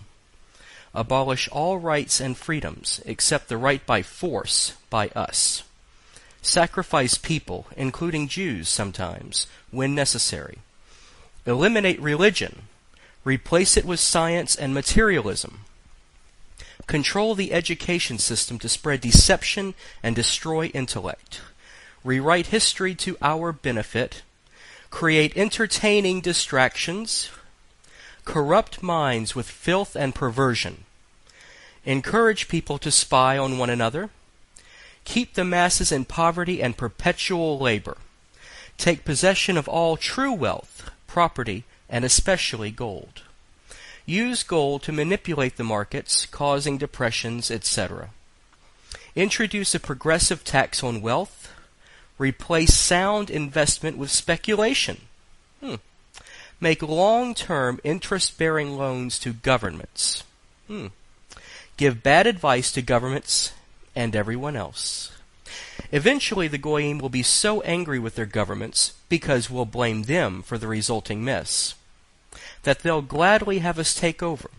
Abolish 0.95 1.49
all 1.49 1.79
rights 1.79 2.21
and 2.21 2.37
freedoms 2.37 3.01
except 3.07 3.49
the 3.49 3.57
right 3.57 3.85
by 3.87 4.03
force 4.03 4.75
by 4.91 5.09
us. 5.09 5.63
Sacrifice 6.43 7.17
people, 7.17 7.67
including 7.77 8.29
Jews 8.29 8.69
sometimes, 8.69 9.47
when 9.71 9.95
necessary. 9.95 10.59
Eliminate 11.47 12.01
religion. 12.01 12.63
Replace 13.25 13.77
it 13.77 13.85
with 13.85 14.01
science 14.01 14.57
and 14.57 14.73
materialism. 14.73 15.61
Control 16.87 17.35
the 17.35 17.53
education 17.53 18.19
system 18.19 18.59
to 18.59 18.69
spread 18.69 19.01
deception 19.01 19.75
and 20.03 20.17
destroy 20.17 20.67
intellect. 20.67 21.41
Rewrite 22.03 22.49
history 22.49 22.95
to 22.97 23.17
our 23.21 23.53
benefit 23.53 24.23
create 24.91 25.37
entertaining 25.37 26.21
distractions, 26.21 27.31
corrupt 28.31 28.81
minds 28.81 29.35
with 29.35 29.51
filth 29.51 29.97
and 29.97 30.15
perversion, 30.15 30.85
encourage 31.85 32.47
people 32.47 32.79
to 32.79 32.91
spy 32.91 33.37
on 33.37 33.59
one 33.59 33.69
another, 33.69 34.09
keep 35.05 35.35
the 35.35 35.45
masses 35.45 35.91
in 35.91 36.05
poverty 36.05 36.63
and 36.63 36.77
perpetual 36.77 37.59
labor, 37.59 37.97
take 38.79 39.05
possession 39.05 39.57
of 39.57 39.69
all 39.69 39.97
true 39.97 40.33
wealth, 40.33 40.91
property, 41.07 41.65
and 41.89 42.05
especially 42.05 42.71
gold. 42.71 43.23
Use 44.07 44.45
gold 44.45 44.85
to 44.85 44.93
manipulate 44.93 45.57
the 45.57 45.65
markets, 45.65 46.25
causing 46.27 46.79
depressions, 46.79 47.51
etc. 47.51 48.11
Introduce 49.17 49.75
a 49.75 49.81
progressive 49.81 50.45
tax 50.45 50.85
on 50.85 51.03
wealth, 51.03 51.53
Replace 52.21 52.75
sound 52.75 53.31
investment 53.31 53.97
with 53.97 54.11
speculation. 54.11 55.01
Hmm. 55.63 55.77
Make 56.61 56.83
long 56.83 57.35
term 57.35 57.81
interest 57.83 58.37
bearing 58.37 58.77
loans 58.77 59.19
to 59.21 59.33
governments. 59.33 60.25
Hmm. 60.67 60.89
Give 61.77 62.03
bad 62.03 62.27
advice 62.27 62.71
to 62.73 62.83
governments 62.83 63.53
and 63.97 64.15
everyone 64.15 64.57
else. 64.57 65.13
Eventually, 65.91 66.47
the 66.47 66.59
Goyim 66.59 66.99
will 66.99 67.09
be 67.09 67.23
so 67.23 67.63
angry 67.63 67.99
with 67.99 68.15
their 68.15 68.27
governments, 68.27 68.93
because 69.09 69.51
we'll 69.51 69.65
blame 69.65 70.03
them 70.03 70.43
for 70.43 70.59
the 70.59 70.69
resulting 70.69 71.25
mess, 71.25 71.75
that 72.63 72.81
they'll 72.81 73.03
gladly 73.03 73.59
have 73.59 73.79
us 73.79 73.95
take 73.95 74.23
over. 74.23 74.51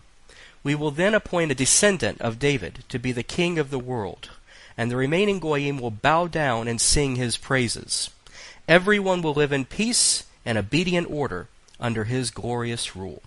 We 0.62 0.74
will 0.74 0.90
then 0.90 1.14
appoint 1.14 1.52
a 1.52 1.54
descendant 1.56 2.20
of 2.20 2.38
David 2.38 2.84
to 2.88 2.98
be 2.98 3.12
the 3.12 3.22
king 3.22 3.58
of 3.58 3.70
the 3.70 3.78
world, 3.78 4.30
and 4.76 4.90
the 4.90 4.96
remaining 4.96 5.38
Goyim 5.38 5.78
will 5.78 5.90
bow 5.90 6.26
down 6.26 6.68
and 6.68 6.80
sing 6.80 7.16
his 7.16 7.36
praises. 7.36 8.10
Everyone 8.68 9.22
will 9.22 9.34
live 9.34 9.52
in 9.52 9.64
peace 9.64 10.24
and 10.44 10.58
obedient 10.58 11.10
order 11.10 11.48
under 11.82 12.04
his 12.04 12.30
glorious 12.30 12.96
rule. 12.96 13.22